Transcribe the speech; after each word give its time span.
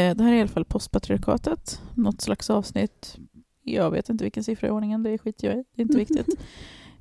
Eh, 0.00 0.16
det 0.16 0.24
här 0.24 0.32
är 0.32 0.36
i 0.36 0.40
alla 0.40 0.48
fall 0.48 0.64
postpatriarkatet, 0.64 1.82
något 1.94 2.20
slags 2.20 2.50
avsnitt. 2.50 3.16
Jag 3.62 3.90
vet 3.90 4.08
inte 4.08 4.24
vilken 4.24 4.44
siffra 4.44 4.68
i 4.68 4.70
ordningen, 4.70 5.02
det 5.02 5.18
skiter 5.18 5.48
jag 5.48 5.56
i, 5.58 5.64
det 5.74 5.82
är 5.82 5.84
inte 5.84 5.98
viktigt. 5.98 6.26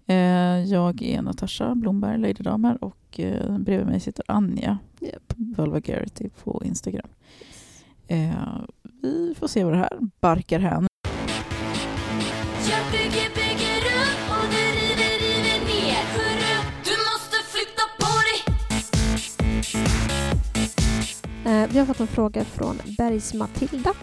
Eh, 0.08 0.64
jag 0.64 1.02
är 1.02 1.22
Natasha 1.22 1.76
Blomberg, 1.76 2.18
Lady 2.18 2.34
Damer, 2.44 2.84
och 2.84 3.20
eh, 3.20 3.58
bredvid 3.58 3.88
mig 3.88 4.00
sitter 4.00 4.26
Anja, 4.28 4.78
Yep. 5.02 5.34
Vulgarity 5.38 6.30
på 6.30 6.62
Instagram. 6.66 7.10
Vi 9.02 9.36
får 9.40 9.48
se 9.48 9.64
vad 9.64 9.74
det 9.74 9.78
här 9.78 10.00
barkar 10.22 10.60
hän. 10.60 10.89
Vi 21.50 21.80
har 21.80 21.86
fått 21.86 22.00
en 22.00 22.08
fråga 22.08 22.46
från 22.46 22.78
Bergs 22.98 23.34
Matilda. 23.34 23.94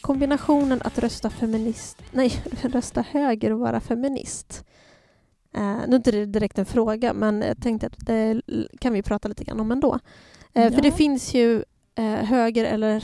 Kombinationen 0.00 0.80
att 0.84 0.98
rösta 0.98 1.30
feminist, 1.30 2.02
nej, 2.12 2.32
rösta 2.62 3.02
höger 3.10 3.52
och 3.52 3.58
vara 3.60 3.80
feminist. 3.80 4.64
Eh, 5.54 5.62
nu 5.62 5.92
är 5.92 5.96
inte 5.96 6.10
det 6.10 6.26
direkt 6.26 6.58
en 6.58 6.66
fråga, 6.66 7.12
men 7.12 7.42
jag 7.42 7.62
tänkte 7.62 7.86
att 7.86 8.06
det 8.06 8.42
kan 8.80 8.92
vi 8.92 9.02
prata 9.02 9.28
lite 9.28 9.44
grann 9.44 9.60
om 9.60 9.72
ändå. 9.72 9.94
Eh, 10.52 10.62
Ja. 10.64 10.70
För 10.70 10.82
det 10.82 10.92
finns 10.92 11.34
ju 11.34 11.64
eh, 11.94 12.04
höger 12.04 12.64
eller 12.64 13.00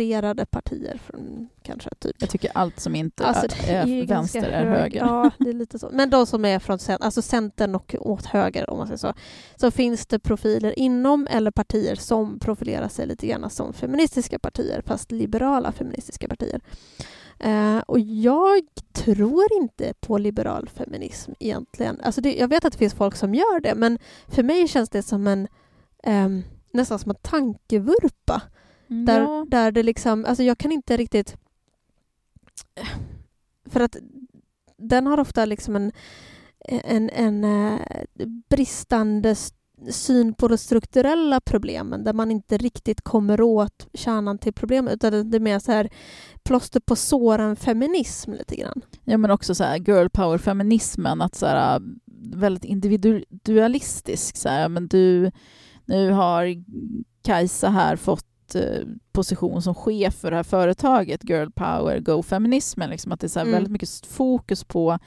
centrerade 0.00 0.46
partier 0.46 1.00
från 1.06 1.48
kanske 1.62 1.90
typ 1.98 2.16
Jag 2.18 2.30
tycker 2.30 2.50
allt 2.54 2.80
som 2.80 2.94
inte 2.94 3.24
Alltså, 3.24 3.46
är, 3.68 3.88
är 3.88 4.06
vänster 4.06 4.42
är 4.42 4.64
hög- 4.66 4.78
höger. 4.80 5.00
Ja, 5.00 5.30
det 5.38 5.48
är 5.50 5.52
lite 5.54 5.78
så. 5.78 5.88
Men 5.92 6.10
de 6.10 6.26
som 6.26 6.44
är 6.44 6.58
från 6.58 6.78
alltså 7.00 7.22
Centern 7.22 7.74
och 7.74 7.94
åt 7.98 8.26
höger, 8.26 8.70
om 8.70 8.78
man 8.78 8.86
säger 8.86 8.98
så, 8.98 9.14
så 9.56 9.70
finns 9.70 10.06
det 10.06 10.18
profiler 10.18 10.78
inom 10.78 11.26
eller 11.30 11.50
partier 11.50 11.94
som 11.94 12.38
profilerar 12.38 12.88
sig 12.88 13.06
lite 13.06 13.26
grann 13.26 13.50
som 13.50 13.72
feministiska 13.72 14.38
partier, 14.38 14.82
fast 14.86 15.12
liberala 15.12 15.72
feministiska 15.72 16.28
partier. 16.28 16.60
Eh, 17.38 17.78
och 17.78 18.00
jag 18.00 18.60
tror 18.92 19.44
inte 19.52 19.94
på 20.00 20.18
liberal 20.18 20.68
feminism 20.68 21.32
egentligen. 21.38 22.00
Alltså 22.00 22.20
det, 22.20 22.36
jag 22.36 22.48
vet 22.48 22.64
att 22.64 22.72
det 22.72 22.78
finns 22.78 22.94
folk 22.94 23.16
som 23.16 23.34
gör 23.34 23.60
det, 23.60 23.74
men 23.74 23.98
för 24.28 24.42
mig 24.42 24.68
känns 24.68 24.88
det 24.90 25.02
som 25.02 25.26
en 25.26 25.48
ehm, 26.04 26.42
nästan 26.72 26.98
som 26.98 27.10
en 27.10 27.16
tankevurpa. 27.22 28.42
Där, 28.90 29.20
Ja. 29.20 29.46
där 29.48 29.72
det 29.72 29.82
liksom, 29.82 30.24
alltså 30.24 30.42
jag 30.42 30.58
kan 30.58 30.72
inte 30.72 30.96
riktigt... 30.96 31.36
För 33.70 33.80
att 33.80 33.96
den 34.76 35.06
har 35.06 35.20
ofta 35.20 35.44
liksom 35.44 35.76
en, 35.76 35.92
en, 36.68 37.10
en 37.10 37.44
eh, 37.44 37.80
bristande 38.50 39.36
syn 39.90 40.34
på 40.34 40.48
de 40.48 40.58
strukturella 40.58 41.40
problemen 41.40 42.04
där 42.04 42.12
man 42.12 42.30
inte 42.30 42.58
riktigt 42.58 43.00
kommer 43.00 43.40
åt 43.40 43.88
kärnan 43.94 44.38
till 44.38 44.52
problemet 44.52 44.94
utan 44.94 45.30
det- 45.30 45.36
är 45.36 45.40
mer 45.40 45.58
så 45.58 45.72
här 45.72 45.88
plåster 46.42 46.80
på 46.80 46.96
såren 46.96 47.56
feminism 47.56 48.32
lite 48.32 48.56
grann. 48.56 48.82
Ja, 49.04 49.18
men 49.18 49.30
också 49.30 49.54
så 49.54 49.64
här 49.64 49.76
girl 49.78 50.08
power-feminismen, 50.08 51.20
att 51.22 51.34
så 51.34 51.46
här, 51.46 51.80
väldigt 52.36 52.64
individualistisk. 52.64 54.36
Så 54.36 54.48
här, 54.48 54.68
men 54.68 54.88
du, 54.88 55.30
nu 55.84 56.10
har 56.10 56.64
Kajsa 57.22 57.68
här 57.68 57.96
fått 57.96 58.26
position 59.12 59.62
som 59.62 59.74
chef 59.74 60.14
för 60.14 60.30
det 60.30 60.36
här 60.36 60.42
företaget, 60.44 61.28
girl 61.30 61.48
power, 61.54 61.98
go 62.00 62.22
feminismen. 62.22 62.90
Liksom, 62.90 63.12
att 63.12 63.20
det 63.20 63.26
är 63.26 63.28
så 63.28 63.40
Mm. 63.40 63.52
väldigt 63.52 63.72
mycket 63.72 64.06
fokus 64.06 64.64
på, 64.64 64.98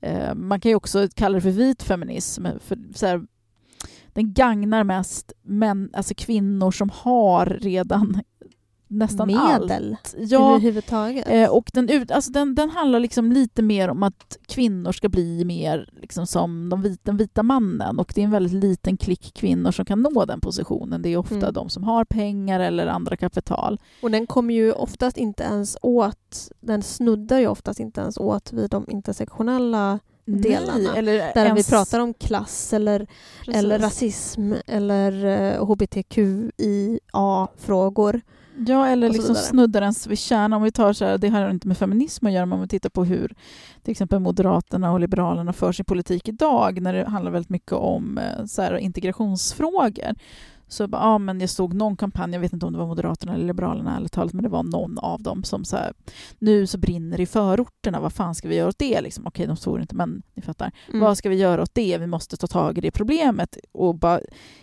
eh, 0.00 0.34
man 0.34 0.60
kan 0.60 0.70
ju 0.70 0.74
också 0.74 1.08
kalla 1.14 1.34
det 1.34 1.40
för 1.40 1.50
vit 1.50 1.82
feminism, 1.82 2.46
för 2.60 2.78
så 2.94 3.06
här, 3.06 3.22
den 4.12 4.32
gagnar 4.32 4.84
mest 4.84 5.32
män, 5.42 5.90
alltså 5.92 6.14
kvinnor 6.16 6.70
som 6.70 6.90
har 6.94 7.46
redan 7.46 8.20
nästan 8.88 9.26
Medel 9.26 9.96
allt. 10.02 10.14
Ja, 10.18 10.50
överhuvudtaget. 10.50 11.28
Eh, 11.28 11.50
och 11.50 11.70
den, 11.74 11.88
ut, 11.88 12.10
alltså 12.10 12.32
den, 12.32 12.54
den 12.54 12.70
handlar 12.70 13.00
liksom 13.00 13.32
lite 13.32 13.62
mer 13.62 13.88
om 13.88 14.02
att 14.02 14.38
kvinnor 14.46 14.92
ska 14.92 15.08
bli 15.08 15.44
mer 15.44 15.88
liksom 16.00 16.26
som 16.26 16.68
de 16.68 16.82
vita, 16.82 17.00
den 17.04 17.16
vita 17.16 17.42
mannen. 17.42 17.98
Och 17.98 18.12
det 18.14 18.20
är 18.20 18.24
en 18.24 18.30
väldigt 18.30 18.52
liten 18.52 18.96
klick 18.96 19.34
kvinnor 19.34 19.70
som 19.70 19.84
kan 19.84 20.02
nå 20.02 20.24
den 20.24 20.40
positionen. 20.40 21.02
Det 21.02 21.08
är 21.08 21.16
ofta 21.16 21.34
Mm. 21.34 21.52
de 21.52 21.68
som 21.68 21.84
har 21.84 22.04
pengar 22.04 22.60
eller 22.60 22.86
andra 22.86 23.16
kapital. 23.16 23.80
Och 24.02 24.10
den 24.10 24.26
kommer 24.26 24.54
ju 24.54 24.72
oftast 24.72 25.16
inte 25.16 25.42
ens 25.42 25.76
åt, 25.82 26.48
den 26.60 26.82
snuddar 26.82 27.38
ju 27.38 27.46
oftast 27.46 27.80
inte 27.80 28.00
ens 28.00 28.18
åt 28.18 28.52
vid 28.52 28.70
de 28.70 28.84
intersektionella 28.90 29.98
delarna. 30.24 30.78
Nej, 30.78 30.88
eller 30.98 31.12
Där 31.34 31.44
ens, 31.46 31.66
vi 31.66 31.70
pratar 31.70 32.00
om 32.00 32.14
klass 32.14 32.72
eller, 32.72 33.06
precis. 33.44 33.54
eller 33.54 33.78
rasism 33.78 34.52
eller 34.66 35.24
eh, 35.24 35.64
hbtqia-frågor. 36.88 38.20
Ja, 38.66 38.86
eller 38.86 39.10
liksom 39.10 39.34
snuddar 39.34 39.82
ens 39.82 40.06
vid 40.06 40.18
kärnan. 40.18 40.52
Om 40.52 40.62
vi 40.62 40.70
tar 40.70 40.92
så 40.92 41.04
här, 41.04 41.18
det 41.18 41.28
har 41.28 41.50
inte 41.50 41.68
med 41.68 41.78
feminism 41.78 42.26
att 42.26 42.32
göra, 42.32 42.46
men 42.46 42.56
om 42.56 42.62
vi 42.62 42.68
tittar 42.68 42.90
på 42.90 43.04
hur 43.04 43.34
till 43.82 43.92
exempel 43.92 44.18
Moderaterna 44.18 44.92
och 44.92 45.00
Liberalerna 45.00 45.52
för 45.52 45.72
sin 45.72 45.84
politik 45.84 46.28
idag, 46.28 46.82
när 46.82 46.92
det 46.92 47.08
handlar 47.08 47.32
väldigt 47.32 47.50
mycket 47.50 47.72
om 47.72 48.18
eh, 48.18 48.44
så 48.44 48.62
här, 48.62 48.76
integrationsfrågor. 48.76 50.14
Så 50.68 50.88
bara, 50.88 51.02
ja, 51.02 51.18
men 51.18 51.40
jag 51.40 51.50
såg 51.50 51.74
någon 51.74 51.96
kampanj, 51.96 52.32
jag 52.32 52.40
vet 52.40 52.52
inte 52.52 52.66
om 52.66 52.72
det 52.72 52.78
var 52.78 52.86
Moderaterna 52.86 53.34
eller 53.34 53.46
Liberalerna 53.46 53.96
ärligt 53.96 54.12
talat, 54.12 54.32
men 54.32 54.42
det 54.42 54.48
var 54.48 54.62
någon 54.62 54.98
av 54.98 55.22
dem 55.22 55.44
som 55.44 55.64
så 55.64 55.76
här, 55.76 55.92
nu 56.38 56.66
så 56.66 56.78
brinner 56.78 57.16
det 57.16 57.22
i 57.22 57.26
förorterna, 57.26 58.00
vad 58.00 58.12
fan 58.12 58.34
ska 58.34 58.48
vi 58.48 58.56
göra 58.56 58.68
åt 58.68 58.78
det? 58.78 59.00
Liksom, 59.00 59.26
okej, 59.26 59.46
de 59.46 59.56
såg 59.56 59.80
inte, 59.80 59.94
men 59.94 60.22
ni 60.34 60.42
fattar. 60.42 60.72
Mm. 60.88 61.00
Vad 61.00 61.18
ska 61.18 61.28
vi 61.28 61.36
göra 61.36 61.62
åt 61.62 61.74
det? 61.74 61.98
Vi 61.98 62.06
måste 62.06 62.36
ta 62.36 62.46
tag 62.46 62.78
i 62.78 62.80
det 62.80 62.90
problemet. 62.90 63.56
Och 63.72 63.94
bara, 63.94 64.20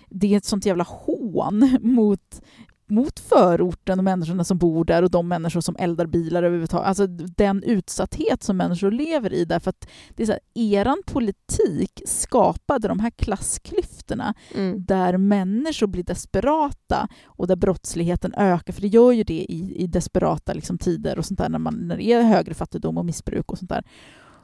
det 0.10 0.34
är 0.34 0.38
ett 0.38 0.46
sånt 0.46 0.66
jävla 0.66 0.86
hån 0.88 1.78
mot, 1.82 2.42
mot 2.88 3.20
förorten 3.20 4.00
och 4.00 4.04
människorna 4.04 4.44
som 4.44 4.58
bor 4.58 4.86
där 4.86 5.04
och 5.04 5.12
de 5.12 5.28
människor 5.28 5.62
som 5.62 5.76
eldar 5.80 6.06
bilar 6.06 6.44
överhuvudtaget. 6.44 6.88
Alltså 6.88 7.08
den 7.08 7.64
utsatthet 7.64 8.44
som 8.44 8.58
människor 8.58 8.92
lever 8.92 9.34
i. 9.34 9.46
Därför 9.46 9.70
att 9.70 9.88
det 10.10 10.24
är 10.24 10.28
så 10.28 10.32
här, 10.32 10.42
eran 10.54 11.02
politik 11.06 12.02
skapade 12.06 12.88
de 12.88 13.00
här 13.00 13.10
klassklyftorna 13.10 14.34
Mm. 14.56 14.86
där 14.86 15.18
människor 15.18 15.88
blir 15.88 16.04
desperata 16.04 17.08
och 17.26 17.48
där 17.48 17.56
brottsligheten 17.56 18.34
ökar, 18.38 18.74
för 18.74 18.82
det 18.82 18.88
gör 18.88 19.12
ju 19.12 19.24
det 19.24 19.34
i, 19.50 19.76
i 19.84 19.88
desperata 19.88 20.54
liksom, 20.54 20.78
tider 20.78 21.18
och 21.18 21.26
sånt 21.26 21.38
där 21.38 21.50
när, 21.50 21.60
man, 21.60 21.88
när 21.88 21.98
det 21.98 22.04
är 22.14 22.22
högre 22.22 22.54
fattigdom 22.54 22.98
och 22.98 23.06
missbruk 23.06 23.52
och 23.52 23.58
sånt 23.58 23.70
där. 23.70 23.84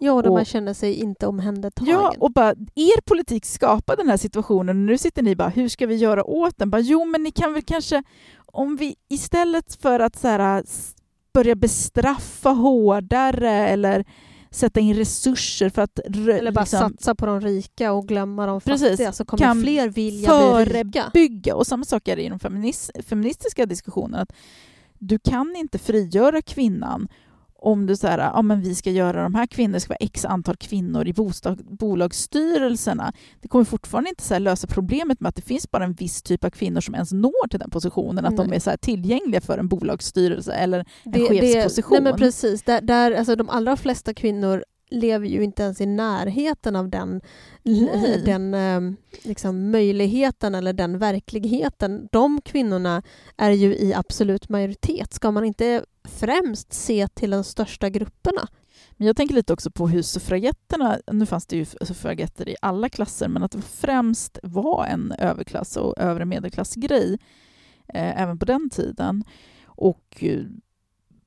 Ja, 0.04 0.12
och 0.14 0.24
där 0.24 0.30
Och- 0.30 0.36
man 0.36 0.46
känner 0.46 0.74
sig 0.74 0.94
inte 0.94 1.28
omhändertagen. 1.28 1.94
Ja, 1.94 2.14
och 2.20 2.32
bara, 2.32 2.50
er 2.76 3.02
politik 3.02 3.46
skapade 3.46 4.02
den 4.02 4.10
här 4.10 4.18
situationen 4.18 4.70
och 4.70 4.76
nu 4.86 4.98
sitter 4.98 5.24
ni 5.24 5.36
bara, 5.36 5.50
hur 5.50 5.68
ska 5.70 5.88
vi 5.88 5.96
göra 5.96 6.24
åt 6.24 6.58
den? 6.58 6.70
Bara, 6.70 6.82
jo, 6.82 7.06
men 7.06 7.24
ni 7.24 7.32
kan 7.32 7.54
väl 7.54 7.62
kanske, 7.64 8.04
om 8.46 8.76
vi 8.76 8.96
istället 9.10 9.76
för 9.82 10.00
att 10.00 10.16
så 10.20 10.28
här, 10.28 10.64
börja 11.34 11.56
bestraffa 11.56 12.50
hårdare 12.50 13.52
eller 13.52 14.06
sätta 14.52 14.80
in 14.80 14.94
resurser 14.96 15.70
för 15.70 15.82
att 15.82 16.00
eller 16.00 16.52
bara 16.52 16.62
liksom, 16.62 16.80
satsa 16.80 17.16
på 17.16 17.26
de 17.26 17.42
rika 17.42 17.94
och 17.94 18.08
glömma 18.08 18.46
de 18.46 18.62
Precis. 18.62 18.90
fattiga 18.90 19.12
så 19.12 19.26
kommer 19.26 19.44
Kan 19.44 19.62
fler 19.62 19.90
vilja 19.90 19.94
bli 19.94 20.22
rika. 20.22 20.32
förebygga. 20.32 21.56
Och 21.56 21.68
samma 21.68 21.84
sak 21.86 22.08
är 22.08 22.16
det 22.16 22.22
i 22.24 22.30
den 22.30 22.40
feminist, 22.40 22.92
feministiska 23.08 23.66
diskussionen. 23.66 24.20
Att 24.20 24.34
du 25.00 25.20
kan 25.20 25.56
inte 25.56 25.78
frigöra 25.78 26.42
kvinnan 26.42 27.08
om 27.64 27.86
du 27.86 27.96
säger 27.96 28.18
ja, 28.18 28.42
men 28.42 28.62
vi 28.62 28.76
ska 28.76 28.92
göra 28.92 29.24
de 29.24 29.36
här 29.36 29.46
kvinnorna, 29.48 29.74
det 29.74 29.80
ska 29.80 29.90
vara 29.90 29.98
x 30.06 30.26
antal 30.26 30.56
kvinnor 30.58 31.08
i 31.08 31.14
bostad, 31.14 31.78
bolagsstyrelserna. 31.78 33.14
Det 33.42 33.48
kommer 33.48 33.66
fortfarande 33.66 34.10
inte 34.10 34.24
så 34.24 34.40
lösa 34.40 34.68
problemet 34.68 35.20
med 35.20 35.30
att 35.30 35.36
det 35.36 35.42
finns 35.42 35.72
bara 35.72 35.84
en 35.84 35.94
viss 35.94 36.22
typ 36.22 36.44
av 36.44 36.50
kvinnor 36.50 36.82
som 36.82 36.96
ens 36.96 37.12
når 37.12 37.48
till 37.48 37.60
den 37.60 37.70
positionen, 37.70 38.26
att 38.26 38.38
de 38.38 38.48
Nej. 38.48 38.56
är 38.56 38.60
så 38.60 38.72
tillgängliga 38.82 39.42
för 39.42 39.58
en 39.58 39.68
bolagsstyrelse 39.68 40.54
eller 40.54 40.80
en 40.80 41.12
Det- 41.12 41.20
det- 41.20 41.28
chefsposition. 41.42 41.94
Nej, 41.94 42.02
men 42.02 42.16
precis. 42.20 42.64
Där, 42.64 42.82
där, 42.82 43.12
alltså, 43.12 43.36
de 43.36 43.50
allra 43.50 43.78
flesta 43.78 44.14
kvinnor 44.14 44.64
lever 44.94 45.28
ju 45.28 45.44
inte 45.44 45.64
ens 45.64 45.82
i 45.82 45.86
närheten 45.86 46.76
av 46.76 46.90
den, 46.90 47.22
Nej. 47.64 48.22
den 48.26 48.54
eh, 48.54 48.82
liksom, 49.24 49.72
möjligheten 49.72 50.56
eller 50.56 50.74
den 50.74 50.98
verkligheten. 51.00 52.08
De 52.12 52.42
kvinnorna 52.42 53.04
är 53.38 53.52
ju 53.52 53.76
i 53.76 53.94
absolut 53.94 54.50
majoritet. 54.50 55.14
Ska 55.14 55.32
man 55.32 55.46
inte 55.46 55.84
främst 56.04 56.74
se 56.74 57.08
till 57.08 57.32
de 57.32 57.44
största 57.44 57.90
grupperna? 57.90 58.48
Men 58.92 59.08
jag 59.08 59.16
tänker 59.16 59.36
lite 59.36 59.54
också 59.54 59.72
på 59.72 59.88
hur 59.88 60.02
suffragetterna, 60.02 61.00
nu 61.12 61.26
fanns 61.26 61.48
det 61.48 61.56
ju 61.56 61.66
suffragetter 61.66 62.50
i 62.50 62.56
alla 62.62 62.90
klasser, 62.90 63.28
men 63.28 63.44
att 63.44 63.52
det 63.52 63.62
främst 63.62 64.40
var 64.44 64.86
en 64.86 65.12
överklass 65.12 65.78
och 65.78 65.98
övre 65.98 66.26
medelklassgrej 66.26 67.18
eh, 67.94 68.22
även 68.22 68.40
på 68.40 68.46
den 68.46 68.70
tiden. 68.70 69.24
Och 69.66 70.18
eh, 70.20 70.44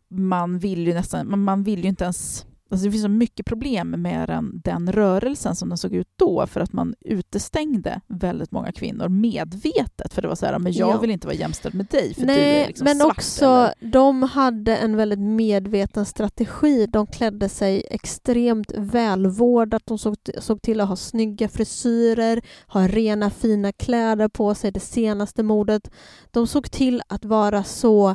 man 0.08 0.58
vill 0.58 0.86
ju 0.86 0.94
nästan, 0.94 1.40
man 1.40 1.62
vill 1.62 1.82
ju 1.82 1.88
inte 1.88 2.04
ens 2.04 2.46
Alltså 2.74 2.84
det 2.86 2.90
finns 2.92 3.02
så 3.02 3.08
mycket 3.08 3.46
problem 3.46 3.90
med 3.90 4.28
den, 4.28 4.60
den 4.64 4.92
rörelsen 4.92 5.56
som 5.56 5.68
den 5.68 5.78
såg 5.78 5.92
ut 5.94 6.08
då 6.16 6.46
för 6.46 6.60
att 6.60 6.72
man 6.72 6.94
utestängde 7.00 8.00
väldigt 8.06 8.52
många 8.52 8.72
kvinnor 8.72 9.08
medvetet. 9.08 10.12
För 10.14 10.22
det 10.22 10.28
var 10.28 10.34
så 10.34 10.46
här, 10.46 10.58
men 10.58 10.72
jag 10.72 10.88
Ja. 10.94 11.00
vill 11.00 11.10
inte 11.10 11.26
vara 11.26 11.36
jämställd 11.36 11.74
med 11.74 11.86
dig 11.86 12.14
för 12.14 12.20
du 12.20 12.26
Nej, 12.26 12.62
är 12.62 12.66
liksom 12.66 12.84
men 12.84 12.96
svart. 12.98 13.16
också 13.16 13.44
eller- 13.44 13.90
de 13.92 14.22
hade 14.22 14.76
en 14.76 14.96
väldigt 14.96 15.18
medveten 15.18 16.04
strategi. 16.06 16.86
De 16.86 17.06
klädde 17.06 17.48
sig 17.48 17.84
extremt 17.90 18.72
välvårdat. 18.76 19.82
De 19.86 19.98
såg, 19.98 20.16
såg 20.38 20.62
till 20.62 20.80
att 20.80 20.88
ha 20.88 20.96
snygga 20.96 21.48
frisyrer, 21.48 22.42
ha 22.66 22.88
rena 22.88 23.30
fina 23.30 23.72
kläder 23.72 24.28
på 24.28 24.54
sig, 24.54 24.72
det 24.72 24.80
senaste 24.80 25.42
modet. 25.42 25.90
De 26.30 26.46
såg 26.46 26.70
till 26.70 27.02
att 27.08 27.24
vara 27.24 27.64
så 27.64 28.14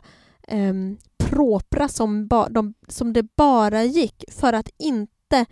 um, 0.51 0.97
propra 1.17 1.87
som, 1.87 2.27
ba, 2.27 2.49
de, 2.49 2.73
som 2.87 3.13
det 3.13 3.35
bara 3.35 3.83
gick 3.83 4.23
för 4.31 4.53
att 4.53 4.69
inte 4.79 5.45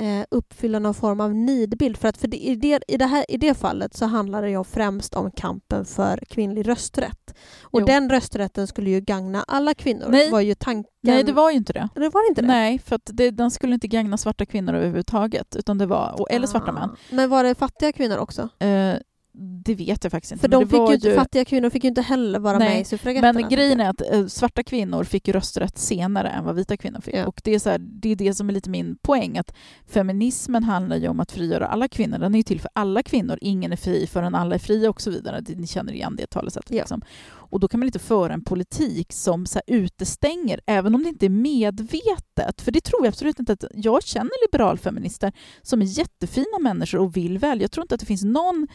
eh, 0.00 0.24
uppfylla 0.30 0.78
någon 0.78 0.94
form 0.94 1.20
av 1.20 1.34
nidbild. 1.34 1.96
För 1.96 2.08
att 2.08 2.16
för 2.16 2.28
det, 2.28 2.36
i, 2.36 2.54
det, 2.56 2.82
i, 2.88 2.96
det 2.96 3.06
här, 3.06 3.24
I 3.28 3.36
det 3.36 3.54
fallet 3.54 3.94
så 3.96 4.06
handlar 4.06 4.42
det 4.42 4.50
ju 4.50 4.64
främst 4.64 5.14
om 5.14 5.30
kampen 5.30 5.84
för 5.84 6.18
kvinnlig 6.28 6.68
rösträtt. 6.68 7.34
Och 7.62 7.80
Jo. 7.80 7.86
den 7.86 8.10
rösträtten 8.10 8.66
skulle 8.66 8.90
ju 8.90 9.00
gagna 9.00 9.44
alla 9.48 9.74
kvinnor. 9.74 10.06
Nej. 10.08 10.30
var 10.30 10.40
ju 10.40 10.54
tanken. 10.54 10.92
Nej, 11.02 11.24
det 11.24 11.32
var 11.32 11.50
ju 11.50 11.56
inte 11.56 11.72
det. 11.72 11.88
det 11.94 12.08
var 12.08 12.28
inte 12.28 12.40
det? 12.42 12.46
Nej, 12.48 12.78
för 12.78 12.96
att 12.96 13.10
det, 13.12 13.30
den 13.30 13.50
skulle 13.50 13.74
inte 13.74 13.88
gagna 13.88 14.16
svarta 14.16 14.46
kvinnor 14.46 14.74
överhuvudtaget. 14.74 15.56
Utan 15.56 15.78
det 15.78 15.86
var, 15.86 16.26
eller 16.30 16.46
svarta 16.46 16.70
Ah. 16.70 16.72
män. 16.72 16.96
Men 17.10 17.30
var 17.30 17.44
det 17.44 17.54
fattiga 17.54 17.92
kvinnor 17.92 18.16
också? 18.16 18.48
Eh, 18.58 18.94
det 19.38 19.74
vet 19.74 20.04
jag 20.04 20.10
faktiskt 20.10 20.32
inte. 20.32 20.40
För 20.40 20.48
de 20.48 20.68
fick 20.68 20.78
var 20.78 20.88
ju, 20.88 20.94
inte- 20.94 21.14
fattiga 21.14 21.44
kvinnor 21.44 21.70
fick 21.70 21.84
ju 21.84 21.88
inte 21.88 22.02
heller 22.02 22.38
vara 22.38 22.58
Nej, 22.58 22.68
med 22.68 22.80
i 22.80 22.84
suffragetterna. 22.84 23.32
Men 23.32 23.48
grejen 23.48 23.80
är 23.80 23.90
att 23.90 24.00
eh, 24.12 24.26
svarta 24.26 24.62
kvinnor 24.62 25.04
fick 25.04 25.28
ju 25.28 25.32
rösträtt 25.32 25.78
senare 25.78 26.28
än 26.28 26.44
vad 26.44 26.54
vita 26.54 26.76
kvinnor 26.76 27.00
fick. 27.00 27.14
Ja. 27.14 27.26
Och 27.26 27.40
det 27.44 27.54
är, 27.54 27.58
så 27.58 27.70
här, 27.70 27.78
det 27.78 28.08
är 28.08 28.16
det 28.16 28.34
som 28.34 28.48
är 28.48 28.52
lite 28.52 28.70
min 28.70 28.96
poäng, 29.02 29.38
att 29.38 29.54
feminismen 29.86 30.64
handlar 30.64 30.96
ju 30.96 31.08
om 31.08 31.20
att 31.20 31.32
frigöra 31.32 31.66
alla 31.66 31.88
kvinnor. 31.88 32.18
Den 32.18 32.34
är 32.34 32.38
ju 32.38 32.42
till 32.42 32.60
för 32.60 32.70
alla 32.72 33.02
kvinnor. 33.02 33.38
Ingen 33.40 33.72
är 33.72 33.76
fri 33.76 34.06
förrän 34.06 34.34
alla 34.34 34.54
är 34.54 34.58
fria 34.58 34.90
och 34.90 35.00
så 35.00 35.10
vidare. 35.10 35.42
Ni 35.48 35.66
känner 35.66 35.92
igen 35.92 36.16
det 36.16 36.26
talesättet. 36.26 36.70
Ja. 36.70 36.78
Liksom. 36.78 37.02
Och 37.48 37.60
då 37.60 37.68
kan 37.68 37.80
man 37.80 37.86
inte 37.86 37.98
föra 37.98 38.32
en 38.32 38.44
politik 38.44 39.12
som 39.12 39.46
så 39.46 39.60
här, 39.66 39.76
utestänger, 39.76 40.60
även 40.66 40.94
om 40.94 41.02
det 41.02 41.08
inte 41.08 41.26
är 41.26 41.30
medvetet. 41.30 42.60
För 42.60 42.72
det 42.72 42.80
tror 42.80 43.04
jag 43.04 43.08
absolut 43.08 43.38
inte. 43.38 43.52
att 43.52 43.64
Jag 43.74 44.02
känner 44.02 44.46
liberalfeminister 44.46 45.32
som 45.62 45.82
är 45.82 45.86
jättefina 45.86 46.58
människor 46.60 46.98
och 46.98 47.16
vill 47.16 47.38
väl. 47.38 47.60
Jag 47.60 47.70
tror 47.70 47.84
inte 47.84 47.94
att 47.94 48.00
det 48.00 48.06
finns 48.06 48.24
någon 48.24 48.66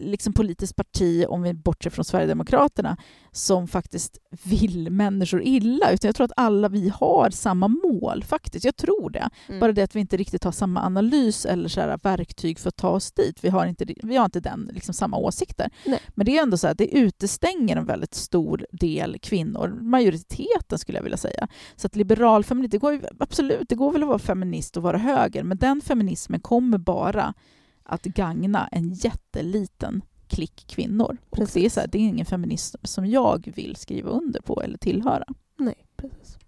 liksom 0.00 0.32
politiskt 0.32 0.76
parti, 0.76 1.24
om 1.28 1.42
vi 1.42 1.54
bortser 1.54 1.90
från 1.90 2.04
Sverigedemokraterna, 2.04 2.96
som 3.32 3.68
faktiskt 3.68 4.18
vill 4.42 4.90
människor 4.90 5.42
illa. 5.42 5.90
Utan 5.90 6.08
jag 6.08 6.16
tror 6.16 6.24
att 6.24 6.32
alla 6.36 6.68
vi 6.68 6.88
har 6.88 7.30
samma 7.30 7.68
mål, 7.68 8.24
faktiskt. 8.24 8.64
Jag 8.64 8.76
tror 8.76 9.10
det. 9.10 9.30
Mm. 9.48 9.60
Bara 9.60 9.72
det 9.72 9.82
att 9.82 9.96
vi 9.96 10.00
inte 10.00 10.16
riktigt 10.16 10.44
har 10.44 10.52
samma 10.52 10.82
analys 10.82 11.46
eller 11.46 11.68
så 11.68 11.80
här 11.80 11.98
verktyg 12.02 12.58
för 12.58 12.68
att 12.68 12.76
ta 12.76 12.88
oss 12.88 13.12
dit. 13.12 13.44
Vi 13.44 13.48
har 13.48 13.66
inte, 13.66 13.86
vi 14.02 14.16
har 14.16 14.24
inte 14.24 14.40
den, 14.40 14.70
liksom, 14.72 14.94
samma 14.94 15.16
åsikter. 15.16 15.70
Nej. 15.86 16.00
Men 16.08 16.26
det 16.26 16.38
är 16.38 16.42
ändå 16.42 16.56
så 16.56 16.68
att 16.68 16.78
det 16.78 16.96
utestänger 16.96 17.76
en 17.76 17.86
väldigt 17.86 18.14
stor 18.14 18.66
del 18.72 19.18
kvinnor. 19.18 19.78
Majoriteten 19.82 20.78
skulle 20.78 20.98
jag 20.98 21.02
vilja 21.02 21.16
säga. 21.18 21.48
Så 21.76 21.86
att 21.86 21.96
liberal 21.96 22.44
feminism, 22.44 22.70
det 22.70 22.78
går 22.78 22.92
ju, 22.92 23.02
absolut, 23.18 23.68
det 23.68 23.74
går 23.74 23.92
väl 23.92 24.02
att 24.02 24.08
vara 24.08 24.18
feminist 24.18 24.76
och 24.76 24.82
vara 24.82 24.98
höger, 24.98 25.42
men 25.42 25.58
den 25.58 25.80
feminismen 25.80 26.40
kommer 26.40 26.78
bara 26.78 27.34
att 27.84 28.02
gagna 28.02 28.68
en 28.72 28.92
jätteliten 28.92 30.02
klick 30.28 30.64
kvinnor. 30.68 31.16
Och 31.30 31.36
det, 31.36 31.42
är 31.42 31.46
Precis. 31.46 31.74
så 31.74 31.80
här, 31.80 31.86
det 31.86 31.98
är 31.98 32.02
ingen 32.02 32.26
feminism 32.26 32.78
som 32.82 33.06
jag 33.06 33.52
vill 33.56 33.76
skriva 33.76 34.10
under 34.10 34.40
på 34.40 34.62
eller 34.62 34.78
tillhöra. 34.78 35.24
Nej, 35.58 35.86
precis. 35.96 36.38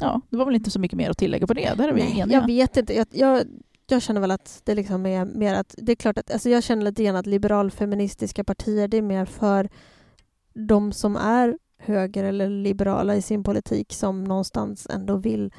Ja, 0.00 0.20
det 0.30 0.36
var 0.36 0.44
väl 0.44 0.54
inte 0.54 0.70
så 0.70 0.80
mycket 0.80 0.96
mer 0.96 1.10
att 1.10 1.18
tillägga 1.18 1.46
på 1.46 1.54
det. 1.54 1.74
Där 1.76 1.88
är 1.88 1.92
vi 1.92 2.02
Nej, 2.02 2.20
eniga. 2.20 2.40
jag 2.40 2.46
vet 2.46 2.76
inte. 2.76 2.96
Jag, 2.96 3.06
jag, 3.10 3.46
jag 3.86 4.02
känner 4.02 4.20
väl 4.20 4.30
att 4.30 4.60
det 4.64 4.74
liksom 4.74 5.06
är 5.06 5.24
mer 5.24 5.54
att... 5.54 5.74
Det 5.78 5.92
är 5.92 5.96
klart 5.96 6.18
att... 6.18 6.30
Alltså 6.30 6.48
jag 6.48 6.62
känner 6.62 6.82
lite 6.82 7.04
grann 7.04 7.16
att 7.16 7.26
liberalfeministiska 7.26 8.44
partier, 8.44 8.88
det 8.88 8.96
är 8.96 9.02
mer 9.02 9.24
för 9.24 9.68
de 10.54 10.92
som 10.92 11.16
är 11.16 11.58
höger 11.78 12.24
eller 12.24 12.48
liberala 12.48 13.16
i 13.16 13.22
sin 13.22 13.42
politik 13.42 13.92
som 13.92 14.24
någonstans 14.24 14.86
ändå 14.90 15.16
vill 15.16 15.52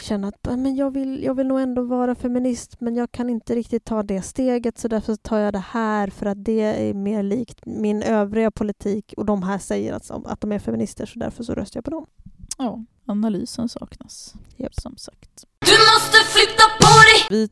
känna 0.00 0.28
att 0.28 0.38
"Ja, 0.42 0.56
men 0.56 0.76
jag, 0.76 0.90
vill, 0.90 1.22
jag 1.24 1.34
vill 1.34 1.46
nog 1.46 1.60
ändå 1.60 1.82
vara 1.82 2.14
feminist 2.14 2.80
men 2.80 2.94
jag 2.96 3.12
kan 3.12 3.30
inte 3.30 3.54
riktigt 3.54 3.84
ta 3.84 4.02
det 4.02 4.22
steget 4.22 4.78
så 4.78 4.88
därför 4.88 5.16
tar 5.16 5.38
jag 5.38 5.52
det 5.52 5.64
här 5.68 6.08
för 6.08 6.26
att 6.26 6.44
det 6.44 6.60
är 6.88 6.94
mer 6.94 7.22
likt 7.22 7.66
min 7.66 8.02
övriga 8.02 8.50
politik 8.50 9.14
och 9.16 9.26
de 9.26 9.42
här 9.42 9.58
säger 9.58 9.92
att, 9.92 10.10
att 10.10 10.40
de 10.40 10.52
är 10.52 10.58
feminister 10.58 11.06
så 11.06 11.18
därför 11.18 11.44
så 11.44 11.54
röstar 11.54 11.78
jag 11.78 11.84
på 11.84 11.90
dem. 11.90 12.06
Ja, 12.58 12.84
analysen 13.06 13.68
saknas. 13.68 14.34
Japp. 14.56 14.74
Som 14.74 14.96
sagt. 14.96 15.44
Du 15.58 15.72
måste 15.72 16.18
flytta 16.32 16.62
på 16.80 16.86
dig 17.30 17.38
Vi 17.38 17.48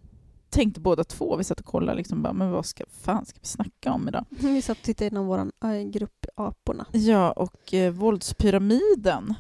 tänkte 0.51 0.81
båda 0.81 1.05
två, 1.05 1.37
vi 1.37 1.45
satt 1.45 1.61
och 1.61 1.67
kollade, 1.67 1.97
liksom 1.99 2.23
bara, 2.23 2.33
men 2.33 2.51
vad 2.51 2.67
ska, 2.67 2.85
fan 3.03 3.27
ska 3.27 3.39
vi 3.41 3.47
snacka 3.47 3.93
om 3.93 4.09
idag? 4.09 4.25
Vi 4.31 4.63
satt 4.63 4.79
och 4.79 4.85
tittade 4.85 5.09
inom 5.11 5.27
vår 5.27 5.91
grupp 5.91 6.27
Aporna. 6.35 6.87
Ja, 6.93 7.33
och 7.33 7.75
eh, 7.75 7.93
våldspyramiden 7.93 9.35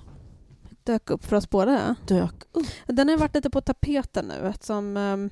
Dök 0.84 1.10
upp 1.10 1.24
för 1.24 1.36
oss 1.36 1.50
båda. 1.50 1.94
dök 2.06 2.34
upp. 2.52 2.66
Den 2.86 3.08
har 3.08 3.16
varit 3.16 3.34
lite 3.34 3.50
på 3.50 3.60
tapeten 3.60 4.24
nu 4.24 4.48
eftersom 4.48 4.96
ehm, 4.96 5.30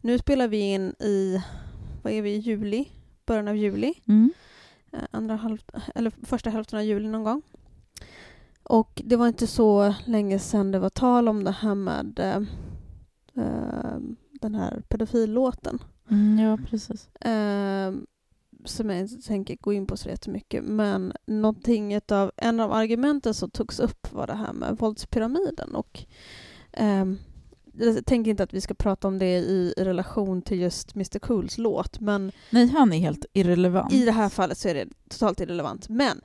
nu 0.00 0.18
spelar 0.18 0.48
vi 0.48 0.58
in 0.58 0.94
i, 1.00 1.42
vad 2.02 2.12
är 2.12 2.22
vi, 2.22 2.30
i 2.30 2.38
juli? 2.38 2.88
Början 3.26 3.48
av 3.48 3.56
juli. 3.56 3.94
Mm. 4.08 4.32
Eh, 4.92 4.98
andra 5.10 5.36
halv, 5.36 5.58
eller 5.94 6.12
första 6.22 6.50
hälften 6.50 6.78
av 6.78 6.84
juli 6.84 7.08
någon 7.08 7.24
gång. 7.24 7.42
Och 8.62 9.02
det 9.04 9.16
var 9.16 9.28
inte 9.28 9.46
så 9.46 9.94
länge 10.04 10.38
sedan 10.38 10.72
det 10.72 10.78
var 10.78 10.90
tal 10.90 11.28
om 11.28 11.44
det 11.44 11.50
här 11.50 11.74
med 11.74 12.18
eh, 12.18 12.40
den 14.40 14.54
här 14.54 14.82
pedofillåten. 14.88 15.78
Mm, 16.10 16.38
ja, 16.38 16.58
precis. 16.70 17.08
Eh, 17.16 17.92
som 18.68 18.90
jag 18.90 18.98
inte 18.98 19.22
tänker 19.26 19.56
gå 19.56 19.72
in 19.72 19.86
på 19.86 19.96
så 19.96 20.08
jättemycket. 20.08 20.64
Men 20.64 21.12
någonting 21.26 21.94
utav, 21.94 22.32
en 22.36 22.60
av 22.60 22.72
argumenten 22.72 23.34
som 23.34 23.50
togs 23.50 23.80
upp 23.80 24.12
var 24.12 24.26
det 24.26 24.34
här 24.34 24.52
med 24.52 24.76
våldspyramiden. 24.78 25.74
Och, 25.74 26.04
ehm, 26.72 27.18
jag 27.78 28.06
tänker 28.06 28.30
inte 28.30 28.42
att 28.42 28.54
vi 28.54 28.60
ska 28.60 28.74
prata 28.74 29.08
om 29.08 29.18
det 29.18 29.36
i, 29.36 29.74
relation 29.76 30.42
till 30.42 30.60
just 30.60 30.94
Mr 30.94 31.18
Cools 31.18 31.58
låt, 31.58 32.00
men 32.00 32.32
Nej, 32.50 32.66
han 32.66 32.92
är 32.92 32.98
helt 32.98 33.26
irrelevant. 33.32 33.92
i 33.92 34.04
det 34.04 34.12
här 34.12 34.28
fallet 34.28 34.58
så 34.58 34.68
är 34.68 34.74
det 34.74 34.86
totalt 35.08 35.40
irrelevant. 35.40 35.88
Men 35.88 36.20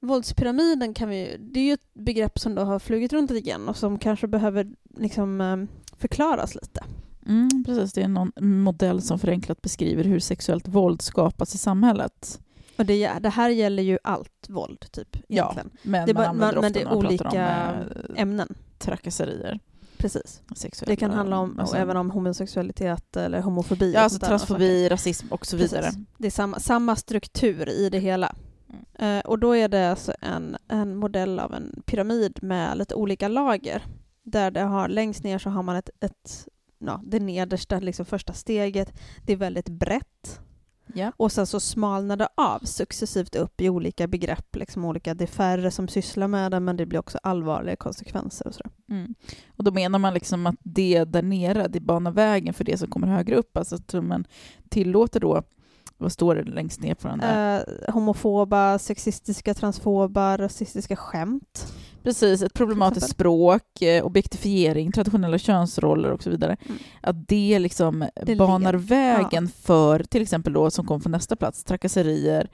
våldspyramiden 0.00 0.94
kan 0.94 1.08
vi 1.08 1.36
det 1.40 1.60
är 1.60 1.64
ju 1.64 1.72
ett 1.72 1.94
begrepp 1.94 2.38
som 2.38 2.54
då 2.54 2.62
har 2.62 2.78
flugit 2.78 3.12
runt 3.12 3.30
lite 3.30 3.50
grann 3.50 3.68
och 3.68 3.76
som 3.76 3.98
kanske 3.98 4.26
behöver 4.26 4.74
liksom 4.96 5.40
ehm, 5.40 5.68
förklaras 5.98 6.54
lite. 6.54 6.84
Mm, 7.26 7.64
precis, 7.66 7.92
det 7.92 8.02
är 8.02 8.08
någon 8.08 8.32
modell 8.40 9.02
som 9.02 9.18
förenklat 9.18 9.62
beskriver 9.62 10.04
hur 10.04 10.20
sexuellt 10.20 10.68
våld 10.68 11.02
skapas 11.02 11.54
i 11.54 11.58
samhället. 11.58 12.40
Och 12.78 12.86
det, 12.86 13.12
det 13.20 13.28
här 13.28 13.50
gäller 13.50 13.82
ju 13.82 13.98
allt 14.04 14.46
våld, 14.48 14.86
typ. 14.92 15.16
Ja, 15.28 15.42
Egentligen. 15.52 15.70
men 15.82 16.06
Det 16.06 16.12
är 16.12 16.14
man 16.14 16.22
bara- 16.22 16.28
använder 16.28 16.60
men 16.62 16.72
det 16.72 16.80
är 16.80 16.84
man 16.84 16.96
olika 16.96 17.28
om 17.28 17.36
eh, 17.36 18.22
Ämnen, 18.22 18.54
trakasserier. 18.78 19.60
precis. 19.96 20.42
Sexuella, 20.56 20.90
Det 20.92 20.96
kan 20.96 21.10
handla 21.10 21.38
om 21.38 21.58
alltså- 21.60 21.76
även 21.76 21.96
om 21.96 22.10
homosexualitet 22.10 23.16
eller 23.16 23.40
homofobi. 23.40 23.92
Ja, 23.92 24.00
alltså 24.00 24.18
där 24.18 24.26
transfobi, 24.26 24.88
rasism 24.88 25.26
och 25.30 25.46
så 25.46 25.56
vidare. 25.56 25.82
Precis. 25.82 25.98
Det 26.18 26.26
är 26.26 26.30
samma, 26.30 26.58
samma 26.60 26.96
struktur 26.96 27.68
i 27.68 27.90
det 27.90 27.98
hela. 27.98 28.34
Mm. 28.98 29.18
Eh, 29.18 29.24
och 29.24 29.38
då 29.38 29.56
är 29.56 29.68
det 29.68 29.90
alltså 29.90 30.12
en, 30.20 30.56
en 30.68 30.96
modell 30.96 31.38
av 31.40 31.54
en 31.54 31.82
pyramid 31.86 32.38
med 32.42 32.78
lite 32.78 32.94
olika 32.94 33.28
lager. 33.28 33.82
Där 34.22 34.50
det 34.50 34.60
har, 34.60 34.88
längst 34.88 35.24
ner 35.24 35.38
så 35.38 35.50
har 35.50 35.62
man 35.62 35.76
ett, 35.76 35.90
ett 36.00 36.48
ja, 36.86 37.00
det 37.04 37.20
nedersta, 37.20 37.80
liksom 37.80 38.06
första 38.06 38.32
steget. 38.32 38.92
Det 39.26 39.32
är 39.32 39.36
väldigt 39.36 39.68
brett. 39.68 40.40
Ja. 40.94 41.12
Och 41.16 41.32
sen 41.32 41.46
så 41.46 41.60
smalnar 41.60 42.16
det 42.16 42.28
av 42.34 42.58
successivt 42.58 43.34
upp 43.34 43.60
i 43.60 43.68
olika 43.68 44.06
begrepp. 44.06 44.56
Liksom 44.56 44.84
olika, 44.84 45.14
det 45.14 45.24
är 45.24 45.28
färre 45.28 45.70
som 45.70 45.88
sysslar 45.88 46.28
med 46.28 46.50
det, 46.50 46.60
men 46.60 46.76
det 46.76 46.86
blir 46.86 46.98
också 46.98 47.18
allvarliga 47.22 47.76
konsekvenser. 47.76 48.46
Och 48.46 48.54
så. 48.54 48.62
Mm. 48.90 49.14
Och 49.56 49.64
då 49.64 49.70
menar 49.70 49.98
man 49.98 50.14
liksom 50.14 50.46
att 50.46 50.56
det 50.62 51.04
där 51.04 51.22
nere, 51.22 51.68
det 51.68 51.80
banar 51.80 52.10
vägen 52.10 52.54
för 52.54 52.64
det 52.64 52.78
som 52.78 52.88
kommer 52.88 53.06
högre 53.06 53.36
upp. 53.36 53.56
Alltså 53.56 53.74
att 53.74 53.92
man 53.92 54.26
tillåter 54.68 55.20
då, 55.20 55.42
vad 55.98 56.12
står 56.12 56.34
det 56.34 56.42
längst 56.42 56.80
ner 56.80 56.94
på 56.94 57.08
den 57.08 57.18
där? 57.18 57.64
Eh, 57.86 57.94
homofoba, 57.94 58.78
sexistiska, 58.78 59.54
transfoba, 59.54 60.36
rasistiska 60.38 60.96
skämt. 60.96 61.74
Precis, 62.04 62.42
ett 62.42 62.54
problematiskt 62.54 63.10
språk, 63.10 63.82
eh, 63.82 64.04
objektifiering, 64.04 64.92
traditionella 64.92 65.38
könsroller 65.38 66.10
och 66.10 66.22
så 66.22 66.30
vidare. 66.30 66.56
Mm. 66.66 66.78
Att 67.00 67.28
det 67.28 67.58
liksom 67.58 68.08
Det 68.22 68.36
banar 68.36 68.72
led- 68.72 68.80
vägen 68.88 69.48
för 69.48 70.02
till 70.02 70.22
exempel 70.22 70.52
då 70.52 70.70
som 70.70 70.86
kom 70.86 71.00
från 71.00 71.12
nästa 71.12 71.36
plats, 71.36 71.64
trakasserier, 71.64 72.48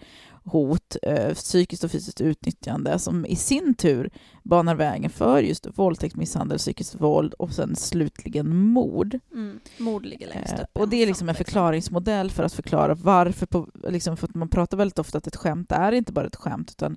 hot, 0.44 0.96
eh, 1.02 1.34
psykiskt 1.34 1.84
och 1.84 1.90
fysiskt 1.90 2.20
utnyttjande 2.20 2.98
som 2.98 3.26
i 3.26 3.36
sin 3.36 3.74
tur 3.74 4.10
banar 4.42 4.74
vägen 4.74 5.10
för 5.10 5.42
just 5.42 5.66
våldtäkt, 5.78 6.16
misshandel, 6.16 6.58
psykiskt 6.58 7.00
våld 7.00 7.34
och 7.34 7.52
sen 7.52 7.76
slutligen 7.76 8.56
mord. 8.56 9.18
Mm. 9.32 9.60
Mord 9.78 10.06
ligger 10.06 10.28
längst 10.28 10.52
Eh, 10.52 10.60
upp. 10.60 10.66
och 10.72 10.88
det 10.88 10.96
är 11.02 11.06
liksom 11.06 11.28
en 11.28 11.34
förklaringsmodell 11.34 12.30
för 12.30 12.42
att 12.44 12.52
förklara 12.52 12.94
varför, 12.94 13.46
på, 13.46 13.68
liksom 13.88 14.16
för 14.16 14.26
att 14.28 14.34
man 14.34 14.48
pratar 14.48 14.76
väldigt 14.76 14.98
ofta 14.98 15.18
att 15.18 15.26
ett 15.26 15.36
skämt 15.36 15.72
är 15.72 15.92
inte 15.92 16.12
bara 16.12 16.26
ett 16.26 16.36
skämt 16.36 16.70
utan 16.70 16.96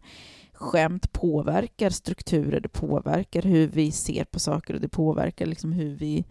skämt 0.53 1.12
påverkar 1.12 1.89
strukturer, 1.89 2.60
det 2.60 2.69
påverkar 2.69 3.41
hur 3.41 3.67
vi 3.67 3.91
ser 3.91 4.24
på 4.24 4.39
saker 4.39 4.74
och 4.74 4.81
det 4.81 4.89
påverkar 4.89 5.45
liksom 5.45 5.72
hur 5.72 5.95
vi 5.95 6.25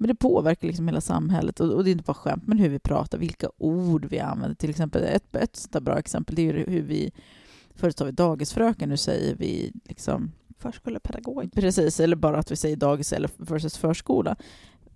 men 0.00 0.08
det 0.08 0.14
påverkar 0.14 0.66
liksom 0.68 0.88
hela 0.88 1.00
samhället 1.00 1.60
och, 1.60 1.84
det 1.84 1.90
är 1.90 1.92
inte 1.92 2.04
bara 2.04 2.14
skämt, 2.14 2.42
men 2.46 2.58
hur 2.58 2.68
vi 2.68 2.78
pratar, 2.78 3.18
vilka 3.18 3.50
ord 3.58 4.04
vi 4.04 4.18
använder. 4.18 4.54
Till 4.54 4.70
exempel, 4.70 5.02
ett, 5.02 5.36
ett 5.36 5.56
sånt 5.56 5.84
bra 5.84 5.98
exempel 5.98 6.34
det 6.34 6.48
är 6.48 6.54
hur 6.54 6.82
vi, 6.82 7.12
förut 7.74 7.98
sa 7.98 8.04
vi 8.04 8.12
dagisfröken, 8.12 8.88
nu 8.88 8.96
säger 8.96 9.34
vi 9.34 9.72
liksom 9.84 10.32
Förskolepedagog. 10.58 11.52
Precis, 11.52 12.00
eller 12.00 12.16
bara 12.16 12.38
att 12.38 12.50
vi 12.50 12.56
säger 12.56 12.76
dagis 12.76 13.12
eller 13.12 13.30
versus 13.36 13.76
förskola. 13.76 14.36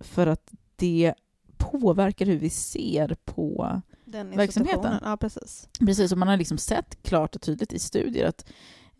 För 0.00 0.26
att 0.26 0.52
det 0.76 1.14
påverkar 1.56 2.26
hur 2.26 2.38
vi 2.38 2.50
ser 2.50 3.16
på... 3.24 3.80
Den 4.12 4.36
Verksamheten. 4.36 4.94
Ja, 5.02 5.16
precis. 5.16 5.68
Precis, 5.80 6.12
och 6.12 6.18
man 6.18 6.28
har 6.28 6.36
liksom 6.36 6.58
sett 6.58 7.02
klart 7.02 7.36
och 7.36 7.42
tydligt 7.42 7.72
i 7.72 7.78
studier 7.78 8.26
att 8.28 8.46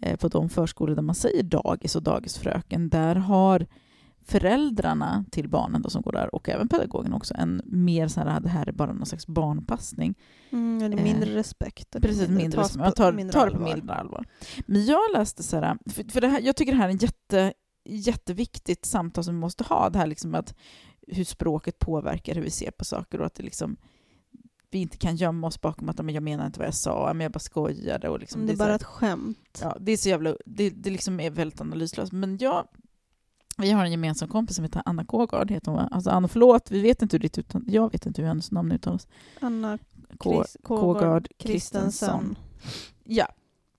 eh, 0.02 0.16
på 0.16 0.28
de 0.28 0.48
förskolor 0.48 0.94
där 0.94 1.02
man 1.02 1.14
säger 1.14 1.42
dagis 1.42 1.96
och 1.96 2.02
dagisfröken, 2.02 2.88
där 2.88 3.14
har 3.14 3.66
föräldrarna 4.24 5.24
till 5.30 5.48
barnen 5.48 5.82
då 5.82 5.90
som 5.90 6.02
går 6.02 6.12
där 6.12 6.34
och 6.34 6.48
även 6.48 6.68
pedagogen 6.68 7.12
också 7.12 7.34
en 7.34 7.62
mer 7.64 8.08
så 8.08 8.20
här, 8.20 8.40
det 8.40 8.48
här 8.48 8.68
är 8.68 8.72
bara 8.72 8.92
någon 8.92 9.06
slags 9.06 9.26
barnpassning. 9.26 10.14
Mm, 10.50 10.78
det 10.78 10.96
är 10.96 10.98
Eh, 10.98 11.04
mindre 11.04 11.34
respekt. 11.34 11.88
det 11.90 11.98
är 11.98 12.02
Precis, 12.02 12.28
mindre, 12.28 12.62
tas 12.62 12.76
man 12.76 12.92
tar, 12.92 13.12
mindre 13.12 13.32
tar 13.32 13.46
det 13.46 13.52
på 13.56 13.62
mindre 13.62 13.94
allvar. 13.94 14.24
Men 14.66 14.84
jag 14.84 15.00
läste 15.12 15.42
så 15.42 15.56
här, 15.56 15.78
för, 15.90 16.04
för 16.12 16.20
det 16.20 16.28
här, 16.28 16.40
jag 16.40 16.56
tycker 16.56 16.72
det 16.72 16.78
här 16.78 16.88
är 16.88 16.92
en 16.92 16.98
jätte, 16.98 17.52
jätteviktigt 17.84 18.84
samtal 18.86 19.24
som 19.24 19.34
vi 19.34 19.40
måste 19.40 19.64
ha, 19.64 19.90
det 19.90 19.98
här 19.98 20.06
liksom 20.06 20.34
att 20.34 20.54
hur 21.06 21.24
språket 21.24 21.78
påverkar 21.78 22.34
hur 22.34 22.42
vi 22.42 22.50
ser 22.50 22.70
på 22.70 22.84
saker 22.84 23.20
och 23.20 23.26
att 23.26 23.34
det 23.34 23.42
liksom 23.42 23.76
vi 24.74 24.78
inte 24.78 24.96
kan 24.96 25.16
gömma 25.16 25.46
oss 25.46 25.60
bakom 25.60 25.88
att 25.88 26.04
"Men 26.04 26.14
jag 26.14 26.22
menar 26.22 26.46
inte 26.46 26.58
vad 26.58 26.66
jag 26.66 26.74
sa, 26.74 27.10
men 27.14 27.20
jag 27.20 27.32
bara 27.32 27.38
skojade. 27.38 28.08
Och 28.08 28.18
liksom, 28.20 28.40
Mm, 28.40 28.46
det 28.46 28.52
är 28.52 28.56
bara 28.56 28.68
här- 28.68 28.76
ett 28.76 28.82
skämt. 28.82 29.58
Ja, 29.62 29.76
det 29.80 29.92
är 29.92 29.96
så 29.96 30.08
jävla, 30.08 30.34
det, 30.46 30.70
det 30.70 30.90
liksom 30.90 31.20
är 31.20 31.30
väldigt 31.30 31.60
analyslöst. 31.60 32.12
Men 32.12 32.38
jag, 32.40 32.66
vi 33.58 33.70
har 33.70 33.84
en 33.84 33.90
gemensam 33.90 34.28
kompis 34.28 34.56
som 34.56 34.64
heter 34.64 34.82
Anna 34.84 35.04
Kågard. 35.04 35.50
Heter 35.50 35.70
hon, 35.70 35.80
va? 35.80 35.88
alltså 35.92 36.10
Anna, 36.10 36.28
förlåt, 36.28 36.70
vi 36.70 36.80
vet 36.80 37.02
inte 37.02 37.16
hur 37.16 37.20
ditt 37.22 37.38
uttal, 37.38 37.62
jag 37.66 37.92
vet 37.92 38.06
inte 38.06 38.20
hur 38.22 38.28
hennes 38.28 38.50
namn 38.50 38.72
uttalas. 38.72 39.06
Anna 39.40 39.78
Kris- 40.18 40.56
Kågard 40.62 41.28
Kristensson. 41.38 42.38
Ja, 43.04 43.26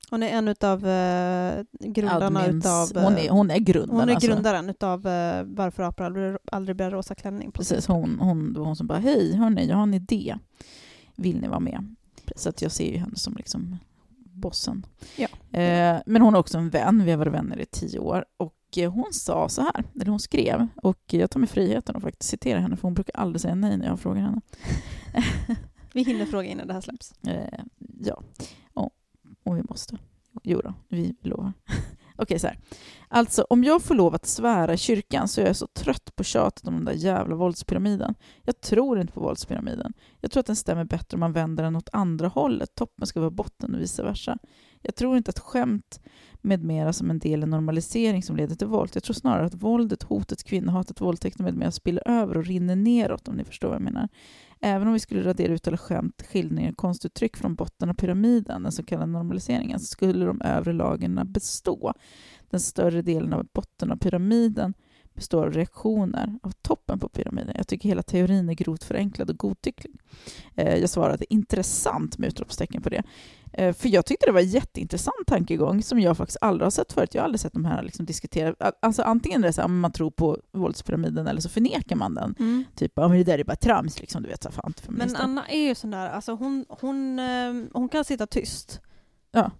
Hon 0.09 0.23
är 0.23 0.27
en 0.29 0.47
av 0.47 0.77
uh, 0.85 1.63
grundarna 1.91 2.39
admins. 2.39 2.65
utav... 2.65 2.97
eh, 2.97 3.03
hon, 3.03 3.17
är, 3.17 3.29
hon 3.29 3.51
är 3.51 3.57
grundaren. 3.59 3.99
hon 3.99 4.09
är 4.09 4.13
alltså. 4.13 4.27
grundaren 4.29 4.69
utav 4.69 4.99
uh, 5.07 5.43
Varför 5.43 5.83
apor 5.83 6.03
aldrig, 6.05 6.37
aldrig 6.51 6.75
bär 6.77 6.91
rosa 6.91 7.15
klänning. 7.15 7.51
Precis, 7.51 7.87
hon, 7.87 8.19
hon, 8.19 8.53
det 8.53 8.59
var 8.59 8.65
hon 8.65 8.75
som 8.75 8.87
bara, 8.87 8.99
hej 8.99 9.35
hörni, 9.35 9.67
jag 9.67 9.75
har 9.75 9.83
en 9.83 9.93
idé. 9.93 10.35
Vill 11.15 11.41
ni 11.41 11.47
vara 11.47 11.59
med? 11.59 11.95
Så 12.35 12.49
att 12.49 12.61
jag 12.61 12.71
ser 12.71 12.91
ju 12.91 12.97
henne 12.97 13.15
som 13.15 13.35
liksom 13.37 13.77
bossen. 14.33 14.85
Ja. 15.15 15.27
Eh, 15.59 16.01
men 16.05 16.21
hon 16.21 16.35
är 16.35 16.39
också 16.39 16.57
en 16.57 16.69
vän, 16.69 17.03
vi 17.05 17.11
har 17.11 17.17
varit 17.17 17.33
vänner 17.33 17.59
i 17.59 17.65
tio 17.65 17.99
år. 17.99 18.25
Och 18.37 18.77
eh, 18.77 18.91
hon 18.91 19.13
sa 19.13 19.49
så 19.49 19.61
här, 19.61 19.83
eller 19.95 20.05
hon 20.05 20.19
skrev, 20.19 20.67
och 20.75 21.01
jag 21.05 21.31
tar 21.31 21.39
mig 21.39 21.49
friheten 21.49 21.95
att 21.95 22.03
faktiskt 22.03 22.29
citera 22.29 22.59
henne, 22.59 22.75
för 22.75 22.83
hon 22.83 22.93
brukar 22.93 23.19
aldrig 23.19 23.41
säga 23.41 23.55
nej 23.55 23.77
när 23.77 23.85
jag 23.85 23.99
frågar 23.99 24.21
henne. 24.21 24.41
Vi 25.93 26.03
hinner 26.03 26.25
fråga 26.25 26.47
innan 26.47 26.67
det 26.67 26.73
här 26.73 26.81
släpps. 26.81 27.13
Eh, 27.27 27.59
ja, 27.99 28.23
och, 28.73 28.89
och 29.43 29.57
vi 29.57 29.63
måste. 29.69 29.97
Jo 30.43 30.61
då, 30.63 30.73
vi 30.87 31.15
lovar. 31.21 31.53
Okej, 32.15 32.39
så 32.39 32.47
här. 32.47 32.59
Alltså, 33.07 33.45
om 33.49 33.63
jag 33.63 33.81
får 33.81 33.95
lov 33.95 34.15
att 34.15 34.25
svära 34.25 34.73
i 34.73 34.77
kyrkan 34.77 35.27
så 35.27 35.41
är 35.41 35.45
jag 35.45 35.55
så 35.55 35.67
trött 35.67 36.15
på 36.15 36.23
tjatet 36.23 36.67
om 36.67 36.75
den 36.75 36.85
där 36.85 36.93
jävla 36.93 37.35
våldspyramiden. 37.35 38.15
Jag 38.41 38.61
tror 38.61 38.99
inte 38.99 39.13
på 39.13 39.19
våldspyramiden. 39.19 39.93
Jag 40.19 40.31
tror 40.31 40.39
att 40.39 40.47
den 40.47 40.55
stämmer 40.55 40.83
bättre 40.83 41.15
om 41.15 41.19
man 41.19 41.33
vänder 41.33 41.63
den 41.63 41.75
åt 41.75 41.89
andra 41.91 42.27
hållet. 42.27 42.75
Toppen 42.75 43.07
ska 43.07 43.19
vara 43.19 43.31
botten 43.31 43.75
och 43.75 43.81
vice 43.81 44.03
versa. 44.03 44.37
Jag 44.81 44.95
tror 44.95 45.17
inte 45.17 45.29
att 45.29 45.39
skämt 45.39 45.99
med 46.41 46.63
mera 46.63 46.93
som 46.93 47.09
en 47.09 47.19
del 47.19 47.43
i 47.43 47.45
normalisering 47.45 48.23
som 48.23 48.35
leder 48.35 48.55
till 48.55 48.67
våld. 48.67 48.91
Jag 48.93 49.03
tror 49.03 49.13
snarare 49.13 49.45
att 49.45 49.53
våldet, 49.53 50.03
hotet, 50.03 50.43
kvinnohatet, 50.43 51.01
våldtäkten 51.01 51.45
med 51.45 51.55
mera 51.55 51.71
spiller 51.71 52.07
över 52.07 52.37
och 52.37 52.45
rinner 52.45 52.75
neråt 52.75 53.27
om 53.27 53.35
ni 53.35 53.43
förstår 53.43 53.67
vad 53.67 53.75
jag 53.75 53.81
menar. 53.81 54.09
Även 54.65 54.87
om 54.87 54.93
vi 54.93 54.99
skulle 54.99 55.23
radera 55.23 55.53
ut 55.53 55.67
alla 55.67 55.77
skämt, 55.77 56.23
skildringar, 56.31 56.71
och 56.71 56.77
konstuttryck 56.77 57.37
från 57.37 57.55
botten 57.55 57.89
av 57.89 57.93
pyramiden, 57.93 58.63
den 58.63 58.71
så 58.71 58.83
kallade 58.83 59.11
normaliseringen, 59.11 59.79
så 59.79 59.85
skulle 59.85 60.25
de 60.25 60.41
övre 60.41 60.73
lagren 60.73 61.19
bestå. 61.25 61.93
Den 62.49 62.59
större 62.59 63.01
delen 63.01 63.33
av 63.33 63.47
botten 63.53 63.91
av 63.91 63.95
pyramiden 63.97 64.73
består 65.15 65.45
av 65.45 65.53
reaktioner 65.53 66.39
av 66.43 66.51
toppen 66.51 66.99
på 66.99 67.09
pyramiden. 67.09 67.53
Jag 67.57 67.67
tycker 67.67 67.89
hela 67.89 68.03
teorin 68.03 68.49
är 68.49 68.53
grovt 68.53 68.83
förenklad 68.83 69.29
och 69.29 69.37
godtycklig. 69.37 69.93
Eh, 70.55 70.75
jag 70.75 70.89
svarade 70.89 71.33
intressant 71.33 72.17
med 72.17 72.27
utropstecken 72.27 72.81
på 72.81 72.89
det. 72.89 73.03
Eh, 73.53 73.73
för 73.73 73.89
jag 73.89 74.05
tyckte 74.05 74.25
det 74.25 74.31
var 74.31 74.39
en 74.39 74.47
jätteintressant 74.47 75.27
tankegång 75.27 75.83
som 75.83 75.99
jag 75.99 76.17
faktiskt 76.17 76.37
aldrig 76.41 76.65
har 76.65 76.71
sett 76.71 76.93
förut. 76.93 77.13
Jag 77.13 77.21
har 77.21 77.25
aldrig 77.25 77.39
sett 77.39 77.53
de 77.53 77.65
här 77.65 77.83
liksom 77.83 78.05
diskutera. 78.05 78.55
Alltså 78.79 79.01
antingen 79.01 79.43
är 79.43 79.47
det 79.47 79.53
så 79.53 79.61
här, 79.61 79.67
man 79.67 79.91
tror 79.91 80.11
på 80.11 80.37
våldspyramiden 80.51 81.27
eller 81.27 81.41
så 81.41 81.49
förnekar 81.49 81.95
man 81.95 82.13
den. 82.13 82.35
Typ, 82.75 82.91
ja, 82.95 83.07
men 83.07 83.17
det 83.17 83.23
där 83.23 83.39
är 83.39 83.43
bara 83.43 83.55
trams, 83.55 83.99
liksom, 83.99 84.23
du 84.23 84.29
vet. 84.29 84.43
Så 84.43 84.51
fan, 84.51 84.73
Men. 84.87 85.15
Anna 85.15 85.47
är 85.47 85.67
ju 85.67 85.75
sån 85.75 85.91
där, 85.91 86.09
alltså 86.09 86.33
hon, 86.33 86.65
hon, 86.69 87.19
eh, 87.19 87.53
hon 87.73 87.89
kan 87.89 88.05
sitta 88.05 88.27
tyst. 88.27 88.81
Ja. 89.31 89.51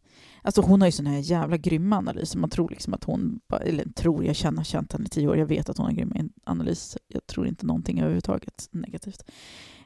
Alltså 0.46 0.62
hon 0.62 0.82
har 0.82 0.88
ju 0.88 0.92
såna 0.92 1.10
här 1.10 1.20
jävla 1.20 1.58
grymma 1.58 1.98
analyser. 1.98 2.40
Man 2.40 2.50
tror 2.50 2.70
liksom 2.70 2.94
att 2.94 3.04
hon, 3.04 3.40
eller 3.62 3.86
tror, 3.86 4.26
jag 4.26 4.36
känner, 4.36 4.64
känt 4.64 4.94
henne 4.94 5.06
i 5.06 5.10
tio 5.10 5.28
år, 5.28 5.38
jag 5.38 5.46
vet 5.46 5.70
att 5.70 5.78
hon 5.78 5.86
har 5.86 5.94
grymma 5.94 6.16
analyser. 6.44 7.02
Jag 7.08 7.28
tror 7.28 7.48
inte 7.48 7.66
någonting 7.66 8.00
överhuvudtaget 8.00 8.68
negativt. 8.72 9.24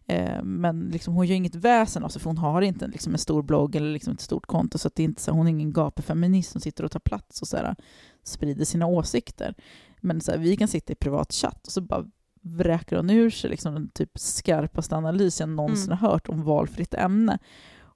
Eh, 0.06 0.44
men 0.44 0.90
liksom, 0.90 1.14
hon 1.14 1.28
gör 1.28 1.36
inget 1.36 1.56
väsen 1.56 2.04
av 2.04 2.10
sig, 2.10 2.22
för 2.22 2.30
hon 2.30 2.38
har 2.38 2.62
inte 2.62 2.86
en, 2.86 2.92
liksom, 2.92 3.14
en 3.14 3.20
stor 3.20 3.44
blogg 3.44 3.76
eller 3.76 3.92
liksom 3.92 4.14
ett 4.14 4.22
stort 4.22 4.46
konto, 4.46 4.78
så 4.78 4.90
det 4.96 5.04
är 5.04 5.06
inte 5.06 5.22
så, 5.22 5.32
hon 5.32 5.48
är 5.48 5.52
ingen 5.52 5.74
gapefeminist 5.74 6.52
som 6.52 6.62
sitter 6.62 6.84
och 6.84 6.92
tar 6.92 7.00
plats 7.00 7.42
och 7.42 7.48
så 7.48 7.58
här, 7.58 7.76
sprider 8.24 8.66
sina 8.66 8.86
åsikter. 8.86 9.56
Men 10.02 10.22
så 10.22 10.32
här, 10.32 10.38
vi 10.40 10.58
kan 10.58 10.68
sitta 10.68 10.94
i 10.94 10.96
privat 10.96 11.34
chatt 11.34 11.68
och 11.68 11.72
så 11.72 11.82
bara 11.82 12.06
vräker 12.42 12.96
hon 12.96 13.10
ur 13.10 13.30
sig 13.30 13.50
liksom, 13.50 13.74
den 13.74 13.90
typ 13.90 14.12
skarpaste 14.20 14.96
analys 14.96 15.40
jag 15.40 15.50
någonsin 15.50 15.86
Mm. 15.92 15.98
har 15.98 16.10
hört 16.12 16.30
om 16.30 16.44
valfritt 16.44 16.94
ämne. 16.94 17.40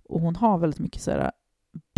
Och 0.04 0.22
hon 0.22 0.36
har 0.36 0.58
väldigt 0.58 0.80
mycket 0.80 1.02
så 1.02 1.12
här, 1.12 1.32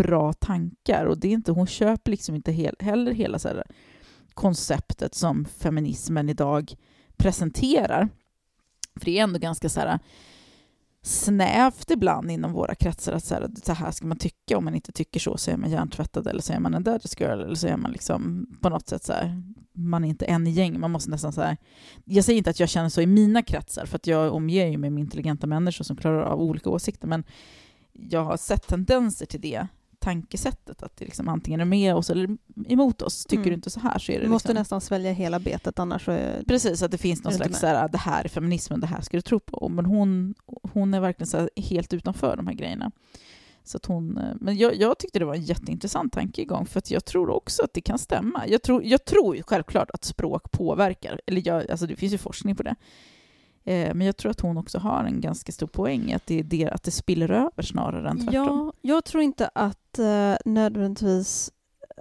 bra 0.04 0.34
tankar 0.34 1.06
och 1.06 1.18
det 1.18 1.28
är 1.28 1.32
inte, 1.32 1.52
hon 1.52 1.68
köper 1.68 2.12
liksom 2.12 2.36
inte 2.36 2.52
hel, 2.52 2.76
heller 2.80 3.12
hela 3.12 3.40
så 3.40 3.48
här, 3.48 3.64
konceptet 4.34 5.16
som 5.16 5.46
feminismen 5.46 6.30
idag 6.30 6.76
presenterar. 7.18 8.10
För 8.96 9.06
det 9.06 9.20
är 9.20 9.24
ändå 9.24 9.40
ganska 9.40 9.70
så 9.70 9.80
här, 9.80 10.00
snävt 11.02 11.92
ibland 11.92 12.32
inom 12.32 12.54
våra 12.54 12.76
kretsar 12.76 13.14
att 13.14 13.24
så 13.24 13.34
här, 13.34 13.50
så 13.64 13.74
här 13.74 13.92
ska 13.92 14.08
man 14.08 14.18
tycka, 14.18 14.58
om 14.58 14.66
man 14.66 14.76
inte 14.76 14.92
tycker 14.92 15.20
så 15.20 15.38
så 15.38 15.52
är 15.52 15.58
man 15.58 15.70
hjärntvättad 15.70 16.28
eller 16.28 16.42
så 16.42 16.54
är 16.54 16.60
man 16.60 16.74
en 16.74 16.84
dirty 16.84 17.10
girl 17.20 17.42
eller 17.42 17.56
så 17.56 17.68
är 17.68 17.78
man 17.78 17.92
liksom 17.92 18.48
på 18.62 18.70
något 18.70 18.88
sätt 18.88 19.04
så 19.04 19.14
här, 19.14 19.44
man 19.74 20.04
är 20.04 20.10
inte 20.10 20.26
en 20.26 20.48
i 20.48 20.52
gäng, 20.52 20.80
man 20.80 20.92
måste 20.92 21.12
nästan 21.12 21.34
så 21.34 21.42
här, 21.42 21.58
jag 22.06 22.26
säger 22.26 22.38
inte 22.38 22.50
att 22.50 22.60
jag 22.60 22.70
känner 22.70 22.90
så 22.90 23.02
i 23.02 23.08
mina 23.08 23.42
kretsar 23.42 23.86
för 23.86 23.96
att 23.96 24.08
jag 24.08 24.34
omger 24.34 24.68
ju 24.68 24.78
mig 24.78 24.90
med 24.90 25.02
intelligenta 25.02 25.48
människor 25.48 25.84
som 25.84 25.96
klarar 25.96 26.22
av 26.22 26.42
olika 26.42 26.70
åsikter 26.70 27.08
men 27.08 27.24
jag 27.94 28.24
har 28.24 28.38
sett 28.38 28.68
tendenser 28.68 29.26
till 29.26 29.42
det 29.42 29.68
tankesättet, 30.04 30.84
att 30.84 30.98
det 30.98 31.06
liksom 31.06 31.30
antingen 31.30 31.60
är 31.62 31.66
med 31.66 31.96
oss 31.96 32.10
eller 32.10 32.38
emot 32.68 33.02
oss. 33.02 33.26
Tycker 33.26 33.42
Mm. 33.42 33.50
du 33.50 33.56
inte 33.56 33.70
så 33.70 33.80
här 33.80 34.00
så 34.00 34.12
är 34.12 34.20
det 34.20 34.26
Du 34.26 34.30
måste 34.30 34.48
liksom... 34.48 34.62
nästan 34.62 34.82
svälja 34.82 35.12
hela 35.12 35.40
betet 35.40 35.80
annars 35.80 36.10
är 36.10 36.44
Precis, 36.48 36.84
att 36.84 36.92
det 36.92 36.98
finns 36.98 37.24
någon 37.24 37.34
slags 37.34 37.60
så 37.60 37.68
här, 37.68 37.90
det 37.90 37.98
här 37.98 38.24
är 38.24 38.30
feminismen, 38.30 38.80
det 38.80 38.88
här 38.88 39.02
ska 39.02 39.18
du 39.18 39.22
tro 39.22 39.40
på. 39.40 39.70
Men 39.70 39.86
hon, 39.86 40.36
hon 40.74 40.94
är 40.94 41.00
verkligen 41.00 41.28
så 41.28 41.50
helt 41.56 41.94
utanför 41.94 42.38
de 42.38 42.48
här 42.48 42.54
grejerna. 42.54 42.92
Så 43.64 43.78
att 43.78 43.86
hon, 43.86 44.18
eh, 44.18 44.24
men 44.40 44.58
jag, 44.58 44.76
jag 44.76 44.98
tyckte 44.98 45.20
det 45.20 45.26
var 45.26 45.36
en 45.36 45.42
jätteintressant 45.44 46.14
tankegång, 46.14 46.66
för 46.66 46.78
att 46.78 46.92
jag 46.92 47.06
tror 47.06 47.30
också 47.30 47.64
att 47.64 47.74
det 47.74 47.82
kan 47.82 48.00
stämma. 48.00 48.44
Jag 48.48 48.62
tror, 48.62 48.84
jag 48.84 49.06
tror 49.06 49.42
självklart 49.42 49.90
att 49.94 50.04
språk 50.06 50.52
påverkar, 50.52 51.22
eller 51.26 51.48
jag, 51.48 51.72
alltså 51.72 51.88
det 51.88 51.96
finns 51.96 52.14
ju 52.14 52.18
forskning 52.18 52.56
på 52.56 52.64
det. 52.64 52.76
Eh, 53.64 53.94
men 53.94 54.08
jag 54.08 54.18
tror 54.18 54.32
att 54.32 54.40
hon 54.42 54.58
också 54.58 54.80
har 54.80 55.04
en 55.04 55.22
ganska 55.22 55.52
stor 55.52 55.68
poäng 55.68 56.12
i 56.12 56.14
att 56.14 56.26
det, 56.26 56.40
är 56.40 56.44
det, 56.44 56.70
att 56.70 56.84
det 56.84 56.92
spiller 56.92 57.32
över 57.32 57.62
snarare 57.64 58.10
än 58.10 58.18
tvärtom. 58.18 58.34
Ja, 58.34 58.74
jag 58.82 59.06
tror 59.06 59.24
inte 59.24 59.50
att 59.56 60.00
eh, 60.00 60.36
nödvändigtvis 60.46 61.52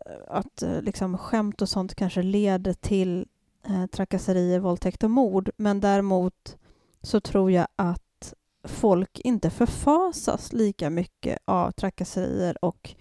eh, 0.06 0.12
att 0.36 0.62
eh, 0.62 0.82
liksom 0.82 1.18
skämt 1.18 1.62
och 1.62 1.68
sånt 1.68 1.94
kanske 1.94 2.22
leder 2.22 2.72
till 2.72 3.26
eh, 3.66 3.86
trakasserier, 3.86 4.58
våldtäkt 4.58 5.02
och 5.02 5.10
mord. 5.10 5.50
Men 5.56 5.80
däremot 5.80 6.56
så 7.02 7.20
tror 7.20 7.50
jag 7.50 7.66
att 7.76 8.34
folk 8.64 9.20
inte 9.20 9.50
förfasas 9.50 10.52
lika 10.52 10.90
mycket 10.90 11.38
av 11.44 11.70
trakasserier 11.70 12.64
och 12.64 12.94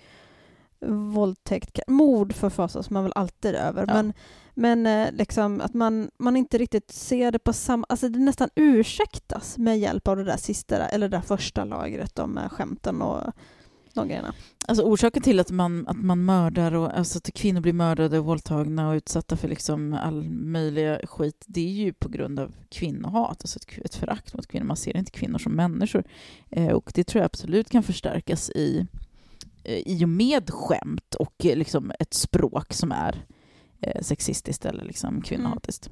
våldtäkt. 0.87 1.79
Mord 1.87 2.33
förfasas 2.33 2.89
man 2.89 3.03
väl 3.03 3.13
alltid 3.15 3.55
över, 3.55 3.85
Ja. 3.87 3.93
men, 3.93 4.13
men 4.53 4.87
eh, 4.87 5.11
liksom 5.11 5.61
att 5.61 5.73
man, 5.73 6.11
man 6.17 6.37
inte 6.37 6.57
riktigt 6.57 6.91
ser 6.91 7.31
det 7.31 7.39
på 7.39 7.53
samma... 7.53 7.85
Alltså 7.89 8.09
det 8.09 8.19
nästan 8.19 8.49
ursäktas 8.55 9.57
med 9.57 9.79
hjälp 9.79 10.07
av 10.07 10.17
det 10.17 10.23
där 10.23 10.37
sista, 10.37 10.87
eller 10.87 11.09
det 11.09 11.17
där 11.17 11.21
första 11.21 11.65
lagret 11.65 12.19
om 12.19 12.39
skämten 12.51 13.01
och 13.01 13.33
de 13.93 14.07
grejerna. 14.07 14.33
Alltså 14.67 14.83
orsaken 14.83 15.23
till 15.23 15.39
att 15.39 15.51
man, 15.51 15.87
att 15.87 15.97
man 15.97 16.25
mördar 16.25 16.75
och 16.75 16.97
alltså 16.97 17.17
att 17.17 17.33
kvinnor 17.33 17.61
blir 17.61 17.73
mördade 17.73 18.19
och 18.19 18.25
våldtagna 18.25 18.89
och 18.89 18.93
utsatta 18.95 19.37
för 19.37 19.47
liksom 19.47 19.93
all 19.93 20.23
möjliga 20.29 20.99
skit, 21.03 21.43
det 21.47 21.61
är 21.61 21.73
ju 21.73 21.93
på 21.93 22.09
grund 22.09 22.39
av 22.39 22.53
kvinnohat, 22.69 23.37
alltså 23.41 23.59
ett, 23.59 23.85
ett 23.85 23.95
förakt 23.95 24.33
mot 24.33 24.47
kvinnor. 24.47 24.65
Man 24.65 24.77
ser 24.77 24.97
inte 24.97 25.11
kvinnor 25.11 25.37
som 25.37 25.51
människor. 25.51 26.03
Eh, 26.49 26.71
och 26.71 26.91
det 26.95 27.03
tror 27.03 27.19
jag 27.19 27.25
absolut 27.25 27.69
kan 27.69 27.83
förstärkas 27.83 28.49
i 28.49 28.87
i 29.63 30.05
och 30.05 30.09
med 30.09 30.49
skämt 30.49 31.15
och 31.15 31.45
eh, 31.45 31.57
liksom 31.57 31.91
ett 31.99 32.13
språk 32.13 32.73
som 32.73 32.91
är 32.91 33.25
eh, 33.81 34.01
sexistiskt 34.01 34.65
eller 34.65 34.83
liksom 34.83 35.21
kvinnohatiskt. 35.21 35.89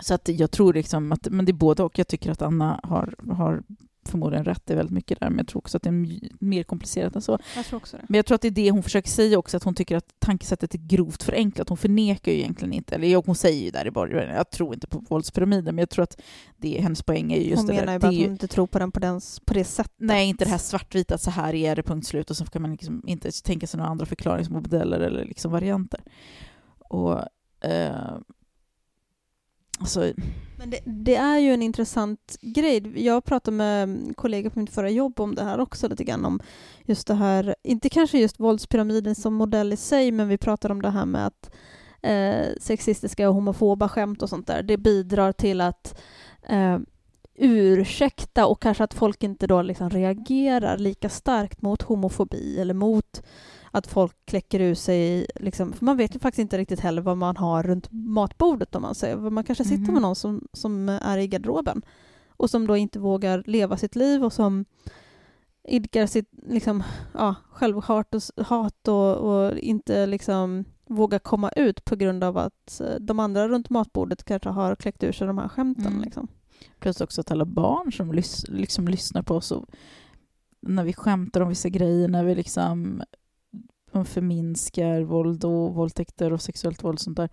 Så 0.00 0.14
att 0.14 0.28
jag 0.28 0.50
tror 0.50 0.74
liksom 0.74 1.12
att 1.12 1.28
men 1.30 1.44
det 1.44 1.50
är 1.50 1.54
både 1.54 1.82
och. 1.82 1.98
Jag 1.98 2.08
tycker 2.08 2.30
att 2.30 2.42
Anna 2.42 2.80
har, 2.82 3.14
har 3.32 3.62
förmodligen 4.10 4.44
rätt 4.44 4.70
i 4.70 4.74
väldigt 4.74 4.94
mycket 4.94 5.20
där, 5.20 5.28
men 5.30 5.38
jag 5.38 5.48
tror 5.48 5.58
också 5.58 5.76
att 5.76 5.82
det 5.82 5.88
är 5.88 6.20
mer 6.44 6.62
komplicerat 6.62 7.16
än 7.16 7.22
så. 7.22 7.38
Jag 7.56 7.64
tror 7.66 7.76
också 7.76 7.96
det. 7.96 8.04
Men 8.08 8.16
jag 8.18 8.26
tror 8.26 8.34
att 8.34 8.42
det 8.42 8.48
är 8.48 8.52
det 8.52 8.70
hon 8.70 8.82
försöker 8.82 9.10
säga 9.10 9.38
också, 9.38 9.56
att 9.56 9.64
hon 9.64 9.74
tycker 9.74 9.96
att 9.96 10.14
tankesättet 10.18 10.74
är 10.74 10.78
grovt 10.78 11.22
förenklat. 11.22 11.68
Hon 11.68 11.78
förnekar 11.78 12.32
ju 12.32 12.38
egentligen 12.38 12.72
inte, 12.72 12.94
eller 12.94 13.22
hon 13.26 13.34
säger 13.34 13.64
ju 13.64 13.70
där 13.70 13.86
i 13.86 13.90
början, 13.90 14.34
jag 14.34 14.50
tror 14.50 14.74
inte 14.74 14.86
på 14.86 14.98
våldspyramiden, 15.08 15.74
men 15.74 15.82
jag 15.82 15.90
tror 15.90 16.02
att 16.02 16.20
det, 16.56 16.80
hennes 16.80 17.02
poäng 17.02 17.32
är 17.32 17.36
ju 17.38 17.44
just 17.44 17.56
Hon 17.56 17.66
det 17.66 17.72
menar 17.72 17.86
där. 17.86 17.92
ju 17.92 17.98
bara 17.98 18.06
är 18.06 18.10
att 18.10 18.14
ju- 18.18 18.22
hon 18.24 18.32
inte 18.32 18.48
tror 18.48 18.66
på 18.66 18.78
den 18.78 18.92
på, 18.92 19.00
den, 19.00 19.20
på 19.44 19.54
det 19.54 19.64
sättet. 19.64 19.94
Nej, 19.96 20.28
inte 20.28 20.44
det 20.44 20.50
här 20.50 20.58
svartvita, 20.58 21.14
att 21.14 21.20
så 21.22 21.30
här 21.30 21.54
är 21.54 21.76
det, 21.76 21.82
punkt 21.82 22.06
slut, 22.06 22.30
och 22.30 22.36
så 22.36 22.44
kan 22.44 22.62
man 22.62 22.70
liksom 22.72 23.02
inte 23.06 23.30
tänka 23.44 23.66
sig 23.66 23.78
några 23.78 23.90
andra 23.90 24.06
förklaringsmodeller 24.06 25.00
eller 25.00 25.24
liksom 25.24 25.52
varianter. 25.52 26.00
Och... 26.78 27.18
Eh, 27.60 28.16
alltså, 29.78 30.12
Men 30.58 30.70
det, 30.70 30.80
det 30.84 31.16
är 31.16 31.38
ju 31.38 31.54
en 31.54 31.62
intressant 31.62 32.36
grej. 32.40 33.04
Jag 33.04 33.24
pratade 33.24 33.56
med 33.56 34.12
kollegor 34.16 34.50
på 34.50 34.58
mitt 34.58 34.74
förra 34.74 34.90
jobb 34.90 35.20
om 35.20 35.34
det 35.34 35.44
här 35.44 35.60
också 35.60 35.88
lite 35.88 36.04
grann 36.04 36.24
om 36.24 36.40
just 36.84 37.06
det 37.06 37.14
här, 37.14 37.54
inte 37.62 37.88
kanske 37.88 38.18
just 38.18 38.40
våldspyramiden 38.40 39.14
som 39.14 39.34
modell 39.34 39.72
i 39.72 39.76
sig, 39.76 40.12
men 40.12 40.28
vi 40.28 40.38
pratade 40.38 40.74
om 40.74 40.82
det 40.82 40.90
här 40.90 41.06
med 41.06 41.26
att 41.26 41.50
eh, 42.02 42.46
sexistiska 42.60 43.28
och 43.28 43.34
homofoba 43.34 43.88
skämt 43.88 44.22
och 44.22 44.28
sånt 44.28 44.46
där, 44.46 44.62
det 44.62 44.76
bidrar 44.76 45.32
till 45.32 45.60
att 45.60 46.00
eh, 46.48 46.78
ursäkta 47.38 48.46
och 48.46 48.62
kanske 48.62 48.84
att 48.84 48.94
folk 48.94 49.22
inte 49.22 49.46
då 49.46 49.62
liksom 49.62 49.90
reagerar 49.90 50.78
lika 50.78 51.08
starkt 51.08 51.62
mot 51.62 51.82
homofobi 51.82 52.60
eller 52.60 52.74
mot 52.74 53.22
att 53.78 53.86
folk 53.86 54.16
kläcker 54.24 54.60
ur 54.60 54.74
sig, 54.74 55.26
liksom, 55.34 55.72
för 55.72 55.84
man 55.84 55.96
vet 55.96 56.14
ju 56.14 56.18
faktiskt 56.18 56.38
inte 56.38 56.58
riktigt 56.58 56.80
heller 56.80 57.02
vad 57.02 57.16
man 57.16 57.36
har 57.36 57.62
runt 57.62 57.88
matbordet 57.90 58.74
om 58.74 58.82
man 58.82 58.94
säger. 58.94 59.16
Man 59.16 59.44
kanske 59.44 59.64
sitter 59.64 59.82
Mhm. 59.82 59.92
med 59.92 60.02
någon 60.02 60.16
som, 60.16 60.48
som 60.52 60.88
är 60.88 61.18
i 61.18 61.26
garderoben 61.28 61.82
och 62.28 62.50
som 62.50 62.66
då 62.66 62.76
inte 62.76 62.98
vågar 62.98 63.42
leva 63.46 63.76
sitt 63.76 63.96
liv 63.96 64.24
och 64.24 64.32
som 64.32 64.64
idkar 65.64 66.06
sitt 66.06 66.30
liksom, 66.48 66.82
ja, 67.14 67.34
självhat 67.50 68.14
och, 68.14 68.46
hat 68.46 68.88
och, 68.88 69.16
och 69.16 69.58
inte 69.58 70.06
liksom 70.06 70.64
vågar 70.86 71.18
komma 71.18 71.50
ut 71.56 71.84
på 71.84 71.96
grund 71.96 72.24
av 72.24 72.38
att 72.38 72.80
eh, 72.80 72.94
de 73.00 73.18
andra 73.20 73.48
runt 73.48 73.70
matbordet 73.70 74.24
kanske 74.24 74.48
har 74.48 74.76
kläckt 74.76 75.02
ur 75.04 75.12
sig 75.12 75.26
de 75.26 75.38
här 75.38 75.48
skämten. 75.48 75.86
Mm. 75.86 76.02
Liksom. 76.02 76.28
Plus 76.78 77.00
också 77.00 77.20
att 77.20 77.30
alla 77.30 77.44
barn 77.44 77.92
som 77.92 78.12
lys 78.12 78.44
liksom 78.48 78.88
lyssnar 78.88 79.22
på 79.22 79.34
oss 79.34 79.50
och 79.52 79.64
när 80.60 80.84
vi 80.84 80.92
skämtar 80.92 81.40
om 81.40 81.48
vissa 81.48 81.68
grejer, 81.68 82.08
när 82.08 82.24
vi 82.24 82.34
liksom 82.34 83.02
de 83.98 84.04
förminskar 84.04 85.02
våld 85.02 85.44
och 85.44 85.74
våldtäkter 85.74 86.32
och 86.32 86.42
sexuellt 86.42 86.84
våld 86.84 86.94
och 86.94 87.00
sånt 87.00 87.16
där. 87.16 87.28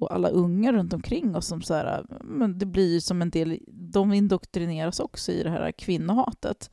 Och 0.00 0.14
alla 0.14 0.28
unga 0.28 0.72
runt 0.72 0.92
omkring 0.92 1.36
oss 1.36 1.46
som 1.46 1.62
så 1.62 1.74
här, 1.74 2.06
men 2.24 2.58
det 2.58 2.66
blir 2.66 2.92
ju 2.92 3.00
som 3.00 3.22
en 3.22 3.30
del, 3.30 3.58
de 3.68 4.12
indoktrineras 4.12 5.00
också 5.00 5.32
i 5.32 5.42
det 5.42 5.50
här 5.50 5.72
kvinnohatet. 5.72 6.70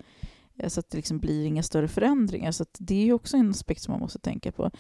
Eh, 0.58 0.70
så 0.70 0.80
att 0.80 0.90
det 0.90 0.98
liksom 0.98 1.20
blir 1.20 1.46
inga 1.46 1.64
större 1.64 1.88
förändringar. 1.88 2.52
Så 2.52 2.64
att 2.64 2.78
det 2.80 2.96
är 2.96 3.06
ju 3.06 3.14
också 3.14 3.38
en 3.38 3.50
aspekt 3.50 3.82
som 3.82 3.92
man 3.92 4.02
måste 4.02 4.20
tänka 4.20 4.52
på. 4.52 4.72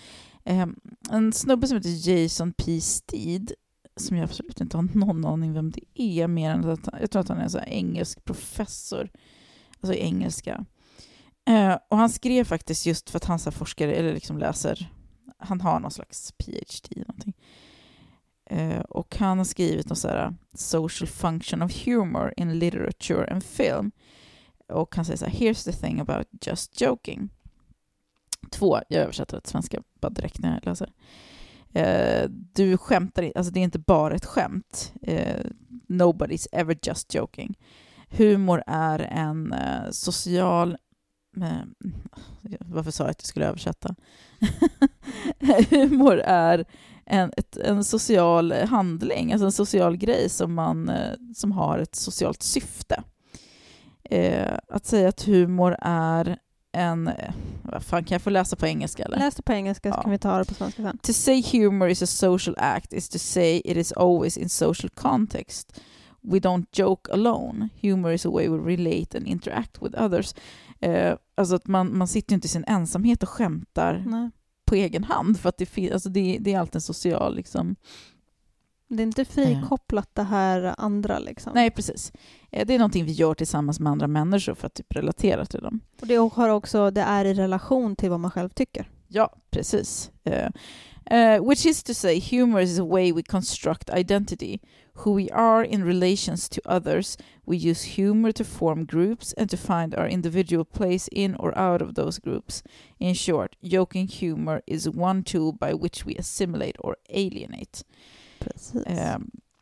Ehm, 0.43 0.75
en 1.11 1.33
snubbe 1.33 1.67
som 1.67 1.77
heter 1.77 2.09
Jason 2.09 2.53
P. 2.53 2.81
Steed 2.81 3.51
som 3.97 4.17
jag 4.17 4.23
absolut 4.23 4.61
inte 4.61 4.77
har 4.77 4.97
någon 4.97 5.25
aning 5.25 5.53
vem 5.53 5.71
det 5.71 5.81
är, 5.93 6.27
mer 6.27 6.51
än 6.51 6.69
att 6.69 6.89
jag 7.01 7.11
tror 7.11 7.19
att 7.19 7.29
han 7.29 7.37
är 7.37 7.43
en 7.43 7.49
så 7.49 7.57
här 7.57 7.69
engelsk 7.69 8.25
professor, 8.25 9.09
alltså 9.81 9.93
i 9.93 9.99
engelska. 9.99 10.65
Eh, 11.45 11.77
och 11.89 11.97
han 11.97 12.09
skrev 12.09 12.43
faktiskt 12.43 12.85
just 12.85 13.09
för 13.09 13.17
att 13.17 13.25
han 13.25 13.39
så 13.39 13.51
forskar, 13.51 13.87
eller 13.87 14.13
liksom 14.13 14.37
läser, 14.37 14.89
han 15.37 15.61
har 15.61 15.79
någon 15.79 15.91
slags 15.91 16.31
PhD 16.31 17.03
någonting. 17.07 17.33
Eh, 18.49 18.79
och 18.79 19.15
han 19.15 19.37
har 19.37 19.45
skrivit 19.45 19.89
något 19.89 19.97
så 19.97 20.07
här 20.07 20.25
eh, 20.25 20.31
social 20.53 21.07
function 21.07 21.61
of 21.61 21.85
humor 21.85 22.33
in 22.37 22.59
literature 22.59 23.31
and 23.31 23.43
film. 23.43 23.91
Och 24.67 24.95
han 24.95 25.05
säger 25.05 25.17
så 25.17 25.25
här, 25.25 25.33
here's 25.33 25.63
the 25.63 25.73
thing 25.73 25.99
about 25.99 26.27
just 26.41 26.81
joking. 26.81 27.29
Två, 28.51 28.79
jag 28.89 29.03
översätter 29.03 29.37
det 29.37 29.41
till 29.41 29.51
svenska 29.51 29.81
bara 30.01 30.09
direkt 30.09 30.39
när 30.39 30.53
jag 30.53 30.65
läser. 30.65 30.91
Eh, 31.73 32.29
du 32.29 32.77
skämtar 32.77 33.23
inte, 33.23 33.39
alltså 33.39 33.53
det 33.53 33.59
är 33.59 33.63
inte 33.63 33.79
bara 33.79 34.15
ett 34.15 34.25
skämt. 34.25 34.93
Eh, 35.01 35.45
nobody's 35.87 36.47
ever 36.51 36.77
just 36.81 37.15
joking. 37.15 37.57
Humor 38.09 38.63
är 38.67 38.99
en 38.99 39.53
eh, 39.53 39.91
social... 39.91 40.77
Eh, 41.41 42.57
varför 42.59 42.91
sa 42.91 43.03
jag 43.03 43.11
att 43.11 43.21
jag 43.21 43.27
skulle 43.27 43.47
översätta? 43.47 43.95
Humor 45.69 46.19
är 46.25 46.65
en, 47.05 47.31
ett, 47.37 47.57
en 47.57 47.83
social 47.83 48.51
handling, 48.51 49.31
alltså 49.31 49.45
en 49.45 49.51
social 49.51 49.97
grej 49.97 50.29
som, 50.29 50.53
man, 50.53 50.89
eh, 50.89 51.11
som 51.35 51.51
har 51.51 51.79
ett 51.79 51.95
socialt 51.95 52.43
syfte. 52.43 53.03
Eh, 54.09 54.57
att 54.69 54.85
säga 54.85 55.09
att 55.09 55.21
humor 55.27 55.75
är 55.81 56.37
en... 56.71 57.07
eh, 57.07 57.33
Vad 57.63 57.83
fan, 57.83 58.03
kan 58.03 58.15
jag 58.15 58.21
få 58.21 58.29
läsa 58.29 58.55
på 58.55 58.67
engelska? 58.67 59.03
Eller? 59.05 59.17
Läs 59.17 59.35
det 59.35 59.41
på 59.43 59.53
engelska 59.53 59.91
så 59.91 59.97
Ja. 59.97 60.01
kan 60.01 60.11
vi 60.11 60.17
ta 60.17 60.37
det 60.37 60.45
på 60.45 60.53
svenska 60.53 60.83
sen. 60.83 60.97
To 60.97 61.13
say 61.13 61.43
humor 61.51 61.89
is 61.89 62.01
a 62.01 62.07
social 62.07 62.55
act 62.59 62.93
is 62.93 63.09
to 63.09 63.19
say 63.19 63.61
it 63.65 63.77
is 63.77 63.91
always 63.91 64.37
in 64.37 64.49
social 64.49 64.89
context. 64.89 65.79
We 66.21 66.39
don't 66.39 66.65
joke 66.73 67.11
alone. 67.13 67.69
Humor 67.81 68.11
is 68.11 68.25
a 68.25 68.29
way 68.29 68.49
we 68.49 68.57
relate 68.75 69.17
and 69.17 69.27
interact 69.27 69.81
with 69.81 70.01
others. 70.01 70.35
Eh, 70.81 71.15
alltså 71.35 71.55
att 71.55 71.67
man, 71.67 71.97
man 71.97 72.07
sitter 72.07 72.31
ju 72.31 72.35
inte 72.35 72.45
i 72.45 72.49
sin 72.49 72.63
ensamhet 72.67 73.23
och 73.23 73.29
skämtar 73.29 74.03
Nej. 74.07 74.29
på 74.65 74.75
egen 74.75 75.03
hand 75.03 75.39
för 75.39 75.49
att 75.49 75.57
det, 75.57 75.65
fin- 75.65 75.93
alltså 75.93 76.09
det, 76.09 76.37
det 76.41 76.53
är 76.53 76.59
alltid 76.59 76.75
en 76.75 76.81
social... 76.81 77.35
Liksom. 77.35 77.75
Det 78.87 79.03
är 79.03 79.07
inte 79.07 79.25
frikopplat 79.25 80.09
det 80.13 80.23
här 80.23 80.75
andra 80.77 81.19
liksom. 81.19 81.51
Nej, 81.55 81.71
precis. 81.71 82.11
Eh, 82.51 82.67
det 82.67 82.73
är 82.73 82.79
någonting 82.79 83.05
vi 83.05 83.11
gör 83.11 83.33
tillsammans 83.33 83.79
med 83.79 83.91
andra 83.91 84.07
människor 84.07 84.53
för 84.55 84.67
att 84.67 84.73
typ 84.73 84.95
relatera 84.95 85.45
till 85.45 85.61
dem. 85.61 85.79
Och 86.01 86.07
det, 86.07 86.15
har 86.15 86.49
också, 86.49 86.91
det 86.91 87.01
är 87.01 87.25
i 87.25 87.33
relation 87.33 87.95
till 87.95 88.09
vad 88.09 88.19
man 88.19 88.31
själv 88.31 88.49
tycker. 88.49 88.89
Ja, 89.07 89.35
precis. 89.51 90.11
Eh, 90.23 90.49
eh, 91.19 91.49
which 91.49 91.65
is 91.65 91.83
to 91.83 91.93
say, 91.93 92.21
humor 92.31 92.61
is 92.61 92.79
a 92.79 92.85
way 92.85 93.13
we 93.13 93.23
construct 93.23 93.89
identity, 93.95 94.59
who 94.95 95.11
we 95.13 95.29
are 95.29 95.63
in 95.63 95.83
relations 95.83 96.49
to 96.49 96.61
others. 96.65 97.17
We 97.45 97.57
use 97.57 97.83
humor 97.83 98.31
to 98.31 98.43
form 98.43 98.85
groups 98.85 99.33
and 99.37 99.49
to 99.49 99.57
find 99.57 99.95
our 99.95 100.07
individual 100.07 100.65
place 100.65 101.09
in 101.11 101.35
or 101.35 101.57
out 101.57 101.81
of 101.81 101.95
those 101.95 102.19
groups. 102.19 102.63
In 102.97 103.15
short, 103.15 103.55
joking 103.61 104.07
humor 104.07 104.61
is 104.67 104.87
one 104.87 105.23
tool 105.23 105.53
by 105.53 105.73
which 105.73 106.05
we 106.05 106.15
assimilate 106.17 106.75
or 106.79 106.95
alienate. 107.09 107.83
Precis. 108.39 108.85
Eh, 108.85 109.17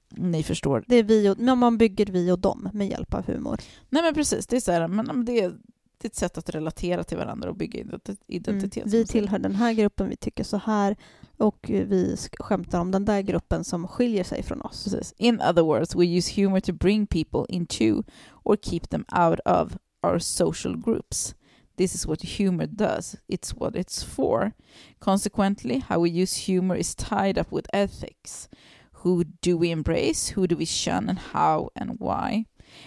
ni 0.10 0.44
förstår. 0.44 0.84
Det 0.88 0.96
är 0.96 1.04
vi 1.04 1.30
och, 1.30 1.40
men 1.40 1.58
man 1.58 1.78
bygger 1.78 2.06
vi 2.06 2.32
och 2.32 2.40
dem 2.40 2.70
med 2.74 2.88
hjälp 2.88 3.14
av 3.14 3.26
humor. 3.26 3.60
Nej 3.90 4.04
men 4.04 4.14
precis, 4.14 4.48
det 4.48 4.56
är 4.56 4.60
så 4.60 4.72
här, 4.72 4.88
men 4.88 5.26
det 5.26 5.40
är, 5.40 5.54
ett 6.04 6.16
sätt 6.16 6.38
att 6.38 6.50
relatera 6.50 7.04
till 7.04 7.18
varandra 7.18 7.50
och 7.50 7.56
bygga 7.56 7.84
identi- 7.84 8.18
identitet. 8.28 8.86
Mm. 8.86 8.92
Vi 8.92 9.06
tillhör 9.06 9.40
den 9.40 9.56
här 9.56 9.74
gruppen, 9.74 10.10
vi 10.10 10.16
tycker 10.16 10.44
så 10.44 10.58
här 10.58 10.96
och 11.38 11.66
vi 11.70 12.18
skämtar 12.40 12.80
om 12.80 12.92
den 12.92 13.06
där 13.06 13.22
gruppen 13.22 13.64
som 13.64 13.88
skiljer 13.88 14.24
sig 14.24 14.44
från 14.44 14.62
oss. 14.62 14.84
Precis. 14.84 15.14
In 15.18 15.42
other 15.42 15.64
words, 15.64 15.96
we 15.96 16.06
use 16.06 16.42
humor 16.42 16.60
to 16.60 16.74
bring 16.74 17.08
people 17.08 17.46
into 17.50 18.04
or 18.44 18.58
keep 18.62 18.90
them 18.90 19.06
out 19.12 19.40
of 19.46 19.78
our 20.04 20.20
social 20.20 20.76
groups. 20.76 21.36
This 21.76 21.96
is 21.96 22.06
what 22.06 22.22
humor 22.22 22.68
does. 22.68 23.16
It's 23.28 23.54
what 23.56 23.76
it's 23.76 24.04
for. 24.04 24.54
Consequently, 25.00 25.80
how 25.80 26.00
we 26.00 26.10
use 26.10 26.46
humor 26.46 26.76
is 26.76 26.96
tied 26.96 27.38
up 27.38 27.52
with 27.52 27.66
ethics. 27.74 28.48
Who 29.04 29.24
do 29.42 29.58
we 29.58 29.72
embrace? 29.72 30.30
Who 30.30 30.48
do 30.48 30.56
we 30.56 30.66
shun? 30.66 31.10
And 31.10 31.20
how 31.20 31.70
and 31.76 32.00
why? 32.00 32.46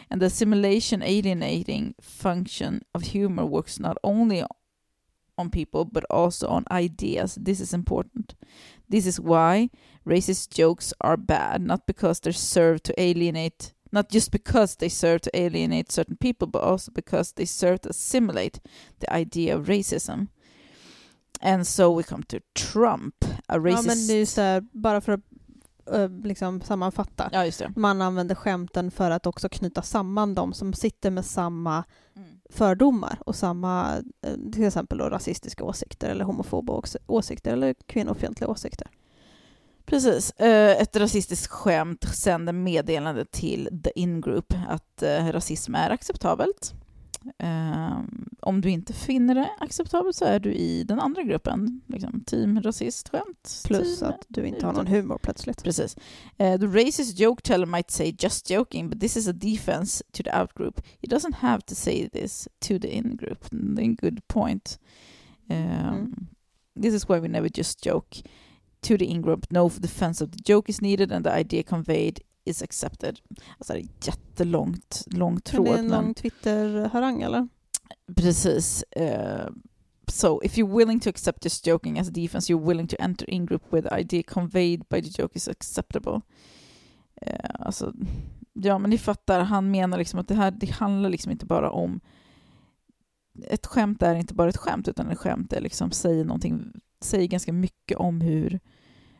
And 0.08 0.20
the 0.20 0.26
assimilation 0.26 1.02
alienating 1.02 1.94
function 2.00 2.82
of 2.94 3.02
humor 3.02 3.44
works 3.44 3.80
not 3.80 3.98
only 4.02 4.44
on 5.38 5.50
people 5.50 5.84
but 5.84 6.04
also 6.10 6.48
on 6.48 6.64
ideas. 6.70 7.38
This 7.44 7.60
is 7.60 7.74
important. 7.74 8.34
This 8.88 9.06
is 9.06 9.20
why 9.20 9.70
racist 10.06 10.50
jokes 10.50 10.94
are 11.00 11.16
bad, 11.16 11.62
not 11.62 11.86
because 11.86 12.20
they 12.20 12.32
serve 12.32 12.82
to 12.82 12.92
alienate, 13.00 13.74
not 13.90 14.10
just 14.10 14.30
because 14.30 14.76
they 14.76 14.88
serve 14.88 15.20
to 15.20 15.30
alienate 15.34 15.92
certain 15.92 16.16
people, 16.16 16.46
but 16.48 16.62
also 16.62 16.92
because 16.92 17.32
they 17.34 17.46
serve 17.46 17.78
to 17.78 17.88
assimilate 17.88 18.60
the 19.00 19.12
idea 19.12 19.56
of 19.56 19.66
racism. 19.66 20.28
And 21.40 21.66
so 21.66 21.90
we 21.90 22.02
come 22.02 22.22
to 22.22 22.40
Trump, 22.54 23.24
a 23.48 23.58
racist... 23.58 23.86
Ja, 23.86 23.94
men 23.94 24.06
det 24.06 24.14
är 24.14 24.26
så 24.26 24.40
här, 24.40 24.64
bara 24.72 25.00
för 25.00 25.12
att 25.12 25.20
eh, 25.92 26.08
liksom 26.08 26.60
sammanfatta. 26.60 27.30
Ja. 27.32 27.68
Man 27.76 28.02
använder 28.02 28.34
skämten 28.34 28.90
för 28.90 29.10
att 29.10 29.26
också 29.26 29.48
knyta 29.48 29.82
samman 29.82 30.34
de 30.34 30.52
som 30.52 30.72
sitter 30.72 31.10
med 31.10 31.24
samma 31.24 31.84
Mm. 32.16 32.35
Fördomar 32.50 33.18
och 33.26 33.36
samma, 33.36 33.96
eh, 34.22 34.50
till 34.52 34.64
exempel 34.64 34.98
då, 34.98 35.04
rasistiska 35.10 35.64
åsikter 35.64 36.10
eller 36.10 36.24
homofoba 36.24 36.82
åsikter 37.06 37.52
eller 37.52 37.74
kvinnofientliga 37.86 38.50
åsikter. 38.50 38.90
Precis. 39.84 40.30
Eh, 40.30 40.82
ett 40.82 40.96
rasistiskt 40.96 41.46
skämt 41.46 42.04
sänder 42.14 42.52
meddelande 42.52 43.24
till 43.24 43.80
the 43.84 44.00
in-group 44.00 44.54
att 44.68 45.02
eh, 45.02 45.26
rasism 45.32 45.74
är 45.74 45.90
acceptabelt. 45.90 46.74
Ehm, 47.38 48.28
om 48.40 48.60
du 48.60 48.70
inte 48.70 48.92
finner 48.92 49.34
det 49.34 49.50
acceptabelt 49.58 50.16
så 50.16 50.24
är 50.24 50.40
du 50.40 50.54
i 50.54 50.84
den 50.84 51.00
andra 51.00 51.22
gruppen, 51.22 51.80
liksom, 51.86 52.24
team 52.26 52.60
rasist-skämt. 52.62 53.62
Plus 53.64 53.98
team, 53.98 54.10
att 54.10 54.24
du 54.28 54.46
inte 54.46 54.66
har 54.66 54.72
någon 54.72 54.86
humor 54.86 55.18
plötsligt. 55.22 55.62
Precis. 55.64 55.96
Uh, 56.40 56.58
the 56.58 56.66
racist 56.66 57.18
joke 57.18 57.42
teller 57.42 57.66
might 57.66 57.90
say 57.90 58.14
just 58.18 58.50
joking, 58.50 58.90
but 58.90 59.00
this 59.00 59.16
is 59.16 59.28
a 59.28 59.32
defense 59.32 60.04
to 60.12 60.22
the 60.22 60.40
out 60.40 60.54
group. 60.54 60.80
He 61.00 61.08
doesn't 61.08 61.34
have 61.34 61.60
to 61.60 61.74
say 61.74 62.08
this 62.08 62.48
to 62.60 62.78
the 62.78 62.88
in 62.88 63.16
group. 63.16 63.52
Är 63.52 63.80
en 63.80 63.96
good 63.96 64.28
point. 64.28 64.78
Um, 65.50 65.56
Mm. 65.56 66.26
This 66.82 66.94
is 66.94 67.08
why 67.08 67.18
we 67.18 67.28
never 67.28 67.48
just 67.48 67.86
joke. 67.86 68.22
To 68.82 68.96
the 68.96 69.06
in 69.06 69.22
group, 69.22 69.46
no 69.50 69.68
defense 69.68 70.24
of 70.24 70.30
the 70.30 70.42
joke 70.52 70.68
is 70.68 70.80
needed 70.80 71.12
and 71.12 71.24
the 71.24 71.32
idea 71.32 71.62
conveyed 71.62 72.20
is 72.46 72.62
accepted. 72.62 73.20
Alltså 73.58 73.72
det 73.72 73.78
är 73.78 73.88
jättelångt, 74.02 75.04
lång 75.06 75.32
Men 75.32 75.40
tråd. 75.40 75.64
det 75.66 75.70
är 75.70 75.78
en 75.78 75.86
men- 75.86 76.04
lång 76.04 76.14
Twitter-harang 76.14 77.22
eller? 77.22 77.48
Precis. 78.16 78.84
Uh, 79.00 79.48
so 80.08 80.40
if 80.44 80.56
you're 80.58 80.76
willing 80.78 81.00
to 81.00 81.10
accept 81.10 81.44
just 81.44 81.66
joking 81.66 81.98
as 81.98 82.08
a 82.08 82.12
defense, 82.14 82.52
you're 82.52 82.66
willing 82.66 82.88
to 82.88 82.96
enter 82.98 83.30
in 83.30 83.46
group 83.46 83.62
where 83.72 83.88
the 83.88 84.00
idea 84.00 84.22
conveyed 84.22 84.84
by 84.88 85.02
the 85.02 85.22
joke 85.22 85.36
is 85.36 85.48
acceptable. 85.48 86.20
Uh, 87.26 87.50
alltså, 87.58 87.92
ja, 88.52 88.78
men 88.78 88.90
ni 88.90 88.98
fattar, 88.98 89.40
han 89.40 89.70
menar 89.70 89.98
liksom 89.98 90.20
att 90.20 90.28
det 90.28 90.34
här 90.34 90.50
det 90.50 90.70
handlar 90.70 91.10
liksom 91.10 91.32
inte 91.32 91.46
bara 91.46 91.70
om... 91.70 92.00
Ett 93.48 93.66
skämt 93.66 94.02
är 94.02 94.14
inte 94.14 94.34
bara 94.34 94.48
ett 94.48 94.56
skämt, 94.56 94.88
utan 94.88 95.10
ett 95.10 95.18
skämt 95.18 95.52
är 95.52 95.60
liksom, 95.60 95.90
säger 95.90 96.24
någonting, 96.24 96.72
säger 97.00 97.26
ganska 97.28 97.52
mycket 97.52 97.98
om 97.98 98.20
hur 98.20 98.60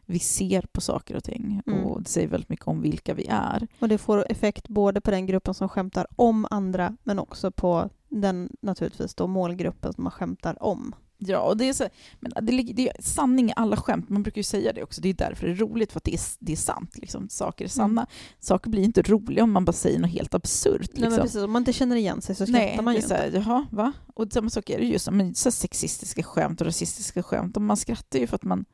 vi 0.07 0.19
ser 0.19 0.63
på 0.73 0.81
saker 0.81 1.17
och 1.17 1.25
ting. 1.25 1.63
Mm. 1.67 1.85
Och 1.85 2.03
det 2.03 2.09
säger 2.09 2.29
väldigt 2.29 2.49
mycket 2.49 2.67
om 2.67 2.81
vilka 2.81 3.15
vi 3.15 3.27
är. 3.31 3.69
Och 3.79 3.89
det 3.89 3.99
får 3.99 4.31
effekt 4.33 4.69
både 4.69 5.01
på 5.01 5.11
den 5.11 5.27
gruppen 5.27 5.55
som 5.55 5.69
skämtar 5.69 6.07
om 6.17 6.47
andra 6.51 6.97
men 7.03 7.19
också 7.19 7.51
på 7.51 7.91
den 8.09 8.57
naturligtvis 8.61 9.15
då 9.15 9.27
målgruppen 9.27 9.93
som 9.93 10.05
man 10.05 10.11
skämtar 10.11 10.63
om. 10.63 10.95
Ja, 11.19 11.41
och 11.41 11.57
det 11.57 11.69
är, 11.69 11.73
så, 11.73 11.85
men 12.21 12.33
det, 12.47 12.63
det 12.63 12.89
är 12.89 13.03
sanning 13.03 13.49
i 13.49 13.53
alla 13.57 13.77
skämt. 13.77 14.09
Man 14.09 14.23
brukar 14.23 14.39
ju 14.39 14.43
säga 14.43 14.73
det 14.73 14.83
också. 14.83 15.01
Det 15.01 15.09
är 15.09 15.15
därför 15.15 15.47
det 15.47 15.53
är 15.53 15.57
roligt, 15.57 15.93
för 15.93 15.99
att 15.99 16.05
det 16.05 16.15
är, 16.15 16.21
det 16.39 16.53
är 16.53 16.57
sant. 16.57 16.99
Liksom. 16.99 17.29
Saker 17.29 17.65
är 17.65 17.69
sanna. 17.69 18.07
Saker 18.41 18.71
blir 18.71 18.83
inte 18.83 19.03
roliga 19.03 19.43
om 19.45 19.53
man 19.53 19.65
bara 19.65 19.73
säger 19.73 19.99
något 19.99 20.11
helt 20.11 20.35
absurt. 20.35 20.81
Liksom. 20.81 21.01
Nej, 21.01 21.11
men 21.11 21.21
precis, 21.21 21.43
om 21.43 21.51
man 21.51 21.63
inte 21.63 21.73
känner 21.73 21.97
igen 21.97 22.23
sig 22.23 22.35
så 22.35 22.47
skrattar 22.47 22.83
man 22.83 22.95
ju 22.95 23.03
så 23.03 23.15
här, 23.15 23.27
inte. 23.27 23.39
jaha, 23.39 23.67
va? 23.71 23.93
Och 24.15 24.33
samma 24.33 24.51
sak 24.51 24.71
är 24.71 24.79
det 24.79 25.11
med 25.11 25.37
så 25.37 25.51
sexistiska 25.51 26.23
skämt 26.23 26.61
och 26.61 26.67
rasistiska 26.67 27.23
skämt. 27.23 27.57
Och 27.57 27.63
man 27.63 27.77
skrattar 27.77 28.19
ju 28.19 28.27
för 28.27 28.35
att 28.35 28.45
man, 28.45 28.65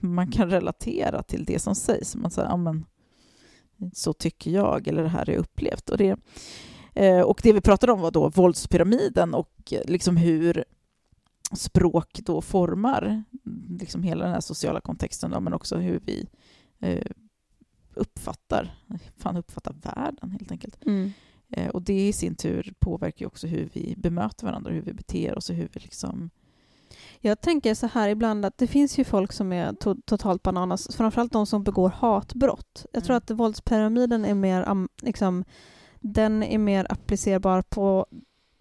man 0.00 0.30
kan 0.30 0.50
relatera 0.50 1.22
till 1.22 1.44
det 1.44 1.58
som 1.58 1.74
sägs. 1.74 2.16
Man 2.16 2.30
säger, 2.30 2.48
ja 2.48 2.56
men 2.56 2.86
så 3.92 4.12
tycker 4.12 4.50
jag, 4.50 4.88
eller 4.88 5.02
det 5.02 5.08
här 5.08 5.26
har 5.26 5.32
jag 5.32 5.40
upplevt. 5.40 5.90
Och 5.90 5.98
det, 5.98 6.16
eh, 6.94 7.20
och 7.20 7.40
det 7.42 7.52
vi 7.52 7.60
pratade 7.60 7.92
om 7.92 8.00
var 8.00 8.10
då 8.10 8.28
våldspyramiden 8.28 9.34
och 9.34 9.72
eh, 9.72 9.80
liksom 9.84 10.16
hur 10.16 10.64
språk 11.52 12.20
då 12.22 12.40
formar 12.40 13.24
liksom 13.80 14.02
hela 14.02 14.24
den 14.24 14.34
här 14.34 14.40
sociala 14.40 14.80
kontexten, 14.80 15.30
då, 15.30 15.40
men 15.40 15.54
också 15.54 15.76
hur 15.76 16.00
vi 16.04 16.28
eh, 16.80 17.06
uppfattar, 17.94 18.74
fan 19.18 19.36
uppfattar 19.36 19.74
världen 19.82 20.30
helt 20.30 20.50
enkelt. 20.50 20.86
Mm. 20.86 21.10
Och 21.72 21.82
det 21.82 22.08
i 22.08 22.12
sin 22.12 22.34
tur 22.34 22.72
påverkar 22.78 23.20
ju 23.20 23.26
också 23.26 23.46
hur 23.46 23.68
vi 23.72 23.94
bemöter 23.96 24.46
varandra, 24.46 24.70
hur 24.70 24.82
vi 24.82 24.92
beter 24.92 25.38
oss 25.38 25.50
och 25.50 25.56
hur 25.56 25.68
vi 25.72 25.80
liksom... 25.80 26.30
Jag 27.22 27.40
tänker 27.40 27.74
så 27.74 27.86
här 27.86 28.08
ibland 28.08 28.44
att 28.44 28.58
det 28.58 28.66
finns 28.66 28.98
ju 28.98 29.04
folk 29.04 29.32
som 29.32 29.52
är 29.52 29.72
to- 29.72 30.02
totalt 30.06 30.42
bananas, 30.42 30.96
framförallt 30.96 31.32
de 31.32 31.46
som 31.46 31.64
begår 31.64 31.88
hatbrott. 31.88 32.86
Jag 32.92 33.04
tror 33.04 33.14
Mm. 33.14 33.18
att 33.24 33.30
våldspyramiden 33.30 34.24
är 34.24 34.34
mer, 34.34 34.88
liksom, 35.02 35.44
den 36.00 36.42
är 36.42 36.58
mer 36.58 36.86
applicerbar 36.92 37.62
på 37.62 38.06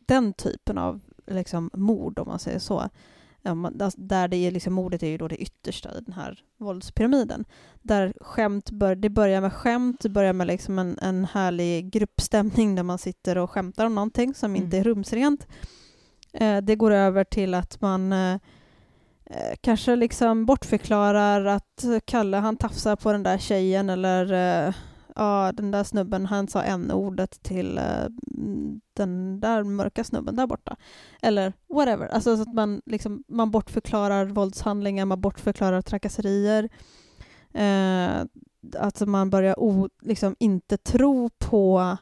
den 0.06 0.34
typen 0.34 0.78
av 0.78 1.00
liksom, 1.28 1.70
mord, 1.74 2.20
om 2.20 2.28
man 2.28 2.40
säger 2.40 2.60
så. 2.60 2.90
Där 3.98 4.28
det 4.28 4.38
är 4.38 4.52
liksom, 4.52 4.74
mordet 4.74 5.04
är 5.04 5.08
ju 5.08 5.18
då 5.18 5.28
det 5.28 5.38
yttersta 5.38 5.90
i 5.98 6.02
den 6.02 6.14
här 6.14 6.40
våldspyramiden. 6.58 7.46
Där 7.82 8.14
skämt 8.22 8.72
bör, 8.72 8.96
det 8.96 9.10
börjar 9.10 9.42
med 9.42 9.54
skämt, 9.54 10.00
det 10.02 10.10
börjar 10.10 10.34
med 10.34 10.48
liksom 10.48 10.80
en, 10.80 10.98
en 11.02 11.26
härlig 11.26 11.92
gruppstämning 11.92 12.76
där 12.76 12.84
man 12.84 12.98
sitter 12.98 13.38
och 13.38 13.52
skämtar 13.52 13.86
om 13.86 13.96
någonting 13.96 14.34
som 14.34 14.52
Mm. 14.52 14.64
inte 14.64 14.78
är 14.78 14.84
rumsrent. 14.84 15.48
Eh, 16.34 16.58
det 16.58 16.76
går 16.76 16.92
över 16.92 17.24
till 17.24 17.54
att 17.54 17.82
man 17.82 18.14
eh, 18.14 18.34
eh, 19.26 19.56
kanske 19.62 19.96
liksom 19.96 20.46
bortförklarar 20.46 21.46
att 21.46 21.86
Kalle 22.06 22.38
han 22.38 22.58
tafsar 22.58 22.96
på 22.96 23.12
den 23.12 23.24
där 23.24 23.38
tjejen 23.38 23.90
eller 23.90 24.34
eh, 24.34 24.74
ja, 25.16 25.52
den 25.54 25.72
där 25.72 25.84
snubben 25.84 26.26
han 26.26 26.48
sa 26.48 26.64
n-ordet 26.64 27.44
till 27.44 27.78
eh, 27.78 28.06
den 28.94 29.40
där 29.40 29.64
mörka 29.64 30.04
snubben 30.04 30.36
där 30.36 30.48
borta. 30.48 30.76
Eller 31.22 31.54
whatever. 31.70 32.08
Alltså 32.08 32.36
så 32.36 32.42
att 32.42 32.54
man, 32.54 32.82
liksom, 32.86 33.24
man 33.28 33.52
bortförklarar 33.52 34.26
våldshandlingar, 34.26 35.06
man 35.06 35.22
bortförklarar 35.22 35.82
trakasserier. 35.82 36.70
Eh, 37.54 38.26
att 38.78 39.00
man 39.08 39.30
börjar 39.30 39.60
o, 39.60 39.90
liksom 40.02 40.36
inte 40.40 40.78
tro 40.78 41.30
på 41.30 41.80
eh, 41.80 41.98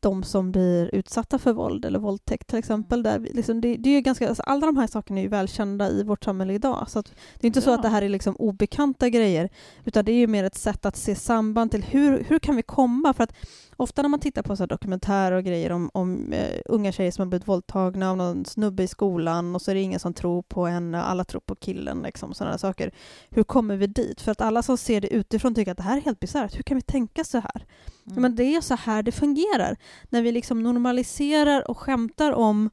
de 0.00 0.22
som 0.22 0.52
blir 0.52 0.94
utsatta 0.94 1.38
för 1.38 1.52
våld 1.52 1.84
eller 1.84 1.98
våldtäkt 1.98 2.46
till 2.46 2.58
exempel. 2.58 3.02
Där 3.02 3.18
vi, 3.18 3.32
liksom, 3.32 3.60
det, 3.60 3.76
det 3.76 3.90
är 3.90 3.94
ju 3.94 4.00
ganska, 4.00 4.28
alltså, 4.28 4.42
alla 4.42 4.66
de 4.66 4.76
här 4.76 4.86
sakerna 4.86 5.18
är 5.18 5.22
ju 5.22 5.28
välkända 5.28 5.90
i 5.90 6.02
vårt 6.02 6.24
samhälle 6.24 6.52
idag. 6.54 6.86
Så 6.90 6.98
att, 6.98 7.06
det 7.40 7.44
är 7.44 7.46
inte 7.46 7.60
så 7.60 7.70
Ja. 7.70 7.74
att 7.74 7.82
det 7.82 7.88
här 7.88 8.02
är 8.02 8.08
liksom 8.08 8.36
obekanta 8.36 9.08
grejer 9.08 9.48
utan 9.84 10.04
det 10.04 10.12
är 10.12 10.16
ju 10.16 10.26
mer 10.26 10.44
ett 10.44 10.58
sätt 10.58 10.86
att 10.86 10.96
se 10.96 11.14
samband 11.14 11.70
till 11.70 11.82
hur, 11.82 12.24
hur 12.28 12.38
kan 12.38 12.56
vi 12.56 12.62
komma? 12.62 13.12
För 13.14 13.24
att 13.24 13.34
ofta 13.80 14.02
när 14.02 14.08
man 14.08 14.20
tittar 14.20 14.42
på 14.42 14.56
så 14.56 14.66
dokumentärer 14.66 15.36
och 15.36 15.44
grejer 15.44 15.72
om, 15.72 15.90
om 15.94 16.32
eh, 16.32 16.60
unga 16.64 16.92
tjejer 16.92 17.10
som 17.10 17.22
har 17.22 17.26
blivit 17.26 17.48
våldtagna 17.48 18.10
av 18.10 18.16
någon 18.16 18.44
snubbe 18.44 18.82
i 18.82 18.88
skolan 18.88 19.54
och 19.54 19.62
så 19.62 19.70
är 19.70 19.74
det 19.74 19.80
ingen 19.80 20.00
som 20.00 20.14
tror 20.14 20.42
på 20.42 20.66
henne, 20.66 21.02
alla 21.02 21.24
tror 21.24 21.40
på 21.40 21.54
killen, 21.54 22.02
liksom, 22.02 22.34
sådana 22.34 22.58
saker. 22.58 22.92
Hur 23.30 23.42
kommer 23.42 23.76
vi 23.76 23.86
dit? 23.86 24.20
För 24.20 24.32
att 24.32 24.40
alla 24.40 24.62
som 24.62 24.78
ser 24.78 25.00
det 25.00 25.08
utifrån 25.08 25.54
tycker 25.54 25.70
att 25.70 25.76
det 25.76 25.82
här 25.82 25.96
är 25.96 26.00
helt 26.00 26.20
bisarrt. 26.20 26.58
Hur 26.58 26.62
kan 26.62 26.76
vi 26.76 26.82
tänka 26.82 27.24
så 27.24 27.38
här? 27.38 27.66
Mm. 28.06 28.22
Men 28.22 28.36
det 28.36 28.44
är 28.44 28.60
så 28.60 28.74
här 28.74 29.02
det 29.02 29.12
fungerar. 29.12 29.76
När 30.08 30.22
vi 30.22 30.32
liksom 30.32 30.62
normaliserar 30.62 31.70
och 31.70 31.78
skämtar 31.78 32.32
om 32.32 32.70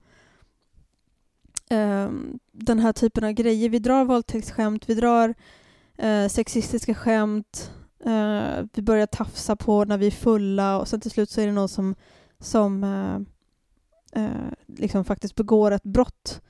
ehm, 1.69 2.39
den 2.51 2.79
här 2.79 2.93
typen 2.93 3.23
av 3.23 3.31
grejer. 3.31 3.69
Vi 3.69 3.79
drar 3.79 4.05
våldtäktsskämt, 4.05 4.89
vi 4.89 4.93
drar 4.93 5.33
eh, 5.97 6.27
sexistiska 6.27 6.95
skämt, 6.95 7.71
eh, 8.05 8.65
vi 8.73 8.81
börjar 8.81 9.07
tafsa 9.07 9.55
på 9.55 9.85
när 9.85 9.97
vi 9.97 10.07
är 10.07 10.11
fulla 10.11 10.79
och 10.79 10.87
sen 10.87 10.99
till 10.99 11.11
slut 11.11 11.29
så 11.29 11.41
är 11.41 11.45
det 11.45 11.51
någon 11.53 11.69
som, 11.69 11.95
som 12.39 12.83
eh, 12.83 14.23
eh, 14.23 14.31
liksom 14.67 15.05
faktiskt 15.05 15.35
begår 15.35 15.71
ett 15.71 15.83
brott. 15.83 16.41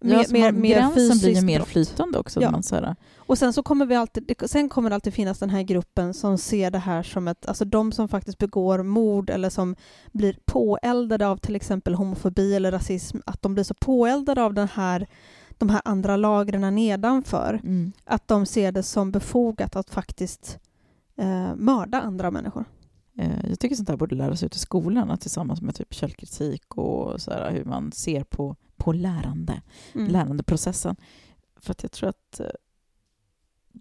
ja, 0.00 0.24
så 0.24 0.36
man, 0.36 0.62
gränsen 0.62 1.18
blir 1.18 1.34
ju 1.34 1.42
mer 1.42 1.58
brott. 1.58 1.68
flytande 1.68 2.18
också. 2.18 2.42
Ja. 2.42 2.50
Man, 2.50 2.62
så 2.62 2.74
här, 2.74 2.96
Och 3.16 3.38
sen 3.38 3.52
så 3.52 3.62
kommer 3.62 3.86
vi 3.86 3.94
alltid, 3.94 4.32
sen 4.46 4.68
kommer 4.68 4.90
det 4.90 4.94
alltid 4.94 5.14
finnas 5.14 5.38
den 5.38 5.50
här 5.50 5.62
gruppen 5.62 6.14
som 6.14 6.38
ser 6.38 6.70
det 6.70 6.78
här 6.78 7.02
som 7.02 7.28
ett, 7.28 7.46
alltså 7.46 7.64
de 7.64 7.92
som 7.92 8.08
faktiskt 8.08 8.38
begår 8.38 8.82
mord 8.82 9.30
eller 9.30 9.50
som 9.50 9.76
blir 10.12 10.36
påeldade 10.44 11.26
av 11.26 11.36
till 11.36 11.56
exempel 11.56 11.94
homofobi 11.94 12.54
eller 12.54 12.72
rasism, 12.72 13.18
att 13.26 13.42
de 13.42 13.54
blir 13.54 13.64
så 13.64 13.74
påeldade 13.74 14.42
av 14.42 14.54
den 14.54 14.68
här, 14.68 15.06
de 15.58 15.68
här 15.68 15.82
andra 15.84 16.16
lagren 16.16 16.74
nedanför, 16.74 17.60
mm. 17.62 17.92
att 18.04 18.28
de 18.28 18.46
ser 18.46 18.72
det 18.72 18.82
som 18.82 19.10
befogat 19.10 19.76
att 19.76 19.90
faktiskt 19.90 20.58
eh, 21.16 21.54
mörda 21.56 22.00
andra 22.00 22.30
människor. 22.30 22.64
Eh, 23.18 23.48
Jag 23.50 23.58
tycker 23.60 23.76
sånt 23.76 23.88
här 23.88 23.96
borde 23.96 24.14
läras 24.14 24.42
ut 24.42 24.56
i 24.56 24.58
skolorna 24.58 25.16
tillsammans 25.16 25.62
med 25.62 25.74
typ 25.74 25.94
källkritik 25.94 26.74
och 26.76 27.20
så 27.20 27.30
här, 27.30 27.50
hur 27.52 27.64
man 27.64 27.92
ser 27.92 28.24
på, 28.24 28.56
på 28.76 28.92
lärande, 28.92 29.62
Mm. 29.94 30.08
lärandeprocessen. 30.12 30.96
För 31.56 31.70
att 31.70 31.82
jag 31.82 31.92
tror 31.92 32.08
att 32.08 32.40
eh, 32.40 32.46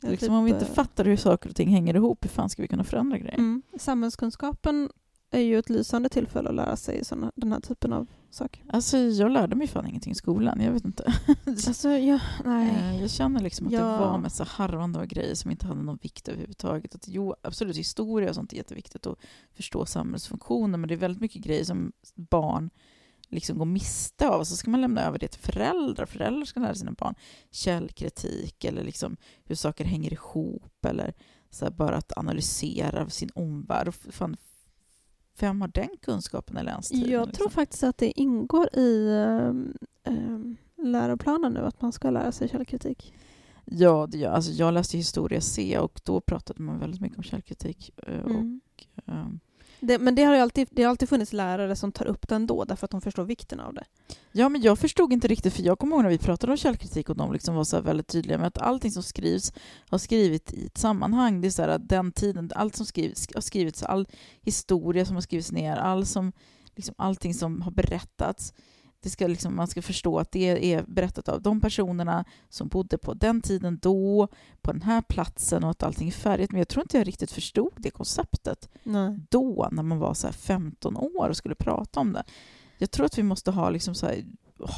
Ja, 0.02 0.10
liksom, 0.10 0.26
typ, 0.28 0.32
om 0.34 0.44
vi 0.46 0.52
inte 0.52 0.66
eh, 0.66 0.72
fattar 0.72 1.06
hur 1.06 1.18
saker 1.18 1.50
och 1.50 1.56
ting 1.56 1.70
hänger 1.70 1.96
ihop, 1.96 2.24
hur 2.26 2.30
fan 2.30 2.50
ska 2.50 2.62
vi 2.62 2.68
kunna 2.68 2.84
förändra 2.84 3.18
grejer? 3.18 3.38
Mm. 3.38 3.62
Samhällskunskapen 3.80 4.90
är 5.32 5.40
ju 5.42 5.60
ett 5.60 5.70
lysande 5.70 6.10
tillfälle 6.10 6.50
att 6.50 6.56
lära 6.56 6.76
sig 6.76 7.06
såna, 7.06 7.32
den 7.36 7.52
här 7.52 7.60
typen 7.60 7.94
av 7.94 8.08
saker. 8.38 8.64
Alltså, 8.70 8.98
jag 8.98 9.32
lärde 9.32 9.56
mig 9.56 9.68
fan 9.68 9.88
ingenting 9.88 10.12
i 10.12 10.16
skolan, 10.16 10.62
jag 10.62 10.72
vet 10.72 10.86
inte. 10.86 11.14
Alltså, 11.46 11.90
ja, 11.90 12.20
nej. 12.46 12.70
Eh, 12.70 13.02
Jag 13.02 13.10
känner 13.10 13.40
liksom 13.40 13.68
att 13.68 13.74
Ja. 13.74 13.80
det 13.80 14.00
var 14.00 14.18
med 14.18 14.32
så 14.32 14.44
harvande 14.44 15.00
och 15.00 15.08
grejer 15.08 15.36
som 15.36 15.52
inte 15.52 15.66
hade 15.68 15.82
någon 15.82 16.00
vikt 16.02 16.28
överhuvudtaget. 16.28 16.96
Att, 16.96 17.08
jo, 17.08 17.36
absolut, 17.44 17.78
historia 17.78 18.30
och 18.30 18.36
sånt 18.36 18.54
är 18.54 18.58
jätteviktigt 18.58 19.08
att 19.08 19.18
förstå 19.54 19.86
samhällsfunktioner, 19.86 20.78
men 20.78 20.88
det 20.88 20.94
är 20.96 20.98
väldigt 20.98 21.22
mycket 21.22 21.42
grejer 21.44 21.64
som 21.64 21.92
barn 22.16 22.70
liksom 23.30 23.58
går 23.58 23.66
miste 23.66 24.30
av. 24.30 24.44
Så 24.44 24.56
ska 24.56 24.70
man 24.72 24.82
lämna 24.82 25.02
över 25.02 25.20
det 25.20 25.28
till 25.28 25.42
föräldrar. 25.42 26.06
Föräldrar 26.06 26.46
ska 26.46 26.60
lära 26.60 26.76
sina 26.76 26.92
barn 26.92 27.16
källkritik 27.52 28.64
eller 28.66 28.84
liksom 28.84 29.18
hur 29.46 29.56
saker 29.56 29.86
hänger 29.86 30.14
ihop 30.14 30.86
eller 30.86 31.14
så 31.50 31.72
bara 31.72 31.96
att 31.98 32.18
analysera 32.18 33.10
sin 33.10 33.30
omvärld. 33.36 33.88
Och 33.88 33.96
fan, 33.96 34.38
vem 35.40 35.62
har 35.62 35.68
den 35.68 35.90
kunskapen 36.02 36.58
eller 36.58 36.72
ens 36.72 36.90
tiden? 36.90 37.12
Jag 37.12 37.24
tror 37.34 37.46
liksom? 37.46 37.52
faktiskt 37.52 37.84
att 37.84 37.98
det 37.98 38.20
ingår 38.20 38.76
i 38.78 39.10
um, 39.10 39.78
um, 40.04 40.58
läroplanen 40.84 41.54
nu 41.54 41.60
att 41.60 41.82
man 41.82 41.92
ska 41.92 42.10
lära 42.10 42.32
sig 42.32 42.50
källkritik. 42.50 43.14
Ja, 43.66 44.08
det 44.12 44.18
gör. 44.18 44.32
Alltså, 44.32 44.52
jag 44.52 44.74
läste 44.74 44.98
historia 44.98 45.42
C 45.42 45.80
och 45.80 46.02
då 46.04 46.22
pratade 46.22 46.62
man 46.64 46.80
väldigt 46.80 47.02
mycket 47.02 47.18
om 47.18 47.24
källkritik. 47.24 47.92
eh, 48.08 48.22
Och, 48.22 48.30
Mm. 48.30 48.62
eh, 49.06 49.26
det, 49.80 50.00
men 50.00 50.16
det 50.16 50.24
har 50.24 50.36
ju 50.36 50.42
alltid, 50.42 50.68
det 50.72 50.84
har 50.84 50.90
alltid 50.90 51.10
funnits 51.10 51.34
lärare 51.34 51.76
som 51.76 51.92
tar 51.92 52.06
upp 52.06 52.28
det 52.28 52.36
ändå 52.36 52.66
därför 52.66 52.86
att 52.86 52.92
de 52.92 53.02
förstår 53.02 53.24
vikten 53.24 53.60
av 53.60 53.74
det. 53.74 53.84
Ja, 54.32 54.50
men 54.50 54.62
jag 54.62 54.80
förstod 54.80 55.14
inte 55.14 55.28
riktigt, 55.28 55.54
för 55.54 55.64
jag 55.64 55.80
kommer 55.80 55.96
ihåg 55.96 56.04
när 56.04 56.10
vi 56.10 56.18
pratade 56.18 56.52
om 56.52 56.58
källkritik 56.58 57.10
och 57.10 57.18
de 57.18 57.34
liksom 57.34 57.56
var 57.56 57.64
så 57.64 57.76
här 57.76 57.84
väldigt 57.84 58.08
tydliga 58.08 58.38
med 58.38 58.48
att 58.48 58.58
allting 58.58 58.92
som 58.92 59.04
skrivs 59.04 59.54
har 59.90 59.98
skrivits 59.98 60.54
i 60.54 60.66
ett 60.66 60.78
sammanhang. 60.78 61.42
Det 61.42 61.48
är 61.48 61.50
så 61.50 61.62
här 61.62 61.70
att 61.70 61.90
den 61.90 62.12
tiden, 62.12 62.52
allt 62.56 62.76
som 62.76 62.86
skrivits, 62.86 63.28
har 63.34 63.42
skrivits, 63.42 63.84
all 63.84 64.08
historia 64.42 65.06
som 65.06 65.16
har 65.16 65.22
skrivits 65.22 65.52
ner, 65.52 65.78
all 65.78 66.06
som, 66.06 66.32
liksom, 66.76 66.96
allting 66.98 67.34
som 67.34 67.62
har 67.62 67.72
berättats, 67.72 68.54
det 69.08 69.12
ska 69.12 69.28
liksom, 69.28 69.56
man 69.56 69.68
ska 69.68 69.82
förstå 69.82 70.20
att 70.20 70.32
det 70.32 70.74
är 70.74 70.84
berättat 70.88 71.30
av 71.30 71.42
de 71.42 71.62
personerna 71.62 72.26
som 72.50 72.68
bodde 72.68 72.98
på 72.98 73.14
den 73.14 73.42
tiden 73.42 73.80
då, 73.82 74.28
på 74.62 74.72
den 74.72 74.82
här 74.82 75.02
platsen 75.02 75.64
och 75.64 75.70
att 75.70 75.84
allting 75.84 76.08
är 76.08 76.12
färdigt. 76.12 76.52
Men 76.52 76.60
jag 76.60 76.68
tror 76.68 76.84
inte 76.84 76.98
jag 76.98 77.08
riktigt 77.08 77.32
förstod 77.32 77.74
det 77.78 77.92
konceptet 77.92 78.70
Nej. 78.84 79.20
då, 79.30 79.70
när 79.72 79.84
man 79.84 80.00
var 80.00 80.14
så 80.14 80.28
här 80.28 80.34
15 80.34 80.98
år 80.98 81.30
och 81.30 81.38
skulle 81.38 81.56
prata 81.56 82.00
om 82.00 82.14
det. 82.14 82.24
Jag 82.78 82.92
tror 82.92 83.06
att 83.06 83.18
vi 83.18 83.24
måste 83.24 83.52
ha, 83.52 83.70
liksom 83.70 83.94
här, 84.02 84.26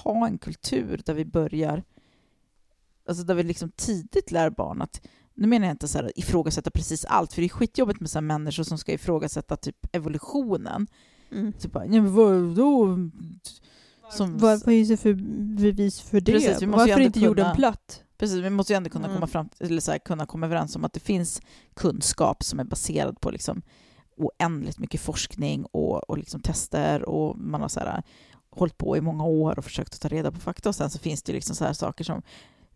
ha 0.03 0.27
en 0.27 0.37
kultur 0.37 1.01
där 1.05 1.13
vi 1.13 1.25
börjar... 1.25 1.83
Alltså 3.07 3.23
där 3.23 3.35
vi 3.35 3.43
liksom 3.43 3.71
tidigt 3.75 4.31
lär 4.31 4.49
barn 4.49 4.81
att... 4.81 5.01
Nu 5.33 5.47
menar 5.47 5.67
jag 5.67 5.73
inte 5.73 5.87
så 5.87 5.97
här, 5.97 6.11
ifrågasätta 6.15 6.71
precis 6.71 7.05
allt, 7.05 7.33
för 7.33 7.41
det 7.41 7.47
är 7.47 7.49
skitjobbigt 7.49 7.99
med 7.99 8.09
så 8.09 8.17
här 8.17 8.21
människor 8.21 8.63
som 8.63 8.77
ska 8.77 8.93
ifrågasätta 8.93 9.55
typ 9.55 9.95
evolutionen. 9.95 10.87
Mm. 11.31 11.53
Typ 11.53 11.71
bara, 11.71 11.85
ja, 11.85 12.01
vadå? 12.01 12.97
Som, 14.11 14.37
Vad 14.37 14.63
finns 14.63 14.89
det 14.89 14.97
för 14.97 15.13
bevis 15.55 16.01
för 16.01 16.21
det? 16.21 16.31
Precis, 16.31 16.61
vi 16.61 16.67
måste 16.67 16.85
ju 16.87 16.91
Varför 16.91 17.01
inte 17.01 17.19
jorden 17.19 17.45
kunna- 17.45 17.55
platt? 17.55 18.03
Precis, 18.17 18.37
vi 18.37 18.49
måste 18.49 18.73
ju 18.73 18.77
ändå 18.77 18.89
kunna 18.89 19.05
Mm. 19.05 19.15
komma 19.17 19.27
fram 19.27 19.49
eller 19.59 19.81
så 19.81 19.91
här, 19.91 19.99
kunna 19.99 20.25
komma 20.25 20.45
överens 20.45 20.75
om 20.75 20.85
att 20.85 20.93
det 20.93 20.99
finns 20.99 21.41
kunskap 21.73 22.43
som 22.43 22.59
är 22.59 22.63
baserad 22.63 23.21
på 23.21 23.31
liksom 23.31 23.61
oändligt 24.17 24.79
mycket 24.79 25.01
forskning 25.01 25.65
och, 25.65 26.09
och 26.09 26.17
liksom 26.17 26.41
tester 26.41 27.09
och 27.09 27.37
man 27.39 27.61
har 27.61 27.67
så 27.69 27.79
här, 27.79 28.03
hållit 28.49 28.77
på 28.77 28.97
i 28.97 29.01
många 29.01 29.23
år 29.25 29.57
och 29.57 29.63
försökt 29.65 29.93
att 29.93 30.01
ta 30.01 30.07
reda 30.07 30.31
på 30.31 30.39
fakta 30.39 30.69
och 30.69 30.75
sen 30.75 30.89
så 30.89 30.99
finns 30.99 31.23
det 31.23 31.33
liksom 31.33 31.55
så 31.55 31.65
här 31.65 31.73
saker 31.73 32.03
som 32.03 32.21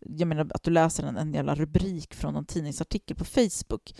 jag 0.00 0.28
menar 0.28 0.46
att 0.54 0.62
du 0.62 0.70
läser 0.70 1.02
en, 1.04 1.16
en 1.16 1.34
jävla 1.34 1.54
rubrik 1.54 2.14
från 2.14 2.34
någon 2.34 2.44
tidningsartikel 2.44 3.16
på 3.16 3.24
Facebook 3.24 3.94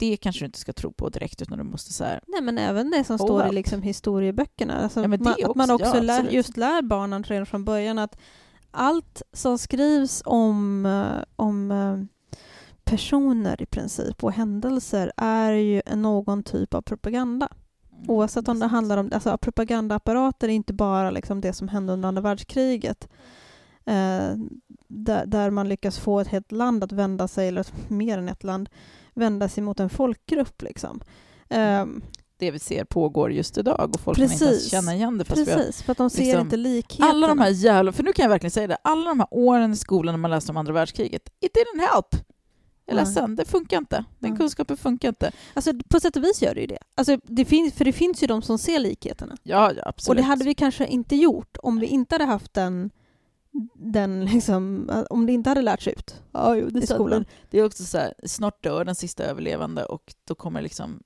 det 0.00 0.16
kanske 0.16 0.40
du 0.40 0.46
inte 0.46 0.58
ska 0.58 0.72
tro 0.72 0.92
på 0.92 1.08
direkt 1.08 1.42
utan 1.42 1.58
du 1.58 1.64
måste 1.64 1.92
så 1.92 2.04
här, 2.04 2.20
Nej 2.26 2.42
men 2.42 2.58
även 2.58 2.90
det 2.90 3.04
som 3.04 3.18
Hold 3.18 3.28
står 3.28 3.48
i 3.48 3.52
liksom 3.52 3.82
historieböckerna. 3.82 4.74
Alltså 4.74 5.00
Ja, 5.00 5.08
man, 5.08 5.34
att 5.44 5.54
man 5.54 5.70
också, 5.70 5.86
också 5.86 5.96
ja, 5.96 6.02
lär, 6.02 6.30
just 6.30 6.56
lär 6.56 6.82
barnen 6.82 7.22
redan 7.22 7.46
från 7.46 7.64
början 7.64 7.98
att 7.98 8.16
allt 8.70 9.22
som 9.32 9.58
skrivs 9.58 10.22
om, 10.24 10.86
eh, 10.86 11.24
om 11.36 11.70
eh, 11.70 12.38
personer 12.84 13.62
i 13.62 13.66
princip 13.66 14.24
och 14.24 14.32
händelser 14.32 15.12
är 15.16 15.52
ju 15.52 15.82
någon 15.94 16.42
typ 16.42 16.74
av 16.74 16.82
propaganda. 16.82 17.48
Oavsett 18.06 18.48
om 18.48 18.58
det 18.58 18.66
handlar 18.66 18.96
om 18.96 19.10
alltså, 19.14 19.38
propagandaapparater 19.38 20.48
är 20.48 20.52
inte 20.52 20.72
bara 20.72 21.10
liksom 21.10 21.40
det 21.40 21.52
som 21.52 21.68
hände 21.68 21.92
under 21.92 22.08
andra 22.08 22.22
världskriget. 22.22 23.08
Eh, 23.84 24.34
där, 24.88 25.26
där 25.26 25.50
man 25.50 25.68
lyckas 25.68 25.98
få 25.98 26.20
ett 26.20 26.28
helt 26.28 26.52
land 26.52 26.84
att 26.84 26.92
vända 26.92 27.28
sig, 27.28 27.48
eller 27.48 27.66
mer 27.88 28.18
än 28.18 28.28
ett 28.28 28.44
land, 28.44 28.68
vända 29.20 29.48
sig 29.48 29.62
mot 29.62 29.80
en 29.80 29.90
folkgrupp. 29.90 30.62
Liksom. 30.62 31.00
Eh, 31.48 31.86
det 32.40 32.50
vi 32.50 32.58
ser 32.58 32.84
pågår 32.84 33.32
just 33.32 33.58
idag 33.58 33.90
och 33.94 34.00
folk 34.00 34.18
kan 34.18 34.24
inte 34.24 34.44
ens 34.44 34.56
Precis. 34.56 34.70
känna 34.70 34.94
igen 34.94 35.18
det 35.18 35.24
fast 35.24 35.46
vi 35.48 35.50
har 35.50 35.58
precis, 35.58 35.82
för 35.82 35.92
att 35.92 35.98
de 35.98 36.10
ser 36.10 36.22
liksom, 36.22 36.40
inte 36.40 36.56
likheterna. 36.56 37.10
Alla 37.10 37.26
de 37.26 37.38
här 37.38 37.50
jävla, 37.50 37.92
för 37.92 38.02
nu 38.02 38.12
kan 38.12 38.22
jag 38.22 38.30
verkligen 38.30 38.50
säga 38.50 38.66
det, 38.66 38.78
alla 38.84 39.08
de 39.08 39.20
här 39.20 39.28
åren 39.30 39.72
i 39.72 39.76
skolan 39.76 40.12
när 40.12 40.18
man 40.18 40.30
läste 40.30 40.52
om 40.52 40.56
andra 40.56 40.72
världskriget, 40.72 41.28
it 41.40 41.52
didn't 41.56 41.80
help. 41.80 42.06
Jag 42.86 42.98
är 42.98 43.04
ledsen, 43.04 43.36
det 43.36 43.44
funkar 43.44 43.78
inte. 43.78 44.04
Den 44.18 44.36
kunskapen 44.36 44.76
funkar 44.76 45.08
inte. 45.08 45.32
Alltså, 45.54 45.72
på 45.88 46.00
sätt 46.00 46.16
och 46.16 46.24
vis 46.24 46.42
gör 46.42 46.54
det 46.54 46.60
ju 46.60 46.66
det. 46.66 46.78
Alltså, 46.94 47.18
det 47.22 47.44
finns, 47.44 47.74
för 47.74 47.84
det 47.84 47.92
finns 47.92 48.22
ju 48.22 48.26
de 48.26 48.42
som 48.42 48.58
ser 48.58 48.78
likheterna. 48.78 49.36
Ja, 49.42 49.72
ja 49.76 49.82
absolut. 49.86 50.08
Och 50.08 50.16
det 50.16 50.22
hade 50.22 50.44
vi 50.44 50.54
kanske 50.54 50.86
inte 50.86 51.16
gjort 51.16 51.56
om 51.62 51.78
vi 51.78 51.86
inte 51.86 52.14
hade 52.14 52.24
haft 52.24 52.54
den, 52.54 52.90
den 53.74 54.24
liksom, 54.24 54.90
om 55.10 55.26
det 55.26 55.32
inte 55.32 55.50
hade 55.50 55.62
lärts 55.62 55.88
ut 55.88 56.22
ja, 56.32 56.56
jo, 56.56 56.68
det 56.70 56.78
i 56.78 56.86
skolan. 56.86 57.24
Det 57.50 57.58
är 57.58 57.64
också 57.64 57.84
så 57.84 57.98
här, 57.98 58.14
snart 58.24 58.62
dör 58.62 58.84
den 58.84 58.94
sista 58.94 59.24
överlevande 59.24 59.84
och 59.84 60.14
då 60.24 60.34
kommer 60.34 60.62
liksom, 60.62 61.02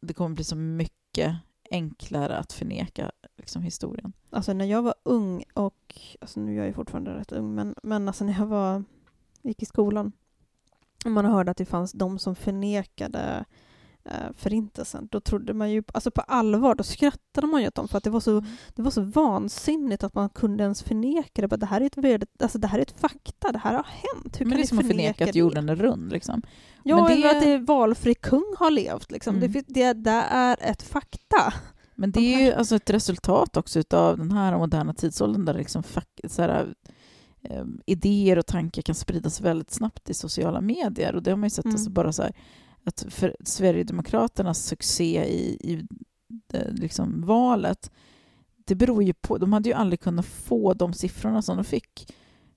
det 0.00 0.14
kommer 0.14 0.34
bli 0.34 0.44
så 0.44 0.56
mycket 0.56 1.36
enklare 1.70 2.36
att 2.36 2.52
förneka 2.52 3.10
liksom, 3.36 3.62
historien. 3.62 4.12
Alltså 4.30 4.52
när 4.52 4.64
jag 4.64 4.82
var 4.82 4.94
ung 5.02 5.44
och, 5.54 6.00
alltså 6.20 6.40
nu 6.40 6.52
är 6.52 6.56
jag 6.56 6.66
ju 6.66 6.72
fortfarande 6.72 7.14
rätt 7.14 7.32
ung, 7.32 7.54
men, 7.54 7.74
men 7.82 8.08
alltså 8.08 8.24
när 8.24 8.38
jag 8.38 8.46
var, 8.46 8.84
gick 9.42 9.62
i 9.62 9.66
skolan 9.66 10.12
och 11.04 11.10
man 11.10 11.24
hörde 11.24 11.50
att 11.50 11.56
det 11.56 11.66
fanns 11.66 11.92
de 11.92 12.18
som 12.18 12.34
förnekade 12.34 13.44
eh, 14.04 14.32
förintelsen, 14.36 15.08
då 15.10 15.20
trodde 15.20 15.54
man 15.54 15.70
ju, 15.70 15.82
alltså 15.94 16.10
på 16.10 16.20
allvar, 16.20 16.74
då 16.74 16.84
skrattade 16.84 17.46
man 17.46 17.60
ju 17.62 17.68
åt 17.68 17.74
dem 17.74 17.88
för 17.88 17.98
att 17.98 18.04
det 18.04 18.10
var 18.10 18.20
så, 18.20 18.44
det 18.74 18.82
var 18.82 18.90
så 18.90 19.00
vansinnigt 19.02 20.04
att 20.04 20.14
man 20.14 20.28
kunde 20.28 20.62
ens 20.64 20.82
förneka 20.82 21.42
det. 21.42 21.48
Bara, 21.48 21.56
det, 21.56 21.66
här 21.66 21.80
är 21.80 22.14
ett, 22.22 22.42
alltså, 22.42 22.58
det 22.58 22.66
här 22.66 22.78
är 22.78 22.82
ett 22.82 23.00
fakta, 23.00 23.52
det 23.52 23.58
här 23.58 23.74
har 23.74 23.86
hänt. 23.86 24.40
Hur 24.40 24.46
Men 24.46 24.50
kan 24.52 24.56
det 24.56 24.62
är 24.64 24.66
som 24.66 24.78
att 24.78 24.86
förneka 24.86 25.24
att 25.24 25.34
jorden 25.34 25.68
är 25.68 25.76
rund. 25.76 26.12
Liksom. 26.12 26.42
Ja, 26.82 26.96
Men 26.96 27.04
det- 27.06 27.12
eller 27.12 27.36
att 27.36 27.42
det 27.42 27.50
är 27.50 27.58
valfri 27.58 28.14
kung 28.14 28.54
har 28.58 28.70
levt. 28.70 29.10
Liksom. 29.10 29.36
Mm. 29.36 29.52
Det, 29.52 29.64
det, 29.68 29.92
det 29.92 30.10
är 30.30 30.56
ett 30.60 30.82
fakta. 30.82 31.54
Men 31.94 32.10
det 32.10 32.20
De 32.20 32.34
är 32.34 32.40
ju 32.46 32.52
alltså 32.52 32.76
ett 32.76 32.90
resultat 32.90 33.56
också 33.56 33.82
av 33.90 34.18
den 34.18 34.32
här 34.32 34.58
moderna 34.58 34.94
tidsåldern 34.94 35.44
där 35.44 35.54
liksom 35.54 35.82
fack, 35.82 36.20
så 36.28 36.42
här, 36.42 36.74
eh, 37.42 37.64
idéer 37.86 38.38
och 38.38 38.46
tankar 38.46 38.82
kan 38.82 38.94
spridas 38.94 39.40
väldigt 39.40 39.70
snabbt 39.70 40.10
i 40.10 40.14
sociala 40.14 40.60
medier. 40.60 41.14
Och 41.14 41.22
det 41.22 41.30
har 41.30 41.36
man 41.36 41.46
ju 41.46 41.50
sett 41.50 41.64
Mm. 41.64 41.74
alltså 41.74 41.90
bara 41.90 42.12
så 42.12 42.22
här, 42.22 42.32
att 42.84 43.06
för 43.08 43.36
Sverigedemokraternas 43.44 44.64
succé 44.64 45.24
i, 45.24 45.58
i 45.60 45.86
eh, 46.52 46.72
liksom 46.72 47.26
valet, 47.26 47.90
det 48.64 48.74
beror 48.74 49.02
ju 49.02 49.12
på, 49.14 49.38
de 49.38 49.52
hade 49.52 49.68
ju 49.68 49.74
aldrig 49.74 50.00
kunnat 50.00 50.26
få 50.26 50.74
de 50.74 50.92
siffrorna 50.92 51.42
som 51.42 51.56
de 51.56 51.64
fick 51.64 52.14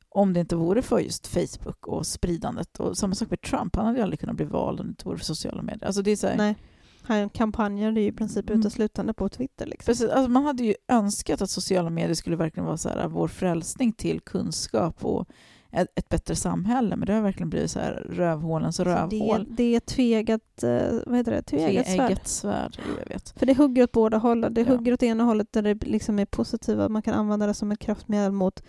om 0.10 0.34
det 0.34 0.40
inte 0.40 0.56
vore 0.56 0.82
för 0.82 1.00
just 1.00 1.28
Facebook 1.28 1.88
och 1.88 2.08
spridandet. 2.08 2.80
Och 2.80 2.98
samma 2.98 3.16
sak 3.16 3.30
med 3.30 3.42
Trump, 3.42 3.76
han 3.76 3.86
hade 3.86 3.98
ju 3.98 4.04
aldrig 4.04 4.20
kunnat 4.20 4.36
bli 4.36 4.46
vald 4.46 4.80
om 4.80 4.86
det 4.86 4.90
inte 4.90 5.06
vore 5.06 5.18
för 5.18 5.26
sociala 5.26 5.62
medier. 5.62 5.86
Alltså 5.86 6.02
det 6.02 6.12
är 6.12 6.16
så 6.16 6.28
här, 6.28 6.38
Nej. 6.38 6.56
Han 7.02 7.30
kampanjade 7.30 8.02
ju 8.02 8.08
i 8.08 8.12
princip 8.12 8.50
Mm. 8.50 8.60
uteslutande 8.60 9.14
på 9.14 9.30
Twitter. 9.30 9.66
Liksom. 9.66 9.86
Precis, 9.92 10.10
alltså 10.10 10.32
man 10.32 10.46
hade 10.46 10.64
ju 10.64 10.76
önskat 10.88 11.42
att 11.42 11.50
sociala 11.50 11.90
medier 11.90 12.14
skulle 12.14 12.36
verkligen 12.36 12.66
vara 12.66 12.78
så 12.78 12.90
här, 12.90 13.08
vår 13.08 13.28
frälsning 13.28 13.94
till 13.94 14.22
kunskap 14.22 15.06
och 15.06 15.28
ett, 15.72 15.88
ett 15.96 16.10
bättre 16.10 16.36
samhälle, 16.36 16.96
men 16.96 17.06
det 17.06 17.14
har 17.14 17.22
verkligen 17.22 17.50
blivit 17.50 17.72
så 17.72 17.80
här 17.80 17.94
rövhålens 18.10 18.76
Så 18.76 18.84
det, 18.84 18.96
rövhål. 18.96 19.46
det 19.50 19.76
är 19.76 19.80
tvegat, 19.80 20.64
eh, 20.64 21.00
vad 21.06 21.18
heter 21.18 21.32
det? 21.32 21.42
Tvegat 21.42 22.28
svärd. 22.28 22.80
Jag 23.00 23.10
vet. 23.14 23.30
För 23.40 23.46
det 23.46 23.58
hugger 23.58 23.84
åt 23.84 23.92
båda 23.92 24.18
hållen. 24.18 24.54
Det 24.54 24.62
Ja. 24.62 24.68
hugger 24.68 24.94
åt 24.94 25.04
ena 25.04 25.24
hållet 25.24 25.52
där 25.52 25.62
det 25.62 25.84
liksom 25.88 26.20
är 26.20 26.26
positiva, 26.26 26.90
man 26.90 27.02
kan 27.02 27.14
använda 27.14 27.48
det 27.48 27.54
som 27.54 27.72
ett 27.72 27.80
kraftmedel 27.80 28.32
mot, 28.32 28.64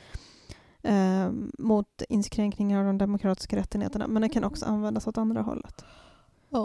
eh, 0.82 1.30
mot 1.58 2.02
inskränkningar 2.08 2.78
av 2.80 2.84
de 2.86 2.98
demokratiska 2.98 3.56
rättigheterna, 3.56 4.06
men 4.06 4.22
det 4.22 4.28
kan 4.28 4.44
också 4.44 4.66
användas 4.66 5.06
åt 5.06 5.18
andra 5.18 5.42
hållet. 5.42 5.84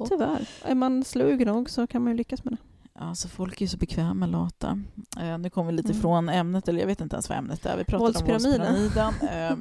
Tyvärr. 0.10 0.50
Är 0.66 0.76
man 0.76 1.04
slug 1.04 1.46
nog 1.46 1.70
så 1.70 1.88
kan 1.88 2.02
man 2.04 2.12
ju 2.12 2.18
lyckas 2.18 2.44
med 2.44 2.54
det. 2.54 2.58
Alltså 2.96 3.28
folk 3.28 3.58
är 3.58 3.62
ju 3.62 3.68
så 3.68 3.78
bekväma 3.78 4.26
lata. 4.26 4.80
Eh, 5.20 5.38
nu 5.38 5.50
kommer 5.50 5.72
vi 5.72 5.78
lite 5.78 5.92
Mm. 5.92 6.02
från 6.02 6.30
ämnet, 6.30 6.68
eller 6.68 6.80
jag 6.80 6.88
vet 6.88 7.02
inte 7.02 7.16
ens 7.16 7.30
vad 7.30 7.38
ämnet 7.38 7.66
är. 7.66 7.78
Vi 7.78 7.84
pratade 7.84 8.20
om 8.20 8.26
Våldspyramiden. 8.28 8.74
våldspyramiden. 8.74 9.14
Eh, 9.30 9.58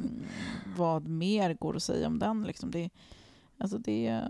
vad 0.77 1.07
mer 1.09 1.55
går 1.55 1.77
att 1.77 1.83
säga 1.83 2.07
om 2.07 2.19
den? 2.19 2.43
Liksom 2.43 2.71
det, 2.71 2.91
alltså 3.59 3.79
det, 3.79 4.21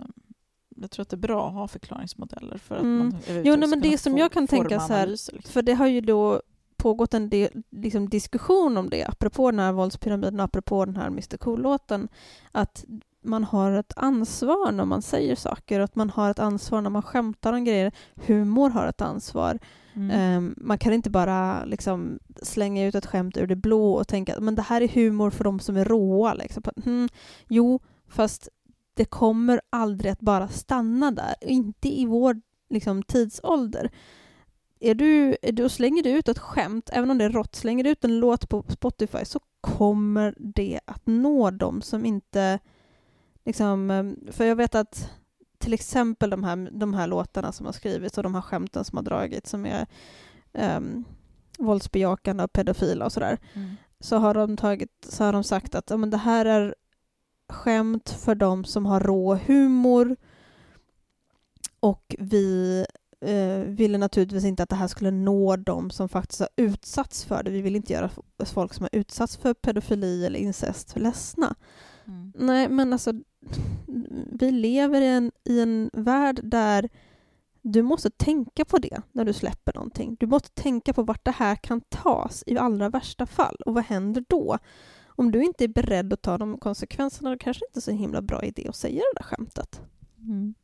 jag 0.77 0.91
tror 0.91 1.03
att 1.03 1.09
det 1.09 1.15
är 1.17 1.19
bra 1.19 1.49
att 1.49 1.55
ha 1.55 1.69
förklaringsmodeller 1.69 2.59
för 2.59 2.75
att 2.77 2.83
Mm. 2.83 2.99
man 2.99 3.17
Jo, 3.45 3.57
nej, 3.57 3.69
men 3.69 3.81
det 3.81 3.99
som 3.99 4.19
jag 4.19 4.33
kan 4.33 4.47
tänka 4.47 4.81
så 4.81 4.93
här, 4.93 5.07
liksom. 5.07 5.39
För 5.45 5.63
det 5.63 5.73
har 5.75 5.87
ju 5.87 6.01
då 6.01 6.43
pågått 6.77 7.15
en 7.15 7.29
del 7.29 7.63
liksom, 7.71 8.09
diskussion 8.09 8.77
om 8.77 8.91
det, 8.91 9.05
apropå 9.05 9.51
den 9.51 9.61
här 9.61 9.73
våldspyramiden, 9.73 10.41
apropå 10.41 10.85
den 10.85 10.97
här 10.97 11.07
Mr 11.07 11.37
Cool-låten, 11.37 12.09
att 12.53 12.85
man 13.23 13.45
har 13.45 13.73
ett 13.73 13.93
ansvar 13.97 14.73
när 14.73 14.85
man 14.85 15.03
säger 15.03 15.37
saker, 15.37 15.81
och 15.81 15.85
att 15.85 15.95
man 15.95 16.11
har 16.11 16.31
ett 16.31 16.39
ansvar 16.39 16.81
när 16.81 16.91
man 16.91 17.03
skämtar 17.03 17.53
om 17.53 17.65
grejer. 17.65 17.93
Humor 18.15 18.71
har 18.71 18.87
ett 18.87 19.01
ansvar. 19.01 19.59
Mm. 19.95 20.11
Ehm, 20.11 20.55
man 20.57 20.79
kan 20.79 20.93
inte 20.93 21.11
bara 21.11 21.65
liksom, 21.65 22.19
slänga 22.43 22.87
ut 22.87 22.95
ett 22.95 23.07
skämt 23.07 23.37
ur 23.37 23.47
det 23.47 23.57
blå 23.57 23.93
och 23.93 24.09
tänka 24.09 24.37
att 24.37 24.43
men 24.43 24.55
det 24.55 24.63
här 24.63 24.81
är 24.81 24.89
humor 24.89 25.31
för 25.31 25.45
de 25.45 25.61
som 25.61 25.77
är 25.77 25.85
råa. 25.85 26.35
Liksom. 26.35 26.63
Mm, 26.87 27.09
jo, 27.49 27.81
fast 28.09 28.49
det 28.95 29.05
kommer 29.05 29.61
aldrig 29.71 30.13
att 30.13 30.21
bara 30.21 30.49
stanna 30.49 31.11
där. 31.11 31.35
Inte 31.41 31.89
i 31.89 32.07
vår 32.07 32.41
liksom, 32.71 33.03
tidsålder. 33.03 33.91
Är 34.81 34.95
du, 34.95 35.37
är 35.43 35.53
du, 35.53 35.69
slänger 35.69 36.03
du 36.03 36.11
ut 36.11 36.29
ett 36.29 36.39
skämt, 36.39 36.91
även 36.93 37.11
om 37.11 37.19
det 37.19 37.25
är 37.25 37.31
rått, 37.31 37.55
slänger 37.55 37.85
du 37.85 37.91
ut 37.91 38.05
en 38.05 38.19
låt 38.19 38.49
på 38.49 38.65
Spotify 38.69 39.25
så 39.25 39.41
kommer 39.61 40.35
det 40.39 40.81
att 40.85 41.07
nå 41.07 41.51
dem 41.51 41.83
som 41.83 42.05
inte... 42.05 42.59
Liksom, 43.45 43.91
ehm, 43.91 44.17
för 44.33 44.45
jag 44.45 44.57
vet 44.57 44.75
att 44.75 45.11
till 45.59 45.75
exempel 45.75 46.31
de 46.31 46.45
här, 46.45 46.71
de 46.73 46.95
här 46.95 47.07
låtarna 47.07 47.53
som 47.53 47.67
har 47.67 47.73
skrivits 47.73 48.19
och 48.19 48.23
de 48.23 48.35
här 48.35 48.43
skämten 48.43 48.85
som 48.85 48.97
har 48.97 49.05
dragits 49.05 49.51
som 49.51 49.67
är 49.67 49.87
um, 50.53 51.05
våldsbejakande 51.59 52.45
och 52.45 52.53
pedofila 52.53 53.05
och 53.05 53.13
sådär 53.13 53.39
Mm. 53.55 53.77
så 54.01 54.17
har 54.17 54.35
de, 54.35 54.57
tagit, 54.57 55.07
så 55.09 55.25
har 55.25 55.33
de 55.33 55.45
sagt 55.45 55.75
att 55.75 55.91
ja, 55.91 55.97
men 55.97 56.11
det 56.11 56.17
här 56.17 56.47
är 56.47 56.75
skämt 57.49 58.11
för 58.11 58.35
de 58.35 58.65
som 58.65 58.87
har 58.87 59.01
rå 59.01 59.35
humor 59.35 60.17
Och 61.81 62.17
vi 62.19 62.87
eh, 63.21 63.59
ville 63.59 63.99
naturligtvis 63.99 64.45
inte 64.45 64.63
att 64.63 64.69
det 64.69 64.77
här 64.77 64.89
skulle 64.89 65.11
nå 65.11 65.57
de 65.57 65.91
som 65.91 66.09
faktiskt 66.09 66.41
har 66.41 66.49
utsatts 66.57 67.25
för 67.25 67.43
det. 67.43 67.51
Vi 67.51 67.63
vill 67.63 67.77
inte 67.77 67.93
göra 67.93 68.11
folk 68.47 68.75
som 68.75 68.83
har 68.85 68.99
utsatts 68.99 69.37
för 69.37 69.55
pedofili 69.55 70.27
eller 70.27 70.39
incest 70.39 70.97
ledsna. 70.97 71.55
Mm. 72.05 72.33
Nej, 72.35 72.69
men 72.69 72.93
alltså 72.93 73.13
vi 74.33 74.51
lever 74.51 75.01
i 75.01 75.09
en, 75.09 75.33
i 75.45 75.61
en 75.61 75.91
värld 75.93 76.41
där 76.43 76.89
du 77.63 77.83
måste 77.83 78.11
tänka 78.11 78.65
på 78.65 78.79
det 78.79 79.03
när 79.13 79.25
du 79.25 79.33
släpper 79.33 79.75
någonting. 79.75 80.17
Du 80.21 80.27
måste 80.27 80.51
tänka 80.51 80.93
på 80.93 81.03
vart 81.03 81.25
det 81.25 81.31
här 81.31 81.57
kan 81.57 81.81
tas 81.81 82.45
i 82.47 82.59
allra 82.59 82.89
värsta 82.89 83.27
fall. 83.27 83.57
Och 83.67 83.75
vad 83.75 83.85
händer 83.85 84.25
då? 84.29 84.59
Om 85.07 85.33
du 85.33 85.45
inte 85.45 85.65
är 85.65 85.69
beredd 85.69 86.13
att 86.13 86.23
ta 86.23 86.39
de 86.39 86.59
konsekvenserna, 86.59 87.31
då 87.31 87.39
kanske 87.39 87.65
inte 87.69 87.79
är 87.79 87.83
så 87.83 87.91
himla 87.91 88.23
bra 88.23 88.43
idé 88.43 88.67
att 88.69 88.77
säga 88.77 89.03
det 89.15 89.21
där 89.21 89.25
skämtet. 89.25 89.81
Mm. 90.19 90.55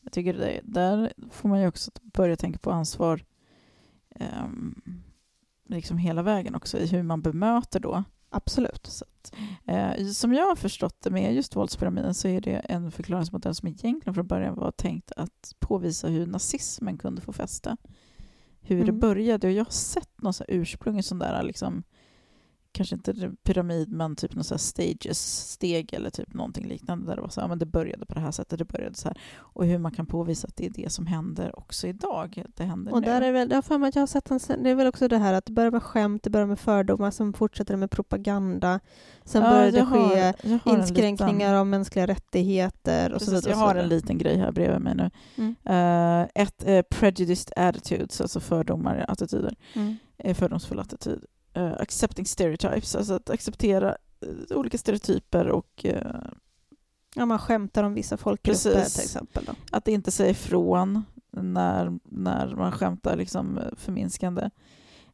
Jag 0.00 0.12
tycker 0.12 0.34
det, 0.34 0.60
där 0.64 1.12
får 1.30 1.48
man 1.48 1.60
ju 1.60 1.68
också 1.68 1.90
börja 2.02 2.36
tänka 2.36 2.58
på 2.58 2.70
ansvar 2.70 3.24
ehm, 4.10 4.82
liksom 5.66 5.98
hela 5.98 6.22
vägen 6.22 6.54
också 6.54 6.78
i 6.78 6.86
hur 6.86 7.02
man 7.02 7.22
bemöter 7.22 7.80
då. 7.80 8.04
Absolut. 8.36 8.86
Så 8.86 9.04
att, 9.04 9.34
eh, 9.66 10.06
som 10.06 10.34
jag 10.34 10.46
har 10.46 10.56
förstått 10.56 11.00
det 11.02 11.10
med 11.10 11.34
just 11.34 11.56
våldspyramiden 11.56 12.14
så 12.14 12.28
är 12.28 12.40
det 12.40 12.56
en 12.56 12.90
förklaringsmodell 12.92 13.54
som 13.54 13.68
egentligen 13.68 14.14
från 14.14 14.26
början 14.26 14.54
var 14.54 14.70
tänkt 14.70 15.12
att 15.16 15.52
påvisa 15.58 16.08
hur 16.08 16.26
nazismen 16.26 16.98
kunde 16.98 17.20
få 17.22 17.32
fäste. 17.32 17.76
Hur 18.60 18.76
det 18.76 18.82
Mm. 18.82 18.98
började. 18.98 19.46
Och 19.46 19.52
jag 19.52 19.64
har 19.64 19.70
sett 19.70 20.22
här 20.38 20.46
ursprung, 20.48 20.96
en 20.96 21.02
sån 21.02 21.18
där 21.18 21.42
liksom, 21.42 21.82
kanske 22.74 22.94
inte 22.94 23.30
pyramid 23.42 23.92
men 23.92 24.16
typ 24.16 24.34
någon 24.34 24.44
så 24.44 24.58
stages, 24.58 25.48
steg 25.50 25.94
eller 25.94 26.10
typ 26.10 26.34
någonting 26.34 26.68
liknande 26.68 27.06
där 27.06 27.16
det 27.16 27.22
var 27.22 27.28
så 27.28 27.40
här, 27.40 27.48
men 27.48 27.58
det 27.58 27.66
började 27.66 28.06
på 28.06 28.14
det 28.14 28.20
här 28.20 28.30
sättet, 28.30 28.58
det 28.58 28.64
började 28.64 28.94
så 28.94 29.08
här. 29.08 29.18
Och 29.38 29.66
hur 29.66 29.78
man 29.78 29.92
kan 29.92 30.06
påvisa 30.06 30.46
att 30.48 30.56
det 30.56 30.66
är 30.66 30.70
det 30.70 30.92
som 30.92 31.06
händer 31.06 31.58
också 31.58 31.86
idag. 31.86 32.44
Det 32.56 32.64
händer 32.64 32.92
Och 32.92 33.00
nu. 33.00 33.06
där 33.06 33.22
är 33.22 33.32
väl, 33.32 33.50
jag 33.50 33.64
för 33.64 33.78
mig 33.78 33.88
att 33.88 33.94
jag 33.94 34.02
har 34.02 34.06
sett 34.06 34.30
en, 34.30 34.62
det 34.62 34.70
är 34.70 34.74
väl 34.74 34.86
också 34.86 35.08
det 35.08 35.18
här 35.18 35.32
att 35.34 35.46
det 35.46 35.52
börjar 35.52 35.70
med 35.70 35.82
skämt, 35.82 36.22
det 36.22 36.30
börjar 36.30 36.46
med 36.46 36.58
fördomar, 36.58 37.10
sen 37.10 37.32
fortsätter 37.32 37.74
det 37.74 37.78
med 37.78 37.90
propaganda. 37.90 38.80
Sen 39.24 39.42
Ja, 39.42 39.50
börjar 39.50 39.72
det 39.72 39.80
har- 39.80 40.32
ske 40.32 40.70
inskränkningar 40.70 41.32
liten- 41.32 41.54
av 41.54 41.66
mänskliga 41.66 42.06
rättigheter 42.06 43.12
och 43.12 43.22
så 43.22 43.30
Precis, 43.30 43.46
vidare. 43.46 43.50
jag 43.50 43.58
så 43.58 43.64
har 43.64 43.74
en 43.74 43.88
liten 43.88 44.18
grej 44.18 44.36
här 44.36 44.52
bredvid 44.52 44.80
mig 44.80 44.94
nu. 44.94 45.10
Mm. 45.36 45.54
Eh, 45.64 46.28
ett 46.42 46.64
eh, 46.66 46.82
prejudiced 46.82 47.52
attitudes, 47.56 48.20
alltså 48.20 48.40
fördomar, 48.40 49.04
attityder. 49.08 49.54
Mm. 49.74 49.96
Eh, 50.18 50.34
fördomsfull 50.34 50.78
attityd. 50.78 51.24
Eh, 51.54 51.72
accepting 51.78 52.26
stereotypes, 52.26 52.96
alltså 52.96 53.14
att 53.14 53.30
acceptera 53.30 53.96
eh, 54.20 54.56
olika 54.56 54.78
stereotyper 54.78 55.48
och 55.48 55.84
eh, 55.84 56.20
Ja, 57.16 57.26
man 57.26 57.38
skämtar 57.38 57.84
om 57.84 57.94
vissa 57.94 58.16
folkgrupper 58.16 58.72
Precis. 58.72 58.94
till 58.94 59.04
exempel. 59.04 59.44
Då. 59.44 59.52
att 59.70 59.88
inte 59.88 60.10
säga 60.10 60.30
ifrån 60.30 61.02
när, 61.30 61.98
när 62.04 62.54
man 62.56 62.72
skämtar 62.72 63.16
liksom 63.16 63.60
förminskande. 63.76 64.50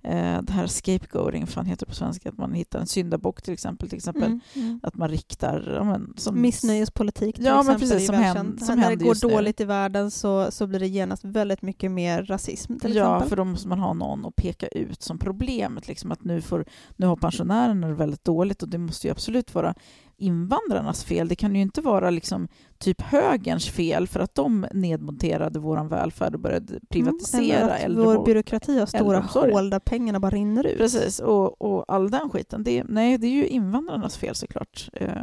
Eh, 0.02 0.42
det 0.42 0.52
här 0.52 0.66
scapegoating, 0.66 1.46
fan 1.46 1.66
heter 1.66 1.86
det 1.86 1.90
på 1.90 1.94
svenska? 1.96 2.28
Att 2.28 2.38
man 2.38 2.52
hittar 2.52 2.80
en 2.80 2.86
syndabock 2.86 3.42
till 3.42 3.52
exempel. 3.54 3.88
Till 3.88 3.96
exempel 3.96 4.22
Mm. 4.24 4.40
Mm. 4.54 4.80
att 4.82 4.94
man 4.94 5.08
riktar... 5.08 5.72
Ja, 5.76 5.84
men, 5.84 6.14
som, 6.16 6.40
Missnöjespolitik 6.40 7.36
till 7.36 7.44
Ja, 7.44 7.62
men 7.62 7.74
exempel 7.76 7.88
precis, 7.88 8.02
är 8.02 8.06
som 8.06 8.14
väl 8.16 8.24
hän- 8.24 8.34
känt. 8.36 8.64
som 8.64 8.68
När 8.68 8.76
det 8.84 8.88
händer 8.88 9.04
går 9.04 9.10
just 9.14 9.24
nu. 9.24 9.30
dåligt 9.30 9.60
i 9.60 9.64
världen 9.64 10.10
så, 10.10 10.50
så 10.50 10.66
blir 10.66 10.80
det 10.80 10.86
genast 10.86 11.24
väldigt 11.24 11.62
mycket 11.62 11.90
mer 11.90 12.22
rasism 12.22 12.78
till 12.78 12.94
Ja, 12.96 13.06
exempel. 13.16 13.28
för 13.28 13.36
då 13.36 13.44
måste 13.44 13.68
man 13.68 13.78
ha 13.78 13.92
någon 13.94 14.26
att 14.26 14.36
peka 14.36 14.66
ut 14.68 15.02
som 15.02 15.18
problemet. 15.18 15.88
Liksom 15.88 16.12
att 16.12 16.24
nu, 16.24 16.40
får, 16.40 16.64
nu 16.96 17.06
har 17.06 17.16
pensionärerna 17.16 17.86
det 17.88 17.94
väldigt 17.94 18.24
dåligt 18.24 18.62
och 18.62 18.68
det 18.68 18.78
måste 18.78 19.06
ju 19.06 19.10
absolut 19.10 19.54
vara 19.54 19.74
invandrarnas 20.20 21.04
fel. 21.04 21.28
Det 21.28 21.34
kan 21.34 21.54
ju 21.54 21.62
inte 21.62 21.80
vara 21.80 22.10
liksom 22.10 22.48
typ 22.78 23.00
högerns 23.00 23.70
fel 23.70 24.06
för 24.06 24.20
att 24.20 24.34
de 24.34 24.66
nedmonterade 24.72 25.58
vår 25.58 25.88
välfärd 25.88 26.34
och 26.34 26.40
började 26.40 26.80
privatisera 26.88 27.76
Mm, 27.76 27.84
eller 27.84 28.04
vår 28.04 28.24
byråkrati 28.24 28.78
har 28.78 28.86
stora 28.86 29.20
hål 29.20 29.70
där 29.70 29.78
pengarna 29.78 30.20
bara 30.20 30.30
rinner 30.30 30.66
ut. 30.66 30.78
Precis, 30.78 31.20
och, 31.20 31.62
och 31.62 31.84
all 31.88 32.10
den 32.10 32.30
skiten. 32.30 32.64
Det, 32.64 32.84
nej, 32.88 33.18
det 33.18 33.26
är 33.26 33.30
ju 33.30 33.46
invandrarnas 33.46 34.16
fel 34.16 34.34
såklart. 34.34 34.88
Eh, 34.92 35.22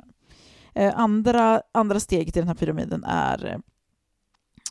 eh, 0.75 0.99
andra, 0.99 1.61
andra 1.71 1.99
steget 1.99 2.37
i 2.37 2.39
den 2.39 2.47
här 2.47 2.55
pyramiden 2.55 3.03
är 3.03 3.61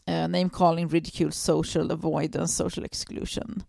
eh, 0.06 0.28
name 0.28 0.50
calling, 0.52 0.88
ridicule, 0.88 1.32
social 1.32 1.90
avoidance, 1.90 2.54
social 2.54 2.84
exclusion. 2.84 3.62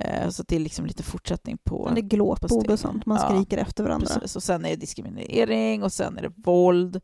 Eh, 0.00 0.28
så 0.28 0.42
det 0.48 0.56
är 0.56 0.60
liksom 0.60 0.86
lite 0.86 1.02
fortsättning 1.02 1.58
på... 1.58 1.84
Men 1.84 1.94
det 1.94 2.00
är 2.00 2.02
glåpord 2.02 2.70
och 2.70 2.78
sånt, 2.78 3.06
man 3.06 3.18
Ja, 3.22 3.28
skriker 3.28 3.58
efter 3.58 3.84
varandra. 3.84 4.06
Precis, 4.14 4.36
och 4.36 4.42
sen 4.42 4.64
är 4.64 4.70
det 4.70 4.76
diskriminering 4.76 5.82
och 5.82 5.92
sen 5.92 6.18
är 6.18 6.22
det 6.22 6.32
våld 6.36 7.00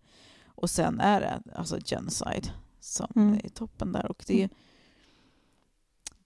och 0.46 0.70
sen 0.70 1.00
är 1.00 1.20
det 1.20 1.42
alltså 1.54 1.78
genocide 1.84 2.48
som 2.80 3.06
Mm. 3.16 3.40
är 3.44 3.48
toppen 3.48 3.92
där. 3.92 4.06
Och 4.10 4.24
det, 4.26 4.48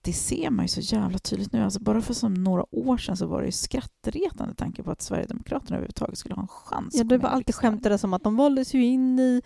det 0.01 0.13
ser 0.13 0.49
man 0.49 0.65
ju 0.65 0.69
så 0.69 0.79
jävla 0.79 1.17
tydligt 1.19 1.53
nu. 1.53 1.63
Alltså 1.63 1.79
bara 1.79 2.01
för 2.01 2.13
som 2.13 2.33
några 2.33 2.75
år 2.75 2.97
sedan 2.97 3.17
så 3.17 3.25
var 3.27 3.39
det 3.39 3.45
ju 3.45 3.51
skrattretande 3.51 4.55
tanke 4.55 4.83
på 4.83 4.91
att 4.91 5.01
Sverigedemokraterna 5.01 5.75
överhuvudtaget 5.77 6.17
skulle 6.17 6.35
ha 6.35 6.41
en 6.41 6.47
chans. 6.47 6.95
Ja, 6.95 7.03
det 7.03 7.17
var 7.17 7.29
i 7.29 7.31
alltid 7.31 7.55
skämtades 7.55 8.03
om 8.03 8.13
att 8.13 8.23
de 8.23 8.35
valdes 8.35 8.73
ju 8.73 8.85
in 8.85 9.19
i, 9.19 9.41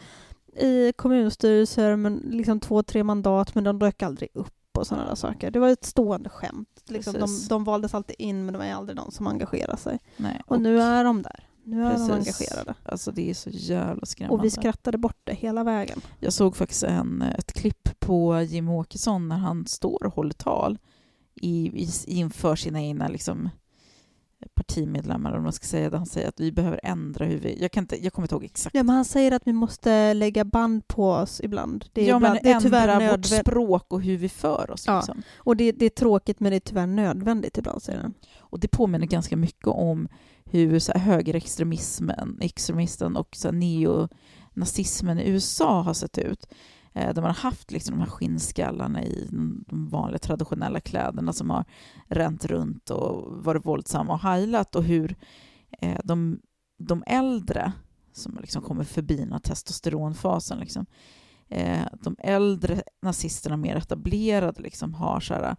i 0.65 0.93
kommunstyrelser 0.95 1.95
med 1.95 2.19
liksom 2.25 2.59
två, 2.59 2.83
tre 2.83 3.03
mandat 3.03 3.55
men 3.55 3.63
de 3.63 3.79
dök 3.79 4.03
aldrig 4.03 4.29
upp 4.33 4.53
och 4.77 4.88
sådana 4.88 5.07
där 5.07 5.15
saker. 5.15 5.51
Det 5.51 5.59
var 5.59 5.69
ett 5.69 5.85
stående 5.85 6.29
skämt. 6.29 6.69
Liksom, 6.88 7.13
de, 7.13 7.19
Precis. 7.19 7.47
de 7.47 7.63
valdes 7.63 7.93
alltid 7.93 8.15
in 8.19 8.45
men 8.45 8.53
det 8.53 8.57
var 8.59 8.65
aldrig 8.65 8.95
någon 8.95 9.11
som 9.11 9.27
engagerade 9.27 9.77
sig. 9.77 9.99
Nej, 10.17 10.41
Och 10.45 10.61
nu 10.61 10.81
är 10.81 11.03
de 11.03 11.21
där. 11.21 11.47
Nu 11.63 11.83
är 11.85 11.89
de 11.97 12.07
Precis. 12.07 12.11
engagerade. 12.11 12.73
Alltså 12.85 13.11
det 13.11 13.29
är 13.29 13.33
så 13.33 13.49
jävla 13.49 14.05
skrämmande. 14.05 14.38
Och 14.39 14.45
vi 14.45 14.49
skrattade 14.51 14.97
bort 14.97 15.19
det 15.23 15.33
hela 15.33 15.63
vägen. 15.63 16.01
Jag 16.19 16.33
såg 16.33 16.55
faktiskt 16.55 16.83
en, 16.83 17.21
ett 17.21 17.53
klipp 17.53 17.99
på 17.99 18.41
Jim 18.41 18.69
Åkesson 18.69 19.27
när 19.27 19.38
han 19.38 19.67
står 19.67 20.03
och 20.05 20.13
håller 20.13 20.33
tal 20.33 20.77
i, 21.41 21.83
i, 21.83 21.89
inför 22.07 22.55
sina 22.55 22.81
egna 22.81 23.07
liksom, 23.07 23.49
partimedlemmar, 24.55 25.34
om 25.38 25.43
man 25.43 25.53
ska 25.53 25.65
säga 25.65 25.89
det. 25.89 25.97
Han 25.97 26.05
säger 26.05 26.27
att 26.27 26.39
vi 26.39 26.51
behöver 26.51 26.79
ändra 26.84 27.25
hur 27.25 27.39
vi... 27.39 27.62
Jag, 27.62 27.71
kan 27.71 27.84
inte, 27.84 28.03
jag 28.03 28.13
kommer 28.13 28.25
inte 28.25 28.36
ihåg 28.36 28.43
exakt. 28.43 28.75
Ja, 28.75 28.84
men 28.84 28.95
han 28.95 29.05
säger 29.05 29.31
att 29.31 29.41
vi 29.45 29.53
måste 29.53 30.13
lägga 30.13 30.45
band 30.45 30.88
på 30.88 31.12
oss 31.12 31.41
ibland. 31.43 31.86
Det 31.93 32.01
är, 32.01 32.10
ja, 32.10 32.15
ibland, 32.15 32.39
det 32.43 32.51
är 32.51 32.60
tyvärr 32.60 32.88
ändra 32.88 32.93
vårt 32.93 33.01
nödvändigt. 33.01 33.47
språk 33.47 33.93
och 33.93 34.01
hur 34.01 34.17
vi 34.17 34.29
för 34.29 34.71
oss. 34.71 34.84
Ja. 34.88 34.97
Liksom. 34.97 35.21
Och 35.36 35.58
det, 35.58 35.71
det 35.71 35.86
är 35.86 35.89
tråkigt 35.89 36.39
men 36.39 36.49
det 36.49 36.55
är 36.55 36.60
tyvärr 36.60 36.88
nödvändigt 36.88 37.58
ibland, 37.58 37.84
säger 37.84 37.99
han. 37.99 38.13
Och 38.39 38.60
det 38.60 38.67
påminner 38.67 39.08
ganska 39.08 39.38
mycket 39.38 39.67
om 39.67 40.08
hur 40.45 40.79
så 40.79 40.91
här, 40.91 40.99
högerextremismen 40.99 42.38
extremisten 42.41 43.15
och 43.15 43.36
så 43.36 43.47
här, 43.47 43.55
neonazismen 43.55 45.19
i 45.19 45.29
USA 45.29 45.81
har 45.81 45.93
sett 45.93 46.17
ut. 46.17 46.47
Eh, 46.95 47.13
där 47.13 47.21
man 47.21 47.31
har 47.31 47.41
haft 47.49 47.71
liksom, 47.71 47.95
de 47.95 47.99
här 47.99 48.10
skinnskallarna 48.10 49.03
i 49.03 49.27
de 49.31 49.65
vanliga 49.69 50.19
traditionella 50.19 50.79
kläderna 50.79 51.34
som 51.34 51.49
har 51.49 51.65
ränt 52.08 52.45
runt 52.45 52.89
och 52.89 53.43
varit 53.45 53.65
våldsamma 53.65 54.13
och 54.13 54.19
heilat 54.19 54.75
och 54.75 54.84
hur 54.84 55.15
eh, 55.81 55.99
de, 56.03 56.39
de 56.77 57.03
äldre 57.08 57.71
som 58.13 58.38
liksom 58.41 58.62
kommer 58.62 58.84
förbi 58.84 59.15
den 59.15 59.31
här 59.31 59.39
testosteronfasen 59.39 60.60
liksom, 60.60 60.86
eh, 61.49 61.86
de 62.01 62.15
äldre 62.19 62.81
nazisterna, 63.01 63.58
mer 63.58 63.75
etablerade, 63.75 64.62
liksom, 64.62 64.93
har 64.93 65.19
så 65.19 65.34
här 65.34 65.55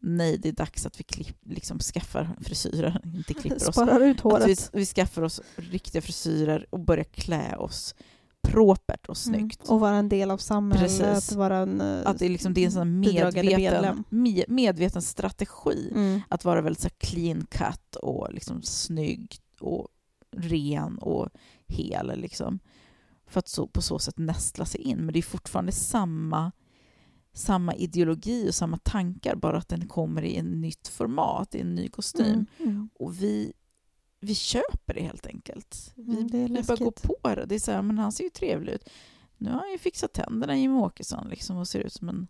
nej, 0.00 0.38
det 0.38 0.48
är 0.48 0.52
dags 0.52 0.86
att 0.86 1.00
vi 1.00 1.04
klipp, 1.04 1.36
liksom 1.46 1.78
skaffar 1.78 2.36
frisyrer, 2.40 3.00
inte 3.04 3.34
klipper 3.34 3.68
oss. 3.68 3.74
Sparar 3.74 4.00
ut 4.00 4.16
Att 4.16 4.22
håret. 4.22 4.48
vi, 4.48 4.78
vi 4.78 4.86
skaffar 4.86 5.22
oss 5.22 5.40
riktiga 5.56 6.02
frisyrer 6.02 6.66
och 6.70 6.80
börjar 6.80 7.04
klä 7.04 7.56
oss 7.56 7.94
propert 8.42 9.06
och 9.08 9.16
snyggt. 9.16 9.64
Mm. 9.64 9.74
Och 9.74 9.80
vara 9.80 9.96
en 9.96 10.08
del 10.08 10.30
av 10.30 10.38
samhället, 10.38 10.98
Precis. 11.00 11.32
vara 11.36 11.58
en 11.58 11.80
eh, 11.80 12.00
Att 12.04 12.18
det 12.18 12.24
är, 12.24 12.30
liksom, 12.30 12.54
det 12.54 12.60
är 12.60 12.66
en 12.66 12.72
sån 12.72 13.00
medveten, 13.00 14.04
medveten 14.48 15.02
strategi 15.02 15.90
Mm. 15.94 16.20
att 16.28 16.44
vara 16.44 16.62
väldigt 16.62 16.82
så 16.82 16.88
clean 16.98 17.46
cut 17.50 17.96
och 17.96 18.28
liksom 18.32 18.62
snygg 18.62 19.36
och 19.60 19.88
ren 20.36 20.98
och 20.98 21.28
hel. 21.66 22.20
Liksom. 22.20 22.58
För 23.26 23.38
att 23.38 23.48
så, 23.48 23.66
på 23.66 23.82
så 23.82 23.98
sätt 23.98 24.18
nästla 24.18 24.64
sig 24.64 24.80
in. 24.80 24.98
Men 24.98 25.12
det 25.12 25.18
är 25.18 25.22
fortfarande 25.22 25.72
samma, 25.72 26.52
samma 27.32 27.74
ideologi 27.74 28.48
och 28.50 28.54
samma 28.54 28.78
tankar, 28.78 29.36
bara 29.36 29.58
att 29.58 29.68
den 29.68 29.88
kommer 29.88 30.22
i 30.22 30.36
en 30.36 30.60
nytt 30.60 30.88
format, 30.88 31.54
i 31.54 31.60
en 31.60 31.74
ny 31.74 31.88
kostym. 31.88 32.26
Mm. 32.26 32.46
Mm. 32.58 32.88
Och 32.94 33.22
vi, 33.22 33.52
vi 34.20 34.34
köper 34.34 34.94
det 34.94 35.02
helt 35.02 35.26
enkelt. 35.26 35.92
Vi, 35.94 36.12
Mm, 36.12 36.26
det 36.26 36.38
vi 36.38 36.62
bara 36.62 36.76
går 36.76 36.90
på 36.90 37.34
det. 37.34 37.44
Det 37.46 37.54
är 37.54 37.58
så 37.58 37.72
här, 37.72 37.82
men 37.82 37.98
han 37.98 38.12
ser 38.12 38.24
ju 38.24 38.30
trevlig 38.30 38.72
ut. 38.72 38.88
Nu 39.36 39.50
har 39.50 39.58
han 39.58 39.72
ju 39.72 39.78
fixat 39.78 40.12
tänderna, 40.12 40.56
Jimmie 40.56 40.78
Åkesson, 40.80 41.28
liksom, 41.28 41.56
och 41.56 41.68
ser 41.68 41.80
ut 41.80 41.92
som 41.92 42.08
en, 42.08 42.26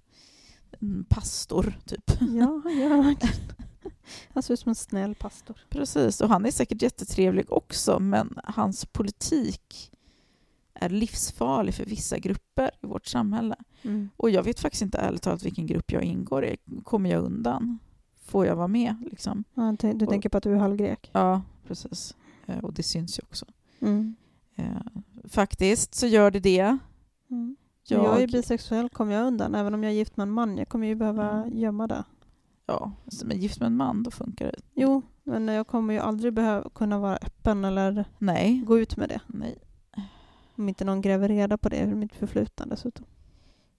en 0.80 1.04
pastor, 1.08 1.78
typ. 1.86 2.10
Ja, 2.20 2.62
verkligen. 2.64 3.34
Han 4.28 4.42
ser 4.42 4.54
ut 4.54 4.60
som 4.60 4.68
en 4.68 4.74
snäll 4.74 5.14
pastor. 5.14 5.56
Precis, 5.70 6.20
och 6.20 6.28
han 6.28 6.46
är 6.46 6.50
säkert 6.50 6.82
jättetrevlig 6.82 7.52
också, 7.52 7.98
men 8.00 8.38
hans 8.44 8.84
politik 8.84 9.90
är 10.74 10.88
livsfarlig 10.88 11.74
för 11.74 11.84
vissa 11.84 12.18
grupper 12.18 12.70
i 12.82 12.86
vårt 12.86 13.06
samhälle. 13.06 13.56
Mm. 13.82 14.10
Och 14.16 14.30
jag 14.30 14.42
vet 14.42 14.60
faktiskt 14.60 14.82
inte 14.82 14.98
ärligt 14.98 15.22
talat 15.22 15.42
vilken 15.42 15.66
grupp 15.66 15.92
jag 15.92 16.02
ingår 16.02 16.44
i. 16.44 16.56
Kommer 16.84 17.10
jag 17.10 17.24
undan? 17.24 17.78
Får 18.24 18.46
jag 18.46 18.56
vara 18.56 18.68
med? 18.68 18.96
Liksom? 19.10 19.44
Ja, 19.54 19.76
du 19.94 20.06
tänker 20.06 20.28
på 20.28 20.38
att 20.38 20.44
du 20.44 20.52
är 20.52 20.56
halvgrek? 20.56 21.10
Ja, 21.12 21.42
precis. 21.68 22.16
Eh, 22.46 22.58
Och 22.58 22.72
det 22.74 22.82
syns 22.82 23.18
ju 23.18 23.22
också. 23.22 23.46
Mm. 23.80 24.16
Eh, 24.56 24.76
Faktiskt 25.28 25.94
så 25.94 26.06
gör 26.06 26.30
det 26.30 26.40
det. 26.40 26.78
Mm. 27.30 27.56
Jag, 27.88 28.04
jag 28.04 28.22
är 28.22 28.28
bisexuell 28.28 28.88
kommer 28.88 29.12
jag 29.14 29.26
undan, 29.26 29.54
även 29.54 29.74
om 29.74 29.82
jag 29.84 29.92
är 29.92 29.96
gift 29.96 30.16
med 30.16 30.22
en 30.24 30.30
man. 30.32 30.58
Jag 30.58 30.68
kommer 30.68 30.86
ju 30.86 30.94
behöva 30.94 31.30
Mm. 31.30 31.58
gömma 31.58 31.86
det. 31.86 32.04
ja, 32.66 32.92
alltså, 33.04 33.26
men 33.26 33.38
gift 33.38 33.60
med 33.60 33.66
en 33.66 33.76
man, 33.76 34.02
då 34.02 34.10
funkar 34.10 34.46
det. 34.46 34.60
Jo, 34.74 35.02
men 35.24 35.48
jag 35.48 35.66
kommer 35.66 35.94
ju 35.94 36.00
aldrig 36.00 36.32
behöva 36.32 36.70
kunna 36.70 36.98
vara 36.98 37.16
öppen 37.16 37.64
eller 37.64 38.04
Nej. 38.18 38.62
gå 38.66 38.78
ut 38.78 38.96
med 38.96 39.08
det. 39.08 39.20
Nej. 39.26 39.58
Om 40.56 40.68
inte 40.68 40.84
någon 40.84 41.00
gräver 41.00 41.28
reda 41.28 41.58
på 41.58 41.68
det, 41.68 41.80
ur 41.80 41.94
mitt 41.94 42.14
förflutna 42.14 42.66
dessutom. 42.66 43.04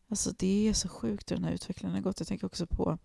Alltså 0.10 0.32
det 0.38 0.68
är 0.70 0.74
så 0.74 0.90
sjukt 0.90 1.32
hur 1.32 1.36
den 1.36 1.46
här 1.46 1.52
utvecklingen 1.54 1.96
har 1.96 2.02
gått. 2.02 2.20
Jag 2.20 2.28
tänker 2.28 2.46
också 2.46 2.68
på 2.68 2.98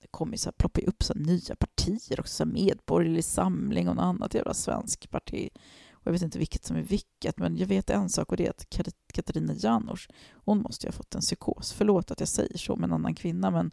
det 0.00 0.08
kommer 0.10 0.32
ju 0.32 0.38
så 0.38 0.46
här, 0.48 0.52
ploppar 0.52 0.80
ju 0.82 0.86
upp 0.88 1.02
så 1.02 1.14
nya 1.14 1.56
partier 1.56 1.73
också, 2.18 2.34
så 2.34 2.44
Medborgerlig 2.44 3.24
Samling 3.24 3.88
och 3.88 3.96
något 3.96 4.02
annat 4.02 4.34
jävla 4.34 4.54
svensk 4.54 5.10
parti. 5.10 5.48
Och 5.92 6.06
jag 6.06 6.12
vet 6.12 6.22
inte 6.22 6.38
vilket 6.38 6.64
som 6.64 6.76
är 6.76 6.82
vilket, 6.82 7.38
men 7.38 7.56
jag 7.56 7.66
vet 7.66 7.90
en 7.90 8.08
sak 8.08 8.30
och 8.30 8.36
det 8.36 8.46
är 8.46 8.50
att 8.50 8.66
Katarina 9.12 9.54
Janouch, 9.54 10.08
hon 10.32 10.62
måste 10.62 10.86
ju 10.86 10.88
ha 10.88 10.96
fått 10.96 11.14
en 11.14 11.20
psykos. 11.20 11.72
Förlåt 11.72 12.10
att 12.10 12.20
jag 12.20 12.28
säger 12.28 12.58
så 12.58 12.76
med 12.76 12.88
en 12.88 12.92
annan 12.92 13.14
kvinna, 13.14 13.50
men 13.50 13.70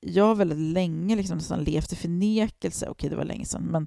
jag 0.00 0.24
har 0.24 0.34
väldigt 0.34 0.58
länge 0.58 1.16
liksom 1.16 1.36
nästan 1.36 1.64
levt 1.64 1.92
i 1.92 1.96
förnekelse. 1.96 2.88
Okej, 2.88 3.10
det 3.10 3.16
var 3.16 3.24
länge 3.24 3.44
sedan, 3.44 3.64
men 3.64 3.86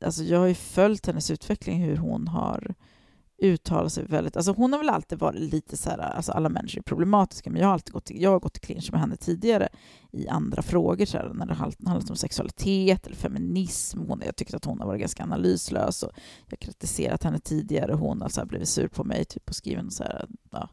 alltså 0.00 0.22
jag 0.22 0.38
har 0.38 0.46
ju 0.46 0.54
följt 0.54 1.06
hennes 1.06 1.30
utveckling, 1.30 1.82
hur 1.82 1.96
hon 1.96 2.28
har 2.28 2.74
uttalat 3.38 3.92
sig 3.92 4.04
väldigt... 4.04 4.36
Alltså 4.36 4.52
hon 4.52 4.72
har 4.72 4.78
väl 4.78 4.88
alltid 4.88 5.18
varit 5.18 5.40
lite 5.40 5.76
så 5.76 5.90
här, 5.90 5.98
alltså 5.98 6.32
alla 6.32 6.48
människor 6.48 6.78
är 6.78 6.82
problematiska, 6.82 7.50
men 7.50 7.60
jag 7.60 7.68
har 7.68 7.72
alltid 7.74 7.92
gått, 7.92 8.10
jag 8.10 8.30
har 8.30 8.40
gått 8.40 8.56
i 8.56 8.60
clinch 8.60 8.92
med 8.92 9.00
henne 9.00 9.16
tidigare 9.16 9.68
i 10.12 10.28
andra 10.28 10.62
frågor, 10.62 11.04
så 11.06 11.18
här, 11.18 11.32
när 11.34 11.46
det 11.46 11.54
handlat 11.54 12.10
om 12.10 12.16
sexualitet 12.16 13.06
eller 13.06 13.16
feminism. 13.16 14.00
Hon, 14.08 14.22
jag 14.26 14.36
tyckte 14.36 14.56
att 14.56 14.64
hon 14.64 14.80
har 14.80 14.86
varit 14.86 15.00
ganska 15.00 15.22
analyslös 15.22 16.02
och 16.02 16.12
jag 16.48 16.58
kritiserat 16.58 17.22
henne 17.22 17.38
tidigare. 17.38 17.92
Hon 17.92 18.20
har 18.22 18.28
så 18.28 18.40
här 18.40 18.46
blivit 18.46 18.68
sur 18.68 18.88
på 18.88 19.04
mig 19.04 19.24
typ, 19.24 19.48
och 19.48 19.54
skrivit 19.56 19.92
så 19.92 20.02
här, 20.02 20.28
ja, 20.50 20.68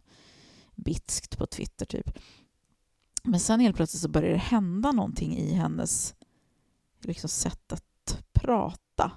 bitskt 0.76 1.38
på 1.38 1.46
Twitter. 1.46 1.86
typ. 1.86 2.18
Men 3.24 3.40
sen 3.40 3.60
helt 3.60 3.76
plötsligt 3.76 4.02
så 4.02 4.10
börjar 4.10 4.32
det 4.32 4.38
hända 4.38 4.92
någonting 4.92 5.38
i 5.38 5.54
hennes 5.54 6.16
liksom, 7.04 7.30
sätt 7.30 7.74
att 7.74 8.24
prata. 8.34 9.12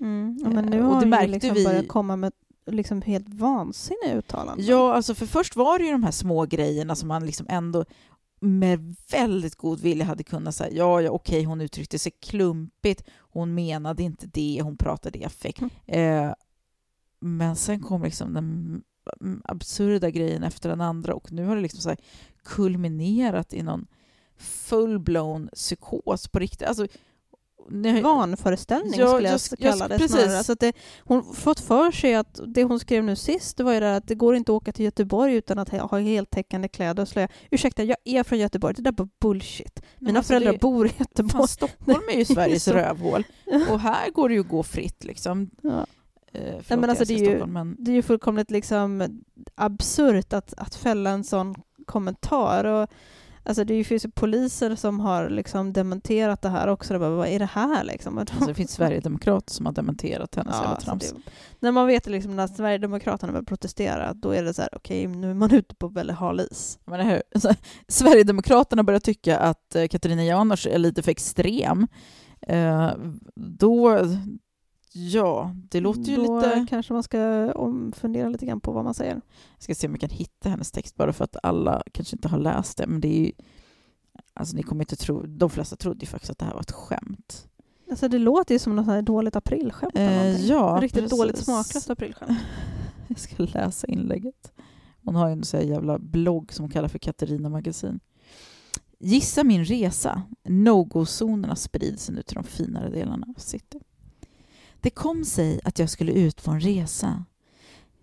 Mm. 0.00 0.38
Men 0.44 0.64
nu 0.64 0.78
Eh, 0.78 0.86
och 0.86 0.94
har 0.94 1.04
det 1.04 1.16
hon 1.16 1.22
ju 1.22 1.28
liksom 1.28 1.54
vi- 1.54 1.64
börjat 1.64 1.88
komma 1.88 2.16
med 2.16 2.32
liksom 2.66 3.02
helt 3.02 3.28
vansinniga 3.28 4.14
uttalanden. 4.14 4.66
Ja, 4.66 4.94
alltså 4.94 5.14
för 5.14 5.26
först 5.26 5.56
var 5.56 5.78
det 5.78 5.84
ju 5.84 5.92
de 5.92 6.02
här 6.02 6.10
små 6.10 6.46
grejerna 6.46 6.94
som 6.94 7.08
man 7.08 7.26
liksom 7.26 7.46
ändå 7.48 7.84
med 8.40 8.96
väldigt 9.10 9.56
god 9.56 9.80
vilja 9.80 10.04
hade 10.04 10.24
kunnat 10.24 10.54
säga 10.54 10.76
ja, 10.76 11.00
ja 11.00 11.10
okej, 11.10 11.44
hon 11.44 11.60
uttryckte 11.60 11.98
sig 11.98 12.12
klumpigt, 12.20 13.04
hon 13.18 13.54
menade 13.54 14.02
inte 14.02 14.26
det, 14.26 14.60
hon 14.62 14.76
pratade 14.76 15.18
i 15.18 15.24
affekt. 15.24 15.62
Mm. 15.86 16.28
Eh, 16.28 16.34
men 17.20 17.56
sen 17.56 17.80
kom 17.80 18.02
liksom 18.02 18.34
den 18.34 18.82
absurda 19.44 20.10
grejen 20.10 20.42
efter 20.42 20.68
den 20.68 20.80
andra 20.80 21.14
och 21.14 21.32
nu 21.32 21.44
har 21.44 21.56
det 21.56 21.62
liksom 21.62 21.80
så 21.80 21.96
kulminerat 22.44 23.54
i 23.54 23.62
någon 23.62 23.86
full-blown 24.38 25.48
psykos 25.54 26.28
på 26.28 26.38
riktigt. 26.38 26.68
Alltså, 26.68 26.86
nu- 27.70 28.02
Vanföreställning 28.02 28.92
Ja, 29.00 29.08
skulle 29.08 29.28
jag, 29.28 29.40
jag- 29.50 29.58
kalla 29.58 29.88
det 29.88 29.98
precis. 29.98 30.16
snarare. 30.16 30.36
Alltså 30.36 30.52
att 30.52 30.60
det, 30.60 30.72
hon 31.04 31.34
fått 31.34 31.60
för 31.60 31.90
sig 31.90 32.14
att 32.14 32.40
det 32.46 32.64
hon 32.64 32.80
skrev 32.80 33.04
nu 33.04 33.16
sist 33.16 33.56
det 33.56 33.64
var 33.64 33.72
ju 33.72 33.80
det 33.80 33.96
att 33.96 34.06
det 34.08 34.14
går 34.14 34.36
inte 34.36 34.52
att 34.52 34.56
åka 34.56 34.72
till 34.72 34.84
Göteborg 34.84 35.34
utan 35.34 35.58
att 35.58 35.68
ha 35.68 35.98
heltäckande 35.98 36.68
kläder 36.68 37.02
och 37.02 37.08
slöja. 37.08 37.28
Ursäkta, 37.50 37.82
jag 37.84 37.96
är 38.04 38.22
från 38.22 38.38
Göteborg. 38.38 38.74
Det 38.74 38.82
där 38.82 38.94
var 38.96 39.08
bullshit. 39.20 39.82
Mina 39.98 40.18
alltså, 40.18 40.30
föräldrar 40.30 40.52
det- 40.52 40.58
bor 40.58 40.86
i 40.86 40.90
Göteborg. 40.98 41.32
Fan, 41.32 41.48
Stockholm 41.48 42.02
är 42.12 42.18
ju 42.18 42.24
Sveriges 42.34 42.68
rövhål. 42.68 43.24
Och 43.70 43.80
här 43.80 44.10
går 44.10 44.28
det 44.28 44.34
ju 44.34 44.40
att 44.40 44.48
gå 44.48 44.62
fritt. 44.62 45.04
Liksom. 45.04 45.50
Ja. 45.62 45.86
Eh, 46.32 46.42
förlåt, 46.62 46.80
men 46.80 46.90
alltså, 46.90 47.04
det 47.04 47.14
är 47.14 47.18
ju- 47.18 47.46
men 47.46 47.76
Det 47.78 47.90
är 47.90 47.94
ju 47.94 48.02
fullkomligt 48.02 48.50
liksom 48.50 49.20
absurt 49.54 50.32
att, 50.32 50.54
att 50.56 50.74
fälla 50.74 51.10
en 51.10 51.24
sån 51.24 51.54
kommentar. 51.86 52.64
Och, 52.64 52.88
alltså 53.44 53.64
det 53.64 53.84
finns 53.84 54.04
ju 54.04 54.10
poliser 54.10 54.74
som 54.74 55.00
har 55.00 55.28
liksom 55.28 55.72
dementerat 55.72 56.42
det 56.42 56.48
här 56.48 56.68
också. 56.68 56.92
Det 56.92 56.98
bara, 56.98 57.10
vad 57.10 57.28
är 57.28 57.38
det 57.38 57.48
här 57.52 57.84
liksom? 57.84 58.18
alltså, 58.18 58.46
det 58.46 58.54
finns 58.54 58.70
Sverigedemokrater 58.70 59.52
som 59.52 59.66
har 59.66 59.72
dementerat 59.72 60.34
hennes 60.34 60.54
jävla 60.54 60.68
alltså 60.68 60.86
trams. 60.86 61.10
det, 61.10 61.30
när 61.60 61.72
man 61.72 61.86
vet 61.86 62.06
liksom 62.06 62.36
när 62.36 62.46
Sverigedemokraterna 62.46 63.32
vill 63.32 63.44
protestera, 63.44 64.14
då 64.14 64.30
är 64.30 64.42
det 64.42 64.54
så 64.54 64.62
här, 64.62 64.70
okej, 64.76 65.06
nu 65.06 65.30
är 65.30 65.34
man 65.34 65.54
ute 65.54 65.74
på 65.74 65.88
väldigt 65.88 66.16
hal 66.16 66.40
is. 66.40 66.78
Men 66.84 67.20
alltså, 67.34 67.54
Sverigedemokraterna 67.88 68.82
börjar 68.82 69.00
tycka 69.00 69.38
att 69.38 69.74
eh, 69.74 69.86
Katarina 69.86 70.24
Janouch 70.24 70.66
är 70.66 70.78
lite 70.78 71.02
för 71.02 71.10
extrem. 71.10 71.88
Eh, 72.40 72.90
då, 73.34 73.98
ja, 74.92 75.54
det 75.70 75.80
låter 75.80 76.02
ju 76.02 76.16
då 76.16 76.36
lite... 76.36 76.66
kanske 76.68 76.92
man 76.92 77.02
ska 77.02 77.52
omfundera 77.52 78.28
lite 78.28 78.46
grann 78.46 78.60
på 78.60 78.72
vad 78.72 78.84
man 78.84 78.94
säger. 78.94 79.20
Jag 79.54 79.62
ska 79.62 79.74
se 79.74 79.86
om 79.86 79.92
jag 79.92 80.00
kan 80.00 80.10
hitta 80.10 80.48
hennes 80.48 80.72
text 80.72 80.96
bara 80.96 81.12
för 81.12 81.24
att 81.24 81.36
alla 81.42 81.82
kanske 81.92 82.16
inte 82.16 82.28
har 82.28 82.38
läst 82.38 82.78
det. 82.78 82.86
Men 82.86 83.00
det 83.00 83.08
är 83.08 83.24
ju... 83.24 83.32
Alltså 84.34 84.56
ni 84.56 84.62
kommer 84.62 84.82
inte 84.82 84.96
tro... 84.96 85.22
De 85.26 85.50
flesta 85.50 85.76
trodde 85.76 86.00
ju 86.00 86.06
faktiskt 86.06 86.30
att 86.30 86.38
det 86.38 86.44
här 86.44 86.54
var 86.54 86.60
ett 86.60 86.72
skämt. 86.72 87.48
Alltså 87.90 88.08
det 88.08 88.18
låter 88.18 88.54
ju 88.54 88.58
som 88.58 88.76
något 88.76 88.86
här 88.86 89.02
dåligt 89.02 89.36
aprilskämt. 89.36 89.96
Eh, 89.96 90.46
ja, 90.46 90.78
Riktigt 90.82 91.02
precis. 91.02 91.18
dåligt 91.18 91.38
smaklöst 91.38 91.90
aprilskämt. 91.90 92.38
Jag 93.08 93.18
ska 93.18 93.42
läsa 93.42 93.86
inlägget. 93.86 94.52
Hon 95.04 95.14
har 95.14 95.28
ju 95.28 95.32
en 95.32 95.44
sån 95.44 95.68
jävla 95.68 95.98
blogg 95.98 96.52
som 96.52 96.62
hon 96.62 96.70
kallar 96.70 96.88
för 96.88 96.98
Katarina 96.98 97.48
Magasin. 97.48 98.00
Gissa 98.98 99.44
min 99.44 99.64
resa. 99.64 100.22
No-go-zonerna 100.44 101.56
sprider 101.56 101.96
sig 101.96 102.14
nu 102.14 102.22
till 102.22 102.34
de 102.34 102.44
finare 102.44 102.90
delarna 102.90 103.26
av 103.36 103.40
city. 103.40 103.80
Det 104.82 104.90
kom 104.90 105.24
sig 105.24 105.60
att 105.64 105.78
jag 105.78 105.90
skulle 105.90 106.12
ut 106.12 106.44
på 106.44 106.50
en 106.50 106.60
resa. 106.60 107.24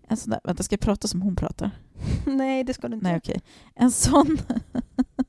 En 0.08 0.16
sån 0.16 0.30
där, 0.30 0.40
vänta, 0.44 0.62
ska 0.62 0.72
jag 0.72 0.80
prata 0.80 1.08
som 1.08 1.22
hon 1.22 1.36
pratar? 1.36 1.70
Nej, 2.26 2.64
det 2.64 2.74
ska 2.74 2.88
du 2.88 2.94
inte. 2.94 3.08
Nej, 3.08 3.16
okej. 3.16 3.40
En 3.74 3.90
sån... 3.90 4.38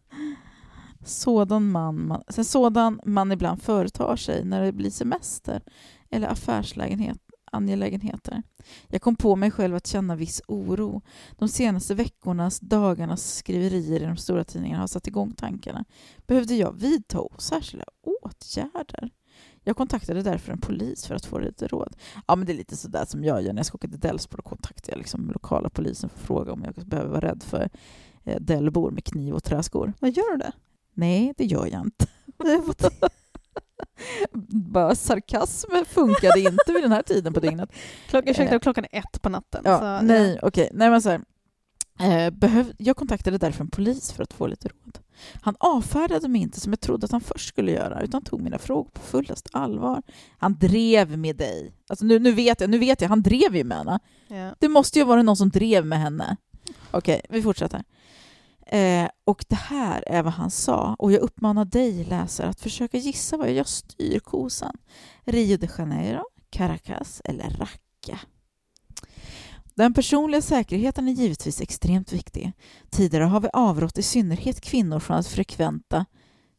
sådan 1.06 1.72
man, 1.72 2.08
man, 2.08 2.24
en 2.38 2.46
sådan 2.46 3.00
man 3.06 3.32
ibland 3.32 3.62
företar 3.62 4.16
sig 4.16 4.46
när 4.46 4.62
det 4.62 4.72
blir 4.72 4.90
semester 4.90 5.64
eller 6.10 6.28
affärslägenhet, 6.28 7.18
angelägenheter. 7.52 8.44
Jag 8.88 9.02
kom 9.02 9.16
på 9.16 9.36
mig 9.36 9.52
själv 9.52 9.76
att 9.76 9.88
känna 9.88 10.16
viss 10.16 10.42
oro. 10.48 11.02
De 11.32 11.50
senaste 11.50 11.96
veckornas, 11.96 12.60
dagarnas 12.60 13.36
skriverier 13.36 14.02
i 14.02 14.06
de 14.06 14.18
stora 14.18 14.44
tidningarna 14.44 14.84
har 14.84 14.88
satt 14.88 15.08
igång 15.08 15.34
tankarna. 15.34 15.86
Behövde 16.28 16.56
jag 16.56 16.74
vidta 16.74 17.24
särskilda 17.38 17.86
åtgärder? 18.02 19.12
Jag 19.64 19.78
kontaktade 19.78 20.22
därför 20.22 20.52
en 20.52 20.62
polis 20.62 21.06
för 21.08 21.16
att 21.16 21.26
få 21.26 21.40
lite 21.40 21.68
råd. 21.68 21.96
Ja, 22.28 22.36
men 22.36 22.46
det 22.46 22.54
är 22.54 22.58
lite 22.58 22.78
sådär 22.78 23.06
som 23.06 23.24
jag 23.24 23.42
gör 23.42 23.54
när 23.54 23.60
jag 23.60 23.66
ska 23.66 23.76
åka 23.76 23.88
till 23.88 24.00
Delsbo. 24.00 24.38
Då 24.38 24.44
kontaktar 24.44 24.94
jag 24.94 24.98
liksom 24.98 25.30
lokala 25.32 25.70
polisen 25.70 26.10
för 26.10 26.18
att 26.20 26.26
fråga 26.26 26.54
om 26.54 26.64
jag 26.64 26.86
behöver 26.86 27.10
vara 27.10 27.28
rädd 27.28 27.44
för 27.44 27.70
eh, 28.24 28.40
Dellbor 28.40 28.92
med 28.92 29.04
kniv 29.06 29.34
och 29.34 29.44
träskor. 29.44 29.94
Vad 30.00 30.12
gör 30.12 30.32
du 30.32 30.38
det? 30.38 30.52
Nej, 30.94 31.34
det 31.38 31.46
gör 31.46 31.68
jag 31.72 31.82
inte. 31.82 32.06
Bara 34.50 34.96
sarkasm 34.96 35.72
funkade 35.88 36.40
inte 36.40 36.74
vid 36.74 36.84
den 36.84 36.92
här 36.92 37.02
tiden 37.02 37.34
på 37.34 37.40
dygnet. 37.40 37.70
Klockan, 38.10 38.30
ursäkta, 38.32 38.56
Eh. 38.56 38.60
klockan 38.60 38.86
är 38.92 39.00
ett 39.00 39.22
på 39.22 39.30
natten. 39.30 39.62
Ja, 39.66 39.80
så, 40.00 40.06
nej, 40.06 40.40
okej. 40.42 40.70
Nej, 40.74 40.90
men 40.90 41.02
så 41.02 41.10
här. 41.10 41.22
Eh, 42.00 42.30
behöv, 42.30 42.74
jag 42.78 42.96
kontaktade 42.96 43.38
därför 43.38 43.64
en 43.64 43.70
polis 43.70 44.12
för 44.12 44.24
att 44.24 44.34
få 44.34 44.48
lite 44.48 44.68
råd. 44.68 45.00
Han 45.42 45.56
avfärdade 45.60 46.28
mig 46.28 46.42
inte 46.42 46.60
som 46.60 46.72
jag 46.72 46.80
trodde 46.80 47.06
att 47.06 47.12
han 47.12 47.22
först 47.22 47.48
skulle 47.48 47.72
göra, 47.72 48.02
utan 48.02 48.24
tog 48.24 48.42
mina 48.42 48.58
frågor 48.58 48.90
på 48.94 49.02
fullast 49.02 49.50
allvar. 49.52 50.04
Han 50.38 50.58
drev 50.58 51.18
med 51.18 51.36
dig. 51.36 51.74
Alltså 51.90 52.06
nu, 52.06 52.20
nu, 52.20 52.32
vet 52.32 52.62
jag, 52.62 52.70
nu 52.70 52.78
vet 52.78 53.02
jag, 53.02 53.10
han 53.10 53.22
drev 53.22 53.56
ju 53.56 53.64
med 53.64 53.78
henne. 53.78 54.00
Ja. 54.28 54.56
Det 54.60 54.68
måste 54.68 55.00
ju 55.00 55.06
vara 55.06 55.22
någon 55.24 55.38
som 55.38 55.50
drev 55.50 55.86
med 55.86 56.00
henne. 56.00 56.38
Okej, 56.92 57.22
vi 57.30 57.42
fortsätter. 57.42 57.84
Eh, 58.66 59.10
och 59.24 59.46
det 59.48 59.56
här 59.56 60.04
är 60.08 60.24
vad 60.24 60.34
han 60.34 60.52
sa, 60.52 60.96
och 61.00 61.12
jag 61.12 61.22
uppmanar 61.22 61.66
dig 61.66 62.04
läsare 62.04 62.50
att 62.50 62.62
försöka 62.62 62.98
gissa 62.98 63.38
vad 63.38 63.52
jag 63.52 63.68
styr 63.68 64.20
kosan. 64.20 64.78
Rio 65.26 65.58
de 65.58 65.68
Janeiro, 65.78 66.24
Caracas 66.50 67.22
eller 67.26 67.50
Raqqa. 67.50 68.20
Den 69.76 69.94
personliga 69.94 70.42
säkerheten 70.42 71.08
är 71.08 71.12
givetvis 71.12 71.62
extremt 71.62 72.14
viktig. 72.14 72.52
Tidigare 72.90 73.24
har 73.24 73.40
vi 73.40 73.50
avrått 73.54 73.98
i 73.98 74.04
synnerhet 74.04 74.62
kvinnor 74.62 75.00
från 75.00 75.18
att 75.18 75.28
frekventa, 75.28 76.06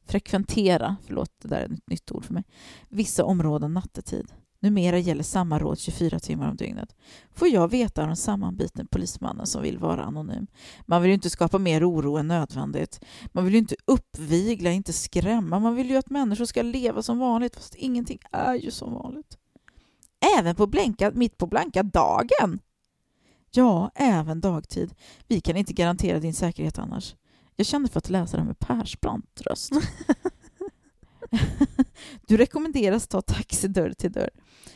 frekventera 0.07 0.97
förlåt, 1.07 1.31
det 1.43 1.49
där 1.49 1.61
är 1.61 1.65
ett 1.65 1.87
nytt 1.87 2.13
ord 2.13 2.25
för 2.25 2.35
mig, 2.35 2.45
vissa 2.89 3.25
områden 3.25 3.75
nattetid. 3.75 4.33
Numera 4.63 4.99
gäller 4.99 5.23
samma 5.23 5.59
råd 5.59 5.79
24 5.79 6.19
timmar 6.19 6.51
om 6.51 6.57
dygnet. 6.57 6.97
Får 7.35 7.49
jag 7.49 7.71
veta 7.71 8.03
av 8.03 8.07
den 8.07 8.17
sammanbitne 8.17 8.85
polismannen 8.85 9.47
som 9.47 9.63
vill 9.63 9.79
vara 9.79 10.05
anonym. 10.05 10.47
Man 10.87 11.03
vill 11.03 11.09
ju 11.09 11.15
inte 11.15 11.31
skapa 11.31 11.59
mer 11.59 11.91
oro 11.91 12.17
än 12.17 12.29
nödvändigt. 12.29 13.05
Man 13.33 13.45
vill 13.45 13.53
ju 13.53 13.59
inte 13.59 13.77
uppvigla, 13.85 14.71
inte 14.71 14.93
skrämma. 14.93 15.59
Man 15.59 15.75
vill 15.75 15.91
ju 15.91 15.97
att 15.97 16.11
människor 16.11 16.45
ska 16.45 16.63
leva 16.63 17.03
som 17.03 17.19
vanligt, 17.19 17.55
fast 17.55 17.75
ingenting 17.75 18.19
är 18.33 18.55
ju 18.55 18.71
som 18.71 18.95
vanligt. 18.95 19.39
Även 20.39 20.55
på 20.55 20.67
blänka, 20.67 21.11
mitt 21.15 21.39
på 21.39 21.47
blanka 21.47 21.83
dagen? 21.83 22.61
Ja, 23.55 23.91
även 23.95 24.41
dagtid. 24.41 24.95
Vi 25.29 25.41
kan 25.41 25.57
inte 25.57 25.73
garantera 25.73 26.21
din 26.21 26.35
säkerhet 26.35 26.79
annars. 26.79 27.15
Jag 27.57 27.67
kände 27.67 27.89
för 27.89 27.99
att 27.99 28.11
läsa 28.11 28.37
det 28.37 28.45
med 28.45 28.59
Persbrandt 28.59 29.41
röst. 29.41 29.73
du 32.27 32.37
rekommenderas 32.37 33.09
ta 33.09 33.23
taxi 33.23 33.69
dörr 33.69 33.93
till 33.93 34.13
dörr. 34.13 34.31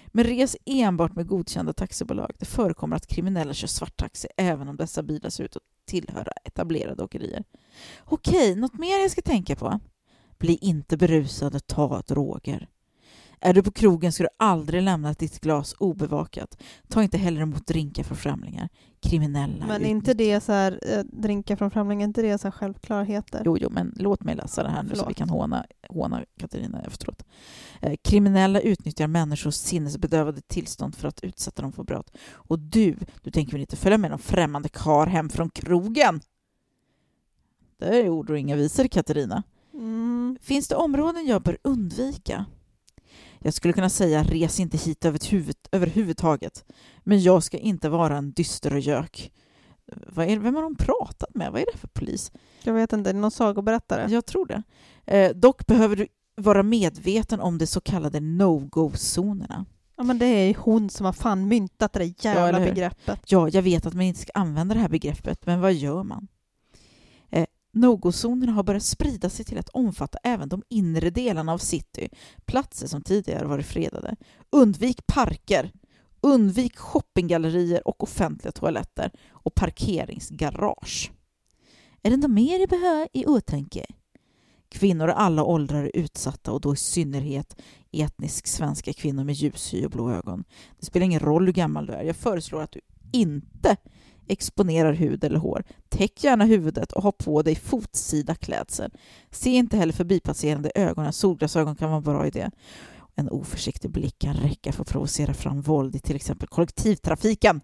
Men 0.07 0.25
res 0.25 0.57
enbart 0.67 1.15
med 1.15 1.27
godkända 1.27 1.73
taxibolag. 1.73 2.33
Det 2.39 2.45
förekommer 2.45 2.97
att 2.97 3.07
kriminella 3.07 3.55
kör 3.55 3.69
svarttaxi 3.69 4.29
även 4.37 4.69
om 4.69 4.77
dessa 4.77 5.03
bilar 5.03 5.31
ser 5.31 5.45
ut 5.45 5.57
att 5.57 5.63
tillhöra 5.87 6.33
etablerade 6.45 7.05
åkerier. 7.05 7.45
Okej, 8.05 8.55
något 8.55 8.79
mer 8.79 9.01
jag 9.01 9.11
ska 9.11 9.23
tänka 9.23 9.57
på? 9.57 9.81
Bli 10.39 10.57
inte 10.57 10.97
berusad, 10.97 11.67
ta 11.67 12.03
droger. 12.07 12.69
Är 13.41 13.55
du 13.55 13.63
på 13.63 13.71
krogen 13.71 14.13
ska 14.13 14.23
du 14.23 14.29
aldrig 14.39 14.83
lämna 14.83 15.13
ditt 15.13 15.41
glas 15.41 15.75
obevakat. 15.79 16.63
Ta 16.89 17.03
inte 17.03 17.19
heller 17.19 17.41
emot 17.41 17.67
drinkar 17.67 18.03
från 18.03 18.17
främlingar. 18.17 18.69
Kriminella. 19.01 19.67
Men 19.67 19.77
utnyttjar- 19.83 19.91
inte 19.91 20.15
det 20.15 20.41
så 20.41 20.53
här, 20.53 20.81
eh, 20.83 20.99
drinkar 21.05 21.57
från 21.57 21.71
främlingar, 21.71 22.05
inte 22.07 22.23
det 22.23 22.39
så 22.39 22.47
här 22.47 22.53
självklarheter? 22.53 23.43
Jo, 23.45 23.57
jo, 23.61 23.69
men 23.71 23.95
låt 23.97 24.23
mig 24.25 24.37
läsa 24.37 24.63
det 24.63 24.69
här 24.69 24.83
nu 24.83 24.89
så 24.89 24.95
Förlåt. 24.95 25.11
vi 25.11 25.15
kan 25.15 25.29
håna, 25.29 25.67
håna 25.89 26.25
Katarina 26.41 26.83
efteråt. 26.83 27.23
Eh, 27.81 27.95
kriminella 28.05 28.61
utnyttjar 28.61 29.07
människors 29.07 29.55
sinnesbedövade 29.55 30.41
tillstånd 30.41 30.95
för 30.97 31.09
att 31.09 31.21
utsätta 31.21 31.63
dem 31.63 31.73
för 31.73 31.85
brott. 31.85 32.17
Och 32.33 32.59
du, 32.59 32.97
du 33.23 33.31
tänker 33.31 33.53
väl 33.53 33.61
inte 33.61 33.77
följa 33.77 33.99
med 33.99 34.11
någon 34.11 34.19
främmande 34.19 34.69
kar 34.69 35.07
hem 35.07 35.29
från 35.29 35.51
krogen? 35.51 36.21
Det 37.79 37.87
är 38.01 38.09
ord 38.09 38.31
och 38.31 38.39
inga 38.39 38.57
visor, 38.57 38.85
Katarina. 38.89 39.43
Mm. 39.75 40.39
Finns 40.41 40.69
det 40.69 40.75
områden 40.75 41.27
jag 41.27 41.43
bör 41.43 41.59
undvika? 41.63 42.45
Jag 43.39 43.55
skulle 43.55 43.73
kunna 43.73 43.91
säga 43.91 44.23
res 44.23 44.61
inte 44.61 44.77
hit 44.77 45.05
över 45.05 45.31
huvud, 45.31 45.57
överhuvudtaget. 45.73 46.65
Men 47.05 47.23
jag 47.23 47.43
ska 47.43 47.59
inte 47.59 47.89
vara 47.89 48.17
en 48.17 48.33
dyster 48.33 48.73
och 48.73 48.81
gök. 48.81 49.33
Vad 50.07 50.27
är, 50.31 50.39
vem 50.39 50.55
har 50.55 50.63
de 50.63 50.77
pratat 50.77 51.35
med? 51.35 51.53
Vad 51.53 51.61
är 51.61 51.67
det 51.73 51.79
för 51.79 51.89
polis? 51.89 52.33
Jag 52.63 52.75
vet 52.75 52.93
inte, 52.93 53.11
är 53.11 53.15
det 53.15 53.21
någon 53.21 53.31
sagoberättare? 53.31 54.13
Jag 54.13 54.27
tror 54.27 54.47
det. 54.47 54.63
Eh, 55.07 55.31
dock 55.37 55.67
behöver 55.67 55.97
du 55.97 56.07
vara 56.37 56.63
medveten 56.63 57.41
om 57.41 57.59
de 57.59 57.67
så 57.67 57.81
kallade 57.81 58.21
no-go-zonerna. 58.21 59.65
Ja 59.97 60.03
men 60.05 60.19
det 60.19 60.27
är 60.27 60.55
hon 60.59 60.91
som 60.91 61.07
har 61.07 61.13
fan 61.13 61.49
myntat 61.49 61.93
det 61.93 61.99
där 61.99 62.07
Ja, 62.07 62.35
jävla 62.35 62.59
hur? 62.59 62.67
begreppet. 62.67 63.21
Ja, 63.27 63.49
jag 63.49 63.63
vet 63.63 63.87
att 63.87 63.95
man 63.95 64.03
inte 64.03 64.21
ska 64.21 64.33
använda 64.35 64.75
det 64.75 64.81
här 64.81 64.89
begreppet, 64.89 65.47
men 65.47 65.61
vad 65.61 65.75
gör 65.75 66.03
man? 66.03 66.29
No-go-zonerna 67.77 68.53
har 68.53 68.63
börjat 68.63 68.83
sprida 68.83 69.31
sig 69.31 69.45
till 69.45 69.59
att 69.59 69.69
omfatta 69.69 70.19
även 70.23 70.49
de 70.49 70.63
inre 70.69 71.11
delarna 71.11 71.53
av 71.53 71.59
city, 71.59 72.09
platser 72.45 72.87
som 72.87 73.03
tidigare 73.03 73.47
varit 73.47 73.67
fredade. 73.67 74.17
Undvik 74.51 75.07
parker, 75.07 75.73
undvik 76.21 76.79
shoppinggallerier 76.79 77.89
och 77.89 78.03
offentliga 78.03 78.53
toaletter 78.53 79.11
och 79.31 79.55
parkeringsgarage. 79.55 81.13
Är 82.03 82.11
det 82.11 82.17
något 82.17 82.31
mer 82.31 82.59
jag 82.59 82.69
behöver 82.69 83.09
i 83.13 83.27
åtanke? 83.27 83.87
Kvinnor 84.69 85.09
i 85.09 85.13
alla 85.13 85.45
åldrar 85.45 85.85
är 85.85 85.97
utsatta 85.97 86.53
och 86.53 86.61
då 86.61 86.75
i 86.75 86.77
synnerhet 86.77 87.57
etnisk 87.93 88.47
svenska 88.47 88.93
kvinnor 88.93 89.25
med 89.25 89.35
ljus 89.35 89.75
hy 89.75 89.85
och 89.85 89.91
blå 89.91 90.11
ögon. 90.11 90.45
Det 90.79 90.87
spelar 90.87 91.05
ingen 91.05 91.21
roll 91.21 91.47
hur 91.47 91.53
gammal 91.53 91.87
du 91.87 91.93
är. 91.93 92.03
Jag 92.03 92.17
föreslår 92.17 92.63
att 92.63 92.73
du 92.73 92.81
inte 93.13 93.77
exponerar 94.29 94.93
hud 94.93 95.25
eller 95.25 95.39
hår. 95.39 95.65
Täck 95.89 96.25
gärna 96.25 96.45
huvudet 96.45 96.93
och 96.93 97.03
ha 97.03 97.13
på 97.13 97.43
dig 97.43 97.55
fotsida 97.55 98.35
klädsel. 98.35 98.91
Se 99.31 99.51
inte 99.51 99.77
heller 99.77 99.93
förbipasserande 99.93 100.73
ögonen. 100.75 101.13
Solglasögon 101.13 101.77
kan 101.77 101.89
vara 101.89 101.99
en 101.99 102.05
bra 102.05 102.27
idé. 102.27 102.51
En 103.15 103.29
oförsiktig 103.29 103.91
blick 103.91 104.19
kan 104.19 104.35
räcka 104.35 104.73
för 104.73 104.83
att 104.83 104.91
provocera 104.91 105.35
fram 105.35 105.61
våld 105.61 105.97
i 105.97 105.99
till 105.99 106.17
exempel 106.17 106.49
kollektivtrafiken. 106.49 107.61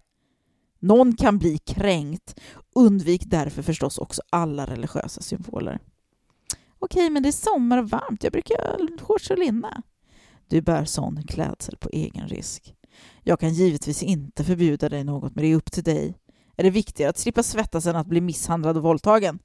Någon 0.79 1.15
kan 1.15 1.37
bli 1.37 1.57
kränkt. 1.57 2.39
Undvik 2.75 3.23
därför 3.25 3.61
förstås 3.61 3.97
också 3.97 4.21
alla 4.29 4.65
religiösa 4.65 5.21
symboler. 5.21 5.79
Okej, 6.79 7.09
men 7.09 7.23
det 7.23 7.29
är 7.29 7.31
sommar 7.31 7.77
och 7.77 7.89
varmt. 7.89 8.23
Jag 8.23 8.33
brukar 8.33 8.55
ha 8.55 9.05
shorts 9.05 9.29
och 9.29 9.37
linne. 9.37 9.81
Du 10.47 10.61
bär 10.61 10.85
sån 10.85 11.23
klädsel 11.27 11.77
på 11.77 11.89
egen 11.89 12.27
risk. 12.27 12.75
Jag 13.23 13.39
kan 13.39 13.53
givetvis 13.53 14.03
inte 14.03 14.43
förbjuda 14.43 14.89
dig 14.89 15.03
något, 15.03 15.35
men 15.35 15.41
det 15.43 15.51
är 15.51 15.55
upp 15.55 15.71
till 15.71 15.83
dig. 15.83 16.17
Är 16.57 16.63
det 16.63 16.69
viktigare 16.69 17.09
att 17.09 17.17
slippa 17.17 17.43
svettas 17.43 17.85
än 17.85 17.95
att 17.95 18.07
bli 18.07 18.21
misshandlad 18.21 18.77
och 18.77 18.83
våldtagen? 18.83 19.39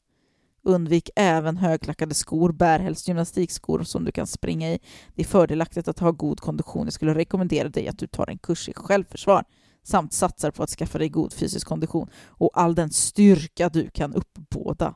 Undvik 0.62 1.11
även 1.16 1.56
högklackade 1.56 2.14
skor, 2.14 2.52
bär 2.52 2.78
helst 2.78 3.09
gymnastikskor 3.09 3.82
som 3.82 4.04
du 4.04 4.12
kan 4.12 4.26
springa 4.26 4.72
i. 4.72 4.78
Det 5.14 5.22
är 5.22 5.26
fördelaktigt 5.26 5.88
att 5.88 5.98
ha 5.98 6.11
god 6.11 6.40
kondition. 6.40 6.86
Jag 6.86 6.92
skulle 6.92 7.14
rekommendera 7.14 7.68
dig 7.68 7.88
att 7.88 7.98
du 7.98 8.06
tar 8.06 8.30
en 8.30 8.38
kurs 8.38 8.68
i 8.68 8.72
självförsvar 8.74 9.44
samt 9.82 10.12
satsar 10.12 10.50
på 10.50 10.62
att 10.62 10.70
skaffa 10.70 10.98
dig 10.98 11.09
god 11.09 11.32
fysisk 11.32 11.66
kondition 11.66 12.11
och 12.26 12.50
all 12.54 12.74
den 12.74 12.90
styrka 12.90 13.68
du 13.68 13.90
kan 13.90 14.14
uppbåda. 14.14 14.94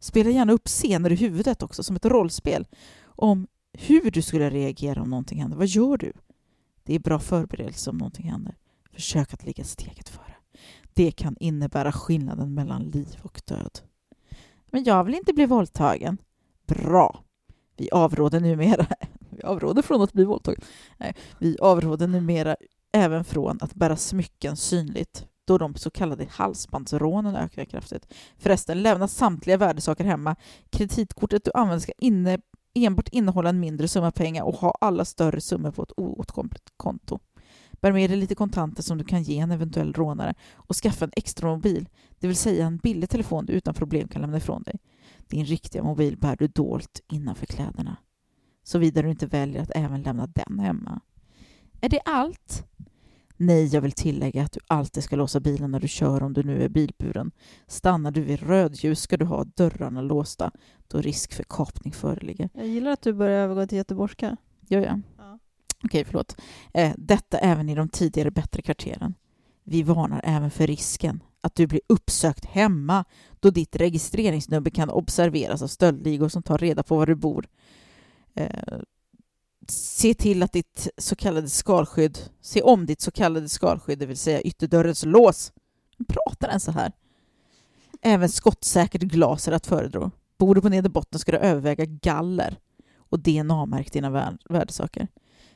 Spela 0.00 0.30
gärna 0.30 0.52
upp 0.52 0.68
scener 0.68 1.12
i 1.12 1.14
huvudet 1.14 1.62
också 1.62 1.82
som 1.82 1.96
ett 1.96 2.04
rollspel 2.04 2.66
om 3.04 3.46
hur 3.72 4.10
du 4.10 4.22
skulle 4.22 4.50
reagera 4.50 5.02
om 5.02 5.10
någonting 5.10 5.40
händer. 5.40 5.56
Vad 5.56 5.66
gör 5.66 5.96
du? 5.96 6.12
Det 6.84 6.94
är 6.94 6.98
bra 6.98 7.18
förberedelse 7.18 7.90
om 7.90 7.98
någonting 7.98 8.30
händer. 8.30 8.56
Försök 8.92 9.34
att 9.34 9.44
ligga 9.44 9.64
steget 9.64 10.08
före. 10.08 10.31
Det 10.94 11.10
kan 11.10 11.36
innebära 11.40 11.92
skillnaden 11.92 12.54
mellan 12.54 12.82
liv 12.82 13.18
och 13.22 13.42
död. 13.44 13.80
Men 14.66 14.84
jag 14.84 15.04
vill 15.04 15.14
inte 15.14 15.32
bli 15.32 15.46
våldtagen. 15.46 16.18
Bra. 16.66 17.24
Vi 17.76 17.90
avråder 17.90 18.40
numera 18.40 18.86
vi 19.30 19.42
avråder 19.42 19.82
från 19.82 20.02
att 20.02 20.12
bli 20.12 20.24
våldtagen. 20.24 20.60
Nej, 20.98 21.14
vi 21.38 21.56
avråder 21.60 22.06
numera 22.06 22.56
även 22.92 23.24
från 23.24 23.58
att 23.60 23.74
bära 23.74 23.96
smycken 23.96 24.56
synligt 24.56 25.26
då 25.44 25.58
de 25.58 25.74
så 25.74 25.90
kallade 25.90 26.26
halsbandsrånen 26.30 27.36
ökar 27.36 27.64
kraftigt. 27.64 28.14
Förresten, 28.38 28.82
lämna 28.82 29.08
samtliga 29.08 29.56
värdesaker 29.56 30.04
hemma. 30.04 30.36
Kreditkortet 30.70 31.44
du 31.44 31.50
använder 31.54 31.80
ska 31.80 31.92
inne, 31.98 32.38
enbart 32.74 33.08
innehålla 33.08 33.48
en 33.48 33.60
mindre 33.60 33.88
summa 33.88 34.10
pengar 34.10 34.44
och 34.44 34.54
ha 34.54 34.74
alla 34.80 35.04
större 35.04 35.40
summor 35.40 35.70
på 35.70 35.82
ett 35.82 35.92
oåtkomligt 35.96 36.72
konto. 36.76 37.20
Bär 37.82 37.92
med 37.92 38.10
dig 38.10 38.16
lite 38.16 38.34
kontanter 38.34 38.82
som 38.82 38.98
du 38.98 39.04
kan 39.04 39.22
ge 39.22 39.38
en 39.38 39.50
eventuell 39.50 39.92
rånare 39.92 40.34
och 40.54 40.76
skaffa 40.76 41.04
en 41.04 41.10
extra 41.16 41.48
mobil, 41.48 41.88
det 42.18 42.26
vill 42.26 42.36
säga 42.36 42.66
en 42.66 42.76
billig 42.76 43.10
telefon 43.10 43.46
du 43.46 43.52
utan 43.52 43.74
problem 43.74 44.08
kan 44.08 44.22
lämna 44.22 44.36
ifrån 44.36 44.62
dig. 44.62 44.78
Din 45.28 45.44
riktiga 45.44 45.82
mobil 45.82 46.16
bär 46.16 46.36
du 46.36 46.46
dolt 46.48 47.00
innanför 47.08 47.46
kläderna. 47.46 47.96
Såvida 48.62 49.02
du 49.02 49.10
inte 49.10 49.26
väljer 49.26 49.62
att 49.62 49.70
även 49.74 50.02
lämna 50.02 50.26
den 50.26 50.58
hemma. 50.58 51.00
Är 51.80 51.88
det 51.88 52.00
allt? 52.00 52.66
Nej, 53.36 53.66
jag 53.66 53.80
vill 53.80 53.92
tillägga 53.92 54.42
att 54.42 54.52
du 54.52 54.60
alltid 54.66 55.04
ska 55.04 55.16
låsa 55.16 55.40
bilen 55.40 55.70
när 55.70 55.80
du 55.80 55.88
kör 55.88 56.22
om 56.22 56.32
du 56.32 56.42
nu 56.42 56.62
är 56.62 56.68
bilburen. 56.68 57.30
Stannar 57.66 58.10
du 58.10 58.22
vid 58.22 58.40
rödljus 58.40 59.00
ska 59.00 59.16
du 59.16 59.24
ha 59.24 59.44
dörrarna 59.44 60.02
låsta 60.02 60.50
då 60.88 61.00
risk 61.00 61.32
för 61.32 61.44
kapning 61.44 61.92
föreligger. 61.92 62.50
Jag 62.54 62.66
gillar 62.66 62.90
att 62.90 63.02
du 63.02 63.12
börjar 63.12 63.38
övergå 63.38 63.66
till 63.66 63.78
göteborgska. 63.78 64.36
Gör 64.68 64.80
jag? 64.80 65.00
Okej, 65.84 66.04
förlåt. 66.04 66.36
Eh, 66.74 66.92
detta 66.96 67.38
även 67.38 67.68
i 67.68 67.74
de 67.74 67.88
tidigare 67.88 68.30
bättre 68.30 68.62
kvarteren. 68.62 69.14
Vi 69.64 69.82
varnar 69.82 70.20
även 70.24 70.50
för 70.50 70.66
risken 70.66 71.22
att 71.40 71.54
du 71.54 71.66
blir 71.66 71.80
uppsökt 71.86 72.44
hemma 72.44 73.04
då 73.40 73.50
ditt 73.50 73.76
registreringsnummer 73.76 74.70
kan 74.70 74.90
observeras 74.90 75.62
av 75.62 75.66
stöldligor 75.66 76.28
som 76.28 76.42
tar 76.42 76.58
reda 76.58 76.82
på 76.82 76.96
var 76.96 77.06
du 77.06 77.14
bor. 77.14 77.48
Eh, 78.34 78.78
se 79.68 80.14
till 80.14 80.42
att 80.42 80.52
ditt 80.52 80.88
så 80.98 81.16
kallade 81.16 81.48
skalskydd, 81.48 82.18
se 82.40 82.62
om 82.62 82.86
ditt 82.86 83.00
så 83.00 83.10
kallade 83.10 83.48
skalskydd, 83.48 83.98
det 83.98 84.06
vill 84.06 84.16
säga 84.16 84.40
ytterdörrens 84.40 85.04
lås. 85.04 85.52
Pratar 86.08 86.48
den 86.48 86.60
så 86.60 86.72
här? 86.72 86.92
Även 88.02 88.28
skottsäkert 88.28 89.02
glas 89.02 89.48
är 89.48 89.52
att 89.52 89.66
föredra. 89.66 90.10
Bor 90.38 90.54
du 90.54 90.60
på 90.60 90.68
nederbotten 90.68 91.18
ska 91.20 91.32
du 91.32 91.38
överväga 91.38 91.84
galler 91.84 92.58
och 92.96 93.20
DNA-märk 93.20 93.92
dina 93.92 94.10
vär- 94.10 94.38
värdesaker. 94.48 95.08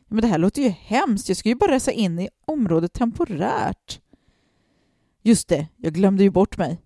Men 0.09 0.21
det 0.21 0.27
här 0.27 0.39
låter 0.39 0.63
ju 0.63 0.69
hemskt. 0.69 1.29
Jag 1.29 1.37
ska 1.37 1.49
ju 1.49 1.55
bara 1.55 1.73
resa 1.73 1.93
in 1.93 2.19
i 2.19 2.29
området 2.45 2.93
temporärt. 2.93 4.01
Just 5.23 5.49
det, 5.49 5.69
jag 5.77 5.95
glömde 5.95 6.23
ju 6.23 6.31
bort 6.31 6.59
mig. 6.59 6.83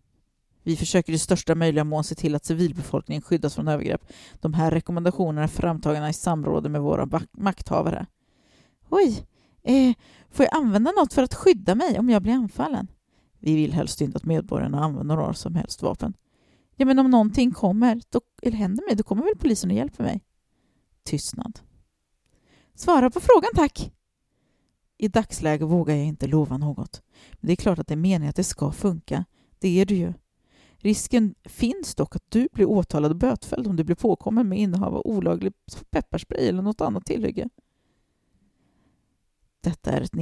Vi 0.62 0.76
försöker 0.76 1.12
i 1.12 1.18
största 1.18 1.54
möjliga 1.54 1.84
mån 1.84 2.04
se 2.04 2.14
till 2.14 2.34
att 2.34 2.44
civilbefolkningen 2.44 3.22
skyddas 3.22 3.54
från 3.54 3.68
övergrepp. 3.68 4.12
De 4.40 4.54
här 4.54 4.70
rekommendationerna 4.70 5.42
är 5.42 5.48
framtagna 5.48 6.10
i 6.10 6.12
samråd 6.12 6.70
med 6.70 6.80
våra 6.80 7.20
makthavare. 7.32 8.06
Oj, 8.90 9.26
eh, 9.62 9.94
får 10.30 10.44
jag 10.44 10.56
använda 10.56 10.90
något 10.90 11.12
för 11.12 11.22
att 11.22 11.34
skydda 11.34 11.74
mig 11.74 11.98
om 11.98 12.10
jag 12.10 12.22
blir 12.22 12.32
anfallen? 12.32 12.88
Vi 13.38 13.56
vill 13.56 13.72
helst 13.72 14.00
inte 14.00 14.16
att 14.16 14.24
medborgarna 14.24 14.84
använder 14.84 15.16
några 15.16 15.34
som 15.34 15.54
helst 15.54 15.82
vapen. 15.82 16.14
Ja, 16.76 16.86
men 16.86 16.98
om 16.98 17.10
någonting 17.10 17.50
kommer, 17.50 18.00
då, 18.10 18.20
eller 18.42 18.56
händer 18.56 18.84
mig, 18.88 18.96
då 18.96 19.02
kommer 19.02 19.22
väl 19.22 19.36
polisen 19.38 19.70
och 19.70 19.76
hjälper 19.76 20.04
mig? 20.04 20.24
Tystnad. 21.04 21.60
Svara 22.74 23.10
på 23.10 23.20
frågan, 23.20 23.50
tack! 23.54 23.92
I 24.98 25.08
dagsläget 25.08 25.68
vågar 25.68 25.94
jag 25.94 26.06
inte 26.06 26.26
lova 26.26 26.58
något. 26.58 27.02
Men 27.32 27.46
det 27.46 27.52
är 27.52 27.56
klart 27.56 27.78
att 27.78 27.86
det 27.86 27.94
är 27.94 27.96
meningen 27.96 28.30
att 28.30 28.36
det 28.36 28.44
ska 28.44 28.72
funka. 28.72 29.24
Det 29.58 29.80
är 29.80 29.86
det 29.86 29.94
ju. 29.94 30.12
Risken 30.76 31.34
finns 31.44 31.94
dock 31.94 32.16
att 32.16 32.24
du 32.28 32.48
blir 32.52 32.66
åtalad 32.66 33.10
och 33.10 33.16
bötfälld 33.16 33.66
om 33.66 33.76
du 33.76 33.84
blir 33.84 33.96
påkommen 33.96 34.48
med 34.48 34.58
innehav 34.58 34.94
av 34.94 35.06
olaglig 35.06 35.52
pepparspray 35.90 36.48
eller 36.48 36.62
något 36.62 36.80
annat 36.80 37.06
tillhygge. 37.06 37.48
Detta 39.60 39.90
är 39.90 40.00
ett 40.00 40.14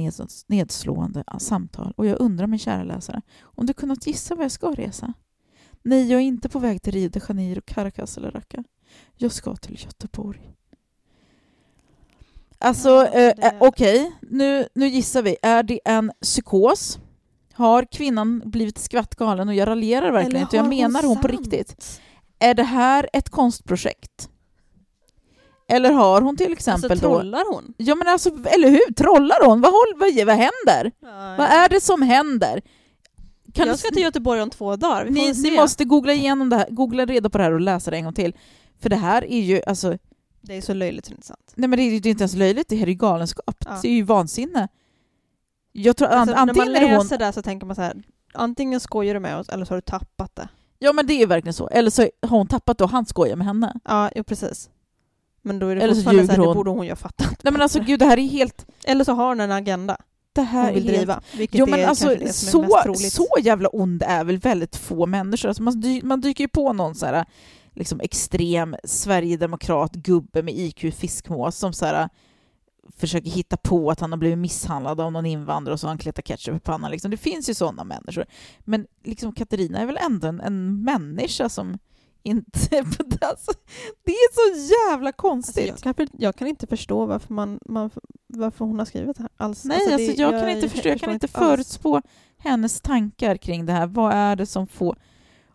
nedslående 0.47 1.23
samtal 1.39 1.93
och 1.97 2.05
jag 2.05 2.21
undrar, 2.21 2.47
min 2.47 2.59
kära 2.59 2.83
läsare, 2.83 3.21
om 3.41 3.65
du 3.65 3.73
kunnat 3.73 4.07
gissa 4.07 4.35
var 4.35 4.43
jag 4.43 4.51
ska 4.51 4.71
resa? 4.71 5.13
Nej, 5.81 6.11
jag 6.11 6.21
är 6.21 6.25
inte 6.25 6.49
på 6.49 6.59
väg 6.59 6.81
till 6.81 6.93
Rio 6.93 7.09
de 7.09 7.21
Janeiro, 7.29 7.61
Caracas 7.65 8.17
eller 8.17 8.31
Raqqa. 8.31 8.63
Jag 9.15 9.31
ska 9.31 9.55
till 9.55 9.79
Göteborg. 9.83 10.58
Alltså, 12.59 12.89
Ja, 12.89 13.07
eh, 13.07 13.33
eh, 13.47 13.53
okej, 13.59 14.11
nu, 14.21 14.67
nu 14.75 14.87
gissar 14.87 15.21
vi. 15.21 15.37
Är 15.41 15.63
det 15.63 15.79
en 15.85 16.11
psykos? 16.21 16.99
Har 17.53 17.85
kvinnan 17.91 18.41
blivit 18.45 18.77
skvattgalen? 18.77 19.49
Och 19.49 19.55
jag 19.55 19.67
raljerar 19.67 20.11
verkligen 20.11 20.41
inte, 20.41 20.55
jag 20.55 20.67
menar 20.67 21.03
hon 21.03 21.15
på 21.15 21.27
sant? 21.27 21.39
riktigt. 21.39 22.01
Är 22.39 22.53
det 22.53 22.63
här 22.63 23.09
ett 23.13 23.29
konstprojekt? 23.29 24.29
Eller 25.67 25.91
har 25.91 26.21
hon 26.21 26.37
till 26.37 26.53
exempel 26.53 26.91
Alltså 26.91 27.07
då... 27.07 27.15
trollar 27.15 27.53
hon? 27.53 27.73
Ja 27.77 27.95
men 27.95 28.07
alltså, 28.07 28.29
eller 28.45 28.69
hur? 28.69 28.93
Trollar 28.93 29.45
hon? 29.45 29.61
Vad, 29.61 29.71
håll, 29.71 29.93
vad, 29.95 30.25
vad 30.25 30.35
händer? 30.35 30.91
Vad 31.37 31.47
är 31.49 31.69
det 31.69 31.81
som 31.81 32.01
händer? 32.01 32.61
Kan 33.53 33.67
jag 33.67 33.79
ska 33.79 33.89
till 33.89 34.03
Göteborg 34.03 34.41
om 34.41 34.49
två 34.49 34.75
dagar, 34.75 35.05
ni, 35.05 35.33
ni 35.33 35.51
måste 35.51 35.85
googla 35.85 36.13
igenom 36.13 36.49
det 36.49 36.55
här, 36.55 36.67
googla 36.69 37.05
reda 37.05 37.29
på 37.29 37.37
det 37.37 37.43
här 37.43 37.51
och 37.51 37.61
läsa 37.61 37.91
det 37.91 37.97
en 37.97 38.03
gång 38.03 38.13
till. 38.13 38.35
För 38.81 38.89
det 38.89 38.95
här 38.95 39.31
är 39.31 39.39
ju, 39.39 39.61
alltså, 39.67 39.97
Det 40.41 40.57
är 40.57 40.61
så 40.61 40.73
löjligt 40.73 41.05
så 41.05 41.09
det 41.09 41.13
är 41.13 41.17
inte 41.17 41.27
sant. 41.27 41.51
nej 41.55 41.69
men 41.69 41.77
det 41.77 41.83
är 41.83 41.91
ju 41.91 41.99
det 41.99 42.09
är 42.09 42.11
inte 42.11 42.21
ens 42.21 42.35
löjligt, 42.35 42.67
det 42.69 42.75
här 42.75 42.83
är 42.83 42.89
ju 42.91 42.93
galenskap. 42.95 43.55
Ja. 43.65 43.79
Det 43.81 43.87
är 43.87 43.93
ju 43.93 44.03
vansinne. 44.03 44.67
Jag 45.71 45.97
tror, 45.97 46.07
Alltså, 46.07 46.35
an, 46.35 46.47
när 46.47 46.53
man 46.53 46.59
antingen 46.65 46.75
är 46.75 46.87
det 46.89 46.97
läser 46.97 47.17
hon, 47.17 47.27
det 47.27 47.33
så 47.33 47.41
tänker 47.41 47.65
man 47.67 47.75
så 47.75 47.81
här, 47.81 48.03
antingen 48.33 48.79
skojar 48.79 49.13
du 49.13 49.19
med 49.19 49.37
oss 49.37 49.49
eller 49.49 49.65
så 49.65 49.71
har 49.73 49.77
du 49.77 49.81
tappat 49.81 50.35
det. 50.35 50.49
ja 50.79 50.93
men 50.93 51.07
det 51.07 51.13
är 51.13 51.19
ju 51.19 51.25
verkligen 51.25 51.53
så. 51.53 51.67
Eller 51.67 51.91
så 51.91 52.01
har 52.01 52.37
hon 52.37 52.47
tappat 52.47 52.77
det 52.77 52.83
och 52.83 52.89
han 52.89 53.05
skojar 53.05 53.35
med 53.35 53.47
henne. 53.47 53.79
Ja, 53.85 54.11
jo, 54.15 54.23
precis. 54.23 54.69
Men 55.41 55.59
då 55.59 55.67
är 55.67 55.75
det 55.75 55.81
Eller 55.81 55.93
så 55.93 56.11
ljuger 56.13 56.27
det 56.37 56.41
hon. 56.45 56.55
borde 56.55 56.69
hon 56.69 56.85
ju 56.85 56.91
ha 56.91 56.95
fattat. 56.95 57.43
Nej 57.43 57.53
men 57.53 57.61
alltså 57.61 57.79
gud, 57.79 57.99
det 57.99 58.05
här 58.05 58.17
är 58.19 58.27
helt... 58.27 58.65
Eller 58.83 59.03
så 59.03 59.13
har 59.13 59.27
hon 59.27 59.39
en 59.39 59.51
agenda 59.51 59.97
Det 60.33 60.41
här 60.41 60.65
hon 60.65 60.73
vill 60.73 60.83
är 60.83 60.87
helt 60.91 60.97
driva. 60.99 61.21
Vilket 61.37 61.59
Jo 61.59 61.65
är 61.65 61.69
men 61.71 61.89
alltså 61.89 62.07
kanske 62.07 62.25
det 62.25 62.33
som 62.33 62.63
är 62.63 62.67
så, 62.67 62.73
mest 62.75 62.83
troligt. 62.83 63.13
så 63.13 63.27
jävla 63.41 63.69
ond 63.69 64.03
är 64.07 64.23
väl 64.23 64.37
väldigt 64.37 64.75
få 64.75 65.05
människor. 65.05 65.49
Alltså 65.49 65.63
man, 65.63 65.81
dy, 65.81 66.01
man 66.03 66.21
dyker 66.21 66.43
ju 66.43 66.47
på 66.47 66.73
någon 66.73 66.95
så 66.95 67.05
här, 67.05 67.25
liksom 67.79 67.99
extrem 67.99 68.75
sverigedemokrat 68.83 69.93
gubbe 69.95 70.43
med 70.43 70.53
IQ 70.57 70.93
fiskmås 70.95 71.57
som 71.57 71.73
så 71.73 71.85
här, 71.85 72.09
försöker 72.97 73.29
hitta 73.29 73.57
på 73.57 73.91
att 73.91 73.99
han 73.99 74.11
har 74.11 74.17
blivit 74.17 74.37
misshandlad 74.37 74.99
av 75.01 75.11
någon 75.11 75.25
invandrare 75.25 75.73
och 75.73 75.79
så 75.79 75.87
har 75.87 75.89
han 75.89 75.97
kletat 75.97 76.25
ketchup 76.25 76.55
i 76.55 76.59
pannan. 76.59 76.91
Liksom. 76.91 77.11
Det 77.11 77.17
finns 77.17 77.49
ju 77.49 77.53
sådana 77.53 77.83
människor. 77.83 78.25
Men 78.59 78.87
liksom 79.03 79.31
Katarina 79.31 79.79
är 79.79 79.85
väl 79.85 79.97
ändå 79.97 80.27
en, 80.27 80.41
en 80.41 80.83
människa 80.83 81.49
som 81.49 81.77
inte... 82.23 82.85
Alltså, 83.21 83.51
det 84.05 84.11
är 84.11 84.33
så 84.33 84.73
jävla 84.73 85.11
konstigt. 85.11 85.71
Alltså, 85.71 85.87
jag, 85.87 85.95
kan, 85.97 86.07
jag 86.11 86.35
kan 86.35 86.47
inte 86.47 86.67
förstå 86.67 87.05
varför, 87.05 87.33
man, 87.33 87.59
man, 87.65 87.89
varför 88.27 88.65
hon 88.65 88.79
har 88.79 88.85
skrivit 88.85 89.17
det 89.17 89.23
här 89.23 89.31
alls. 89.37 89.65
Nej, 89.65 89.77
alltså, 89.77 89.97
det- 89.97 90.17
jag, 90.17 90.31
kan 90.31 90.49
inte 90.49 90.69
förstå, 90.69 90.89
jag 90.89 90.99
kan 90.99 91.13
inte 91.13 91.27
alls. 91.31 91.47
förutspå 91.47 92.01
hennes 92.37 92.81
tankar 92.81 93.37
kring 93.37 93.65
det 93.65 93.73
här. 93.73 93.87
Vad 93.87 94.13
är 94.13 94.35
det 94.35 94.45
som 94.45 94.67
får... 94.67 94.97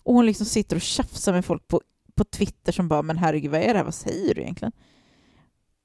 Och 0.02 0.14
hon 0.14 0.26
liksom 0.26 0.46
sitter 0.46 0.76
och 0.76 0.82
tjafsar 0.82 1.32
med 1.32 1.44
folk 1.44 1.68
på, 1.68 1.80
på 2.14 2.24
Twitter 2.24 2.72
som 2.72 2.88
bara 2.88 3.02
“men 3.02 3.18
herregud, 3.18 3.50
vad 3.50 3.60
är 3.60 3.68
det 3.72 3.78
här? 3.78 3.84
Vad 3.84 3.94
säger 3.94 4.34
du 4.34 4.40
egentligen?” 4.40 4.72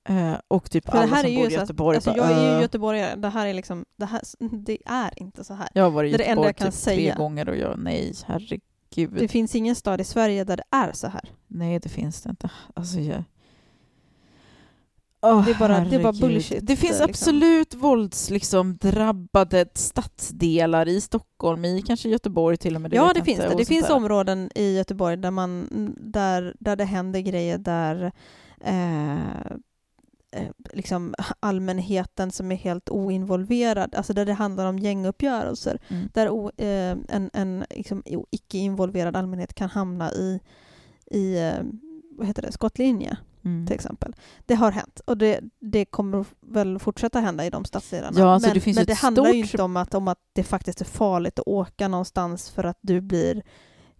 Eh, 0.10 0.34
Och 0.48 0.72
typ 0.72 0.86
För 0.86 0.98
alla 0.98 1.16
som 1.22 1.36
bor 1.36 1.52
i 1.52 1.54
Göteborg 1.54 1.96
Alltså, 1.96 2.14
bara, 2.14 2.18
jag 2.18 2.32
är 2.32 2.56
ju 2.56 2.62
göteborgare, 2.62 3.16
det 3.16 3.30
här 3.30 3.48
är 3.48 3.54
liksom, 3.54 3.86
det, 3.98 4.06
här, 4.06 4.22
det 4.66 4.78
är 4.86 5.12
inte 5.16 5.44
så 5.44 5.54
här. 5.54 5.70
Jag 5.74 5.84
har 5.84 5.90
varit 5.92 6.12
i 6.12 6.14
är 6.14 6.18
det 6.18 6.24
Göteborg 6.24 6.48
jag 6.48 6.56
kan 6.56 6.68
typ 6.72 6.80
säga. 6.80 7.14
tre 7.14 7.24
gånger 7.24 7.50
och 7.50 7.58
jag, 7.58 7.80
nej, 7.80 8.14
herregud. 8.26 9.14
Det 9.20 9.28
finns 9.28 9.56
ingen 9.56 9.76
stad 9.76 10.02
i 10.02 10.04
Sverige 10.04 10.44
där 10.44 10.58
det 10.58 10.64
är 10.72 10.92
så 10.92 11.08
här. 11.08 11.30
Nej, 11.48 11.80
det 11.80 11.90
finns 11.90 12.22
det 12.22 12.30
inte. 12.30 12.50
Alltså, 12.74 13.00
jag... 13.00 13.24
Åh, 15.22 15.46
Det 15.46 15.52
är 15.52 15.56
bara- 15.60 15.80
det 15.86 15.96
är 15.96 16.04
bara 16.04 16.14
bullshit, 16.14 16.68
Det 16.68 16.76
finns 16.76 16.98
det, 16.98 17.06
liksom. 17.08 17.10
absolut 17.10 17.74
vålds, 17.76 18.30
liksom, 18.30 18.78
drabbade 18.78 19.66
stadsdelar 19.74 20.88
i 20.88 21.02
Stockholm, 21.02 21.66
i 21.66 21.82
kanske 21.82 22.10
Göteborg 22.10 22.58
till 22.58 22.76
och 22.76 22.82
med. 22.82 22.94
ja, 22.94 23.06
vet 23.06 23.16
det 23.16 23.24
finns 23.24 23.40
inte, 23.40 23.50
det. 23.50 23.56
Det 23.58 23.66
finns 23.66 23.88
där. 23.88 23.96
områden 23.96 24.50
i 24.56 24.76
Göteborg 24.78 25.18
där, 25.18 25.32
man, 25.32 25.68
där, 25.98 26.56
där 26.60 26.76
det 26.76 26.86
händer 26.86 27.20
grejer 27.20 27.58
där 27.58 28.12
eh, 28.62 29.14
eh, 30.32 30.50
liksom 30.74 31.16
allmänheten 31.40 32.32
som 32.32 32.52
är 32.52 32.56
helt 32.56 32.90
oinvolverad, 32.90 33.96
alltså 33.96 34.14
där 34.14 34.26
det 34.26 34.34
handlar 34.34 34.66
om 34.66 34.80
gänguppgörelser, 34.80 35.80
Mm. 35.88 36.10
där 36.14 36.30
o, 36.30 36.52
eh, 36.58 36.98
en, 37.10 37.30
en 37.34 37.64
liksom, 37.70 38.04
icke-involverad 38.32 39.16
allmänhet 39.16 39.54
kan 39.54 39.70
hamna 39.70 40.12
i, 40.12 40.40
i 41.12 41.40
eh, 41.48 41.64
vad 42.18 42.28
heter 42.28 42.42
det, 42.42 42.52
skottlinje 42.52 43.18
Mm. 43.50 43.68
till 43.68 43.76
exempel. 43.76 44.16
Det 44.46 44.56
har 44.56 44.72
hänt 44.72 45.02
och 45.06 45.18
det, 45.18 45.40
det 45.60 45.86
kommer 45.86 46.26
väl 46.40 46.80
fortsätta 46.80 47.20
hända 47.20 47.46
i 47.46 47.50
de 47.50 47.66
stadsdelarna. 47.66 48.20
Ja, 48.20 48.34
alltså 48.34 48.48
men 48.48 48.54
det 48.54 48.62
finns 48.62 48.78
men 48.78 48.86
det 48.86 48.94
handlar 48.94 49.30
ju 49.30 49.40
inte 49.40 49.64
om 49.64 49.78
att, 49.78 49.94
om 49.94 50.08
att 50.08 50.20
det 50.34 50.44
faktiskt 50.44 50.82
är 50.82 50.86
farligt 50.86 51.40
att 51.40 51.48
åka 51.48 51.88
någonstans 51.88 52.50
för 52.50 52.64
att 52.64 52.78
du 52.82 53.02
blir 53.02 53.44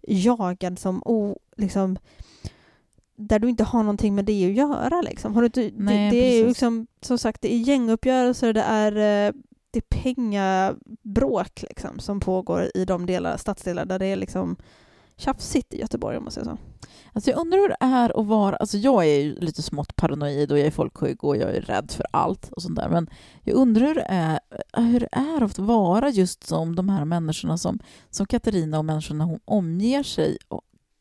jagad 0.02 0.78
som 0.78 1.02
o, 1.04 1.38
liksom, 1.56 1.98
där 3.16 3.38
du 3.38 3.48
inte 3.48 3.64
har 3.64 3.82
någonting 3.82 4.14
med 4.14 4.24
det 4.24 4.46
att 4.46 4.52
göra. 4.52 5.02
Liksom. 5.02 5.34
Har 5.34 5.42
du 5.42 5.46
inte, 5.46 5.70
Nej, 5.76 6.10
det, 6.10 6.16
det 6.16 6.34
är 6.34 6.38
ju 6.38 6.46
liksom, 6.48 6.86
som 7.00 7.18
sagt, 7.18 7.42
det 7.42 7.54
är 7.54 7.58
gänguppgörelser, 7.58 8.52
det 8.52 8.62
är, 8.62 8.92
eh, 8.92 9.32
det 9.70 9.78
är 9.78 10.02
pengabråk 10.02 11.64
liksom, 11.68 11.98
som 11.98 12.20
pågår 12.20 12.70
i 12.74 12.84
de 12.84 13.06
delar, 13.06 13.36
stadsdelar 13.36 13.84
där 13.84 13.98
det 13.98 14.06
är 14.06 14.16
liksom 14.16 14.56
tjafsigt 15.20 15.74
i 15.74 15.80
Göteborg 15.80 16.16
om 16.16 16.24
man 16.24 16.32
säger 16.32 16.44
så. 16.44 16.58
Alltså 17.12 17.30
jag 17.30 17.40
undrar 17.40 17.58
hur 17.58 17.68
det 17.68 17.76
är 17.80 18.20
att 18.20 18.26
vara... 18.26 18.56
Alltså 18.56 18.78
jag 18.78 19.06
är 19.06 19.20
ju 19.20 19.34
lite 19.34 19.62
smått 19.62 19.96
paranoid 19.96 20.52
och 20.52 20.58
jag 20.58 20.66
är 20.66 20.70
folkskygg 20.70 21.24
och 21.24 21.36
jag 21.36 21.56
är 21.56 21.60
rädd 21.60 21.90
för 21.90 22.06
allt 22.10 22.52
och 22.52 22.62
sånt 22.62 22.76
där. 22.76 22.88
Men 22.88 23.10
jag 23.42 23.54
undrar 23.54 23.86
hur 23.86 23.94
det 23.94 24.06
är, 24.08 24.40
hur 24.76 25.00
det 25.00 25.08
är 25.12 25.42
att 25.42 25.58
vara 25.58 26.10
just 26.10 26.46
som 26.46 26.76
de 26.76 26.88
här 26.88 27.04
människorna 27.04 27.58
som, 27.58 27.78
som 28.10 28.26
Katarina 28.26 28.78
och 28.78 28.84
människorna 28.84 29.24
hon 29.24 29.40
omger 29.44 30.02
sig 30.02 30.36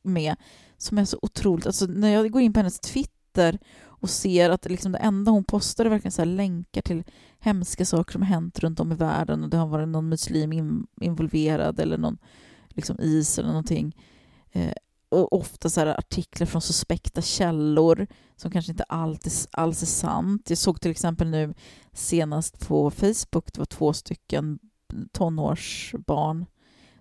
med 0.03 0.36
som 0.78 0.97
är 0.97 1.05
så 1.05 1.20
otroligt... 1.22 1.65
Alltså 1.65 1.86
när 1.86 2.09
jag 2.09 2.32
går 2.32 2.41
in 2.41 2.53
på 2.53 2.59
hennes 2.59 2.80
Twitter 2.80 3.59
och 3.84 4.09
ser 4.09 4.49
att 4.49 4.65
liksom 4.65 4.91
det 4.91 4.97
enda 4.97 5.32
hon 5.32 5.43
postar 5.43 5.86
är 5.86 5.89
verkligen 5.89 6.11
så 6.11 6.22
här 6.22 6.26
länkar 6.26 6.82
till 6.82 7.03
hemska 7.39 7.86
saker 7.86 8.11
som 8.11 8.22
har 8.22 8.30
hänt 8.30 8.59
runt 8.59 8.80
om 8.80 8.91
i 8.91 8.95
världen 8.95 9.43
och 9.43 9.49
det 9.49 9.57
har 9.57 9.67
varit 9.67 9.88
någon 9.88 10.09
muslim 10.09 10.53
in, 10.53 10.88
involverad 11.01 11.80
eller 11.80 11.97
någon 11.97 12.17
liksom 12.80 12.99
is 12.99 13.39
eller 13.39 13.49
någonting. 13.49 13.95
Eh, 14.51 14.73
och 15.09 15.34
ofta 15.34 15.69
så 15.69 15.80
här 15.80 15.88
artiklar 15.88 16.47
från 16.47 16.61
suspekta 16.61 17.21
källor 17.21 18.07
som 18.36 18.51
kanske 18.51 18.71
inte 18.71 18.84
alltid, 18.84 19.34
alls 19.51 19.82
är 19.82 19.88
sant. 19.88 20.49
Jag 20.49 20.57
såg 20.57 20.82
till 20.82 20.91
exempel 20.91 21.30
nu 21.30 21.53
senast 21.93 22.67
på 22.67 22.91
Facebook, 22.91 23.53
det 23.53 23.57
var 23.57 23.65
två 23.65 23.93
stycken 23.93 24.59
tonårsbarn 25.11 26.45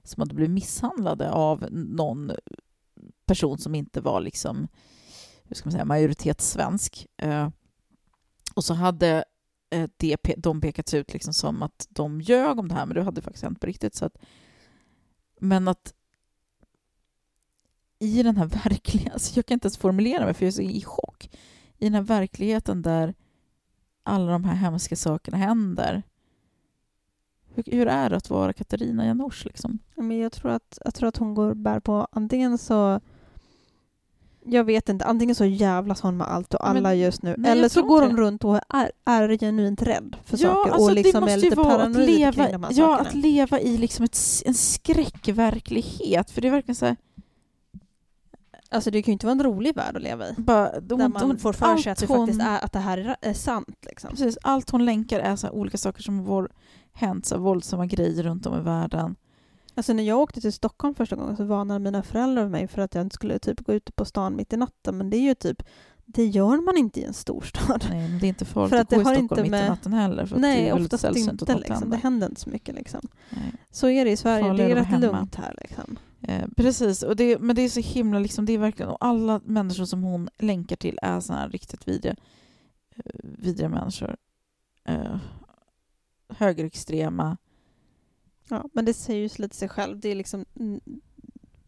som 0.04 0.20
hade 0.20 0.34
blivit 0.34 0.54
misshandlade 0.54 1.30
av 1.30 1.66
någon 1.70 2.32
person 3.26 3.58
som 3.58 3.74
inte 3.74 4.00
var 4.00 4.20
liksom, 4.20 4.68
hur 5.44 5.56
ska 5.56 5.66
man 5.66 5.72
säga, 5.72 5.84
majoritetssvensk. 5.84 7.06
Eh, 7.16 7.48
och 8.54 8.64
så 8.64 8.74
hade 8.74 9.24
eh, 9.70 9.88
det, 9.96 10.16
de 10.36 10.60
pekats 10.60 10.94
ut 10.94 11.12
liksom 11.12 11.34
som 11.34 11.62
att 11.62 11.86
de 11.90 12.20
ljög 12.20 12.58
om 12.58 12.68
det 12.68 12.74
här, 12.74 12.86
men 12.86 12.94
det 12.94 13.02
hade 13.02 13.22
faktiskt 13.22 13.44
hänt 13.44 13.60
på 13.60 13.66
riktigt. 13.66 13.94
Så 13.94 14.04
att, 14.04 14.16
men 15.40 15.68
att 15.68 15.94
i 17.98 18.22
den 18.22 18.36
här 18.36 18.46
verkligheten, 18.64 19.12
alltså 19.12 19.38
jag 19.38 19.46
kan 19.46 19.54
inte 19.54 19.66
ens 19.66 19.78
formulera 19.78 20.24
mig 20.24 20.34
för 20.34 20.44
jag 20.44 20.48
är 20.48 20.52
så 20.52 20.62
i 20.62 20.82
chock, 20.82 21.30
i 21.78 21.84
den 21.84 21.94
här 21.94 22.02
verkligheten 22.02 22.82
där 22.82 23.14
alla 24.02 24.32
de 24.32 24.44
här 24.44 24.54
hemska 24.54 24.96
sakerna 24.96 25.36
händer. 25.36 26.02
Hur, 27.54 27.64
hur 27.66 27.86
är 27.86 28.10
det 28.10 28.16
att 28.16 28.30
vara 28.30 28.52
Katarina 28.52 29.06
Janouch? 29.06 29.44
Liksom? 29.44 29.78
Men 29.94 30.18
jag, 30.18 30.32
tror 30.32 30.50
att, 30.50 30.78
jag 30.84 30.94
tror 30.94 31.08
att 31.08 31.16
hon 31.16 31.34
går 31.34 31.54
bär 31.54 31.80
på 31.80 32.08
antingen 32.12 32.58
så 32.58 33.00
jag 34.50 34.64
vet 34.64 34.88
inte, 34.88 35.04
antingen 35.04 35.34
så 35.34 35.44
jävlas 35.44 36.00
hon 36.00 36.16
med 36.16 36.26
allt 36.28 36.54
och 36.54 36.60
Men- 36.68 36.76
alla 36.76 36.94
just 36.94 37.22
nu 37.22 37.34
nej, 37.38 37.50
eller 37.52 37.68
så 37.68 37.82
går 37.82 38.02
hon 38.02 38.16
runt 38.16 38.44
och 38.44 38.60
är, 38.68 38.90
är 39.04 39.38
genuint 39.38 39.82
rädd 39.82 40.16
för 40.24 40.36
Ja, 40.40 40.54
saker 40.54 40.70
alltså 40.72 40.88
och 40.88 40.94
liksom 40.94 41.22
är 41.24 41.36
lite 41.36 41.56
paranoid 41.56 42.06
leva, 42.06 42.32
kring 42.32 42.52
de 42.52 42.62
här 42.62 42.70
ja, 42.74 42.86
sakerna. 42.86 43.08
att 43.08 43.14
leva 43.14 43.60
i 43.60 43.78
liksom 43.78 44.04
ett, 44.04 44.18
en 44.44 44.54
skräckverklighet. 44.54 46.30
För 46.30 46.40
det 46.40 46.48
är 46.48 46.52
verkligen 46.52 46.76
så 46.76 46.86
här, 46.86 46.96
Alltså 48.70 48.90
det 48.90 49.02
kan 49.02 49.12
ju 49.12 49.12
inte 49.12 49.26
vara 49.26 49.32
en 49.32 49.42
rolig 49.42 49.74
värld 49.76 49.96
att 49.96 50.02
leva 50.02 50.28
i. 50.28 50.34
bara, 50.38 50.80
de, 50.80 50.98
Där 50.98 51.08
man 51.08 51.22
hon- 51.22 51.38
får 51.38 51.52
för 51.52 51.76
sig 51.76 51.92
att, 51.92 51.98
det 51.98 52.06
hon- 52.06 52.26
faktiskt 52.26 52.42
är, 52.42 52.64
att 52.64 52.72
det 52.72 52.78
här 52.78 52.98
är, 52.98 53.16
är 53.20 53.32
sant. 53.32 53.76
Liksom. 53.82 54.10
Precis, 54.10 54.38
allt 54.42 54.70
hon 54.70 54.84
länkar 54.84 55.20
är 55.20 55.36
så 55.36 55.50
olika 55.50 55.78
saker 55.78 56.02
som 56.02 56.26
har 56.26 56.48
hänt, 56.92 57.26
så 57.26 57.38
våldsamma 57.38 57.86
grejer 57.86 58.22
runt 58.22 58.46
om 58.46 58.60
i 58.60 58.62
världen. 58.62 59.16
Alltså 59.78 59.92
när 59.92 60.02
jag 60.02 60.18
åkte 60.18 60.40
till 60.40 60.52
Stockholm 60.52 60.94
första 60.94 61.16
gången 61.16 61.36
så 61.36 61.44
varnade 61.44 61.80
mina 61.80 62.02
föräldrar 62.02 62.48
mig 62.48 62.68
för 62.68 62.82
att 62.82 62.94
jag 62.94 63.02
inte 63.02 63.14
skulle 63.14 63.38
typ 63.38 63.60
gå 63.60 63.72
ute 63.72 63.92
på 63.92 64.04
stan 64.04 64.36
mitt 64.36 64.52
i 64.52 64.56
natten. 64.56 64.98
Men 64.98 65.10
det 65.10 65.16
är 65.16 65.20
ju 65.20 65.34
typ, 65.34 65.62
det 66.04 66.24
gör 66.26 66.64
man 66.64 66.76
inte 66.76 67.00
i 67.00 67.04
en 67.04 67.12
storstad. 67.12 67.84
Nej, 67.90 68.08
men 68.08 68.18
det 68.18 68.26
är 68.26 68.28
inte 68.28 68.44
farligt 68.44 68.70
För 68.70 68.76
att 68.76 68.92
att 68.92 68.96
gå 68.96 69.00
i 69.00 69.04
Stockholm 69.04 69.22
inte 69.22 69.34
mitt 69.34 69.46
i 69.46 69.50
med- 69.50 69.68
natten 69.70 69.92
heller. 69.92 70.26
För 70.26 70.36
att 70.36 70.42
det 70.42 70.48
Nej, 70.48 70.68
är 70.68 70.72
oftast 70.82 71.04
inte. 71.16 71.54
Liksom. 71.58 71.90
Det 71.90 71.96
händer. 71.96 72.28
inte 72.28 72.40
så 72.40 72.50
mycket. 72.50 72.74
Liksom. 72.74 73.08
Nej. 73.30 73.52
Så 73.70 73.88
är 73.88 74.04
det 74.04 74.10
i 74.10 74.16
Sverige. 74.16 74.44
Farligare 74.44 74.68
Det 74.68 74.72
är 74.74 74.76
rätt 74.76 74.86
hemma. 74.86 75.06
lugnt 75.06 75.34
här. 75.34 75.54
Liksom. 75.62 75.98
Eh, 76.22 76.48
precis, 76.56 77.02
och 77.02 77.16
det, 77.16 77.38
men 77.38 77.56
det 77.56 77.62
är 77.62 77.68
så 77.68 77.80
himla, 77.80 78.18
liksom, 78.18 78.44
det 78.46 78.52
är 78.52 78.58
verkligen, 78.58 78.90
och 78.90 79.04
alla 79.04 79.40
människor 79.44 79.84
som 79.84 80.02
hon 80.02 80.28
länkar 80.38 80.76
till 80.76 80.98
är 81.02 81.20
såna 81.20 81.38
här 81.38 81.48
riktigt 81.48 81.88
vidriga, 81.88 82.16
eh, 82.96 83.12
vidriga 83.22 83.68
människor. 83.68 84.16
Eh, 84.84 85.16
högerextrema. 86.28 87.36
Ja, 88.48 88.64
men 88.72 88.84
det 88.84 88.94
säger 88.94 89.20
ju 89.20 89.28
lite 89.42 89.56
sig 89.56 89.68
själv. 89.68 90.00
Det 90.00 90.08
är 90.08 90.14
liksom, 90.14 90.44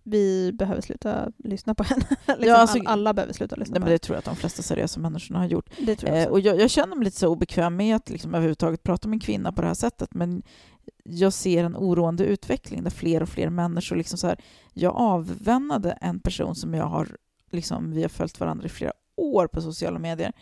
vi 0.03 0.53
behöver 0.53 0.81
sluta 0.81 1.33
lyssna 1.39 1.74
på 1.74 1.83
henne. 1.85 2.05
liksom 2.26 2.45
Ja, 2.49 2.57
alltså- 2.57 2.78
all, 2.78 2.87
alla 2.87 3.14
behöver 3.14 3.33
sluta 3.35 3.57
lyssna 3.57 3.72
Nej, 3.72 3.81
på 3.81 3.85
men 3.85 3.93
det 3.93 3.99
tror 3.99 4.14
jag 4.14 4.18
att 4.18 4.24
de 4.24 4.37
flesta 4.37 4.62
seriösa 4.62 5.01
människorna 5.01 5.39
har 5.39 5.47
gjort. 5.47 5.74
henne. 5.74 5.87
Det 5.87 5.97
tror 5.97 6.12
jag 6.12 6.22
Eh, 6.22 6.28
och 6.28 6.41
jag, 6.41 6.61
jag 6.61 6.70
känner 6.70 6.97
mig 6.97 7.05
lite 7.05 7.18
så 7.18 7.28
obekväm 7.28 7.76
med 7.76 7.97
att 7.97 8.11
liksom 8.11 8.35
överhuvudtaget 8.35 8.83
prata 8.83 9.09
om 9.09 9.12
en 9.12 9.20
kvinna 9.20 9.53
på 9.53 9.61
det 9.61 9.66
här 9.66 9.74
sättet, 9.74 10.14
men 10.14 10.43
jag 11.05 11.33
ser 11.33 11.64
en 11.64 11.76
oroande 11.76 12.24
utveckling 12.24 12.83
där 12.85 12.91
fler 12.91 13.22
och 13.22 13.28
fler 13.28 13.51
människor... 13.51 13.97
Liksom 13.97 14.18
så 14.18 14.26
här, 14.26 14.41
jag 14.72 14.97
avvännade 14.97 15.93
en 15.93 16.20
person 16.20 16.55
som 16.55 16.74
jag 16.74 16.85
har... 16.85 17.09
Liksom, 17.51 17.93
vi 17.93 18.03
har 18.03 18.09
följt 18.09 18.41
varandra 18.41 18.66
i 18.66 18.68
flera 18.68 18.93
år 19.16 19.47
på 19.47 19.61
sociala 19.62 19.99
medier. 19.99 20.33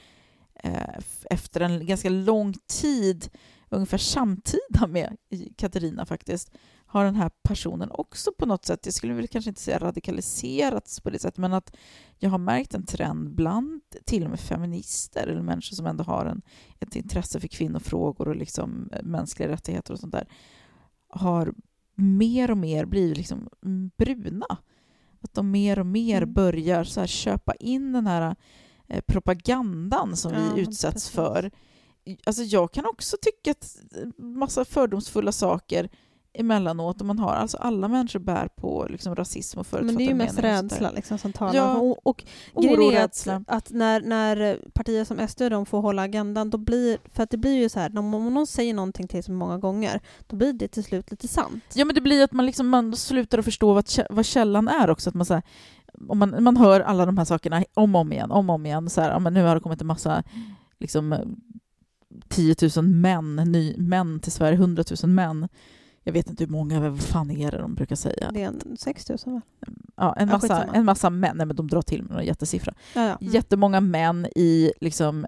Eh, 0.55 0.99
efter 1.31 1.61
en 1.61 1.87
ganska 1.87 2.09
lång 2.11 2.55
tid, 2.67 3.29
ungefär 3.71 3.99
samtida 3.99 4.87
med 4.89 5.17
Katarina 5.57 6.07
faktiskt, 6.07 6.51
har 6.87 7.05
den 7.05 7.15
här 7.17 7.31
personen 7.43 7.91
också 7.91 8.31
på 8.39 8.47
något 8.47 8.65
sätt, 8.65 8.81
jag 8.87 8.95
skulle 8.95 9.15
väl 9.15 9.29
kanske 9.29 9.49
inte 9.49 9.61
säga 9.61 9.79
radikaliserats 9.79 11.01
på 11.01 11.11
det 11.11 11.19
sättet, 11.19 11.39
men 11.39 11.53
att 11.53 11.77
jag 12.19 12.31
har 12.31 12.39
märkt 12.39 12.75
en 12.75 12.87
trend 12.87 13.35
bland 13.35 13.81
till 14.05 14.25
och 14.25 14.31
med 14.31 14.41
feminister 14.41 15.27
eller 15.27 15.43
människor 15.43 15.77
som 15.77 15.87
ändå 15.87 16.05
har 16.05 16.27
en, 16.27 16.43
ett 16.81 16.97
intresse 16.97 17.41
för 17.41 17.49
kvinnofrågor 17.49 18.29
och 18.29 18.37
liksom 18.37 18.91
eh, 18.93 19.03
mänskliga 19.03 19.49
rättigheter 19.49 19.93
och 19.93 19.99
sånt 19.99 20.13
där, 20.13 20.29
har 21.09 21.55
mer 21.95 22.51
och 22.51 22.59
mer 22.59 22.85
blivit 22.85 23.17
liksom 23.17 23.49
mm, 23.65 23.91
bruna. 23.97 24.47
Att 25.21 25.35
de 25.35 25.51
mer 25.51 25.79
och 25.79 25.87
mer 25.87 26.23
Mm. 26.23 26.33
börjar 26.33 26.85
så 26.85 27.01
här 27.01 27.07
köpa 27.07 27.55
in 27.55 27.93
den 27.93 28.07
här 28.07 28.37
eh, 28.89 29.01
propagandan 29.07 30.17
som 30.17 30.33
Ja, 30.33 30.41
vi 30.55 30.61
utsätts 30.61 30.95
precis. 30.95 31.11
för. 31.11 31.51
Alltså 32.25 32.43
jag 32.43 32.73
kan 32.73 32.87
också 32.87 33.17
tycka 33.23 33.51
att 33.51 33.77
massa 34.17 34.65
fördomsfulla 34.65 35.33
saker 35.33 35.89
emellanåt. 36.39 37.01
Och 37.01 37.07
man 37.07 37.19
har, 37.19 37.35
alltså 37.35 37.57
alla 37.57 37.89
människor 37.89 38.19
bär 38.21 38.49
på 38.49 38.87
liksom 38.91 39.15
rasism 39.15 39.59
och 39.59 39.67
Men 39.73 39.97
det 39.97 40.05
är 40.05 40.09
ju 40.09 40.19
förutfattade 40.19 40.25
mest 40.25 40.39
och 40.39 40.45
rädsla 40.45 40.91
liksom, 40.91 41.19
som 41.19 41.33
talar. 41.33 41.55
Ja. 41.55 41.77
Och, 41.77 42.07
och 42.07 42.25
Oro, 42.55 42.77
grejen 42.77 42.95
är 42.95 43.05
att, 43.05 43.29
att 43.47 43.71
när, 43.71 44.01
när 44.01 44.59
partier 44.75 45.05
som 45.05 45.29
SD 45.29 45.43
de 45.43 45.67
får 45.67 45.81
hålla 45.81 46.03
agendan, 46.03 46.51
då 46.51 46.59
blir, 46.59 46.99
för 47.13 47.23
att 47.23 47.31
det 47.31 47.37
blir 47.37 47.57
ju 47.57 47.69
så 47.69 47.81
här, 47.81 47.99
om 47.99 48.11
någon 48.11 48.47
säger 48.47 48.75
någonting 48.75 49.09
till 49.09 49.25
sig 49.25 49.35
många 49.35 49.59
gånger, 49.59 50.01
då 50.27 50.37
blir 50.37 50.53
det 50.53 50.69
till 50.69 50.85
slut 50.85 51.11
lite 51.11 51.29
sant. 51.29 51.65
Ja, 51.75 51.85
men 51.85 51.95
det 51.95 52.01
blir 52.01 52.25
att 52.25 52.33
man, 52.33 52.47
liksom, 52.47 52.69
man 52.69 52.97
slutar 52.97 53.39
att 53.39 53.45
förstå 53.45 53.75
vad, 53.75 53.89
vad 54.11 54.27
källan 54.27 54.69
är 54.69 54.91
också. 54.91 55.11
Att 55.11 55.15
man, 55.15 55.27
så 55.27 55.35
här, 55.35 55.43
om 56.09 56.19
man, 56.19 56.43
man 56.45 56.57
hör 56.57 56.81
alla 56.81 57.07
de 57.07 57.19
här 57.19 57.25
sakerna 57.25 57.65
om 57.75 57.95
och 57.95 58.01
om 58.01 58.13
igen, 58.13 58.31
om 58.31 58.51
och 58.51 58.55
om 58.55 58.67
igen. 58.67 58.91
Så 58.91 59.01
här, 59.01 59.11
ja, 59.11 59.19
men 59.19 59.35
nu 59.35 59.45
har 59.45 59.55
det 59.55 59.61
kommit 59.61 59.81
en 59.81 59.87
massa 59.87 60.23
liksom, 60.79 61.37
10 62.29 62.55
000 62.77 62.85
män, 62.85 63.37
ny, 63.37 63.77
män 63.77 64.21
till 64.21 64.33
Sverige, 64.33 64.55
100 64.55 64.85
000 65.03 65.11
män. 65.11 65.49
Jag 66.03 66.13
vet 66.13 66.31
inte 66.31 66.45
hur 66.45 66.51
många, 66.51 66.81
vad 66.81 67.01
fan 67.01 67.31
är 67.31 67.51
det 67.51 67.59
de 67.59 67.75
brukar 67.75 67.97
säga? 67.97 68.31
Det 68.35 68.43
är 68.43 68.47
en 68.49 68.77
6 68.79 69.09
000 69.09 69.19
va? 69.25 69.41
Ja, 69.97 70.15
en, 70.19 70.29
Ja, 70.29 70.35
massa, 70.35 70.49
skitsamma. 70.49 70.73
en 70.75 70.85
massa 70.85 71.11
män, 71.11 71.37
nej 71.37 71.47
men 71.47 71.57
de 71.57 71.69
drar 71.69 71.83
till 71.83 72.03
med 72.03 72.11
några 72.11 72.25
jättesiffra. 72.25 72.75
Ja, 72.95 73.01
ja. 73.01 73.17
Mm. 73.21 73.33
Jättemånga 73.33 73.81
män 73.81 74.27
i 74.37 74.73
liksom, 74.81 75.27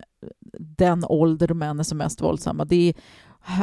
den 0.58 1.04
ålder 1.04 1.48
då 1.48 1.54
män 1.54 1.80
är 1.80 1.84
som 1.84 1.98
mest 1.98 2.20
våldsamma. 2.20 2.64
Det 2.64 2.88
är 2.88 2.94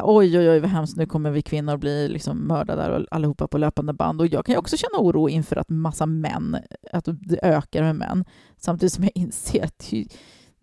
oj, 0.04 0.40
oj, 0.40 0.50
oj 0.50 0.60
vad 0.60 0.70
hemskt, 0.70 0.98
nu 0.98 1.06
kommer 1.06 1.32
vi 1.32 1.42
kvinnor 1.42 1.78
bli 1.78 2.08
liksom 2.08 2.38
mördade 2.38 3.06
allihopa 3.12 3.48
på 3.48 3.58
löpande 3.58 3.94
band. 3.94 4.22
Och 4.22 4.28
jag 4.28 4.46
kan 4.46 4.54
ju 4.54 4.60
också 4.60 4.78
känna 4.78 5.00
oro 5.00 5.30
inför 5.30 5.56
att 5.56 5.70
massa 5.70 6.06
män, 6.06 6.58
att 6.92 7.06
det 7.06 7.40
ökar 7.44 7.84
med 7.84 7.96
män. 7.96 8.26
Samtidigt 8.58 8.94
som 8.94 9.04
jag 9.04 9.12
inser 9.16 9.64
att 9.66 9.94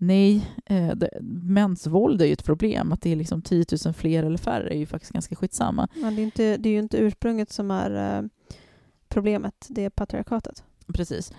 nej, 0.07 0.51
eh, 0.67 0.95
det, 0.95 1.11
mäns 1.43 1.87
våld 1.87 2.23
är 2.23 2.27
ju 2.27 2.33
ett 2.33 2.45
problem. 2.45 2.93
Att 2.93 3.01
det 3.01 3.13
är 3.13 3.17
liksom 3.17 3.43
10 3.43 3.65
000 3.85 3.95
fler 3.95 4.23
eller 4.23 4.39
färre 4.39 4.75
är 4.75 4.79
ju 4.79 4.87
faktiskt 4.87 5.13
ganska 5.13 5.37
skitsamma. 5.37 5.89
Men 5.95 6.17
det, 6.17 6.23
är 6.23 6.25
inte, 6.25 6.57
det 6.57 6.69
är 6.69 6.73
ju 6.73 6.79
inte 6.79 6.97
ursprunget 6.97 7.53
som 7.53 7.71
är 7.71 8.19
eh, 8.19 8.29
problemet, 9.09 9.67
det 9.71 9.85
är 9.85 9.91
patriarkatet. 9.91 10.65
Precis. 10.95 11.33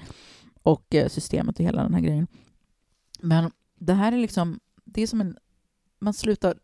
Och 0.63 0.95
eh, 0.95 1.07
systemet 1.07 1.59
och 1.59 1.65
hela 1.65 1.83
den 1.83 1.93
här 1.93 2.01
grejen. 2.01 2.27
Men 3.19 3.51
det 3.79 3.93
här 3.93 4.11
är 4.11 4.17
liksom, 4.17 4.59
det 4.83 5.01
är 5.01 5.07
som 5.07 5.21
en, 5.21 5.37
man 5.99 6.13
slutar 6.13 6.57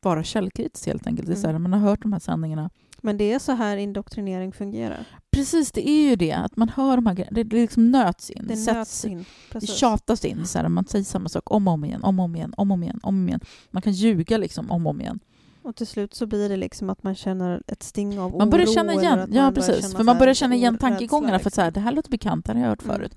vara 0.00 0.24
källkritisk 0.24 0.86
helt 0.86 1.06
enkelt. 1.06 1.28
Det 1.28 1.34
är 1.34 1.36
så 1.36 1.46
här, 1.46 1.54
Mm. 1.54 1.62
man 1.62 1.72
har 1.72 1.90
hört 1.90 2.02
de 2.02 2.12
här 2.12 2.20
sändningarna. 2.20 2.70
Men 3.02 3.16
det 3.18 3.32
är 3.32 3.38
så 3.38 3.52
här 3.52 3.76
indoktrinering 3.76 4.52
fungerar. 4.52 5.04
Precis, 5.30 5.72
det 5.72 5.88
är 5.88 6.08
ju 6.10 6.16
det. 6.16 6.32
Att 6.32 6.56
man 6.56 6.68
hör 6.68 6.96
de 6.96 7.06
här 7.06 7.14
grejerna. 7.14 7.34
Det, 7.34 7.42
det 7.44 7.56
liksom 7.56 7.90
nöts 7.90 8.30
in. 8.30 8.44
Det 8.48 8.56
sätts, 8.56 8.74
nöts 8.76 9.04
in. 9.04 9.18
Det 9.18 9.24
Precis. 9.52 9.76
tjatas 9.76 10.24
in. 10.24 10.46
Så 10.46 10.58
här, 10.58 10.68
man 10.68 10.84
säger 10.86 11.04
samma 11.04 11.28
sak 11.28 11.50
om 11.50 11.68
och 11.68 11.74
om 11.74 11.84
igen, 11.84 12.02
om 12.04 12.18
och 12.20 12.24
om 12.24 12.36
igen, 12.36 12.52
om 12.56 12.70
och 12.70 12.74
om 12.74 12.82
igen, 12.82 13.00
om 13.02 13.28
igen. 13.28 13.40
Man 13.70 13.82
kan 13.82 13.92
ljuga 13.92 14.38
liksom 14.38 14.70
om 14.70 14.86
och 14.86 14.90
om 14.90 15.00
igen. 15.00 15.20
Och 15.62 15.76
till 15.76 15.86
slut 15.86 16.14
så 16.14 16.26
blir 16.26 16.48
det 16.48 16.56
liksom 16.56 16.90
att 16.90 17.02
man 17.02 17.14
känner 17.14 17.62
ett 17.66 17.82
sting 17.82 18.18
av 18.20 18.38
Man 18.38 18.50
börjar 18.50 18.66
oro. 18.66 18.72
känna 18.72 18.94
igen, 18.94 19.28
ja 19.32 19.52
precis. 19.54 19.80
känna 19.82 19.96
För 19.96 20.04
man 20.04 20.18
börjar 20.18 20.34
känna 20.34 20.54
igen 20.54 20.78
tankegångarna. 20.78 21.38
För 21.38 21.46
att 21.50 21.54
så 21.54 21.60
här, 21.60 21.68
liksom. 21.68 21.82
det 21.82 21.84
här 21.84 21.92
låter 21.96 22.10
bekant, 22.10 22.46
det 22.46 22.52
här 22.52 22.58
har 22.60 22.64
jag 22.66 22.70
hört 22.70 22.84
Mm. 22.84 22.96
förut. 22.96 23.14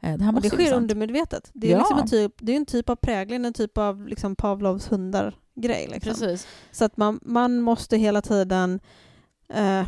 Eh, 0.00 0.16
Det 0.18 0.24
här 0.24 0.30
Och 0.30 0.34
måste 0.34 0.48
det 0.56 0.64
sker 0.64 0.72
undermedvetet. 0.76 1.50
Det 1.54 1.66
är, 1.66 1.70
Ja. 1.72 1.78
liksom 1.78 1.98
en, 1.98 2.08
typ, 2.08 2.32
det 2.40 2.52
är 2.52 2.56
en 2.56 2.66
typ 2.66 2.88
av 2.88 2.96
prägling, 2.96 3.44
en 3.44 3.52
typ 3.52 3.78
av 3.78 4.08
liksom 4.08 4.36
Pavlovs 4.36 4.92
hundar-grej. 4.92 5.88
Liksom. 5.92 6.10
Precis. 6.12 6.46
Så 6.70 6.84
att 6.84 6.96
man, 6.96 7.20
man 7.22 7.60
måste 7.60 7.96
hela 7.96 8.22
tiden... 8.22 8.80
Eh, 9.48 9.86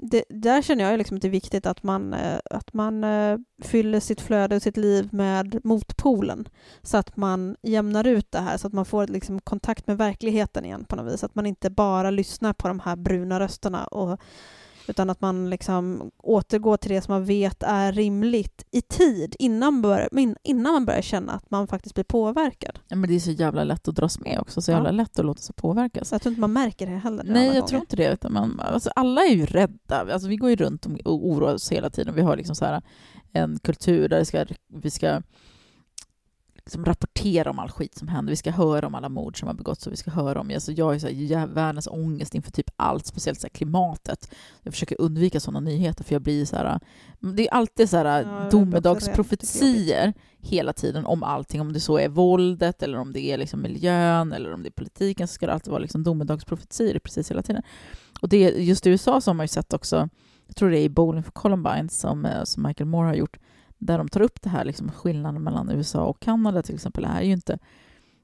det, 0.00 0.24
där 0.28 0.62
känner 0.62 0.84
jag 0.84 0.98
liksom 0.98 1.16
att 1.16 1.22
det 1.22 1.28
är 1.28 1.30
viktigt 1.30 1.66
att 1.66 1.82
man, 1.82 2.14
eh, 2.14 2.38
att 2.50 2.72
man 2.72 3.04
eh, 3.04 3.38
fyller 3.62 4.00
sitt 4.00 4.20
flöde 4.20 4.56
och 4.56 4.62
sitt 4.62 4.76
liv 4.76 5.08
med 5.12 5.60
motpolen. 5.64 6.48
Så 6.82 6.96
att 6.96 7.16
man 7.16 7.56
jämnar 7.62 8.06
ut 8.06 8.32
det 8.32 8.38
här, 8.38 8.56
så 8.56 8.66
att 8.66 8.72
man 8.72 8.84
får 8.84 9.06
liksom 9.06 9.40
kontakt 9.40 9.86
med 9.86 9.98
verkligheten 9.98 10.64
igen 10.64 10.84
på 10.84 10.96
något 10.96 11.12
vis. 11.12 11.24
Att 11.24 11.34
man 11.34 11.46
inte 11.46 11.70
bara 11.70 12.10
lyssnar 12.10 12.52
på 12.52 12.68
de 12.68 12.80
här 12.80 12.96
bruna 12.96 13.40
rösterna 13.40 13.86
och, 13.86 14.20
utan 14.88 15.10
att 15.10 15.20
man 15.20 15.50
liksom 15.50 16.10
återgår 16.22 16.76
till 16.76 16.90
det 16.90 17.00
som 17.02 17.12
man 17.14 17.24
vet 17.24 17.62
är 17.62 17.92
rimligt 17.92 18.64
i 18.70 18.82
tid 18.82 19.36
innan, 19.38 19.82
bör, 19.82 20.18
in- 20.18 20.36
innan 20.42 20.72
man 20.72 20.84
börjar 20.84 21.02
känna 21.02 21.32
att 21.32 21.50
man 21.50 21.66
faktiskt 21.66 21.94
blir 21.94 22.04
påverkad. 22.04 22.78
Ja, 22.88 22.96
men 22.96 23.08
det 23.10 23.16
är 23.16 23.20
så 23.20 23.30
jävla 23.30 23.64
lätt 23.64 23.88
att 23.88 23.96
dras 23.96 24.20
med 24.20 24.38
också. 24.40 24.62
Så 24.62 24.70
jävla 24.70 24.88
Ja. 24.88 24.92
lätt 24.92 25.18
att 25.18 25.24
låta 25.24 25.40
sig 25.42 25.54
påverkas. 25.54 26.12
Jag 26.12 26.22
tror 26.22 26.30
inte 26.30 26.40
man 26.40 26.52
märker 26.52 26.86
det 26.86 26.92
heller. 26.96 27.24
Nej, 27.24 27.46
jag 27.46 27.54
tror 27.54 27.62
gånger. 27.66 27.80
inte 27.80 27.96
det. 27.96 28.12
Utan 28.12 28.32
man, 28.32 28.60
alltså, 28.60 28.90
alla 28.96 29.20
är 29.20 29.34
ju 29.34 29.46
rädda. 29.46 30.12
Alltså, 30.12 30.28
vi 30.28 30.36
går 30.36 30.50
ju 30.50 30.56
runt 30.56 30.86
och 31.04 31.26
oroar 31.26 31.54
oss 31.54 31.72
hela 31.72 31.90
tiden. 31.90 32.14
Vi 32.14 32.22
har 32.22 32.36
liksom 32.36 32.56
så 32.56 32.64
här 32.64 32.82
en 33.32 33.58
kultur 33.58 34.08
där 34.08 34.18
det 34.18 34.24
ska, 34.24 34.44
vi 34.72 34.90
ska 34.90 35.22
liksom 36.66 36.84
rapportera 36.84 37.50
om 37.50 37.58
all 37.58 37.70
skit 37.70 37.94
som 37.94 38.08
händer. 38.08 38.30
Vi 38.30 38.36
ska 38.36 38.50
höra 38.50 38.86
om 38.86 38.94
alla 38.94 39.08
mord 39.08 39.38
som 39.38 39.48
har 39.48 39.54
begåtts 39.54 39.86
och 39.86 39.92
vi 39.92 39.96
ska 39.96 40.10
höra 40.10 40.40
om... 40.40 40.50
Alltså, 40.54 40.72
jag 40.72 40.84
har 40.84 40.98
så 40.98 41.06
här, 41.06 41.46
världens 41.46 41.86
ångest 41.86 42.34
inför 42.34 42.52
typ 42.52 42.70
allt, 42.76 43.06
speciellt 43.06 43.40
så 43.40 43.48
klimatet. 43.48 44.30
Jag 44.62 44.72
försöker 44.72 45.00
undvika 45.00 45.40
sådana 45.40 45.60
nyheter 45.60 46.04
för 46.04 46.14
jag 46.14 46.22
blir 46.22 46.44
så 46.44 46.56
här... 46.56 46.80
Det 47.20 47.48
är 47.48 47.54
alltid 47.54 47.90
så 47.90 47.96
här 47.96 48.04
rädd. 48.04 48.50
domedagsprofetier 48.50 50.14
hela 50.38 50.72
tiden 50.72 51.06
om 51.06 51.22
allting. 51.22 51.60
Om 51.60 51.72
det 51.72 51.80
så 51.80 51.98
är 51.98 52.08
våldet 52.08 52.82
eller 52.82 52.98
om 52.98 53.12
det 53.12 53.20
är 53.20 53.38
liksom 53.38 53.62
miljön 53.62 54.32
eller 54.32 54.54
om 54.54 54.62
det 54.62 54.68
är 54.68 54.70
politiken 54.70 55.28
så 55.28 55.34
ska 55.34 55.46
det 55.46 55.52
alltid 55.52 55.70
vara 55.70 55.82
liksom 55.82 56.02
domedagsprofetier 56.02 56.98
precis 56.98 57.30
hela 57.30 57.42
tiden. 57.42 57.62
Och 58.20 58.28
det, 58.28 58.38
just 58.38 58.86
i 58.86 58.90
USA 58.90 59.20
så 59.20 59.30
har 59.30 59.34
man 59.34 59.44
ju 59.44 59.48
sett 59.48 59.72
också, 59.72 60.08
jag 60.46 60.56
tror 60.56 60.70
det 60.70 60.78
är 60.78 60.84
i 60.84 60.88
Bowling 60.88 61.22
for 61.22 61.32
Columbine 61.32 61.88
som, 61.88 62.24
eh, 62.24 62.44
som 62.44 62.62
Michael 62.62 62.88
Moore 62.88 63.06
har 63.06 63.14
gjort, 63.14 63.38
där 63.78 63.98
de 63.98 64.08
tar 64.08 64.20
upp 64.20 64.42
det 64.42 64.48
här 64.48 64.64
liksom 64.64 64.90
skillnaden 64.90 65.42
mellan 65.42 65.70
USA 65.70 66.04
och 66.04 66.20
Kanada 66.20 66.62
till 66.62 66.74
exempel. 66.74 67.04
Är 67.04 67.22
ju 67.22 67.32
inte 67.32 67.58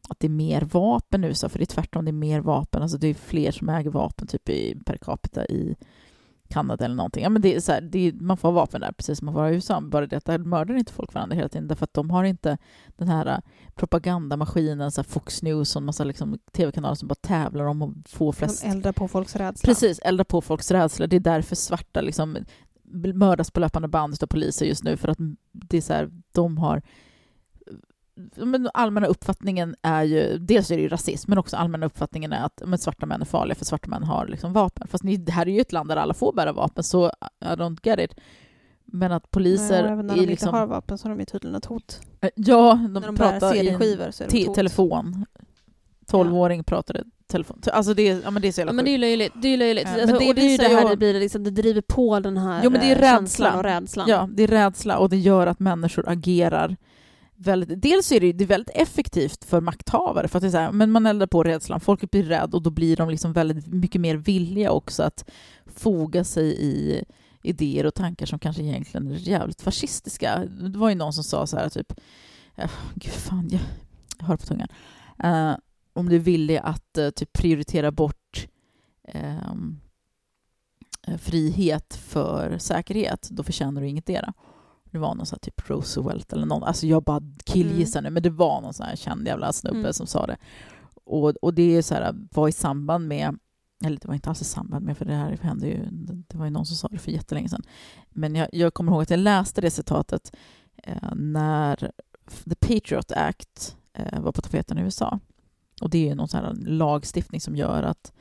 att 0.08 0.20
det 0.20 0.26
är 0.26 0.30
mer 0.30 0.60
vapen 0.60 1.24
i 1.24 1.26
USA, 1.26 1.48
för 1.48 1.58
det 1.58 1.64
är 1.64 1.66
tvärtom, 1.66 2.04
det 2.04 2.10
är 2.10 2.12
mer 2.12 2.40
vapen. 2.40 2.82
Alltså 2.82 2.98
det 2.98 3.06
är 3.06 3.14
fler 3.14 3.52
som 3.52 3.68
äger 3.68 3.90
vapen 3.90 4.26
typ 4.26 4.48
i, 4.48 4.78
per 4.86 4.96
capita 4.96 5.46
i 5.46 5.76
Kanada 6.52 6.84
eller 6.84 6.94
någonting. 6.94 7.22
Ja, 7.22 7.28
men 7.28 7.42
det 7.42 7.54
är 7.54 7.60
så 7.60 7.72
här, 7.72 7.80
det 7.80 8.08
är, 8.08 8.12
man 8.12 8.36
får 8.36 8.52
vapen 8.52 8.80
där 8.80 8.92
precis 8.92 9.18
som 9.18 9.26
man 9.26 9.34
får 9.34 9.48
i 9.48 9.54
USA, 9.54 9.80
bara 9.80 10.06
det 10.06 10.16
att 10.16 10.24
där 10.24 10.38
mördar 10.38 10.74
inte 10.74 10.92
folk 10.92 11.14
varandra 11.14 11.36
hela 11.36 11.48
tiden 11.48 11.68
därför 11.68 11.84
att 11.84 11.94
de 11.94 12.10
har 12.10 12.24
inte 12.24 12.58
den 12.96 13.08
här 13.08 13.26
äh, 13.26 13.38
propagandamaskinen, 13.74 14.92
så 14.92 15.00
här 15.00 15.08
Fox 15.08 15.42
News 15.42 15.76
och 15.76 15.80
en 15.80 15.86
massa 15.86 16.04
liksom, 16.04 16.38
tv-kanaler 16.52 16.94
som 16.94 17.08
bara 17.08 17.14
tävlar 17.14 17.64
om 17.64 17.82
att 17.82 18.08
få 18.08 18.32
flest... 18.32 18.62
De 18.62 18.68
eldar 18.68 18.92
på 18.92 19.08
folks 19.08 19.36
rädsla. 19.36 19.66
Precis, 19.66 19.98
elda 19.98 20.24
på 20.24 20.40
folks 20.40 20.70
rädsla. 20.70 21.06
Det 21.06 21.16
är 21.16 21.20
därför 21.20 21.56
svarta 21.56 22.00
liksom 22.00 22.36
mördas 23.14 23.50
på 23.50 23.60
löpande 23.60 23.88
band 23.88 24.16
av 24.22 24.26
poliser 24.26 24.66
just 24.66 24.84
nu 24.84 24.96
för 24.96 25.08
att 25.08 25.18
det 25.52 25.76
är 25.76 25.80
så 25.80 25.92
här, 25.92 26.10
de 26.32 26.58
har 26.58 26.82
men 28.36 28.70
allmänna 28.74 29.06
uppfattningen 29.06 29.76
är 29.82 30.02
ju, 30.02 30.38
dels 30.38 30.70
är 30.70 30.76
det 30.76 30.82
ju 30.82 30.88
rasism, 30.88 31.30
men 31.30 31.38
också 31.38 31.56
allmänna 31.56 31.86
uppfattningen 31.86 32.32
är 32.32 32.44
att 32.44 32.62
men, 32.66 32.78
svarta 32.78 33.06
män 33.06 33.20
är 33.20 33.24
farliga 33.24 33.54
för 33.54 33.64
svarta 33.64 33.90
män 33.90 34.02
har 34.02 34.26
liksom 34.26 34.52
vapen. 34.52 34.88
Fast 34.88 35.04
ni, 35.04 35.16
det 35.16 35.32
här 35.32 35.48
är 35.48 35.52
ju 35.52 35.60
ett 35.60 35.72
land 35.72 35.88
där 35.88 35.96
alla 35.96 36.14
får 36.14 36.32
bära 36.32 36.52
vapen, 36.52 36.84
så 36.84 37.06
I 37.40 37.44
don't 37.44 37.78
get 37.82 38.00
it. 38.00 38.20
Men 38.84 39.12
att 39.12 39.30
poliser 39.30 39.82
Nej, 39.82 39.92
även 39.92 40.06
när 40.06 40.14
är 40.14 40.20
de 40.20 40.26
liksom... 40.26 40.48
inte 40.48 40.58
har 40.58 40.66
vapen 40.66 40.98
så 40.98 41.08
har 41.08 41.16
de 41.16 41.24
tydligen 41.24 41.54
ett 41.54 41.64
hot. 41.64 42.00
Ja, 42.34 42.74
de, 42.82 42.92
när 42.92 43.00
de 43.00 43.16
pratar 43.16 43.54
i 43.54 43.68
en 43.68 44.12
så 44.12 44.24
är 44.24 44.28
de 44.46 44.54
telefon. 44.54 45.26
12-åring 46.06 46.64
pratade 46.64 47.04
telefon. 47.32 47.60
Alltså 47.72 47.94
det, 47.94 48.02
ja, 48.02 48.30
men 48.30 48.42
det 48.42 48.48
är 48.48 48.52
så 48.52 48.60
jävla 48.60 48.70
Ja, 48.70 48.74
men 48.74 48.84
det 48.84 48.90
är 48.90 48.92
ju 48.92 48.98
löjligt. 48.98 49.32
Det 49.34 49.48
är 49.48 49.56
löjligt. 49.56 49.84
Ja, 49.86 49.90
men 49.90 50.00
alltså, 50.00 50.18
det 50.18 50.28
och 50.28 50.34
det 50.34 50.40
är 50.40 50.50
ju 50.50 50.56
det 50.56 50.68
här 50.68 50.88
det 50.88 50.96
blir 50.96 51.20
liksom, 51.20 51.44
det 51.44 51.50
driver 51.50 51.80
på 51.80 52.20
den 52.20 52.36
här 52.36 52.60
Jo, 52.64 52.70
men 52.70 52.80
det 52.80 52.86
är 52.86 52.96
eh, 52.96 53.02
känslan 53.02 53.58
och 53.58 53.64
rädslan. 53.64 54.08
Ja, 54.08 54.28
det 54.32 54.42
är 54.42 54.46
rädsla 54.46 54.98
och 54.98 55.08
det 55.08 55.16
gör 55.16 55.46
att 55.46 55.60
människor 55.60 56.08
agerar 56.08 56.76
väldigt... 57.36 57.82
Dels 57.82 58.12
är 58.12 58.20
det, 58.20 58.32
det 58.32 58.44
är 58.44 58.48
väldigt 58.48 58.76
effektivt 58.76 59.44
för 59.44 59.60
makthavare, 59.60 60.28
för 60.28 60.38
att 60.38 60.42
det 60.42 60.48
är 60.48 60.50
så 60.50 60.58
här, 60.58 60.72
men 60.72 60.90
man 60.90 61.06
eldar 61.06 61.26
på 61.26 61.42
rädslan, 61.42 61.80
folket 61.80 62.10
blir 62.10 62.22
rädd 62.22 62.54
och 62.54 62.62
då 62.62 62.70
blir 62.70 62.96
de 62.96 63.10
liksom 63.10 63.32
väldigt 63.32 63.66
mycket 63.66 64.00
mer 64.00 64.16
villiga 64.16 64.70
också 64.70 65.02
att 65.02 65.30
foga 65.66 66.24
sig 66.24 66.44
i, 66.44 67.04
idéer 67.42 67.86
och 67.86 67.94
tankar 67.94 68.26
som 68.26 68.38
kanske 68.38 68.62
egentligen 68.62 69.12
är 69.12 69.16
jävligt 69.16 69.62
fascistiska. 69.62 70.44
Det 70.60 70.78
var 70.78 70.88
ju 70.88 70.94
någon 70.94 71.12
som 71.12 71.24
sa 71.24 71.46
så 71.46 71.56
här 71.56 71.68
typ, 71.68 71.92
eh, 72.56 72.70
gud 72.94 73.12
fan, 73.12 73.48
jag, 73.50 73.60
jag 74.18 74.26
har 74.26 74.36
på 74.36 74.46
tungan. 74.46 74.68
Eh, 75.24 75.52
om 75.92 76.08
du 76.08 76.14
är 76.16 76.20
villig 76.20 76.56
att 76.56 76.98
eh, 76.98 77.10
typ 77.10 77.32
prioritera 77.32 77.90
bort 77.92 78.46
ehm, 79.08 79.80
eh, 81.06 81.16
frihet 81.16 81.94
för 81.94 82.58
säkerhet, 82.58 83.28
då 83.30 83.42
förtjänar 83.42 83.80
du 83.80 83.88
ingetdera. 83.88 84.32
Det 84.84 84.98
var 84.98 85.14
någon 85.14 85.26
sån 85.26 85.36
här 85.36 85.50
typ 85.50 85.70
Roosevelt 85.70 86.32
eller 86.32 86.46
någon, 86.46 86.62
alltså 86.62 86.86
jag 86.86 87.02
bara 87.02 87.22
killgissar 87.44 88.02
nu, 88.02 88.10
men 88.10 88.22
det 88.22 88.30
var 88.30 88.60
någon 88.60 88.74
sån 88.74 88.86
här 88.86 88.96
känd 88.96 89.26
jävla 89.26 89.52
snubbe 89.52 89.78
Mm. 89.78 89.92
som 89.92 90.06
sa 90.06 90.26
det. 90.26 90.36
Och, 91.04 91.28
och 91.42 91.54
det 91.54 91.76
är 91.76 91.82
så 91.82 91.94
här, 91.94 92.14
var 92.34 92.48
i 92.48 92.52
samband 92.52 93.08
med, 93.08 93.38
eller 93.84 93.96
det 94.00 94.08
var 94.08 94.14
inte 94.14 94.28
alls 94.28 94.42
i 94.42 94.44
samband 94.44 94.84
med, 94.84 94.98
för 94.98 95.04
det 95.04 95.14
här 95.14 95.38
hände 95.42 95.66
ju, 95.66 95.88
det 96.28 96.36
var 96.38 96.44
ju 96.44 96.50
någon 96.50 96.66
som 96.66 96.76
sa 96.76 96.88
det 96.88 96.98
för 96.98 97.10
jättelänge 97.10 97.48
sedan. 97.48 97.62
Men 98.10 98.34
jag, 98.34 98.48
jag 98.52 98.74
kommer 98.74 98.92
ihåg 98.92 99.02
att 99.02 99.10
jag 99.10 99.20
läste 99.20 99.60
det 99.60 99.70
citatet 99.70 100.36
eh, 100.76 101.14
när 101.16 101.76
The 102.44 102.54
Patriot 102.60 103.12
Act 103.12 103.76
eh, 103.92 104.20
var 104.20 104.32
på 104.32 104.42
tapeten 104.42 104.78
i 104.78 104.82
USA. 104.82 105.20
Och 105.82 105.90
det 105.90 106.08
är 106.08 106.14
någon 106.14 106.28
sån 106.28 106.44
här 106.44 106.54
lagstiftning 106.54 107.40
som 107.40 107.56
gör 107.56 107.82
att 107.82 108.12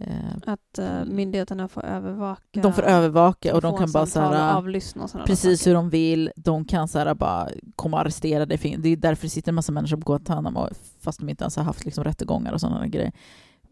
eh, 0.00 0.36
Att 0.46 0.78
eh, 0.78 1.04
myndigheterna 1.04 1.68
får 1.68 1.84
övervaka 1.84 2.60
de 2.60 2.72
får 2.72 2.82
övervaka 2.82 3.54
och 3.54 3.60
de 3.60 3.78
kan 3.78 3.92
bara 3.92 4.06
så 4.06 4.20
här, 4.20 4.56
avlyssna 4.56 5.02
och 5.02 5.10
sådana 5.10 5.26
precis 5.26 5.60
saker. 5.60 5.70
hur 5.70 5.74
de 5.74 5.90
vill. 5.90 6.30
De 6.36 6.64
kan 6.64 6.88
så 6.88 6.98
här 6.98 7.14
bara 7.14 7.48
komma 7.76 7.96
och 7.96 8.00
arrestera 8.00 8.46
dig. 8.46 8.76
Det 8.78 8.88
är 8.88 8.96
därför 8.96 9.26
det 9.26 9.30
sitter 9.30 9.48
en 9.48 9.54
massa 9.54 9.72
människor 9.72 9.96
på 9.96 10.04
Guantanamo 10.04 10.68
fast 11.00 11.20
de 11.20 11.28
inte 11.28 11.44
ens 11.44 11.56
har 11.56 11.64
haft 11.64 11.84
liksom 11.84 12.04
rättegångar 12.04 12.52
och 12.52 12.60
sådana 12.60 12.86
grejer. 12.86 13.12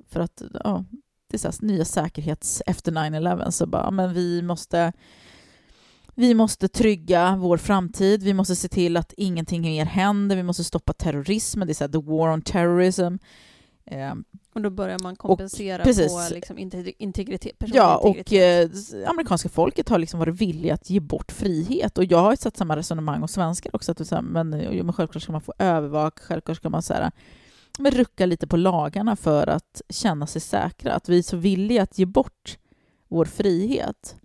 För 0.09 0.21
att 0.21 0.43
ja, 0.65 0.85
det 1.31 1.37
är 1.37 1.39
så 1.39 1.49
här, 1.49 1.73
nya 1.73 1.85
säkerhets... 1.85 2.63
Efter 2.67 2.93
9-11 2.93 3.51
så 3.51 3.67
bara, 3.67 3.91
men 3.91 4.15
vi 4.15 4.43
måste 4.43 4.93
vi 6.15 6.35
måste 6.35 6.69
trygga 6.69 7.37
vår 7.37 7.57
framtid, 7.57 8.23
vi 8.23 8.35
måste 8.35 8.57
se 8.57 8.69
till 8.69 8.97
att 8.97 9.13
ingenting 9.17 9.63
mer 9.63 9.85
händer, 9.85 10.37
vi 10.37 10.43
måste 10.43 10.65
stoppa 10.65 10.93
terrorismen, 10.93 11.67
det 11.67 11.73
är 11.73 11.75
så 11.75 11.85
här, 11.85 11.89
the 11.93 11.99
war 12.11 12.33
on 12.33 12.43
terrorism. 12.43 13.17
Eh, 13.87 14.15
Och 14.55 14.63
då 14.63 14.71
börjar 14.71 14.99
man 14.99 15.17
kompensera 15.17 15.85
precis. 15.85 16.13
på 16.13 16.35
liksom 16.35 16.59
inte- 16.59 17.03
integritet, 17.03 17.59
personlig 17.59 17.79
Ja, 17.81 17.97
och 17.97 18.09
integritet. 18.17 18.71
eh, 18.73 18.79
s- 18.79 18.95
amerikanska 19.07 19.49
folket 19.49 19.89
har 19.89 19.99
liksom 19.99 20.21
varit 20.21 20.35
villiga 20.41 20.75
att 20.75 20.91
ge 20.91 21.01
bort 21.01 21.33
frihet. 21.33 21.99
Och 21.99 22.05
jag 22.05 22.19
har 22.19 22.31
ju 22.31 22.37
sett 22.37 22.57
samma 22.57 22.77
resonemang 22.77 23.21
hos 23.21 23.33
svenskar 23.33 23.77
också. 23.77 23.93
Att 23.93 24.07
så 24.07 24.15
här, 24.15 24.23
men, 24.23 24.67
jo, 24.73 24.85
men 24.85 24.93
självklart 24.93 25.23
ska 25.23 25.33
man 25.33 25.41
få 25.41 25.55
övervaka, 25.59 26.23
självklart 26.25 26.57
ska 26.57 26.71
man 26.71 26.83
så 26.83 26.95
här, 26.95 27.11
men 27.79 27.93
rucka 27.93 28.27
lite 28.27 28.47
på 28.47 28.57
lagarna 28.57 29.17
för 29.17 29.47
att 29.47 29.83
känna 29.89 30.27
sig 30.27 30.41
säkra. 30.41 30.93
Att 30.95 31.09
vi 31.09 31.19
är 31.19 31.23
så 31.23 31.37
villiga 31.37 31.83
att 31.83 31.99
ge 31.99 32.07
bort 32.07 32.59
vår 33.09 33.25
frihet. 33.25 34.17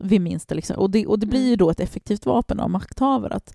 Vid 0.00 0.20
minsta 0.20 0.54
liksom. 0.54 0.76
och, 0.76 0.90
det, 0.90 1.06
och 1.06 1.18
det 1.18 1.26
blir 1.26 1.48
ju 1.48 1.56
då 1.56 1.70
ett 1.70 1.80
effektivt 1.80 2.26
vapen 2.26 2.60
av 2.60 2.70
makthavare 2.70 3.34
att 3.34 3.54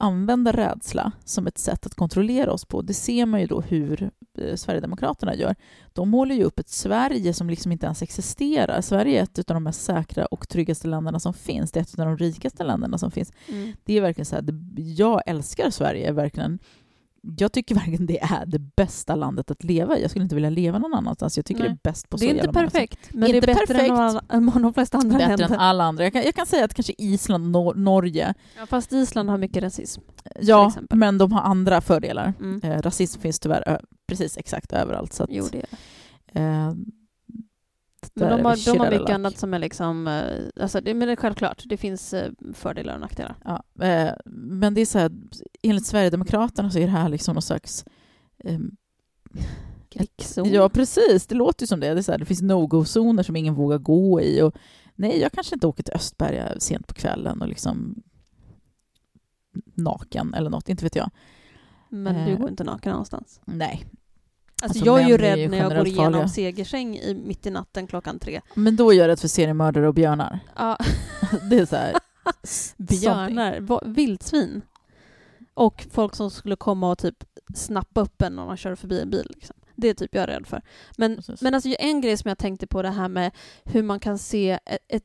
använda 0.00 0.52
rädsla 0.52 1.12
som 1.24 1.46
ett 1.46 1.58
sätt 1.58 1.86
att 1.86 1.94
kontrollera 1.94 2.52
oss 2.52 2.64
på. 2.64 2.82
Det 2.82 2.94
ser 2.94 3.26
man 3.26 3.40
ju 3.40 3.46
då 3.46 3.60
hur 3.60 4.10
eh, 4.38 4.54
Sverigedemokraterna 4.56 5.34
gör. 5.34 5.54
De 5.92 6.08
målar 6.08 6.34
ju 6.34 6.44
upp 6.44 6.58
ett 6.58 6.68
Sverige 6.68 7.34
som 7.34 7.50
liksom 7.50 7.72
inte 7.72 7.86
ens 7.86 8.02
existerar. 8.02 8.80
Sverige 8.80 9.20
är 9.20 9.22
ett 9.22 9.38
av 9.38 9.54
de 9.54 9.62
mest 9.62 9.82
säkra 9.82 10.26
och 10.26 10.48
tryggaste 10.48 10.88
länderna 10.88 11.20
som 11.20 11.34
finns. 11.34 11.72
Det 11.72 11.80
är 11.80 11.82
ett 11.82 11.98
av 11.98 12.06
de 12.06 12.16
rikaste 12.16 12.64
länderna 12.64 12.98
som 12.98 13.10
finns. 13.10 13.32
Mm. 13.48 13.72
Det 13.84 13.96
är 13.96 14.00
verkligen 14.00 14.26
så 14.26 14.34
här, 14.34 14.44
jag 14.76 15.22
älskar 15.26 15.70
Sverige, 15.70 16.12
verkligen. 16.12 16.58
Jag 17.22 17.52
tycker 17.52 17.74
verkligen 17.74 18.06
det 18.06 18.18
är 18.22 18.46
det 18.46 18.58
bästa 18.58 19.14
landet 19.14 19.50
att 19.50 19.64
leva 19.64 19.98
i. 19.98 20.00
Jag 20.02 20.10
skulle 20.10 20.22
inte 20.22 20.34
vilja 20.34 20.50
leva 20.50 20.78
någon 20.78 20.94
annanstans. 20.94 21.36
Jag 21.36 21.46
tycker 21.46 21.60
Nej. 21.60 21.68
det 21.68 21.74
är 21.88 21.90
bäst 21.90 22.08
på 22.08 22.18
så 22.18 22.24
Det 22.24 22.30
är 22.30 22.34
inte 22.34 22.52
perfekt, 22.52 22.98
men 23.14 23.28
Inte 23.28 23.40
det 23.46 23.52
är 23.52 23.54
bättre 23.54 23.66
perfekt. 23.74 23.90
än 23.90 23.96
alla, 23.96 24.22
än 24.28 24.62
de 24.62 24.74
flesta 24.74 24.98
andra 24.98 25.18
Bättre 25.18 25.36
länder. 25.36 25.54
än 25.54 25.60
alla 25.60 25.84
andra. 25.84 26.04
Jag 26.04 26.12
kan, 26.12 26.22
jag 26.22 26.34
kan 26.34 26.46
säga 26.46 26.64
att 26.64 26.74
kanske 26.74 26.92
Island 26.98 27.56
och 27.56 27.62
Nor- 27.62 27.74
Norge, 27.74 28.34
Ja, 28.56 28.66
fast 28.66 28.92
Island 28.92 29.30
har 29.30 29.38
mycket 29.38 29.62
rasism. 29.62 30.00
ja, 30.40 30.72
men 30.90 31.18
de 31.18 31.32
har 31.32 31.40
andra 31.40 31.80
fördelar. 31.80 32.32
Mm. 32.40 32.60
Eh, 32.62 32.82
rasism 32.82 33.20
finns 33.20 33.40
tyvärr 33.40 33.80
precis 34.08 34.38
exakt 34.38 34.72
överallt. 34.72 35.12
Så 35.12 35.22
att, 35.24 35.30
Jo, 35.32 35.44
det 35.52 35.64
är 36.32 36.68
eh, 36.68 36.74
de 38.28 38.44
har, 38.44 38.72
de 38.72 38.78
har 38.80 38.90
mycket 38.90 39.10
annat 39.14 39.38
som 39.38 39.54
är 39.54 39.58
liksom... 39.58 40.08
eh, 40.08 40.62
Alltså, 40.62 40.80
det, 40.80 40.94
men 40.94 41.08
det 41.08 41.12
är 41.12 41.16
självklart, 41.16 41.62
det 41.66 41.76
finns 41.76 42.14
eh, 42.14 42.30
fördelar 42.54 42.94
och 42.94 43.00
nackdelar. 43.00 43.36
Ja, 43.44 43.62
eh, 43.86 44.12
men 44.24 44.74
det 44.74 44.80
är 44.80 44.86
så 44.86 44.98
här, 44.98 45.10
enligt 45.62 45.86
Sverigedemokraterna 45.86 46.70
så 46.70 46.78
är 46.78 46.82
det 46.86 46.92
här 46.92 47.08
liksom 47.08 47.34
någon 47.34 47.42
slags... 47.42 47.84
ehm, 48.44 48.70
Krigszon. 49.88 50.52
ja, 50.52 50.68
precis. 50.68 51.26
Det 51.26 51.34
låter 51.34 51.62
ju 51.62 51.66
som 51.66 51.80
det. 51.80 51.94
Det, 51.94 52.00
är 52.00 52.02
så 52.02 52.12
här, 52.12 52.18
det 52.18 52.24
finns 52.24 52.42
no-go-zoner 52.42 53.22
som 53.22 53.36
ingen 53.36 53.54
vågar 53.54 53.78
gå 53.78 54.20
i. 54.20 54.42
Och, 54.42 54.54
nej, 54.94 55.20
jag 55.20 55.32
kanske 55.32 55.54
inte 55.56 55.66
åker 55.66 55.82
till 55.82 55.94
Östberga 55.94 56.60
sent 56.60 56.86
på 56.86 56.94
kvällen 56.94 57.42
och 57.42 57.48
liksom 57.48 58.02
naken 59.74 60.34
eller 60.34 60.50
något, 60.50 60.68
inte 60.68 60.84
vet 60.84 60.96
jag. 60.96 61.10
Men 61.88 62.26
du 62.28 62.36
går 62.36 62.48
inte 62.48 62.64
naken 62.64 62.90
någonstans. 62.90 63.40
Nej, 63.44 63.86
Alltså, 64.62 64.78
Alltså, 64.78 64.84
jag 64.84 65.02
är 65.02 65.08
ju 65.08 65.16
rädd 65.18 65.50
när 65.50 65.58
jag 65.58 65.76
går 65.76 65.86
igenom 65.86 66.12
farliga. 66.12 66.28
Segersäng 66.28 66.96
i, 66.96 67.14
mitt 67.14 67.46
i 67.46 67.50
natten 67.50 67.86
klockan 67.86 68.18
tre. 68.18 68.40
men 68.54 68.76
då 68.76 68.92
är 68.92 68.96
jag 68.96 69.08
rädd 69.08 69.20
för 69.20 69.28
seriemördare 69.28 69.88
och 69.88 69.94
björnar. 69.94 70.38
Ja, 70.56 70.78
Det 71.50 71.58
är 71.58 71.66
så 71.66 71.76
här... 71.76 71.94
björnar, 72.76 73.84
vildsvin. 73.94 74.62
Och 75.54 75.86
folk 75.90 76.16
som 76.16 76.30
skulle 76.30 76.56
komma 76.56 76.90
och 76.90 76.98
typ 76.98 77.24
snappa 77.54 78.00
upp 78.00 78.22
en 78.22 78.36
när 78.36 78.46
man 78.46 78.56
kör 78.56 78.74
förbi 78.74 79.00
en 79.00 79.10
bil. 79.10 79.26
Liksom. 79.34 79.56
Det 79.76 79.88
är 79.88 79.94
typ 79.94 80.14
jag 80.14 80.22
är 80.22 80.26
rädd 80.26 80.46
för. 80.46 80.62
Men, 80.96 81.16
Precis. 81.16 81.42
men 81.42 81.54
alltså 81.54 81.74
en 81.78 82.00
grej 82.00 82.16
som 82.16 82.28
jag 82.28 82.38
tänkte 82.38 82.66
på 82.66 82.82
det 82.82 82.90
här 82.90 83.08
med 83.08 83.30
hur 83.64 83.82
man 83.82 84.00
kan 84.00 84.18
se 84.18 84.58
ett, 84.66 84.78
ett 84.88 85.04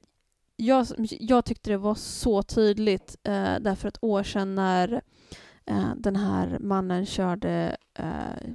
jag, 0.55 0.87
jag 1.19 1.45
tyckte 1.45 1.69
det 1.69 1.77
var 1.77 1.95
så 1.95 2.43
tydligt 2.43 3.15
eh, 3.23 3.59
där 3.59 3.75
för 3.75 3.87
ett 3.87 3.97
år 4.03 4.23
sedan 4.23 4.55
när 4.55 5.01
eh, 5.65 5.89
den 5.97 6.15
här 6.15 6.57
mannen 6.59 7.05
körde 7.05 7.77
eh, 7.99 8.53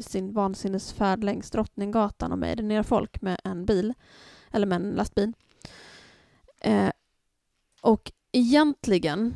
sin 0.00 0.32
vansinnesfärd 0.32 1.24
längs 1.24 1.50
Drottninggatan 1.50 2.32
och 2.32 2.38
mejde 2.38 2.62
ner 2.62 2.82
folk 2.82 3.22
med 3.22 3.40
en 3.44 3.64
bil, 3.64 3.94
eller 4.50 4.66
med 4.66 4.76
en 4.76 4.90
lastbil. 4.90 5.32
Eh, 6.60 6.90
och 7.82 8.12
egentligen 8.32 9.34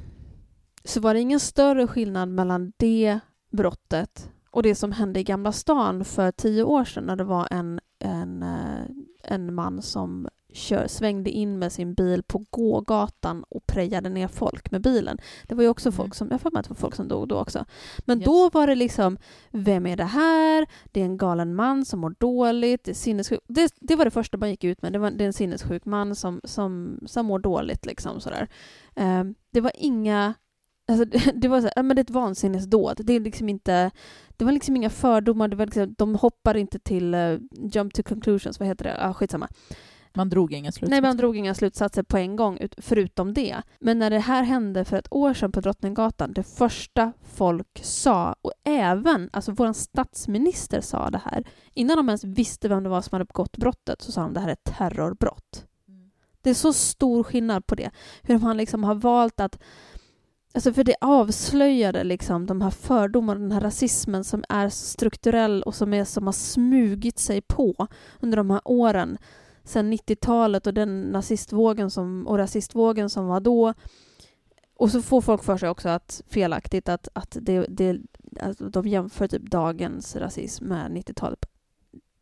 så 0.84 1.00
var 1.00 1.14
det 1.14 1.20
ingen 1.20 1.40
större 1.40 1.86
skillnad 1.86 2.28
mellan 2.28 2.72
det 2.76 3.20
brottet 3.50 4.30
och 4.50 4.62
det 4.62 4.74
som 4.74 4.92
hände 4.92 5.20
i 5.20 5.24
Gamla 5.24 5.53
stan 5.53 6.05
för 6.05 6.30
tio 6.30 6.62
år 6.62 6.84
sedan 6.84 7.05
när 7.05 7.16
det 7.16 7.24
var 7.24 7.48
en, 7.50 7.80
en, 7.98 8.42
eh, 8.42 8.84
en 9.22 9.55
man 9.55 9.82
som 9.82 10.28
kör, 10.53 10.86
svängde 10.86 11.30
in 11.30 11.59
med 11.59 11.72
sin 11.72 11.94
bil 11.94 12.22
på 12.22 12.44
gågatan 12.50 13.44
och 13.48 13.66
prejade 13.66 14.09
ner 14.09 14.28
folk 14.28 14.70
med 14.70 14.82
bilen. 14.82 15.18
Det 15.48 15.55
var 15.55 15.62
ju 15.62 15.68
också 15.68 15.88
Mm. 15.88 15.96
folk 15.96 16.14
som, 16.14 16.28
jag 16.30 16.53
mig 16.53 16.61
att 16.61 16.64
det 16.64 16.70
var 16.70 16.76
folk 16.76 16.94
som 16.94 17.09
dog 17.09 17.28
då 17.28 17.38
också. 17.38 17.64
Men 17.98 18.18
Yes. 18.18 18.26
då 18.26 18.50
var 18.50 18.66
det 18.66 18.74
liksom, 18.74 19.18
vem 19.50 19.86
är 19.86 19.96
det 19.96 20.05
här? 20.05 20.66
Det 20.84 21.00
är 21.00 21.05
en 21.05 21.16
galen 21.16 21.55
man 21.55 21.84
som 21.84 22.00
mår 22.00 22.14
dåligt, 22.18 22.84
det 22.84 22.94
sinnessjuk. 22.94 23.40
Det, 23.48 23.72
det 23.80 23.96
var 23.96 24.05
det 24.05 24.11
första 24.11 24.36
man 24.36 24.50
gick 24.50 24.64
ut 24.64 24.82
med, 24.82 24.92
det, 24.92 24.98
var, 24.98 25.11
det 25.11 25.24
är 25.24 25.26
en 25.26 25.32
sinnessjuk 25.32 25.84
man 25.84 26.14
som, 26.14 26.40
som, 26.44 27.00
som 27.07 27.26
mår 27.26 27.38
dåligt 27.38 27.86
liksom 27.86 28.20
sådär. 28.20 28.48
Eh, 28.94 29.24
det 29.50 29.61
var 29.61 29.72
inga 29.74 30.34
Alltså, 30.88 31.05
det, 31.34 31.48
var 31.48 31.61
så 31.61 31.68
här, 31.76 31.82
men 31.82 31.96
det 31.96 32.00
är 32.00 32.05
ett 32.05 32.11
vansinnesdåd. 32.11 33.00
Det, 33.05 33.12
är 33.12 33.20
liksom 33.20 33.48
inte, 33.48 33.90
det 34.36 34.44
var 34.44 34.53
liksom 34.53 34.76
inga 34.76 34.90
fördomar. 34.90 35.48
Det 35.48 35.57
var 35.57 35.66
liksom, 35.66 35.94
de 35.98 36.14
hoppar 36.14 36.57
inte 36.57 36.78
till 36.78 37.14
uh, 37.14 37.40
jump 37.72 37.94
to 37.94 38.03
conclusions. 38.03 38.61
Vad 38.61 38.68
heter 38.68 38.84
det? 38.84 38.96
Ah, 39.07 39.14
skitsamma. 39.14 39.48
Man 40.14 40.28
drog 40.28 40.52
ingen 40.52 40.72
slutsats. 40.72 40.90
Nej, 40.90 41.00
man 41.00 41.16
drog 41.16 41.36
inga 41.36 41.54
slutsatser 41.54 42.02
på 42.02 42.16
en 42.16 42.36
gång, 42.36 42.58
ut, 42.58 42.74
förutom 42.78 43.34
det. 43.34 43.56
Men 43.80 43.98
när 43.98 44.10
det 44.10 44.18
här 44.18 44.42
hände 44.42 44.84
för 44.84 44.96
ett 44.96 45.08
år 45.10 45.34
sedan 45.34 45.52
på 45.52 45.60
Drottninggatan, 45.60 46.32
det 46.32 46.42
första 46.42 47.12
folk 47.22 47.80
sa, 47.82 48.36
och 48.42 48.52
även 48.64 49.30
alltså 49.32 49.52
vår 49.52 49.72
statsminister 49.72 50.80
sa 50.80 51.10
det 51.10 51.20
här, 51.24 51.44
innan 51.74 51.96
de 51.96 52.08
ens 52.08 52.24
visste 52.24 52.68
vem 52.68 52.82
det 52.82 52.88
var 52.88 53.00
som 53.00 53.14
hade 53.14 53.24
begått 53.24 53.56
brottet, 53.56 54.02
så 54.02 54.12
sa 54.12 54.20
de 54.20 54.34
det 54.34 54.40
här 54.40 54.48
är 54.48 54.52
ett 54.52 54.76
terrorbrott. 54.78 55.66
Det 56.42 56.50
är 56.50 56.54
så 56.54 56.72
stor 56.72 57.22
skillnad 57.22 57.66
på 57.66 57.74
det. 57.74 57.90
Hur 58.22 58.38
man 58.38 58.56
liksom 58.56 58.84
har 58.84 58.94
valt 58.94 59.40
att 59.40 59.58
Alltså 60.54 60.72
för 60.72 60.84
det 60.84 60.94
avslöjade 61.00 62.04
liksom 62.04 62.46
de 62.46 62.60
här 62.60 62.70
fördomarna, 62.70 63.40
den 63.40 63.52
här 63.52 63.60
rasismen 63.60 64.24
som 64.24 64.44
är 64.48 64.68
strukturell 64.68 65.62
och 65.62 65.74
som, 65.74 65.94
är, 65.94 66.04
som 66.04 66.26
har 66.26 66.32
smugit 66.32 67.18
sig 67.18 67.40
på 67.40 67.86
under 68.20 68.36
de 68.36 68.50
här 68.50 68.60
åren 68.64 69.18
sen 69.64 69.92
90-talet 69.92 70.66
och 70.66 70.74
den 70.74 71.00
nazistvågen 71.00 71.90
som, 71.90 72.26
och 72.26 72.38
rasistvågen 72.38 73.10
som 73.10 73.26
var 73.26 73.40
då. 73.40 73.74
Och 74.74 74.90
så 74.90 75.02
får 75.02 75.20
folk 75.20 75.42
för 75.44 75.56
sig 75.56 75.68
också 75.68 75.88
att 75.88 76.22
felaktigt 76.28 76.88
att, 76.88 77.08
att, 77.12 77.36
det, 77.40 77.66
det, 77.68 78.00
att 78.40 78.72
de 78.72 78.86
jämför 78.86 79.28
typ 79.28 79.42
dagens 79.42 80.16
rasism 80.16 80.64
med 80.64 80.90
90-talet. 80.90 81.46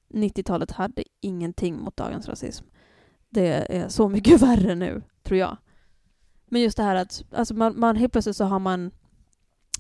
90-talet 0.09 0.70
hade 0.70 1.05
ingenting 1.20 1.76
mot 1.76 1.97
dagens 1.97 2.28
rasism. 2.28 2.66
Det 3.28 3.76
är 3.76 3.88
så 3.88 4.09
mycket 4.09 4.43
värre 4.43 4.74
nu, 4.74 5.03
tror 5.22 5.38
jag. 5.38 5.57
Men 6.47 6.62
just 6.62 6.76
det 6.76 6.82
här 6.82 6.95
att 6.95 7.24
alltså 7.32 7.55
man, 7.55 7.80
man 7.80 7.97
helt 7.97 8.12
plötsligt 8.12 8.36
så 8.36 8.45
har 8.45 8.59
man 8.59 8.91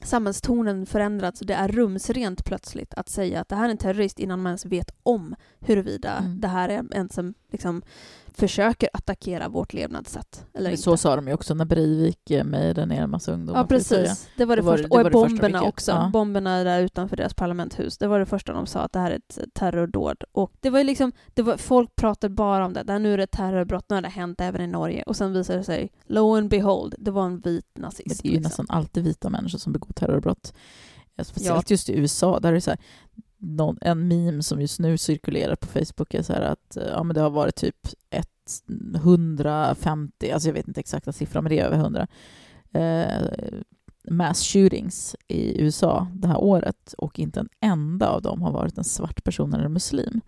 samhällstonen 0.04 0.86
förändrats 0.86 1.40
och 1.40 1.46
det 1.46 1.54
är 1.54 1.68
rumsrent 1.68 2.44
plötsligt 2.44 2.94
att 2.94 3.08
säga 3.08 3.40
att 3.40 3.48
det 3.48 3.56
här 3.56 3.64
är 3.64 3.70
en 3.70 3.76
terrorist 3.78 4.18
innan 4.18 4.42
man 4.42 4.50
ens 4.50 4.66
vet 4.66 4.90
om 5.02 5.34
huruvida 5.60 6.16
Mm. 6.18 6.40
det 6.40 6.48
här 6.48 6.68
är 6.68 6.94
ens 6.94 7.18
en 7.18 7.34
liksom 7.52 7.82
försöker 8.34 8.88
attackera 8.92 9.48
vårt 9.48 9.72
levnadssätt. 9.72 10.46
Eller 10.54 10.76
Så 10.76 10.96
sa 10.96 11.16
de 11.16 11.28
ju 11.28 11.34
också 11.34 11.54
när 11.54 11.64
Breivik 11.64 12.30
eh, 12.30 12.44
mejade 12.44 12.86
ner 12.86 13.02
en 13.02 13.10
massa 13.10 13.32
ungdomar. 13.32 13.60
Ja, 13.60 13.66
precis. 13.66 14.28
Det 14.36 14.44
var 14.44 14.56
det, 14.56 14.62
Det 14.62 14.66
första. 14.68 14.82
det- 14.82 14.88
det 14.94 14.98
och 14.98 15.04
det 15.04 15.10
bomberna 15.10 15.58
vilket- 15.58 15.68
också. 15.68 15.90
ja. 15.92 16.10
Bomberna 16.12 16.64
där 16.64 16.80
utanför 16.80 17.16
deras 17.16 17.34
parlamentshus. 17.34 17.98
Det 17.98 18.06
var 18.06 18.18
det 18.18 18.26
första 18.26 18.52
de 18.52 18.66
sa, 18.66 18.80
att 18.80 18.92
det 18.92 18.98
här 18.98 19.10
är 19.10 19.16
ett 19.16 19.38
terrordåd. 19.54 20.24
Och 20.32 20.52
det 20.60 20.70
var 20.70 20.78
ju 20.78 20.84
liksom, 20.84 21.12
det 21.34 21.42
var, 21.42 21.56
folk 21.56 21.96
pratade 21.96 22.34
bara 22.34 22.66
om 22.66 22.72
det. 22.72 22.82
Där 22.82 22.98
nu 22.98 23.12
är 23.12 23.16
det 23.16 23.22
ett 23.24 23.30
terrorbrott, 23.30 23.84
nu 23.88 23.94
har 23.96 24.02
det 24.02 24.08
hänt 24.08 24.40
även 24.40 24.60
i 24.60 24.66
Norge. 24.66 25.02
Och 25.02 25.16
sen 25.16 25.32
visade 25.32 25.58
det 25.58 25.64
sig, 25.64 25.92
lo 26.06 26.36
and 26.36 26.48
behold, 26.50 26.94
det 26.98 27.10
var 27.10 27.26
en 27.26 27.40
vit 27.40 27.66
Men 27.74 27.82
nazist. 27.82 28.22
det 28.22 28.28
är 28.28 28.30
ju 28.30 28.36
liksom. 28.36 28.42
nästan 28.48 28.66
alltid 28.68 29.04
vita 29.04 29.30
människor 29.30 29.58
som 29.58 29.72
begår 29.72 29.92
terrorbrott. 29.94 30.54
Eh, 31.16 31.24
Speciellt 31.24 31.70
just 31.70 31.88
i 31.88 31.98
USA, 31.98 32.40
där 32.40 32.48
är 32.48 32.52
det 32.54 32.60
så 32.60 32.70
här, 32.70 32.80
någon, 33.40 33.78
en 33.80 34.08
meme 34.08 34.42
som 34.42 34.60
just 34.60 34.80
nu 34.80 34.98
cirkulerar 34.98 35.56
på 35.56 35.66
Facebook 35.66 36.14
är 36.14 36.22
så 36.22 36.32
här 36.32 36.42
att 36.42 36.76
eh, 36.76 36.86
ja, 36.88 37.02
men 37.02 37.14
det 37.14 37.20
har 37.20 37.30
varit 37.30 37.56
typ 37.56 37.88
ett 38.10 38.28
150, 38.94 40.30
alltså 40.30 40.48
jag 40.48 40.54
vet 40.54 40.68
inte 40.68 40.80
exakta 40.80 41.12
siffran, 41.12 41.44
men 41.44 41.50
det 41.50 41.58
är 41.58 41.64
över 41.64 41.76
100 41.76 42.06
eh, 42.72 43.62
mass 44.10 44.52
shootings 44.52 45.16
i 45.28 45.62
USA 45.62 46.08
det 46.14 46.28
här 46.28 46.38
året 46.38 46.94
och 46.98 47.18
inte 47.18 47.40
en 47.40 47.48
enda 47.60 48.08
av 48.08 48.22
dem 48.22 48.42
har 48.42 48.52
varit 48.52 48.78
en 48.78 48.84
svart 48.84 49.24
person 49.24 49.54
eller 49.54 49.64
en 49.64 49.72
muslim 49.72 50.20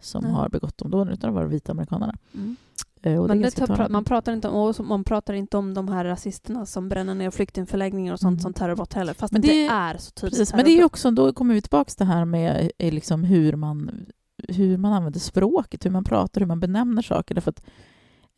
som 0.00 0.24
Nej. 0.24 0.32
har 0.32 0.48
begått 0.48 0.78
dem 0.78 0.90
då, 0.90 1.02
utan 1.02 1.16
det 1.16 1.26
har 1.26 1.32
varit 1.32 1.52
vita 1.52 1.72
amerikanerna. 1.72 2.16
Mm. 2.34 2.56
Eh, 3.02 3.22
Men 3.22 3.50
tar, 3.50 3.88
man, 3.88 4.04
pratar 4.04 4.32
inte 4.32 4.48
om, 4.48 4.74
man 4.82 5.04
pratar 5.04 5.34
inte 5.34 5.56
om 5.56 5.74
de 5.74 5.88
här 5.88 6.04
rasisterna 6.04 6.66
som 6.66 6.88
bränner 6.88 7.14
ner 7.14 7.30
flyktingförläggningar 7.30 8.12
och 8.12 8.20
sånt 8.20 8.32
Mm. 8.32 8.40
som 8.42 8.52
terrorbrott 8.52 8.92
heller, 8.92 9.14
fast 9.14 9.32
Men 9.32 9.42
det, 9.42 9.48
det- 9.48 9.66
är 9.66 9.96
så 9.96 10.10
tydligt 10.10 10.38
Precis, 10.38 10.54
men 10.54 10.64
det 10.64 10.70
är 10.70 10.84
också, 10.84 11.10
då 11.10 11.32
kommer 11.32 11.54
vi 11.54 11.62
tillbaka 11.62 11.88
till 11.88 12.06
det 12.06 12.12
här 12.12 12.24
med 12.24 12.70
eh, 12.78 12.92
liksom 12.92 13.24
hur, 13.24 13.56
man, 13.56 14.06
hur 14.48 14.76
man 14.76 14.92
använder 14.92 15.20
språket, 15.20 15.86
hur 15.86 15.90
man 15.90 16.04
pratar, 16.04 16.40
hur 16.40 16.46
man 16.46 16.60
benämner 16.60 17.02
saker. 17.02 17.34
Därför 17.34 17.50
att 17.50 17.62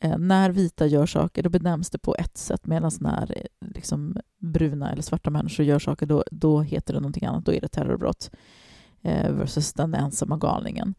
eh, 0.03 0.19
när 0.19 0.51
vita 0.51 0.87
gör 0.87 1.07
saker, 1.07 1.43
då 1.43 1.51
benämns 1.51 1.91
det 1.91 1.99
på 1.99 2.15
ett 2.19 2.37
sätt, 2.37 2.67
medan 2.67 2.91
när 3.01 3.35
eh, 3.37 3.69
liksom, 3.75 4.17
bruna 4.39 4.93
eller 4.93 5.03
svarta 5.03 5.31
människor 5.31 5.67
gör 5.67 5.79
saker, 5.79 6.07
då, 6.07 6.25
då 6.31 6.61
heter 6.61 6.95
det 6.95 7.01
någonting 7.01 7.25
annat, 7.25 7.45
då 7.45 7.53
är 7.53 7.61
det 7.61 7.69
terrorbrott. 7.69 8.31
Eh, 9.03 9.31
versus 9.33 9.73
den 9.73 9.95
ensamma 9.95 10.37
galningen. 10.37 10.95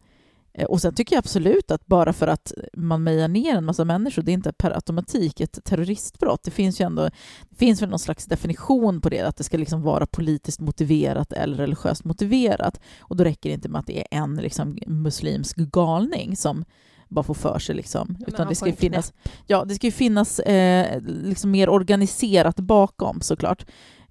Eh, 0.56 0.64
och 0.64 0.80
sen 0.80 0.94
tycker 0.94 1.16
jag 1.16 1.18
absolut 1.18 1.70
att 1.70 1.86
bara 1.86 2.12
för 2.12 2.26
att 2.26 2.52
man 2.72 3.02
mejar 3.02 3.28
ner 3.28 3.56
en 3.56 3.64
massa 3.64 3.84
människor, 3.84 4.22
det 4.22 4.30
är 4.30 4.34
inte 4.34 4.52
per 4.52 4.70
automatik 4.70 5.40
ett 5.40 5.64
terroristbrott. 5.64 6.42
Det 6.42 6.50
finns 6.50 6.80
ju 6.80 6.84
ändå 6.84 7.10
det 7.50 7.56
finns 7.56 7.82
väl 7.82 7.90
någon 7.90 7.98
slags 7.98 8.24
definition 8.24 9.00
på 9.00 9.08
det, 9.08 9.20
att 9.20 9.36
det 9.36 9.44
ska 9.44 9.56
liksom 9.56 9.82
vara 9.82 10.06
politiskt 10.06 10.60
motiverat 10.60 11.32
eller 11.32 11.56
religiöst 11.56 12.04
motiverat. 12.04 12.80
Och 13.00 13.16
då 13.16 13.24
räcker 13.24 13.50
det 13.50 13.54
inte 13.54 13.68
med 13.68 13.78
att 13.78 13.86
det 13.86 13.98
är 13.98 14.06
en 14.10 14.34
liksom 14.34 14.78
muslimsk 14.86 15.56
galning 15.56 16.36
som 16.36 16.64
bara 17.08 17.22
får 17.22 17.34
för 17.34 17.58
sig. 17.58 17.74
Liksom. 17.74 18.16
men 18.18 18.28
Utan 18.28 18.48
det 18.48 18.54
ska 18.54 18.72
finnas, 18.72 19.12
ja, 19.46 19.64
det 19.64 19.74
ska 19.74 19.86
ju 19.86 19.92
finnas 19.92 20.40
eh, 20.40 21.00
liksom 21.02 21.50
mer 21.50 21.68
organiserat 21.68 22.56
bakom 22.56 23.20
såklart. 23.20 23.66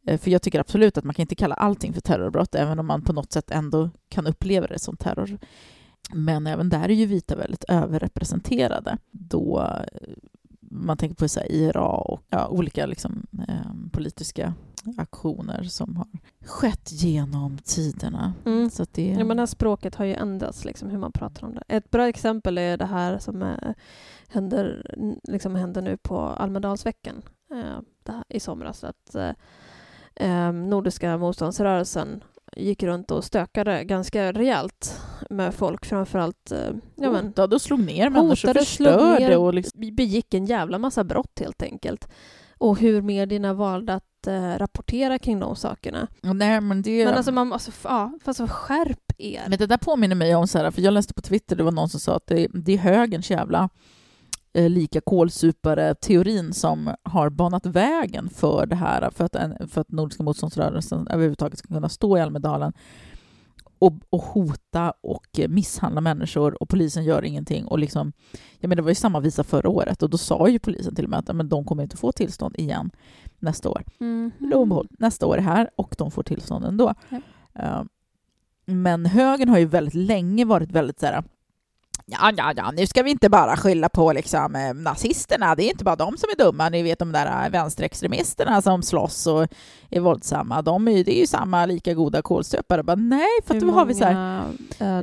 Eh, 0.08 0.20
För 0.20 0.32
jag 0.32 0.42
tycker 0.42 0.60
absolut 0.60 0.98
att 0.98 1.04
man 1.04 1.14
kan 1.14 1.24
inte 1.24 1.36
kalla 1.36 1.56
allting 1.56 1.94
för 1.94 2.02
terrorbrott, 2.02 2.56
även 2.56 2.80
om 2.80 2.88
man 2.88 3.02
på 3.02 3.14
något 3.14 3.32
sätt 3.32 3.52
ändå 3.52 3.90
kan 4.10 4.28
uppleva 4.28 4.68
det 4.68 4.80
som 4.80 4.98
terror. 4.98 5.38
Men 6.14 6.48
även 6.48 6.70
där 6.70 6.90
är 6.90 6.94
ju 6.94 7.06
vita 7.06 7.36
väldigt 7.36 7.64
överrepresenterade. 7.64 8.98
Då 9.12 9.70
man 10.72 10.98
tänker 10.98 11.16
på 11.16 11.28
så 11.28 11.40
IRA 11.40 11.88
och 11.88 12.22
ja, 12.30 12.48
olika 12.48 12.86
liksom, 12.86 13.28
eh, 13.48 13.92
politiska 13.92 14.54
aktioner 14.98 15.64
som 15.64 15.98
har 15.98 16.08
skett 16.46 16.92
genom 16.92 17.58
tiderna. 17.58 18.34
Mm. 18.46 18.70
Så 18.70 18.84
att 18.84 18.94
det, 18.94 19.08
Ja, 19.08 19.24
men 19.24 19.38
det 19.38 19.42
här 19.42 19.48
språket 19.48 19.96
har 19.96 20.06
ju 20.06 20.14
ändrats, 20.14 20.66
liksom, 20.66 20.90
hur 20.90 20.98
man 20.98 21.12
pratar 21.12 21.48
om 21.48 21.54
det. 21.54 21.64
Ett 21.68 21.92
bra 21.92 22.08
exempel 22.08 22.58
är 22.58 22.78
det 22.78 22.86
här 22.86 23.20
som 23.20 23.42
eh, 23.42 23.72
händer, 24.28 24.92
liksom, 25.24 25.56
händer 25.56 25.82
nu 25.82 25.98
på 25.98 26.20
Almedalsveckan 26.20 27.22
eh, 27.52 27.80
här, 28.08 28.24
i 28.30 28.40
somras. 28.40 28.84
Att, 28.84 29.16
eh, 29.16 29.32
eh, 30.16 30.52
Nordiska 30.52 31.18
motståndsrörelsen 31.18 32.24
gick 32.56 32.84
runt 32.84 33.12
och 33.12 33.24
stökade 33.24 33.84
ganska 33.84 34.32
rejält 34.32 35.02
med 35.30 35.54
folk, 35.54 35.86
framförallt 35.86 36.52
eh, 36.52 36.58
ja, 36.96 37.12
men, 37.12 37.26
hotade 37.26 37.56
och 37.56 37.62
slog 37.62 37.80
ner 37.80 38.10
människor, 38.10 38.48
hotade, 38.48 38.60
förstörde 38.60 39.20
ner, 39.20 39.38
och 39.38 39.54
liksom, 39.54 39.82
be- 39.82 39.92
begick 39.92 40.34
en 40.34 40.46
jävla 40.46 40.80
massa 40.80 41.04
brott 41.04 41.40
helt 41.40 41.62
enkelt. 41.64 42.08
Och 42.58 42.80
hur 42.80 43.02
medierna 43.02 43.54
valde 43.54 43.94
att 43.94 44.28
eh, 44.28 44.58
rapportera 44.58 45.20
kring 45.20 45.40
de 45.40 45.56
sakerna. 45.56 46.08
Nej, 46.22 46.62
men 46.62 46.82
det... 46.82 47.06
Men 47.06 47.14
alltså, 47.14 47.32
man, 47.32 47.54
alltså, 47.54 47.72
ja, 47.84 48.12
fast 48.24 48.50
skärp 48.50 49.14
er. 49.18 49.44
Men 49.48 49.58
det 49.58 49.68
där 49.68 49.78
påminner 49.78 50.16
mig 50.16 50.36
om, 50.36 50.48
så 50.48 50.58
här, 50.58 50.72
för 50.72 50.82
jag 50.82 50.94
läste 50.94 51.14
på 51.14 51.22
Twitter, 51.22 51.56
det 51.56 51.64
var 51.64 51.72
någon 51.72 51.90
som 51.90 52.00
sa 52.00 52.16
att 52.16 52.28
det, 52.28 52.48
det 52.54 52.74
är 52.74 52.78
högerns 52.78 53.30
jävla 53.30 53.70
lika 54.56 55.02
kolsupare-teorin 55.02 56.54
som 56.54 56.96
har 57.04 57.30
banat 57.30 57.66
vägen 57.66 58.30
för 58.30 58.66
det 58.66 58.76
här, 58.76 59.10
för 59.10 59.26
att, 59.26 59.36
en, 59.36 59.68
för 59.68 59.82
att 59.82 59.92
Nordiska 59.92 60.24
motståndsrörelsen 60.24 61.08
överhuvudtaget 61.08 61.60
ska 61.60 61.68
kunna 61.68 61.90
stå 61.90 62.18
i 62.18 62.22
Almedalen 62.22 62.74
och, 63.80 63.94
och 64.10 64.22
hota 64.22 64.94
och 65.02 65.40
eh, 65.40 65.50
misshandla 65.50 66.02
människor 66.02 66.62
och 66.62 66.70
polisen 66.70 67.04
gör 67.04 67.26
ingenting. 67.26 67.66
Och 67.66 67.80
liksom, 67.80 68.14
jag 68.60 68.70
menar, 68.70 68.76
det 68.76 68.82
var 68.82 68.90
ju 68.90 68.96
samma 68.96 69.20
visa 69.20 69.44
förra 69.44 69.70
året 69.70 70.04
och 70.04 70.10
då 70.10 70.18
sa 70.18 70.48
ju 70.48 70.60
polisen 70.60 70.96
till 70.96 71.04
och 71.04 71.10
med 71.10 71.20
att 71.20 71.36
men 71.36 71.50
de 71.50 71.66
kommer 71.66 71.84
inte 71.84 71.98
få 71.98 72.12
tillstånd 72.12 72.56
igen 72.58 72.92
nästa 73.40 73.70
år. 73.70 73.84
Mm. 74.00 74.32
Behåll, 74.40 74.88
nästa 75.00 75.26
år 75.26 75.38
är 75.38 75.42
här 75.42 75.70
och 75.76 75.96
de 75.98 76.12
får 76.12 76.24
tillstånd 76.24 76.66
ändå. 76.66 76.94
Eh, 77.54 77.84
Men 78.66 79.06
högern 79.06 79.50
har 79.50 79.58
ju 79.58 79.66
väldigt 79.66 79.94
länge 79.94 80.46
varit 80.46 80.72
väldigt 80.72 81.00
så 81.00 81.06
här 81.06 81.24
Ja, 82.08 82.32
ja, 82.38 82.54
ja, 82.56 82.72
nu 82.72 82.88
ska 82.88 83.04
vi 83.04 83.12
inte 83.12 83.30
bara 83.30 83.58
skylla 83.58 83.90
på 83.90 84.14
liksom, 84.14 84.56
eh, 84.56 84.74
nazisterna. 84.74 85.56
Det 85.56 85.64
är 85.64 85.70
inte 85.70 85.84
bara 85.84 85.96
de 85.96 86.18
som 86.18 86.30
är 86.30 86.44
dumma. 86.44 86.70
Ni 86.70 86.84
vet 86.84 87.00
de 87.00 87.12
där 87.12 87.46
eh, 87.46 87.52
vänsterextremisterna 87.52 88.62
som 88.62 88.84
slåss 88.84 89.28
och 89.28 89.48
är 89.90 90.00
våldsamma. 90.00 90.62
De 90.62 90.88
är, 90.88 91.04
det 91.04 91.18
är 91.18 91.20
ju 91.20 91.28
samma 91.28 91.66
lika 91.66 91.94
goda 91.94 92.22
kålsupare. 92.22 92.84
Bara, 92.84 92.96
nej, 92.96 93.28
för 93.46 93.56
att 93.56 93.62
Hur 93.62 93.68
då 93.68 93.74
har 93.74 93.86
vi 93.86 93.94
så 93.94 94.06
här... 94.06 94.44
eh, 94.80 95.02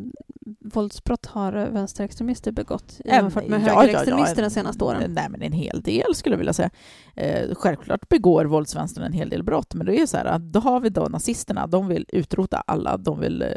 våldsbrott 0.60 1.26
har 1.26 1.52
vänsterextremister 1.52 2.52
begått 2.52 3.00
jämfört 3.04 3.48
med 3.48 3.60
ja, 3.62 3.66
ja, 3.66 3.80
högerextremister 3.80 4.42
ja, 4.42 4.48
de 4.48 4.50
senaste 4.50 4.84
åren? 4.84 5.12
Nej, 5.14 5.26
men 5.30 5.42
en 5.42 5.52
hel 5.52 5.82
del 5.82 6.14
skulle 6.14 6.32
jag 6.32 6.38
vilja 6.38 6.52
säga. 6.52 6.70
Eh, 7.16 7.54
självklart 7.54 8.08
begår 8.08 8.44
våldsvänstern 8.44 9.04
en 9.04 9.12
hel 9.12 9.28
del 9.28 9.42
brott, 9.42 9.74
men 9.74 9.86
det 9.86 10.00
är 10.00 10.06
så 10.06 10.16
här, 10.16 10.24
att 10.24 10.42
då 10.52 10.60
har 10.60 10.80
vi 10.80 10.88
då 10.88 11.04
nazisterna, 11.04 11.66
de 11.66 11.88
vill 11.88 12.06
utrota 12.08 12.62
alla, 12.66 12.96
de 12.96 13.20
vill 13.20 13.42
eh, 13.42 13.48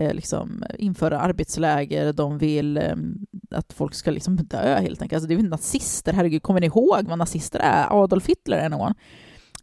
liksom 0.00 0.64
införa 0.78 1.20
arbetsläger, 1.20 2.12
de 2.12 2.38
vill 2.38 2.76
eh, 2.76 2.96
att 3.50 3.72
folk 3.72 3.94
ska 3.94 4.10
liksom 4.10 4.36
dö 4.36 4.80
helt 4.80 5.02
enkelt. 5.02 5.16
Alltså, 5.16 5.28
det 5.28 5.34
är 5.34 5.38
ju 5.38 5.48
nazister, 5.48 6.12
herregud, 6.12 6.42
kommer 6.42 6.60
ni 6.60 6.66
ihåg 6.66 7.08
vad 7.08 7.18
nazister 7.18 7.58
är? 7.58 8.02
Adolf 8.02 8.26
Hitler 8.26 8.56
är 8.56 8.68
någon. 8.68 8.94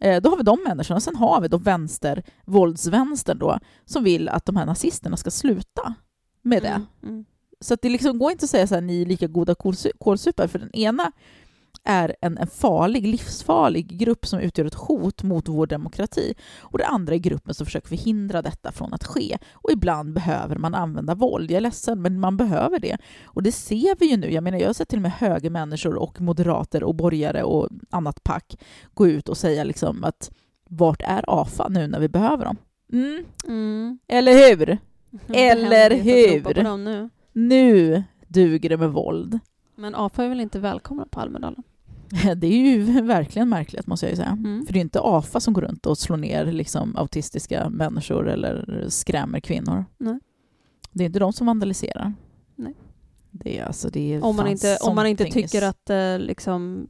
Eh, 0.00 0.22
då 0.22 0.30
har 0.30 0.36
vi 0.36 0.42
de 0.42 0.58
människorna, 0.68 1.00
sen 1.00 1.16
har 1.16 1.40
vi 1.40 1.48
då 1.48 1.56
vänster, 1.58 2.22
våldsvänstern 2.46 3.38
då, 3.38 3.58
som 3.84 4.04
vill 4.04 4.28
att 4.28 4.46
de 4.46 4.56
här 4.56 4.66
nazisterna 4.66 5.16
ska 5.16 5.30
sluta 5.30 5.94
med 6.42 6.62
det. 6.62 6.68
Mm, 6.68 6.86
mm. 7.02 7.24
Så 7.60 7.74
att 7.74 7.82
det 7.82 7.88
liksom 7.88 8.18
går 8.18 8.32
inte 8.32 8.44
att 8.44 8.50
säga 8.50 8.66
så 8.66 8.74
här, 8.74 8.82
ni 8.82 9.02
är 9.02 9.06
lika 9.06 9.26
goda 9.26 9.54
kålsu- 9.54 9.98
kålsupare, 9.98 10.48
för 10.48 10.58
den 10.58 10.76
ena 10.76 11.12
är 11.84 12.16
en, 12.20 12.38
en 12.38 12.46
farlig, 12.46 13.06
livsfarlig 13.06 13.98
grupp 13.98 14.26
som 14.26 14.40
utgör 14.40 14.64
ett 14.64 14.74
hot 14.74 15.22
mot 15.22 15.48
vår 15.48 15.66
demokrati. 15.66 16.34
Och 16.60 16.78
det 16.78 16.86
andra 16.86 17.14
är 17.14 17.18
gruppen 17.18 17.54
som 17.54 17.66
försöker 17.66 17.88
förhindra 17.88 18.42
detta 18.42 18.72
från 18.72 18.94
att 18.94 19.04
ske. 19.04 19.38
Och 19.52 19.72
ibland 19.72 20.12
behöver 20.14 20.56
man 20.56 20.74
använda 20.74 21.14
våld. 21.14 21.50
Jag 21.50 21.56
är 21.56 21.60
ledsen, 21.60 22.02
men 22.02 22.20
man 22.20 22.36
behöver 22.36 22.78
det. 22.78 22.96
Och 23.24 23.42
det 23.42 23.52
ser 23.52 23.96
vi 23.98 24.10
ju 24.10 24.16
nu. 24.16 24.32
Jag 24.32 24.44
menar, 24.44 24.58
jag 24.58 24.66
har 24.68 24.72
sett 24.74 24.88
till 24.88 24.98
och 24.98 25.02
med 25.02 25.12
högermänniskor 25.12 25.94
och 25.94 26.20
moderater 26.20 26.82
och 26.84 26.94
borgare 26.94 27.42
och 27.42 27.68
annat 27.90 28.24
pack 28.24 28.56
gå 28.94 29.06
ut 29.06 29.28
och 29.28 29.36
säga 29.36 29.64
liksom 29.64 30.04
att 30.04 30.30
vart 30.68 31.02
är 31.02 31.24
AFA 31.26 31.68
nu 31.68 31.86
när 31.86 32.00
vi 32.00 32.08
behöver 32.08 32.44
dem? 32.44 32.56
Mm, 32.92 33.24
Mm. 33.46 33.98
eller 34.08 34.32
hur? 34.32 34.78
Eller 35.34 35.90
hur? 35.90 36.40
nu. 36.84 37.10
Nu 37.32 38.02
duger 38.28 38.68
det 38.68 38.76
med 38.76 38.92
våld. 38.92 39.38
Men 39.78 39.94
AFA 39.94 40.24
är 40.24 40.28
väl 40.28 40.40
inte 40.40 40.58
välkomna 40.58 41.06
på 41.06 41.20
Almedalen? 41.20 41.62
Det 42.36 42.46
är 42.46 42.52
ju 42.52 43.02
verkligen 43.02 43.48
märkligt 43.48 43.86
måste 43.86 44.08
jag 44.08 44.16
säga. 44.16 44.28
Mm. 44.28 44.66
För 44.66 44.72
det 44.72 44.78
är 44.78 44.80
inte 44.80 45.00
AFA 45.02 45.40
som 45.40 45.54
går 45.54 45.62
runt 45.62 45.86
och 45.86 45.98
slår 45.98 46.16
ner 46.16 46.44
liksom, 46.44 46.96
autistiska 46.96 47.68
människor 47.70 48.28
eller 48.28 48.84
skrämmer 48.88 49.40
kvinnor. 49.40 49.84
Nej. 49.98 50.18
Det 50.92 51.04
är 51.04 51.06
inte 51.06 51.18
de 51.18 51.32
som 51.32 51.46
vandaliserar. 51.46 52.14
Nej. 52.56 52.74
Det 53.30 53.58
är, 53.58 53.64
alltså, 53.64 53.88
det 53.88 54.14
är 54.14 54.24
Om 54.24 54.36
man 54.36 54.46
inte, 54.46 54.78
om 54.82 54.94
man 54.94 55.06
inte 55.06 55.24
tycker 55.24 55.62
att 55.62 55.90
eh, 55.90 56.18
liksom... 56.18 56.88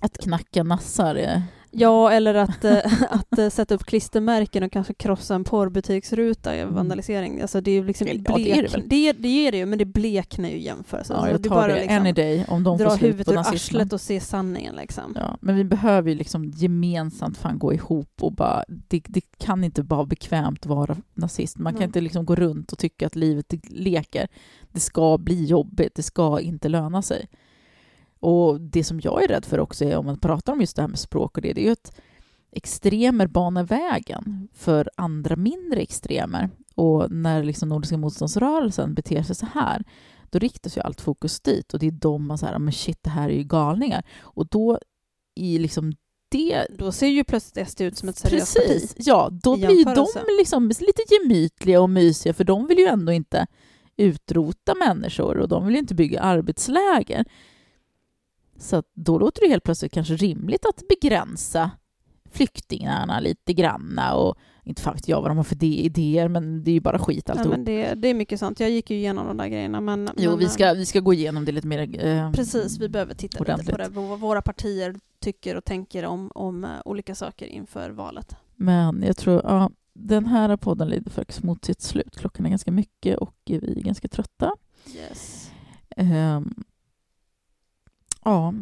Att 0.00 0.18
knacka 0.18 0.62
nassar 0.62 1.14
är... 1.14 1.42
Ja, 1.76 2.10
eller 2.10 2.34
att, 2.34 2.64
eh, 2.64 2.78
att 3.10 3.38
eh, 3.38 3.48
sätta 3.48 3.74
upp 3.74 3.84
klistermärken 3.84 4.62
och 4.62 4.72
kanske 4.72 4.94
krossa 4.94 5.34
en 5.34 5.44
porrbutiksruta 5.44 6.56
i 6.56 6.60
Mm. 6.60 6.74
vandalisering. 6.74 7.40
Alltså 7.40 7.60
det 7.60 7.70
är 7.70 7.84
liksom 7.84 8.06
Ja, 8.08 8.14
det 8.14 8.34
blek, 8.34 8.56
är 8.56 8.62
det 8.62 8.68
väl. 8.68 8.82
det, 8.88 9.12
det 9.12 9.28
är 9.46 9.52
det 9.52 9.58
ju, 9.58 9.66
men 9.66 9.78
det 9.78 9.84
bleknar 9.84 10.48
ju 10.48 10.58
jämfört. 10.60 11.06
Ja, 11.08 11.14
alltså, 11.14 11.30
jag 11.30 11.42
det 11.42 11.48
tar 11.48 11.56
bara 11.56 11.66
det 11.66 11.80
liksom 11.80 11.96
any 11.96 12.12
day 12.12 12.44
om 12.48 12.64
de 12.64 12.78
får 12.78 12.84
dra 12.84 12.90
slut 12.96 13.02
huvudet 13.08 13.26
på 13.26 13.32
ur 13.32 13.36
nazismen. 13.36 13.80
arslet 13.80 13.92
och 13.92 14.00
se 14.00 14.20
sanningen 14.20 14.74
liksom. 14.76 15.12
Ja, 15.16 15.38
men 15.40 15.56
vi 15.56 15.64
behöver 15.64 16.08
ju 16.10 16.14
liksom 16.16 16.44
gemensamt 16.50 17.36
fan 17.36 17.58
gå 17.58 17.72
ihop 17.72 18.10
och 18.22 18.32
bara, 18.32 18.64
det, 18.68 19.02
det 19.08 19.20
kan 19.38 19.64
inte 19.64 19.82
bara 19.82 20.04
bekvämt 20.04 20.66
vara 20.66 20.96
nazist. 21.14 21.58
Man 21.58 21.72
kan 21.72 21.78
Nej. 21.78 21.86
inte 21.86 22.00
liksom 22.00 22.24
gå 22.26 22.34
runt 22.34 22.72
och 22.72 22.78
tycka 22.78 23.06
att 23.06 23.16
livet 23.16 23.54
leker. 23.70 24.28
Det 24.72 24.80
ska 24.80 25.18
bli 25.18 25.44
jobbigt, 25.44 25.94
det 25.94 26.02
ska 26.02 26.40
inte 26.40 26.68
löna 26.68 27.02
sig. 27.02 27.26
Och 28.20 28.60
det 28.60 28.84
som 28.84 29.00
jag 29.00 29.24
är 29.24 29.28
rädd 29.28 29.44
för 29.44 29.60
också 29.60 29.84
är 29.84 29.96
om 29.96 30.06
man 30.06 30.18
pratar 30.18 30.52
om 30.52 30.60
just 30.60 30.76
det 30.76 30.82
här 30.82 30.88
med 30.88 30.98
språk 30.98 31.36
och 31.36 31.42
det, 31.42 31.52
det 31.52 31.60
är 31.60 31.64
ju 31.64 31.72
att 31.72 31.96
extremer 32.52 33.26
banar 33.26 33.64
vägen 33.64 34.48
för 34.52 34.90
andra 34.96 35.36
mindre 35.36 35.80
extremer. 35.80 36.50
Och 36.74 37.10
när 37.10 37.42
liksom 37.42 37.68
Nordiska 37.68 37.96
motståndsrörelsen 37.96 38.94
beter 38.94 39.22
sig 39.22 39.36
så 39.36 39.46
här, 39.54 39.84
då 40.30 40.38
riktas 40.38 40.76
ju 40.76 40.80
allt 40.80 41.00
fokus 41.00 41.40
dit 41.40 41.74
och 41.74 41.80
det 41.80 41.86
är 41.86 41.90
de 41.90 42.26
man 42.26 42.38
säger, 42.38 42.58
men 42.58 42.72
shit, 42.72 42.98
det 43.02 43.10
här 43.10 43.28
är 43.28 43.34
ju 43.34 43.44
galningar. 43.44 44.04
Och 44.20 44.46
då 44.46 44.78
i 45.34 45.58
liksom 45.58 45.92
det 46.28 46.66
Då 46.78 46.92
ser 46.92 47.06
ju 47.06 47.24
plötsligt 47.24 47.68
SD 47.68 47.80
ut 47.80 47.98
som 47.98 48.08
ett 48.08 48.16
seriöst 48.16 48.54
Precis, 48.56 48.94
parti. 48.94 49.06
ja, 49.06 49.28
då 49.32 49.56
blir 49.56 49.84
de 49.94 50.06
liksom 50.38 50.68
lite 50.68 51.02
gemytliga 51.10 51.80
och 51.80 51.90
mysiga 51.90 52.34
för 52.34 52.44
de 52.44 52.66
vill 52.66 52.78
ju 52.78 52.86
ändå 52.86 53.12
inte 53.12 53.46
utrota 53.96 54.74
människor 54.74 55.38
och 55.38 55.48
de 55.48 55.66
vill 55.66 55.74
ju 55.74 55.80
inte 55.80 55.94
bygga 55.94 56.20
arbetsläger. 56.20 57.24
Så 58.64 58.82
då 58.94 59.18
låter 59.18 59.40
det 59.42 59.48
helt 59.48 59.64
plötsligt 59.64 59.92
kanske 59.92 60.16
rimligt 60.16 60.66
att 60.66 60.82
begränsa 60.88 61.70
flyktingarna 62.30 63.20
lite 63.20 63.52
granna 63.52 64.14
och 64.14 64.34
inte 64.64 64.82
fan 64.82 64.94
vet 64.94 65.08
jag 65.08 65.20
vad 65.20 65.30
de 65.30 65.36
har 65.36 65.44
för 65.44 65.64
idéer 65.64 66.28
men 66.28 66.64
det 66.64 66.70
är 66.70 66.72
ju 66.72 66.80
bara 66.80 66.98
skit 66.98 67.24
Ja, 67.26 67.32
alltihop. 67.32 67.56
men 67.56 67.64
det, 67.64 67.94
det 67.94 68.08
är 68.08 68.14
mycket 68.14 68.40
sant. 68.40 68.60
Jag 68.60 68.70
gick 68.70 68.90
ju 68.90 68.96
igenom 68.96 69.26
de 69.26 69.36
där 69.36 69.48
grejerna. 69.48 69.80
Men, 69.80 70.10
jo, 70.16 70.30
men, 70.30 70.38
vi 70.38 70.48
ska, 70.48 70.72
vi 70.72 70.86
ska 70.86 71.00
gå 71.00 71.12
igenom 71.14 71.44
det 71.44 71.52
lite 71.52 71.66
mer. 71.66 72.06
Eh, 72.06 72.32
Precis, 72.32 72.78
vi 72.78 72.88
behöver 72.88 73.14
titta 73.14 73.38
lite 73.38 73.52
ordentligt. 73.52 73.76
på 73.76 73.82
det, 73.82 73.88
vad 73.88 74.20
våra 74.20 74.42
partier 74.42 74.94
tycker 75.20 75.56
och 75.56 75.64
tänker 75.64 76.04
om, 76.04 76.30
om 76.34 76.64
eh, 76.64 76.70
olika 76.84 77.14
saker 77.14 77.46
inför 77.46 77.90
valet. 77.90 78.36
Men 78.56 79.02
jag 79.02 79.16
tror, 79.16 79.40
ja, 79.44 79.70
den 79.94 80.26
här 80.26 80.56
podden 80.56 80.88
lider 80.88 81.10
faktiskt 81.10 81.42
mot 81.42 81.64
sitt 81.64 81.82
slut. 81.82 82.16
Klockan 82.16 82.46
är 82.46 82.50
ganska 82.50 82.70
mycket 82.72 83.18
och 83.18 83.36
vi 83.46 83.78
är 83.78 83.82
ganska 83.84 84.08
trötta. 84.08 84.52
Yes. 84.94 85.50
Ehm, 85.96 86.64
ja, 88.24 88.54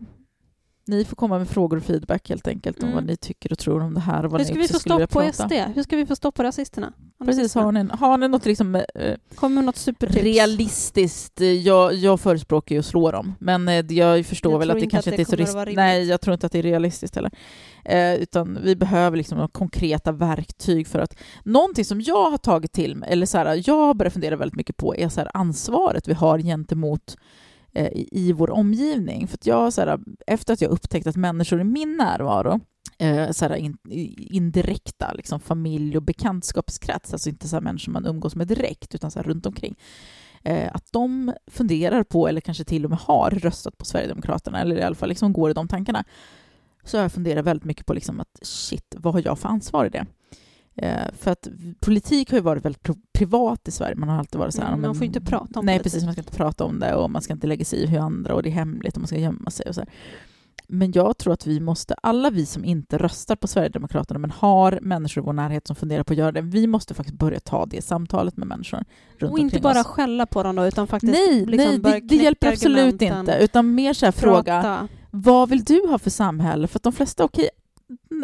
ni 0.87 1.05
får 1.05 1.17
komma 1.17 1.39
med 1.39 1.49
frågor 1.49 1.77
och 1.77 1.83
feedback 1.83 2.29
helt 2.29 2.49
enkelt 2.49 2.79
om 2.79 2.85
Mm. 2.85 2.95
vad 2.95 3.05
ni 3.05 3.17
tycker 3.17 3.53
och 3.53 3.59
tror 3.59 3.83
om 3.83 3.95
det 3.95 4.01
här. 4.01 4.25
Och 4.25 4.31
vad 4.31 4.41
Hur 4.41 4.45
ni 4.45 4.45
ska 4.45 4.55
vi 4.59 4.65
också 4.65 4.73
få 4.73 4.79
stopp 4.81 5.11
på 5.11 5.21
prata. 5.21 5.33
SD? 5.33 5.53
Hur 5.75 5.83
ska 5.83 5.97
vi 5.97 6.07
få 6.07 6.17
stopp 6.17 6.35
på 6.35 6.43
rasisterna? 6.43 6.93
Precis, 7.25 7.55
har 7.55 7.73
ni, 7.73 7.89
har 7.93 8.19
ni 8.19 8.29
något 8.29 8.45
liksom, 8.47 8.75
eh, 8.75 8.83
Kommer 9.35 9.63
något 9.63 9.77
supertips? 9.77 10.23
realistiskt? 10.23 11.41
eh, 11.41 11.47
Jag, 11.47 11.95
jag 11.95 12.21
förespråkar 12.21 12.75
ju 12.75 12.79
att 12.79 12.87
slå 12.87 13.11
dem, 13.11 13.35
men 13.39 13.69
eh, 13.69 13.75
jag 13.93 14.27
förstår 14.27 14.53
Jag 14.53 14.59
väl 14.59 14.71
att 14.71 14.81
det 14.81 14.87
kanske 14.87 15.11
att 15.15 15.19
inte 15.19 15.35
är 15.35 15.37
det 15.37 15.47
så 15.47 15.65
risk-. 15.65 15.77
Nej, 15.77 16.05
jag 16.05 16.21
tror 16.21 16.35
inte 16.35 16.47
att 16.47 16.53
det 16.53 16.59
är 16.59 16.63
realistiskt 16.63 17.15
heller. 17.17 17.31
Eh, 17.85 18.15
utan 18.15 18.59
vi 18.65 18.77
behöver 18.77 19.17
liksom 19.17 19.49
konkreta 19.49 20.13
verktyg 20.13 20.87
för 20.89 20.99
att... 20.99 21.17
Någonting 21.45 21.85
som 21.85 22.01
jag 22.01 22.31
har 22.31 22.39
tagit 22.39 22.73
till 22.73 22.97
mig, 22.97 23.13
eller 23.13 23.27
så 23.27 23.39
här, 23.39 23.63
jag 23.67 23.75
har 23.87 23.95
börjat 23.95 24.13
fundera 24.13 24.37
väldigt 24.37 24.57
mycket 24.57 24.77
på, 24.77 24.97
är 24.97 25.09
så 25.09 25.21
här, 25.21 25.31
ansvaret 25.35 26.09
vi 26.09 26.15
har 26.15 26.39
gentemot 26.39 27.17
Eh, 27.75 27.87
i, 27.87 28.09
i 28.11 28.33
vår 28.33 28.51
omgivning. 28.51 29.29
För 29.29 29.35
att 29.35 29.47
jag, 29.47 29.73
så 29.73 29.81
här, 29.81 29.99
efter 30.27 30.53
att 30.53 30.61
jag 30.61 30.71
upptäckt 30.71 31.07
att 31.07 31.17
människor 31.17 31.61
i 31.61 31.65
min 31.65 31.97
närvaro 31.97 32.61
eh, 32.99 33.31
så 33.31 33.45
här, 33.45 33.55
in, 33.55 33.79
indirekta 34.31 35.13
liksom, 35.13 35.41
familj 35.41 35.97
och 35.97 36.03
bekantskapskrets, 36.03 37.13
alltså 37.13 37.29
inte 37.29 37.49
så 37.49 37.57
här 37.57 37.61
människor 37.61 37.93
man 37.93 38.07
umgås 38.07 38.37
med 38.37 38.47
direkt, 38.47 38.95
utan 38.95 39.11
så 39.11 39.19
här, 39.19 39.25
runt 39.25 39.47
omkring 39.47 39.77
eh, 40.43 40.71
att 40.75 40.93
de 40.93 41.33
funderar 41.47 42.03
på, 42.03 42.29
eller 42.29 42.41
kanske 42.41 42.65
till 42.65 42.85
och 42.85 42.91
med 42.91 42.99
har 42.99 43.31
röstat 43.31 43.79
på 43.79 43.85
Sverigedemokraterna, 43.85 44.61
eller 44.61 44.77
i 44.77 44.83
alla 44.83 44.95
fall 44.95 45.09
liksom 45.09 45.33
går 45.33 45.51
i 45.51 45.55
de 45.55 45.69
tankarna, 45.69 46.05
så 46.85 46.97
har 46.97 47.03
jag 47.03 47.13
funderat 47.13 47.45
väldigt 47.45 47.65
mycket 47.65 47.87
på 47.87 47.95
liksom 47.95 48.21
att 48.21 48.39
shit, 48.43 48.95
vad 48.99 49.15
har 49.15 49.23
jag 49.25 49.39
för 49.39 49.49
ansvar 49.49 49.85
i 49.85 49.89
det? 49.89 50.07
Eh, 50.77 51.07
för 51.19 51.31
att 51.31 51.49
politik 51.81 52.31
har 52.31 52.39
ju 52.39 52.43
varit 52.43 52.65
väldigt 52.65 52.83
pri- 52.83 53.01
privat 53.13 53.69
i 53.69 53.71
Sverige. 53.71 53.95
Man 53.97 54.09
har 54.09 54.19
alltid 54.19 54.39
varit 54.39 54.55
så 54.55 54.63
här... 54.63 54.69
Mm, 54.69 54.81
man 54.81 54.95
får 54.95 55.05
inte 55.05 55.21
prata 55.21 55.61
om 55.61 55.67
Nej, 55.67 55.75
politik. 55.79 55.93
precis. 55.93 56.05
Man 56.05 56.13
ska 56.13 56.21
inte 56.21 56.37
prata 56.37 56.65
om 56.65 56.79
det 56.81 56.95
och 56.95 57.11
man 57.11 57.23
ska 57.23 57.33
inte 57.33 57.47
lägga 57.47 57.65
sig 57.65 57.79
i 57.79 57.87
hur 57.87 57.99
andra 57.99 58.35
och 58.35 58.43
det 58.43 58.49
är 58.49 58.53
hemligt 58.53 58.95
och 58.95 59.01
man 59.01 59.07
ska 59.07 59.17
gömma 59.19 59.51
sig 59.51 59.67
och 59.69 59.75
så 59.75 59.81
här. 59.81 59.91
Men 60.69 60.93
jag 60.93 61.19
tror 61.19 61.33
att 61.33 61.47
vi 61.47 61.61
måste, 61.61 61.95
alla 62.03 62.31
vi 62.31 62.47
som 62.47 62.65
inte 62.65 62.99
röstar 62.99 63.37
på 63.37 63.49
Sverigedemokraterna 63.49 64.19
men 64.19 64.31
har 64.31 64.79
människor 64.83 65.23
i 65.23 65.27
vår 65.27 65.33
närhet 65.33 65.67
som 65.67 65.77
funderar 65.77 66.03
på 66.03 66.13
att 66.13 66.19
göra 66.19 66.33
det, 66.33 66.41
vi 66.41 66.67
måste 66.67 66.95
faktiskt 66.95 67.19
börja 67.19 67.41
ta 67.41 67.67
det 67.67 67.83
samtalet 67.85 68.37
med 68.37 68.49
människor 68.49 68.85
runt 69.19 69.33
Och 69.33 69.39
inte 69.39 69.61
bara 69.61 69.81
oss. 69.81 69.87
skälla 69.87 70.27
på 70.27 70.43
dem 70.43 70.57
då, 70.57 70.67
utan 70.67 70.87
faktiskt 70.87 71.13
Nej, 71.13 71.47
liksom 71.47 71.81
nej 71.83 72.01
det, 72.01 72.07
det 72.17 72.17
hjälper 72.23 72.49
absolut 72.49 73.03
inte. 73.03 73.39
Utan 73.41 73.75
mer 73.75 73.93
så 73.93 74.07
här 74.07 74.13
fråga, 74.13 74.89
vad 75.11 75.49
vill 75.49 75.65
du 75.65 75.87
ha 75.89 75.99
för 75.99 76.11
samhälle? 76.11 76.67
För 76.69 76.79
att 76.79 76.83
de 76.83 76.93
flesta, 76.93 77.25
okej, 77.25 77.49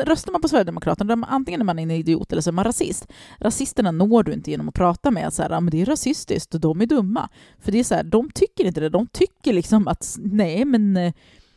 röstar 0.04 0.32
man 0.32 0.40
på 0.40 0.48
Sverigedemokraterna, 0.48 1.16
då 1.16 1.24
antingen 1.28 1.60
är 1.60 1.64
man 1.64 1.78
en 1.78 1.90
idiot 1.90 2.32
eller 2.32 2.42
så 2.42 2.50
är 2.50 2.52
man 2.52 2.64
rasist. 2.64 3.06
Rasisterna 3.38 3.90
når 3.90 4.22
du 4.22 4.32
inte 4.32 4.50
genom 4.50 4.68
att 4.68 4.74
prata 4.74 5.10
med, 5.10 5.32
så 5.32 5.42
här, 5.42 5.50
"Ja, 5.50 5.60
men 5.60 5.70
det 5.70 5.80
är 5.82 5.86
rasistiskt 5.86 6.54
och 6.54 6.60
de 6.60 6.80
är 6.80 6.86
dumma. 6.86 7.28
För 7.60 7.72
det 7.72 7.78
är 7.78 7.84
så 7.84 7.94
här, 7.94 8.02
de 8.04 8.30
tycker 8.30 8.64
inte 8.64 8.80
det, 8.80 8.88
de 8.88 9.06
tycker 9.06 9.52
liksom 9.52 9.88
att 9.88 10.16
nej, 10.18 10.64
men 10.64 10.96
eh, 10.96 11.12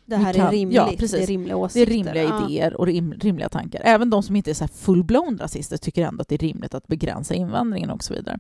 Det 0.05 0.15
här 0.15 0.33
kan- 0.33 0.47
är 0.47 0.51
rimligt, 0.51 0.75
ja, 0.75 0.89
precis. 0.97 1.11
det 1.11 1.23
är 1.23 1.27
rimliga 1.27 1.55
det 1.55 1.59
är 1.61 1.63
åsikter. 1.65 1.93
rimliga 1.93 2.23
Ja. 2.23 2.45
idéer 2.49 2.73
och 2.73 2.85
rim, 2.85 3.13
rimliga 3.13 3.49
tankar. 3.49 3.81
Även 3.85 4.09
de 4.09 4.23
som 4.23 4.35
inte 4.35 4.49
är 4.51 4.53
så 4.53 4.65
full-blown 4.67 5.37
rasister 5.41 5.77
tycker 5.77 6.05
ändå 6.05 6.21
att 6.21 6.27
det 6.27 6.35
är 6.35 6.39
rimligt 6.39 6.73
att 6.73 6.87
begränsa 6.87 7.33
invandringen 7.33 7.89
och 7.89 8.03
så 8.03 8.13
vidare. 8.13 8.39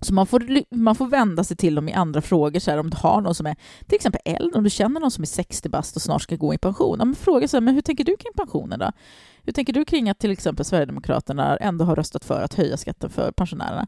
Så 0.00 0.14
man 0.14 0.26
får, 0.26 0.74
man 0.74 0.94
får 0.94 1.06
vända 1.06 1.44
sig 1.44 1.56
till 1.56 1.74
dem 1.74 1.88
i 1.88 1.92
andra 1.92 2.20
frågor, 2.20 2.60
så 2.60 2.70
här, 2.70 2.78
om 2.78 2.90
du 2.90 2.96
har 2.96 3.20
någon 3.20 3.34
som 3.34 3.46
är 3.46 3.56
till 3.86 3.96
exempel 3.96 4.20
äldre, 4.24 4.58
om 4.58 4.64
du 4.64 4.70
känner 4.70 5.00
någon 5.00 5.10
som 5.10 5.22
är 5.22 5.26
60 5.26 5.68
bast 5.68 5.96
och 5.96 6.02
snart 6.02 6.22
ska 6.22 6.36
gå 6.36 6.54
i 6.54 6.58
pension, 6.58 6.96
ja, 6.98 7.04
men 7.04 7.14
fråga 7.14 7.48
så 7.48 7.56
här, 7.56 7.60
men 7.62 7.74
hur 7.74 7.82
tänker 7.82 8.04
du 8.04 8.16
kring 8.16 8.32
pensionen 8.36 8.78
då? 8.78 8.92
Hur 9.42 9.52
tänker 9.52 9.72
du 9.72 9.84
kring 9.84 10.10
att 10.10 10.18
till 10.18 10.30
exempel 10.30 10.64
Sverigedemokraterna 10.64 11.56
ändå 11.56 11.84
har 11.84 11.96
röstat 11.96 12.24
för 12.24 12.42
att 12.42 12.54
höja 12.54 12.76
skatten 12.76 13.10
för 13.10 13.32
pensionärerna? 13.32 13.86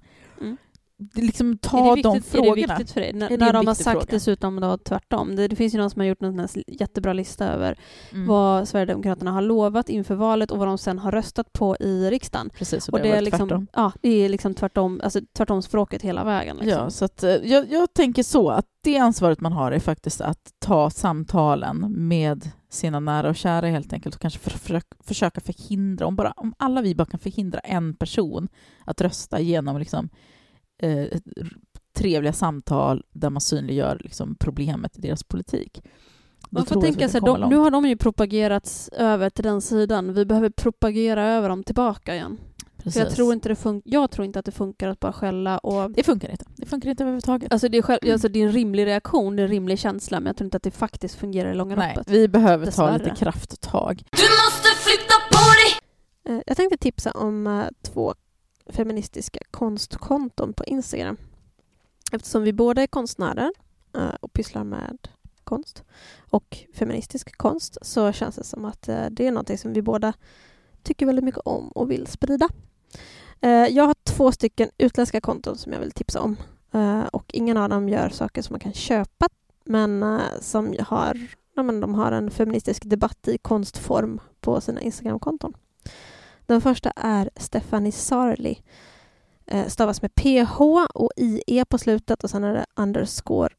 Det 1.15 1.21
är 1.21 1.25
liksom 1.27 1.59
ta 1.59 1.95
det 1.95 2.03
de 2.03 2.15
viktigt, 2.15 2.35
Är 2.35 2.39
det 2.39 2.45
frågorna. 2.45 2.75
viktigt 2.77 2.91
för 2.91 3.01
dig? 3.01 3.11
N- 3.11 3.19
när 3.19 3.31
en 3.49 3.55
de 3.55 3.67
har 3.67 3.75
sagt 3.75 3.91
fråga? 3.91 4.07
dessutom 4.11 4.61
då 4.61 4.79
tvärtom. 4.79 5.37
Det, 5.37 5.49
det 5.49 5.57
finns 5.57 5.75
ju 5.75 5.79
någon 5.79 5.91
som 5.91 6.01
har 6.01 6.07
gjort 6.07 6.23
en 6.23 6.49
jättebra 6.67 7.13
lista 7.13 7.47
över 7.47 7.79
Mm. 8.13 8.27
vad 8.27 8.69
Sverigedemokraterna 8.69 9.33
har 9.33 9.43
lovat 9.43 9.89
inför 9.89 10.15
valet 10.15 10.51
och 10.51 10.59
vad 10.59 10.69
de 10.69 10.79
sen 10.79 10.99
har 10.99 11.13
röstat 11.13 11.53
på 11.53 11.77
i 11.81 12.11
riksdagen. 12.11 12.51
Precis, 12.59 12.89
och 12.89 12.95
Och 12.95 13.01
det, 13.01 13.09
det 13.09 13.17
är 13.17 13.21
liksom, 13.21 13.49
tvärtom. 13.49 13.67
ja, 13.73 13.93
det 14.01 14.09
är 14.25 14.29
liksom 14.29 14.55
tvärtom, 14.55 15.01
alltså 15.05 15.21
tvärtom 15.37 15.63
språket 15.63 16.03
hela 16.03 16.25
vägen. 16.25 16.57
Liksom. 16.57 16.83
Ja, 16.83 16.91
så 16.91 17.05
att, 17.05 17.23
eh, 17.23 17.31
jag, 17.31 17.73
jag 17.73 17.95
tänker 17.95 18.23
så 18.23 18.51
att 18.51 18.67
det 18.85 18.99
ansvaret 18.99 19.41
man 19.41 19.53
har 19.53 19.73
är 19.73 19.79
faktiskt 19.79 20.21
att 20.21 20.51
ta 20.59 20.91
samtalen 20.91 21.93
med 22.09 22.51
sina 22.71 23.01
nära 23.01 23.29
och 23.29 23.37
kära 23.37 23.67
helt 23.67 23.93
enkelt 23.93 24.15
och 24.15 24.21
kanske 24.21 24.39
för, 24.41 24.51
för, 24.51 24.83
försöka 25.05 25.41
förhindra, 25.41 26.07
om, 26.07 26.17
bara, 26.17 26.33
om 26.37 26.55
alla 26.59 26.83
vi 26.83 26.95
bara 26.95 27.07
kan 27.07 27.21
förhindra 27.21 27.59
en 27.59 27.95
person 27.95 28.49
att 28.85 29.01
rösta 29.01 29.41
genom 29.41 29.79
liksom, 29.79 30.09
eh, 30.83 31.18
trevliga 31.97 32.33
samtal 32.33 33.05
där 33.12 33.30
man 33.30 33.41
synliggör 33.41 34.01
liksom, 34.05 34.37
problemet 34.41 34.99
i 34.99 35.01
deras 35.01 35.22
politik. 35.24 35.83
Man 36.51 36.66
får 36.66 36.80
tänka 36.80 37.09
sig, 37.09 37.20
de, 37.20 37.41
nu 37.41 37.57
har 37.57 37.70
de 37.70 37.85
ju 37.89 37.97
propagerats 37.97 38.89
över 38.89 39.30
till 39.30 39.45
den 39.45 39.61
sidan. 39.61 40.12
Vi 40.14 40.24
behöver 40.24 40.51
propagera 40.51 41.24
över 41.26 41.49
dem 41.49 41.64
tillbaka 41.64 42.14
igen. 42.14 42.39
För 42.93 43.01
jag, 43.01 43.11
tror 43.11 43.33
inte 43.33 43.49
det 43.49 43.55
fun- 43.55 43.83
jag 43.85 44.11
tror 44.11 44.24
inte 44.24 44.39
att 44.39 44.45
det 44.45 44.53
funkar 44.53 44.89
att 44.89 45.01
bara 45.01 45.12
skälla 45.12 45.59
och 45.59 45.91
Det 45.91 46.03
funkar 46.03 46.30
inte. 46.30 46.45
Det 46.57 46.66
funkar 46.66 46.91
inte 46.91 47.03
överhuvudtaget. 47.03 47.53
Alltså 47.53 47.68
det, 47.68 47.78
är 47.78 47.83
själv, 47.83 47.99
alltså 48.12 48.28
det 48.28 48.39
är 48.43 48.47
en 48.47 48.53
rimlig 48.53 48.87
reaktion, 48.87 49.37
det 49.37 49.43
är 49.43 49.45
en 49.45 49.51
rimlig 49.51 49.78
känsla, 49.78 50.20
men 50.20 50.26
jag 50.26 50.37
tror 50.37 50.45
inte 50.45 50.57
att 50.57 50.62
det 50.62 50.70
faktiskt 50.70 51.14
fungerar 51.14 51.51
i 51.53 51.55
långa 51.55 51.76
Nej, 51.76 51.95
loppet. 51.97 52.11
vi 52.12 52.28
behöver 52.28 52.64
ta 52.64 52.70
Dessvärre. 52.70 52.99
lite 52.99 53.16
krafttag. 53.16 53.97
Du 54.11 54.22
måste 54.22 54.68
flytta 54.78 55.14
på 55.33 55.39
dig! 55.53 56.37
Eh, 56.37 56.43
Jag 56.47 56.57
tänkte 56.57 56.76
tipsa 56.76 57.11
om 57.11 57.47
eh, 57.47 57.64
två 57.93 58.14
feministiska 58.67 59.41
konstkonton 59.51 60.53
på 60.53 60.65
Instagram. 60.65 61.17
Eftersom 62.13 62.43
vi 62.43 62.53
båda 62.53 62.83
är 62.83 62.87
konstnärer 62.87 63.53
eh, 63.97 64.15
och 64.21 64.33
pysslar 64.33 64.65
med 64.65 65.09
konst 65.45 65.85
och 66.31 66.59
feministisk 66.75 67.37
konst 67.37 67.79
så 67.83 68.13
känns 68.13 68.37
det 68.37 68.45
som 68.45 68.65
att 68.65 68.89
eh, 68.89 69.07
det 69.11 69.27
är 69.27 69.33
något 69.33 69.61
som 69.61 69.73
vi 69.73 69.83
båda 69.83 70.13
tycker 70.83 71.07
väldigt 71.07 71.25
mycket 71.25 71.41
om 71.45 71.69
och 71.69 71.91
vill 71.91 72.07
sprida. 72.07 72.49
Eh, 73.41 73.51
jag 73.51 73.85
har 73.85 73.95
två 74.05 74.33
stycken 74.33 74.71
utländska 74.79 75.21
konton 75.21 75.59
som 75.59 75.73
jag 75.73 75.81
vill 75.81 75.93
tipsa 75.93 76.21
om 76.21 76.37
och 77.13 77.35
ingen 77.35 77.57
av 77.57 77.69
dem 77.69 77.89
gör 77.89 78.09
saker 78.09 78.43
som 78.43 78.53
man 78.53 78.61
kan 78.61 78.73
köpa 78.73 79.29
men 79.65 80.21
som 80.41 80.77
har, 80.81 81.28
ja, 81.55 81.62
men 81.62 81.81
de 81.81 81.95
har 81.95 82.12
en 82.12 82.31
feministisk 82.31 82.82
debatt 82.85 83.28
i 83.28 83.39
konstform 83.39 84.20
på 84.41 84.61
sina 84.61 84.81
Instagramkonton. 84.81 85.55
Den 86.47 86.60
första 86.60 86.90
är 86.97 87.31
Stephanie 87.36 87.93
Sarli. 87.93 88.59
Eh, 89.47 89.66
stavas 89.66 90.02
med 90.02 90.14
PH 90.14 90.60
och 90.94 91.10
IE 91.16 91.64
på 91.64 91.78
slutet 91.78 92.24
och 92.24 92.31
sen 92.31 92.44
är 92.44 92.55
det 92.55 92.66
underscore 92.77 93.55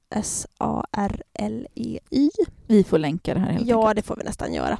S-A-R-L-E-Y. 0.96 2.30
Vi 2.68 2.84
får 2.84 2.98
länka 2.98 3.34
det 3.34 3.40
här 3.40 3.52
helt 3.52 3.68
Ja, 3.68 3.80
enkelt. 3.80 3.96
det 3.96 4.02
får 4.08 4.16
vi 4.16 4.24
nästan 4.24 4.54
göra. 4.54 4.78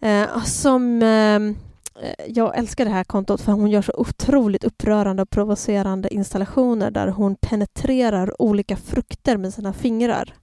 Eh, 0.00 0.42
som, 0.44 1.02
ehm, 1.02 1.56
eh, 2.02 2.14
jag 2.28 2.58
älskar 2.58 2.84
det 2.84 2.90
här 2.90 3.04
kontot 3.04 3.40
för 3.40 3.52
hon 3.52 3.70
gör 3.70 3.82
så 3.82 3.92
otroligt 3.96 4.64
upprörande 4.64 5.22
och 5.22 5.30
provocerande 5.30 6.14
installationer 6.14 6.90
där 6.90 7.08
hon 7.08 7.34
penetrerar 7.36 8.42
olika 8.42 8.76
frukter 8.76 9.36
med 9.36 9.54
sina 9.54 9.72
fingrar 9.72 10.34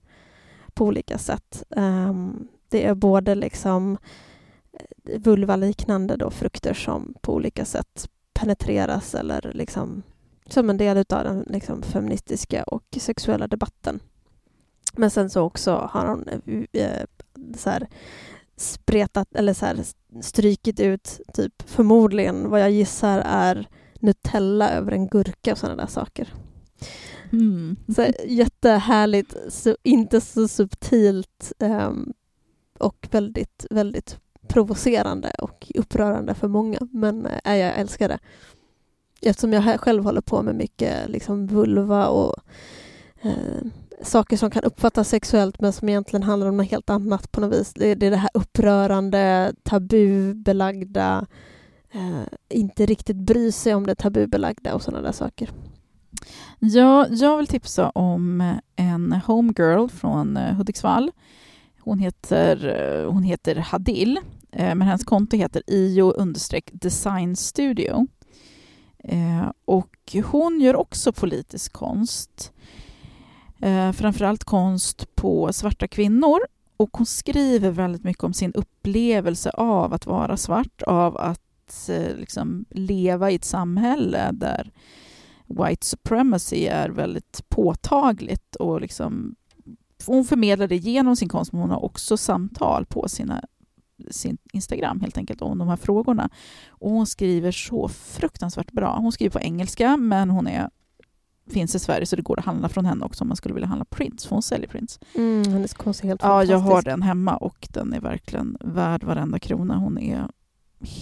på 0.74 0.86
olika 0.86 1.18
sätt. 1.18 1.64
Ehm, 1.76 2.48
det 2.70 2.86
är 2.86 2.94
både 2.96 3.36
liksom 3.36 3.98
vulvaliknande 5.18 6.16
då, 6.16 6.32
frukter 6.32 6.74
som 6.74 7.14
på 7.22 7.34
olika 7.34 7.66
sätt 7.66 8.10
penetreras 8.34 9.16
eller 9.16 9.52
liksom 9.54 10.04
som 10.50 10.70
en 10.70 10.78
del 10.78 10.98
av 10.98 11.24
den 11.24 11.46
liksom, 11.50 11.82
feministiska 11.82 12.64
och 12.64 12.84
sexuella 12.98 13.48
debatten. 13.48 14.00
Men 14.94 15.12
sen 15.12 15.30
så 15.30 15.42
också 15.42 15.90
har 15.92 16.08
hon 16.08 16.28
eh, 16.74 17.04
så 17.58 17.70
här, 17.70 17.88
spretat 18.58 19.36
eller 19.36 19.54
så 19.54 19.66
här, 19.66 19.78
strykit 20.22 20.80
ut 20.80 21.22
typ 21.34 21.54
förmodligen 21.66 22.50
vad 22.50 22.62
jag 22.62 22.72
gissar 22.72 23.22
är 23.26 23.68
Nutella 24.00 24.70
över 24.70 24.92
en 24.92 25.08
gurka 25.08 25.52
och 25.52 25.58
sådana 25.58 25.82
där 25.82 25.88
saker. 25.88 26.34
Mm. 27.32 27.76
Så 27.96 28.02
här, 28.02 28.16
jättehärligt, 28.28 29.36
så, 29.50 29.78
inte 29.84 30.22
så 30.22 30.48
subtilt 30.48 31.54
ehm, 31.60 32.14
och 32.80 33.08
väldigt, 33.12 33.66
väldigt 33.70 34.20
provocerande 34.48 35.32
och 35.40 35.72
upprörande 35.76 36.34
för 36.34 36.48
många. 36.48 36.80
Men 36.92 37.26
äh, 37.26 37.56
jag 37.56 37.78
älskar 37.78 38.10
det. 38.10 38.20
Eftersom 39.22 39.54
jag 39.54 39.80
själv 39.80 40.04
håller 40.04 40.22
på 40.22 40.42
med 40.42 40.56
mycket 40.56 41.10
liksom, 41.10 41.48
vulva 41.48 42.08
och 42.08 42.36
eh, 43.22 43.66
saker 44.02 44.38
som 44.38 44.52
kan 44.52 44.64
uppfattas 44.64 45.10
sexuellt 45.10 45.60
men 45.60 45.74
som 45.74 45.90
egentligen 45.90 46.24
handlar 46.24 46.48
om 46.48 46.58
något 46.58 46.72
helt 46.72 46.90
annat 46.90 47.32
på 47.32 47.42
något 47.42 47.60
vis. 47.60 47.74
Det, 47.74 47.88
är 47.88 47.96
det, 47.96 48.06
är 48.06 48.12
det 48.12 48.18
här 48.18 48.30
upprörande, 48.34 49.54
tabubelagda, 49.64 51.26
eh, 51.92 52.24
inte 52.50 52.86
riktigt 52.86 53.18
bry 53.18 53.52
sig 53.52 53.76
om 53.76 53.88
det 53.88 53.96
tabubelagda 53.96 54.76
och 54.76 54.82
sådana 54.82 55.02
där 55.02 55.12
saker. 55.12 55.50
Ja, 56.60 57.08
jag 57.10 57.38
vill 57.38 57.48
tipsa 57.48 57.90
om 57.90 58.54
en 58.76 59.12
homegirl 59.12 59.88
från 59.88 60.38
eh, 60.38 60.54
Hudiksvall. 60.54 61.12
Hon 61.86 62.00
heter, 62.00 62.68
eh, 62.68 63.12
hon 63.12 63.24
heter 63.24 63.56
Hadil, 63.56 64.18
eh, 64.52 64.76
men 64.76 64.82
hennes 64.82 65.04
konto 65.04 65.38
heter 65.38 65.64
io 65.68 66.34
design 66.72 67.36
studio. 67.36 68.08
Eh, 69.04 69.52
och 69.66 70.16
hon 70.26 70.62
gör 70.62 70.76
också 70.76 71.14
politisk 71.14 71.74
konst. 71.74 72.52
Framförallt 73.94 74.44
konst 74.44 75.16
på 75.16 75.54
svarta 75.54 75.88
kvinnor. 75.88 76.40
Och 76.78 76.90
hon 76.98 77.06
skriver 77.06 77.72
väldigt 77.72 78.04
mycket 78.04 78.24
om 78.24 78.34
sin 78.34 78.54
upplevelse 78.54 79.50
av 79.50 79.94
att 79.94 80.06
vara 80.06 80.38
svart, 80.38 80.82
av 80.82 81.18
att 81.18 81.90
liksom 82.18 82.66
leva 82.70 83.32
i 83.32 83.36
ett 83.36 83.46
samhälle 83.46 84.32
där 84.32 84.72
white 85.48 85.86
supremacy 85.86 86.66
är 86.66 86.90
väldigt 86.90 87.50
påtagligt. 87.50 88.56
Och 88.56 88.82
liksom, 88.82 89.36
hon 90.06 90.26
förmedlar 90.26 90.68
det 90.68 90.76
genom 90.76 91.16
sin 91.16 91.30
konst, 91.30 91.52
men 91.52 91.62
hon 91.62 91.70
har 91.70 91.86
också 91.86 92.18
samtal 92.18 92.86
på 92.86 93.10
sina, 93.10 93.44
sin 94.10 94.38
Instagram 94.54 95.02
helt 95.02 95.18
enkelt 95.18 95.42
om 95.42 95.58
de 95.58 95.68
här 95.68 95.76
frågorna. 95.76 96.30
Och 96.70 96.92
hon 96.92 97.08
skriver 97.08 97.52
så 97.52 97.88
fruktansvärt 97.88 98.72
bra. 98.72 98.98
Hon 98.98 99.12
skriver 99.12 99.32
på 99.32 99.40
engelska, 99.40 99.98
men 99.98 100.30
hon 100.30 100.48
är 100.48 100.70
finns 101.50 101.76
i 101.76 101.80
Sverige 101.80 102.06
så 102.06 102.16
det 102.16 102.22
går 102.22 102.40
att 102.40 102.46
handla 102.46 102.70
från 102.70 102.86
henne 102.86 103.06
också 103.06 103.24
om 103.24 103.28
man 103.28 103.38
skulle 103.38 103.54
vilja 103.54 103.68
handla 103.68 103.86
prints, 103.86 104.26
för 104.26 104.36
hon 104.36 104.44
säljer 104.44 104.68
prints. 104.68 105.00
Mm, 105.16 105.52
hennes 105.52 105.74
konst 105.74 106.04
är 106.04 106.08
helt 106.08 106.22
Ja, 106.24 106.44
jag 106.44 106.58
har 106.58 106.82
den 106.82 107.02
hemma 107.02 107.38
och 107.38 107.68
den 107.70 107.94
är 107.94 108.02
verkligen 108.02 108.58
värd 108.60 109.04
varenda 109.04 109.40
krona. 109.40 109.78
Hon 109.78 109.98
är 109.98 110.28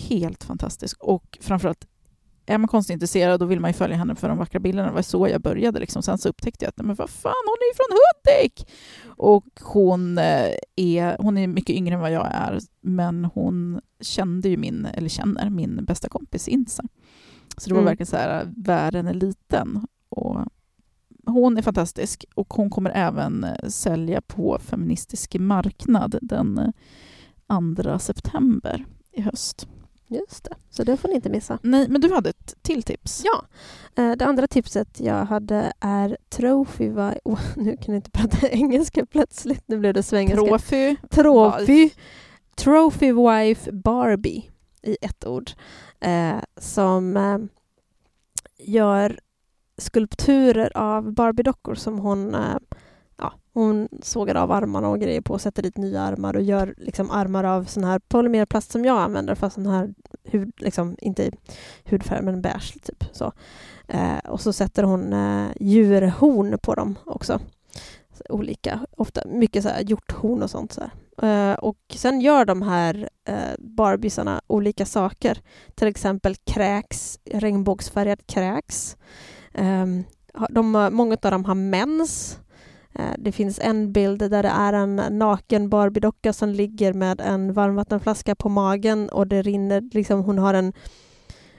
helt 0.10 0.44
fantastisk 0.44 1.04
och 1.04 1.38
framförallt 1.42 1.88
är 2.46 2.58
man 2.58 2.68
konstintresserad 2.68 3.40
då 3.40 3.46
vill 3.46 3.60
man 3.60 3.70
ju 3.70 3.74
följa 3.74 3.96
henne 3.98 4.16
för 4.16 4.30
de 4.30 4.38
vackra 4.38 4.60
bilderna. 4.60 4.88
Det 4.88 4.94
var 4.96 5.02
så 5.02 5.28
jag 5.28 5.42
började. 5.42 5.80
Liksom. 5.80 6.04
Sen 6.04 6.18
så 6.18 6.30
upptäckte 6.30 6.66
jag 6.66 6.70
att 6.70 6.86
men 6.86 6.96
vad 6.96 7.10
fan, 7.10 7.34
hon 7.46 7.58
är 7.62 7.68
ju 7.72 7.76
från 7.76 7.98
Hudik! 7.98 8.70
Och 9.06 9.46
hon 9.62 10.18
eh, 10.18 10.50
är, 10.76 11.18
hon 11.20 11.38
är 11.38 11.48
mycket 11.48 11.76
yngre 11.76 11.96
än 11.96 12.02
vad 12.02 12.12
jag 12.12 12.28
är, 12.32 12.60
men 12.82 13.26
hon 13.26 13.82
kände 14.02 14.50
ju 14.50 14.58
min, 14.58 14.86
eller 14.86 15.10
känner 15.10 15.50
min 15.50 15.86
bästa 15.86 16.10
kompis 16.10 16.48
Insa. 16.48 16.84
Så 17.58 17.70
det 17.70 17.74
var 17.74 17.82
Mm. 17.82 17.92
verkligen 17.92 18.08
så 18.08 18.18
här, 18.18 18.54
världen 18.58 19.08
är 19.08 19.14
liten. 19.14 19.88
Och 20.10 20.38
hon 21.26 21.58
är 21.58 21.62
fantastisk 21.62 22.26
och 22.36 22.54
hon 22.54 22.70
kommer 22.70 22.90
även 22.96 23.44
eh, 23.44 23.70
sälja 23.70 24.22
på 24.22 24.60
Feministisk 24.60 25.36
marknad 25.40 26.20
den 26.22 26.58
eh, 26.58 27.84
2 27.84 28.00
september 28.00 28.86
i 29.12 29.22
höst. 29.22 29.68
Just 30.08 30.44
det, 30.44 30.56
så 30.70 30.84
det 30.84 30.98
får 30.98 31.10
ni 31.10 31.16
inte 31.16 31.30
missa. 31.30 31.60
Nej, 31.62 31.88
men 31.90 32.02
du 32.02 32.14
hade 32.14 32.33
ett 32.44 32.56
till 32.62 32.84
tips. 32.84 33.22
Ja, 33.26 33.46
eh, 34.04 34.12
det 34.12 34.26
andra 34.26 34.48
tipset 34.48 35.00
jag 35.00 35.26
hade 35.26 35.74
är 35.80 36.18
Trophy 36.30 36.90
Vi- 36.90 37.20
oh, 37.24 37.40
Nu 37.58 37.78
kan 37.78 37.94
jag 37.94 37.96
inte 37.96 38.12
prata 38.12 38.48
engelska 38.52 39.06
plötsligt, 39.06 39.64
nu 39.66 39.78
blev 39.78 39.94
det 39.94 40.04
svengelska. 40.04 40.46
Trophy. 40.48 40.96
Trophy, 41.10 41.90
Trophy 42.56 43.12
Wife 43.14 43.72
Barbie 43.72 44.50
i 44.82 44.98
ett 45.02 45.26
ord. 45.28 45.52
Eh, 46.00 46.40
som 46.58 47.18
eh, 47.18 47.38
gör 48.58 49.20
skulpturer 49.78 50.78
av 50.78 51.12
Barbie-dockor 51.14 51.76
som 51.76 52.00
hon 52.00 52.36
eh, 52.36 52.56
Ja, 53.18 53.34
hon 53.54 53.90
sågar 54.02 54.36
av 54.36 54.52
armarna 54.52 54.90
och 54.90 55.00
grejer 55.00 55.22
på 55.22 55.34
och 55.34 55.42
sätter 55.42 55.64
dit 55.64 55.78
nya 55.78 56.02
armar 56.02 56.36
och 56.36 56.42
gör 56.42 56.74
liksom 56.78 57.12
armar 57.12 57.44
av 57.44 57.64
sån 57.64 57.84
här 57.84 58.00
polymerplast 58.00 58.72
som 58.72 58.86
jag 58.86 58.98
använder 58.98 59.36
fast 59.36 59.56
sån 59.56 59.66
här 59.66 59.94
hud, 60.24 60.54
liksom 60.58 60.96
inte 61.00 61.32
hudfärg 61.84 62.22
men 62.22 62.42
beige 62.42 62.74
typ 62.84 63.04
så. 63.12 63.32
Eh, 63.88 64.18
och 64.18 64.42
så 64.42 64.54
sätter 64.54 64.84
hon 64.84 65.14
eh, 65.14 65.48
djurhorn 65.60 66.58
på 66.62 66.76
dem 66.76 66.96
också. 67.06 67.40
Olika, 68.30 68.86
ofta 68.98 69.22
mycket 69.26 69.64
så 69.64 69.70
här 69.70 69.82
hjorthorn 69.82 70.44
och 70.44 70.50
sånt. 70.50 70.72
Så 70.72 70.82
här. 70.82 70.92
Eh, 71.22 71.54
och 71.54 71.78
sen 71.90 72.22
gör 72.22 72.46
de 72.46 72.62
här 72.62 73.10
eh, 73.28 73.56
Barbiesarna 73.60 74.42
olika 74.48 74.86
saker. 74.86 75.42
Till 75.76 75.88
exempel 75.88 76.36
kräks, 76.36 77.20
regnbågsfärgad 77.26 78.28
kräks. 78.28 78.98
Um, 79.54 80.04
de, 80.50 80.90
många 80.92 81.18
av 81.22 81.32
dem 81.32 81.46
har 81.46 81.56
mens. 81.56 82.40
Eh, 82.96 83.14
Det 83.18 83.32
finns 83.32 83.60
en 83.60 83.92
bild 83.92 84.20
där 84.20 84.44
det 84.44 84.50
är 84.50 84.74
en 84.74 84.96
naken 84.96 85.70
Barbie-docka 85.70 86.34
som 86.34 86.50
ligger 86.50 86.94
med 86.94 87.22
en 87.22 87.54
varmvattenflaska 87.54 88.36
på 88.36 88.50
magen 88.50 89.10
och 89.10 89.28
det 89.28 89.42
rinner, 89.42 89.90
liksom 89.94 90.24
hon 90.24 90.38
har 90.38 90.54
en 90.54 90.74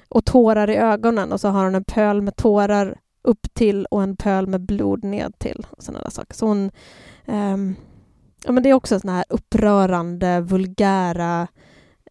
och 0.08 0.24
tårar 0.24 0.70
i 0.70 0.76
ögonen 0.76 1.32
och 1.32 1.40
så 1.40 1.48
har 1.48 1.64
hon 1.64 1.74
en 1.74 1.84
pöl 1.84 2.22
med 2.22 2.36
tårar 2.36 2.98
upp 3.22 3.54
till 3.54 3.86
och 3.86 4.02
en 4.02 4.16
pöl 4.16 4.46
med 4.46 4.60
blod 4.60 5.04
ned 5.04 5.38
till. 5.38 5.66
Och 5.70 5.82
såna 5.82 5.98
där 6.02 6.10
saker. 6.10 6.34
Så 6.34 6.46
hon, 6.46 6.70
ehm, 7.26 7.74
ja, 8.44 8.52
men 8.52 8.62
det 8.62 8.68
är 8.70 8.74
också 8.74 9.00
såna 9.00 9.12
här 9.12 9.24
upprörande, 9.28 10.40
vulgära, 10.40 11.48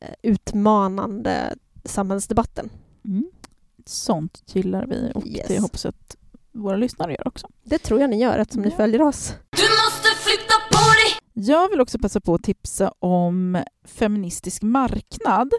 eh, 0.02 0.14
utmanande 0.24 1.56
samhällsdebatten. 1.86 2.70
Mm. 3.06 3.26
Sånt 3.86 4.44
gillar 4.48 4.86
vi 4.86 5.12
och 5.16 5.28
Yes. 5.28 5.48
det 5.48 5.60
hoppas 5.60 5.84
jag 5.86 5.90
att 5.92 6.18
våra 6.54 6.78
lyssnare 6.78 7.12
gör 7.12 7.28
också. 7.28 7.48
Det 7.64 7.78
tror 7.78 8.02
jag 8.02 8.10
ni 8.10 8.20
gör 8.20 8.38
eftersom 8.40 8.62
ni 8.62 8.70
Ja. 8.70 8.76
följer 8.76 9.02
oss. 9.02 9.34
Du 9.50 9.64
måste 9.64 10.10
flytta 10.24 10.54
på 10.72 10.78
dig 10.78 11.46
Jag 11.48 11.70
vill 11.70 11.82
också 11.82 12.00
passa 12.00 12.22
på 12.22 12.34
att 12.34 12.44
tipsa 12.44 12.94
om 13.00 13.64
Feministisk 13.86 14.62
marknad. 14.62 15.50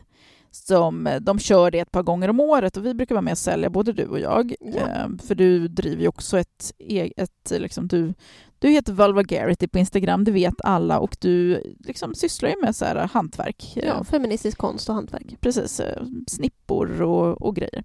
Som 0.50 1.08
de 1.20 1.38
kör 1.38 1.70
det 1.70 1.78
ett 1.78 1.90
par 1.90 2.02
gånger 2.02 2.28
om 2.28 2.40
året 2.40 2.76
och 2.76 2.86
vi 2.86 2.94
brukar 2.94 3.14
vara 3.14 3.22
med 3.22 3.32
och 3.32 3.38
sälja, 3.38 3.70
både 3.70 3.92
du 3.92 4.06
och 4.06 4.20
jag. 4.20 4.54
Ja. 4.60 4.80
Eh, 4.80 5.06
För 5.26 5.34
du 5.34 5.68
driver 5.68 6.02
ju 6.02 6.08
också 6.08 6.38
ett, 6.38 6.72
e- 6.78 7.12
ett 7.16 7.50
liksom 7.50 7.88
du, 7.88 8.14
du 8.58 8.68
heter 8.68 8.92
Vulgarity 8.92 9.68
på 9.68 9.78
Instagram, 9.78 10.24
det 10.24 10.30
vet 10.32 10.54
alla 10.64 10.98
och 10.98 11.16
du 11.20 11.62
liksom 11.78 12.14
sysslar 12.14 12.48
ju 12.50 12.56
med 12.62 12.76
så 12.76 12.84
här 12.84 13.08
hantverk. 13.12 13.76
Eh, 13.76 13.84
Ja, 13.86 14.04
feministisk 14.04 14.58
konst 14.58 14.88
och 14.88 14.94
hantverk. 14.94 15.36
precis, 15.40 15.80
eh, 15.80 16.02
snippor 16.28 17.02
och, 17.02 17.42
och 17.42 17.56
grejer. 17.56 17.84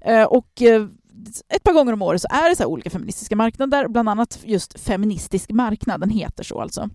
Eh, 0.00 0.22
Och 0.24 0.62
eh, 0.62 0.86
ett 1.48 1.62
par 1.62 1.72
gånger 1.72 1.92
om 1.92 2.02
året 2.02 2.20
så 2.22 2.28
är 2.30 2.50
det 2.50 2.56
så 2.56 2.62
här 2.62 2.70
olika 2.70 2.90
feministiska 2.90 3.36
marknader, 3.36 3.88
bland 3.88 4.08
annat 4.08 4.38
just 4.44 4.80
Feministisk 4.80 5.50
marknad, 5.50 6.00
den 6.00 6.10
heter 6.10 6.44
så 6.44 6.60
alltså. 6.60 6.90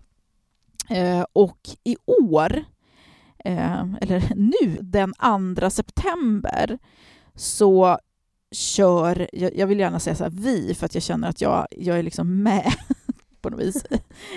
Eh, 0.90 1.24
Och 1.32 1.58
i 1.84 1.96
år, 2.06 2.64
eh, 3.44 3.80
eller 4.00 4.32
nu, 4.36 4.78
den 4.80 5.14
2 5.60 5.70
september, 5.70 6.78
så 7.34 7.98
kör, 8.52 9.28
jag, 9.32 9.56
jag 9.56 9.66
vill 9.66 9.78
gärna 9.80 10.00
säga 10.00 10.16
så 10.16 10.24
här 10.24 10.30
vi, 10.30 10.74
för 10.74 10.86
att 10.86 10.94
jag 10.94 11.02
känner 11.02 11.28
att 11.28 11.40
jag, 11.40 11.66
jag 11.70 11.98
är 11.98 12.02
liksom 12.02 12.42
med 12.42 12.72
på 13.40 13.50
något 13.50 13.60
vis. 13.60 13.84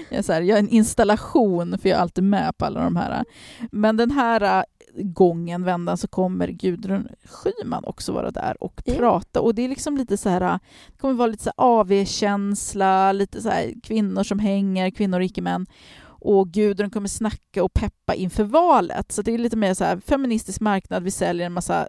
Jag 0.10 0.20
är, 0.20 0.22
så 0.22 0.34
här, 0.34 0.42
jag 0.42 0.56
är 0.56 0.60
en 0.64 0.70
installation, 0.70 1.78
för 1.78 1.90
jag 1.90 1.98
är 1.98 2.02
alltid 2.02 2.24
med 2.24 2.58
på 2.58 2.66
alla 2.66 2.84
de 2.84 2.96
här. 2.96 3.26
Men 3.72 3.98
den 3.98 4.12
här 4.12 4.66
gången, 4.96 5.64
vändan, 5.64 5.98
så 5.98 6.08
kommer 6.08 6.48
Gudrun 6.48 7.08
Schyman 7.24 7.84
också 7.86 8.12
vara 8.12 8.32
där 8.32 8.64
och 8.64 8.82
Ja. 8.86 8.94
prata. 8.94 9.42
Och 9.42 9.56
det 9.56 9.62
är 9.62 9.70
liksom 9.70 9.98
lite 9.98 10.18
så 10.18 10.30
här, 10.30 10.40
det 10.40 10.98
kommer 10.98 11.14
vara 11.14 11.28
lite 11.28 11.44
så 11.44 11.52
AV-känsla, 11.58 13.12
lite 13.12 13.42
så 13.42 13.50
här 13.50 13.74
kvinnor 13.84 14.24
som 14.24 14.40
hänger, 14.40 14.90
kvinnor 14.90 15.20
och 15.20 15.26
icke-män. 15.26 15.66
och 16.26 16.48
Gudrun 16.50 16.90
kommer 16.90 17.08
snacka 17.08 17.64
och 17.64 17.74
peppa 17.74 18.14
inför 18.16 18.44
valet. 18.44 19.12
Så 19.12 19.22
det 19.22 19.34
är 19.34 19.38
lite 19.38 19.58
mer 19.58 19.74
så 19.74 19.84
här 19.84 19.98
feministisk 20.00 20.62
marknad, 20.62 21.04
vi 21.04 21.12
säljer 21.12 21.46
en 21.46 21.54
massa 21.54 21.88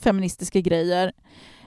feministiska 0.00 0.60
grejer. 0.60 1.12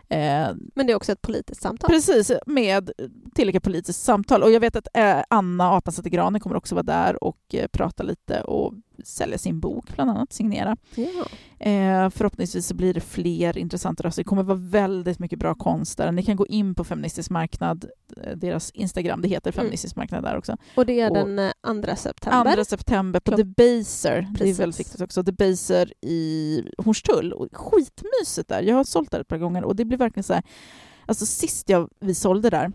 Eh, 0.09 0.47
Men 0.75 0.87
det 0.87 0.91
är 0.91 0.95
också 0.95 1.11
ett 1.11 1.21
politiskt 1.21 1.61
samtal. 1.61 1.89
Precis, 1.89 2.31
med 2.45 2.91
tillräckligt 3.35 3.63
politiskt 3.63 4.03
samtal. 4.03 4.43
Och 4.43 4.51
jag 4.51 4.59
vet 4.59 4.75
att 4.75 4.87
eh, 4.93 5.17
Anna 5.29 5.71
Apan 5.71 5.93
granen 6.03 6.41
kommer 6.41 6.55
också 6.55 6.75
vara 6.75 6.83
där 6.83 7.23
och 7.23 7.39
eh, 7.53 7.67
prata 7.67 8.03
lite 8.03 8.41
och 8.41 8.73
sälja 9.03 9.37
sin 9.37 9.59
bok, 9.59 9.95
bland 9.95 10.09
annat, 10.11 10.33
signera. 10.33 10.77
Eh, 11.59 12.09
förhoppningsvis 12.09 12.67
så 12.67 12.75
blir 12.75 12.93
det 12.93 12.99
fler 13.01 13.57
intressanta 13.57 14.03
röster. 14.03 14.23
Det 14.23 14.27
kommer 14.27 14.43
vara 14.43 14.57
väldigt 14.57 15.19
mycket 15.19 15.39
bra 15.39 15.55
konst 15.55 15.97
där. 15.97 16.11
Ni 16.11 16.23
kan 16.23 16.35
gå 16.35 16.47
in 16.47 16.75
på 16.75 16.83
Feministisk 16.83 17.29
marknad, 17.29 17.85
eh, 18.23 18.37
deras 18.37 18.71
Instagram, 18.71 19.21
det 19.21 19.27
heter 19.27 19.51
Feministisk 19.51 19.95
marknad 19.95 20.23
där 20.23 20.37
också. 20.37 20.57
Och 20.75 20.85
det 20.85 20.99
är 21.01 21.09
Och- 21.09 21.15
den 21.15 21.39
eh, 21.39 21.51
2 21.83 21.95
september. 21.95 22.55
2 22.55 22.65
september 22.65 23.19
på 23.19 23.31
Debaser. 23.35 24.27
Det 24.37 24.49
är 24.49 24.53
väldigt 24.53 24.79
viktigt 24.79 25.01
också. 25.01 25.23
Debaser 25.23 25.93
i 26.01 26.63
Hornstull. 26.77 27.33
Och 27.33 27.47
Skitmysigt 27.57 28.49
där. 28.49 28.61
Jag 28.61 28.75
har 28.75 28.83
sålt 28.83 29.11
där 29.11 29.19
ett 29.19 29.27
par 29.27 29.37
gånger 29.37 29.63
och 29.63 29.75
det 29.75 29.85
blir 29.85 29.97
verkligen 29.97 30.23
så 30.23 30.33
här... 30.33 30.43
Alltså 31.05 31.25
sist 31.25 31.69
jag, 31.69 31.89
vi 31.99 32.15
sålde 32.15 32.49
där, 32.49 32.71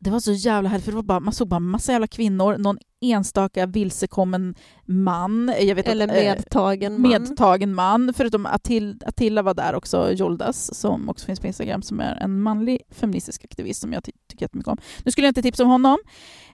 det 0.00 0.10
var 0.10 0.20
så 0.20 0.32
jävla 0.32 0.68
härligt 0.68 0.84
för 0.84 0.92
det 0.92 0.96
var 0.96 1.02
bara, 1.02 1.20
man 1.20 1.32
såg 1.32 1.48
bara 1.48 1.60
massa 1.60 1.92
jävla 1.92 2.06
kvinnor, 2.06 2.56
någon 2.58 2.78
enstaka 3.00 3.66
vilsekommen 3.66 4.54
man. 4.86 5.46
Vet 5.46 5.88
Eller 5.88 6.08
eh, 6.08 6.14
medtagen 6.14 7.00
man. 7.00 7.10
medtagen 7.10 7.74
man. 7.74 8.12
Förutom 8.16 8.46
Attil, 8.46 9.00
Attila 9.06 9.42
var 9.42 9.54
där 9.54 9.74
också, 9.74 10.12
Joldas, 10.12 10.74
som 10.80 11.08
också 11.08 11.26
finns 11.26 11.40
på 11.40 11.46
Instagram, 11.46 11.82
som 11.82 12.00
är 12.00 12.14
en 12.16 12.40
manlig 12.42 12.80
feministisk 12.90 13.44
aktivist 13.44 13.80
som 13.80 13.92
jag 13.92 14.04
ty- 14.04 14.12
tycker 14.30 14.44
jättemycket 14.44 14.68
om. 14.72 14.78
Nu 15.04 15.10
skulle 15.10 15.26
jag 15.26 15.30
inte 15.30 15.42
tipsa 15.42 15.62
om 15.62 15.68
honom, 15.70 15.98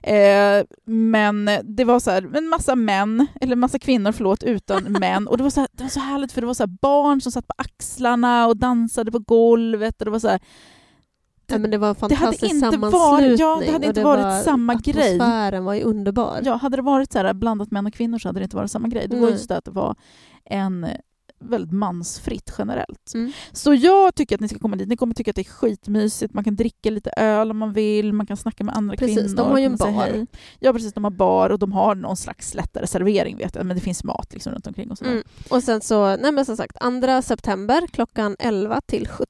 eh, 0.03 0.63
men 0.85 1.49
det 1.63 1.83
var 1.83 1.99
så 1.99 2.11
här, 2.11 2.37
en 2.37 2.47
massa 2.47 2.75
män, 2.75 3.27
eller 3.41 3.55
massa 3.55 3.79
kvinnor, 3.79 4.11
förlåt, 4.11 4.43
utan 4.43 4.83
män. 4.99 5.27
Och 5.27 5.37
det 5.37 5.43
var, 5.43 5.49
så 5.49 5.59
här, 5.59 5.69
det 5.71 5.83
var 5.83 5.89
så 5.89 5.99
härligt 5.99 6.31
för 6.31 6.41
det 6.41 6.47
var 6.47 6.53
så 6.53 6.67
barn 6.67 7.21
som 7.21 7.31
satt 7.31 7.47
på 7.47 7.53
axlarna 7.57 8.47
och 8.47 8.57
dansade 8.57 9.11
på 9.11 9.19
golvet. 9.19 10.01
Och 10.01 10.05
det 10.05 10.11
var 10.11 10.19
så 10.19 10.27
här, 10.27 10.39
Ja, 11.47 11.57
men 11.57 11.71
det 11.71 11.77
var 11.77 11.87
en 11.89 11.93
Det 11.93 12.01
hade 12.01 12.15
fantastisk 12.15 12.53
inte 12.53 12.71
sammanslutning. 12.71 12.99
varit- 13.29 13.39
ja, 13.39 13.57
det 13.65 13.71
hade 13.71 13.87
inte 13.87 14.03
varit 14.03 14.23
var, 14.23 14.39
samma 14.43 14.73
grej. 14.75 15.13
Atmosfären 15.15 15.65
var 15.65 15.73
ju 15.73 15.81
underbar. 15.83 16.39
Ja, 16.43 16.55
hade 16.55 16.75
det 16.77 16.81
varit 16.83 17.11
så 17.11 17.19
här 17.19 17.33
blandat 17.33 17.71
män 17.71 17.85
och 17.85 17.93
kvinnor 17.93 18.19
så 18.19 18.29
hade 18.29 18.39
det 18.39 18.43
inte 18.43 18.55
varit 18.55 18.71
samma 18.71 18.87
grej. 18.87 19.07
Det 19.07 19.19
var 19.19 19.29
just 19.29 19.49
det 19.49 19.57
att 19.57 19.65
det 19.65 19.71
var 19.71 19.95
en 20.45 20.83
eh, 20.83 20.91
väldigt 21.39 21.71
mansfritt 21.71 22.53
generellt. 22.57 23.11
Mm. 23.13 23.31
Så 23.51 23.73
jag 23.73 24.15
tycker 24.15 24.35
att 24.35 24.41
ni 24.41 24.47
ska 24.47 24.59
komma 24.59 24.75
dit. 24.75 24.87
Ni 24.89 24.97
kommer 24.97 25.13
tycka 25.13 25.31
att 25.31 25.35
det 25.35 25.41
är 25.41 25.51
skitmysigt. 25.51 26.33
Man 26.33 26.43
kan 26.43 26.55
dricka 26.55 26.89
lite 26.89 27.09
öl 27.17 27.51
om 27.51 27.57
man 27.57 27.73
vill. 27.73 28.13
Man 28.13 28.25
kan 28.25 28.37
snacka 28.37 28.63
med 28.63 28.77
andra 28.77 28.95
Precis, 28.97 29.17
kvinnor. 29.17 29.35
de 29.37 29.51
har 29.51 29.59
ju 29.59 29.65
en 29.65 29.75
bar. 29.75 29.87
hej. 29.91 30.25
Ja, 30.59 30.73
precis. 30.73 30.93
De 30.93 31.03
har 31.03 31.11
bar 31.11 31.49
och 31.49 31.59
de 31.59 31.71
har 31.71 31.95
någon 31.95 32.17
slags 32.17 32.53
lättare 32.53 32.87
servering 32.87 33.37
vet 33.37 33.55
jag. 33.55 33.65
Men 33.65 33.75
det 33.77 33.81
finns 33.81 34.03
mat 34.03 34.33
liksom 34.33 34.53
runt 34.53 34.67
omkring 34.67 34.91
och 34.91 34.97
sådär. 34.97 35.11
Mm. 35.11 35.23
Och 35.49 35.63
sen 35.63 35.81
så, 35.81 36.15
nej 36.17 36.31
men 36.31 36.45
som 36.45 36.57
sagt, 36.57 36.77
2 37.01 37.21
september 37.21 37.87
klockan 37.91 38.35
11 38.39 38.81
till 38.85 39.07
17 39.07 39.25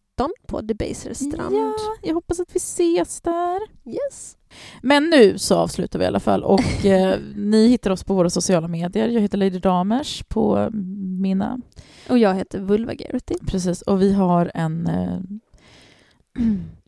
på 0.47 0.61
Debaser 0.61 1.13
strand. 1.13 1.55
Ja, 1.55 1.73
jag 2.01 2.13
hoppas 2.13 2.39
att 2.39 2.55
vi 2.55 2.57
ses 2.57 3.21
där. 3.21 3.59
Yes. 3.85 4.37
Men 4.81 5.03
nu 5.09 5.37
så 5.37 5.55
avslutar 5.55 5.99
vi 5.99 6.05
i 6.05 6.07
alla 6.07 6.19
fall. 6.19 6.43
Och 6.43 6.85
eh, 6.85 7.19
ni 7.35 7.67
hittar 7.67 7.91
oss 7.91 8.03
på 8.03 8.13
våra 8.13 8.29
sociala 8.29 8.67
medier. 8.67 9.07
Jag 9.07 9.21
heter 9.21 9.37
Lady 9.37 9.59
Damers 9.59 10.23
på 10.23 10.69
mina 11.19 11.61
Och 12.09 12.17
jag 12.17 12.35
heter 12.35 12.59
Vulva 12.59 12.93
Garrity. 12.93 13.35
Precis, 13.47 13.81
och 13.81 14.01
vi 14.01 14.13
har 14.13 14.51
en, 14.53 14.87
eh, 14.87 15.19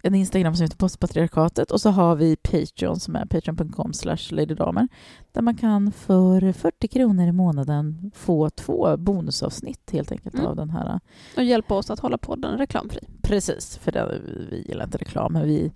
en 0.07 0.15
Instagram 0.15 0.55
som 0.55 0.63
heter 0.63 0.77
Postpatriarkatet 0.77 1.71
och 1.71 1.81
så 1.81 1.89
har 1.89 2.15
vi 2.15 2.35
Patreon 2.35 2.99
som 2.99 3.15
är 3.15 3.25
patreon.com 3.25 3.93
slash 3.93 4.17
ladydamer 4.31 4.87
där 5.31 5.41
man 5.41 5.55
kan 5.57 5.91
för 5.91 6.51
40 6.51 6.87
kronor 6.87 7.27
i 7.27 7.31
månaden 7.31 8.11
få 8.15 8.49
två 8.49 8.97
bonusavsnitt 8.97 9.91
helt 9.91 10.11
enkelt 10.11 10.35
Mm. 10.35 10.47
av 10.47 10.55
den 10.55 10.69
här. 10.69 10.99
Och 11.37 11.43
hjälpa 11.43 11.75
oss 11.75 11.89
att 11.89 11.99
hålla 11.99 12.17
podden 12.17 12.57
reklamfri. 12.57 12.99
Precis, 13.21 13.77
för 13.77 13.91
det, 13.91 14.21
vi 14.49 14.63
gillar 14.67 14.85
inte 14.85 14.97
reklam 14.97 15.33
men 15.33 15.43
vi 15.43 15.71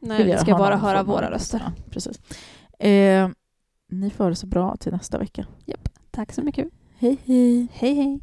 Nej, 0.00 0.24
vi 0.24 0.38
ska 0.38 0.58
bara 0.58 0.76
höra 0.76 1.02
våra 1.02 1.30
röster. 1.30 1.62
Ja, 1.64 1.72
precis. 1.90 2.20
Eh, 2.78 3.28
ni 3.90 4.10
får 4.10 4.28
det 4.28 4.36
så 4.36 4.46
bra 4.46 4.76
till 4.76 4.92
nästa 4.92 5.18
vecka. 5.18 5.46
Tack 6.10 6.32
så 6.32 6.42
mycket. 6.42 6.68
Hej 6.98 7.18
hej! 7.24 7.68
Hej 7.72 7.94
hej. 7.94 8.20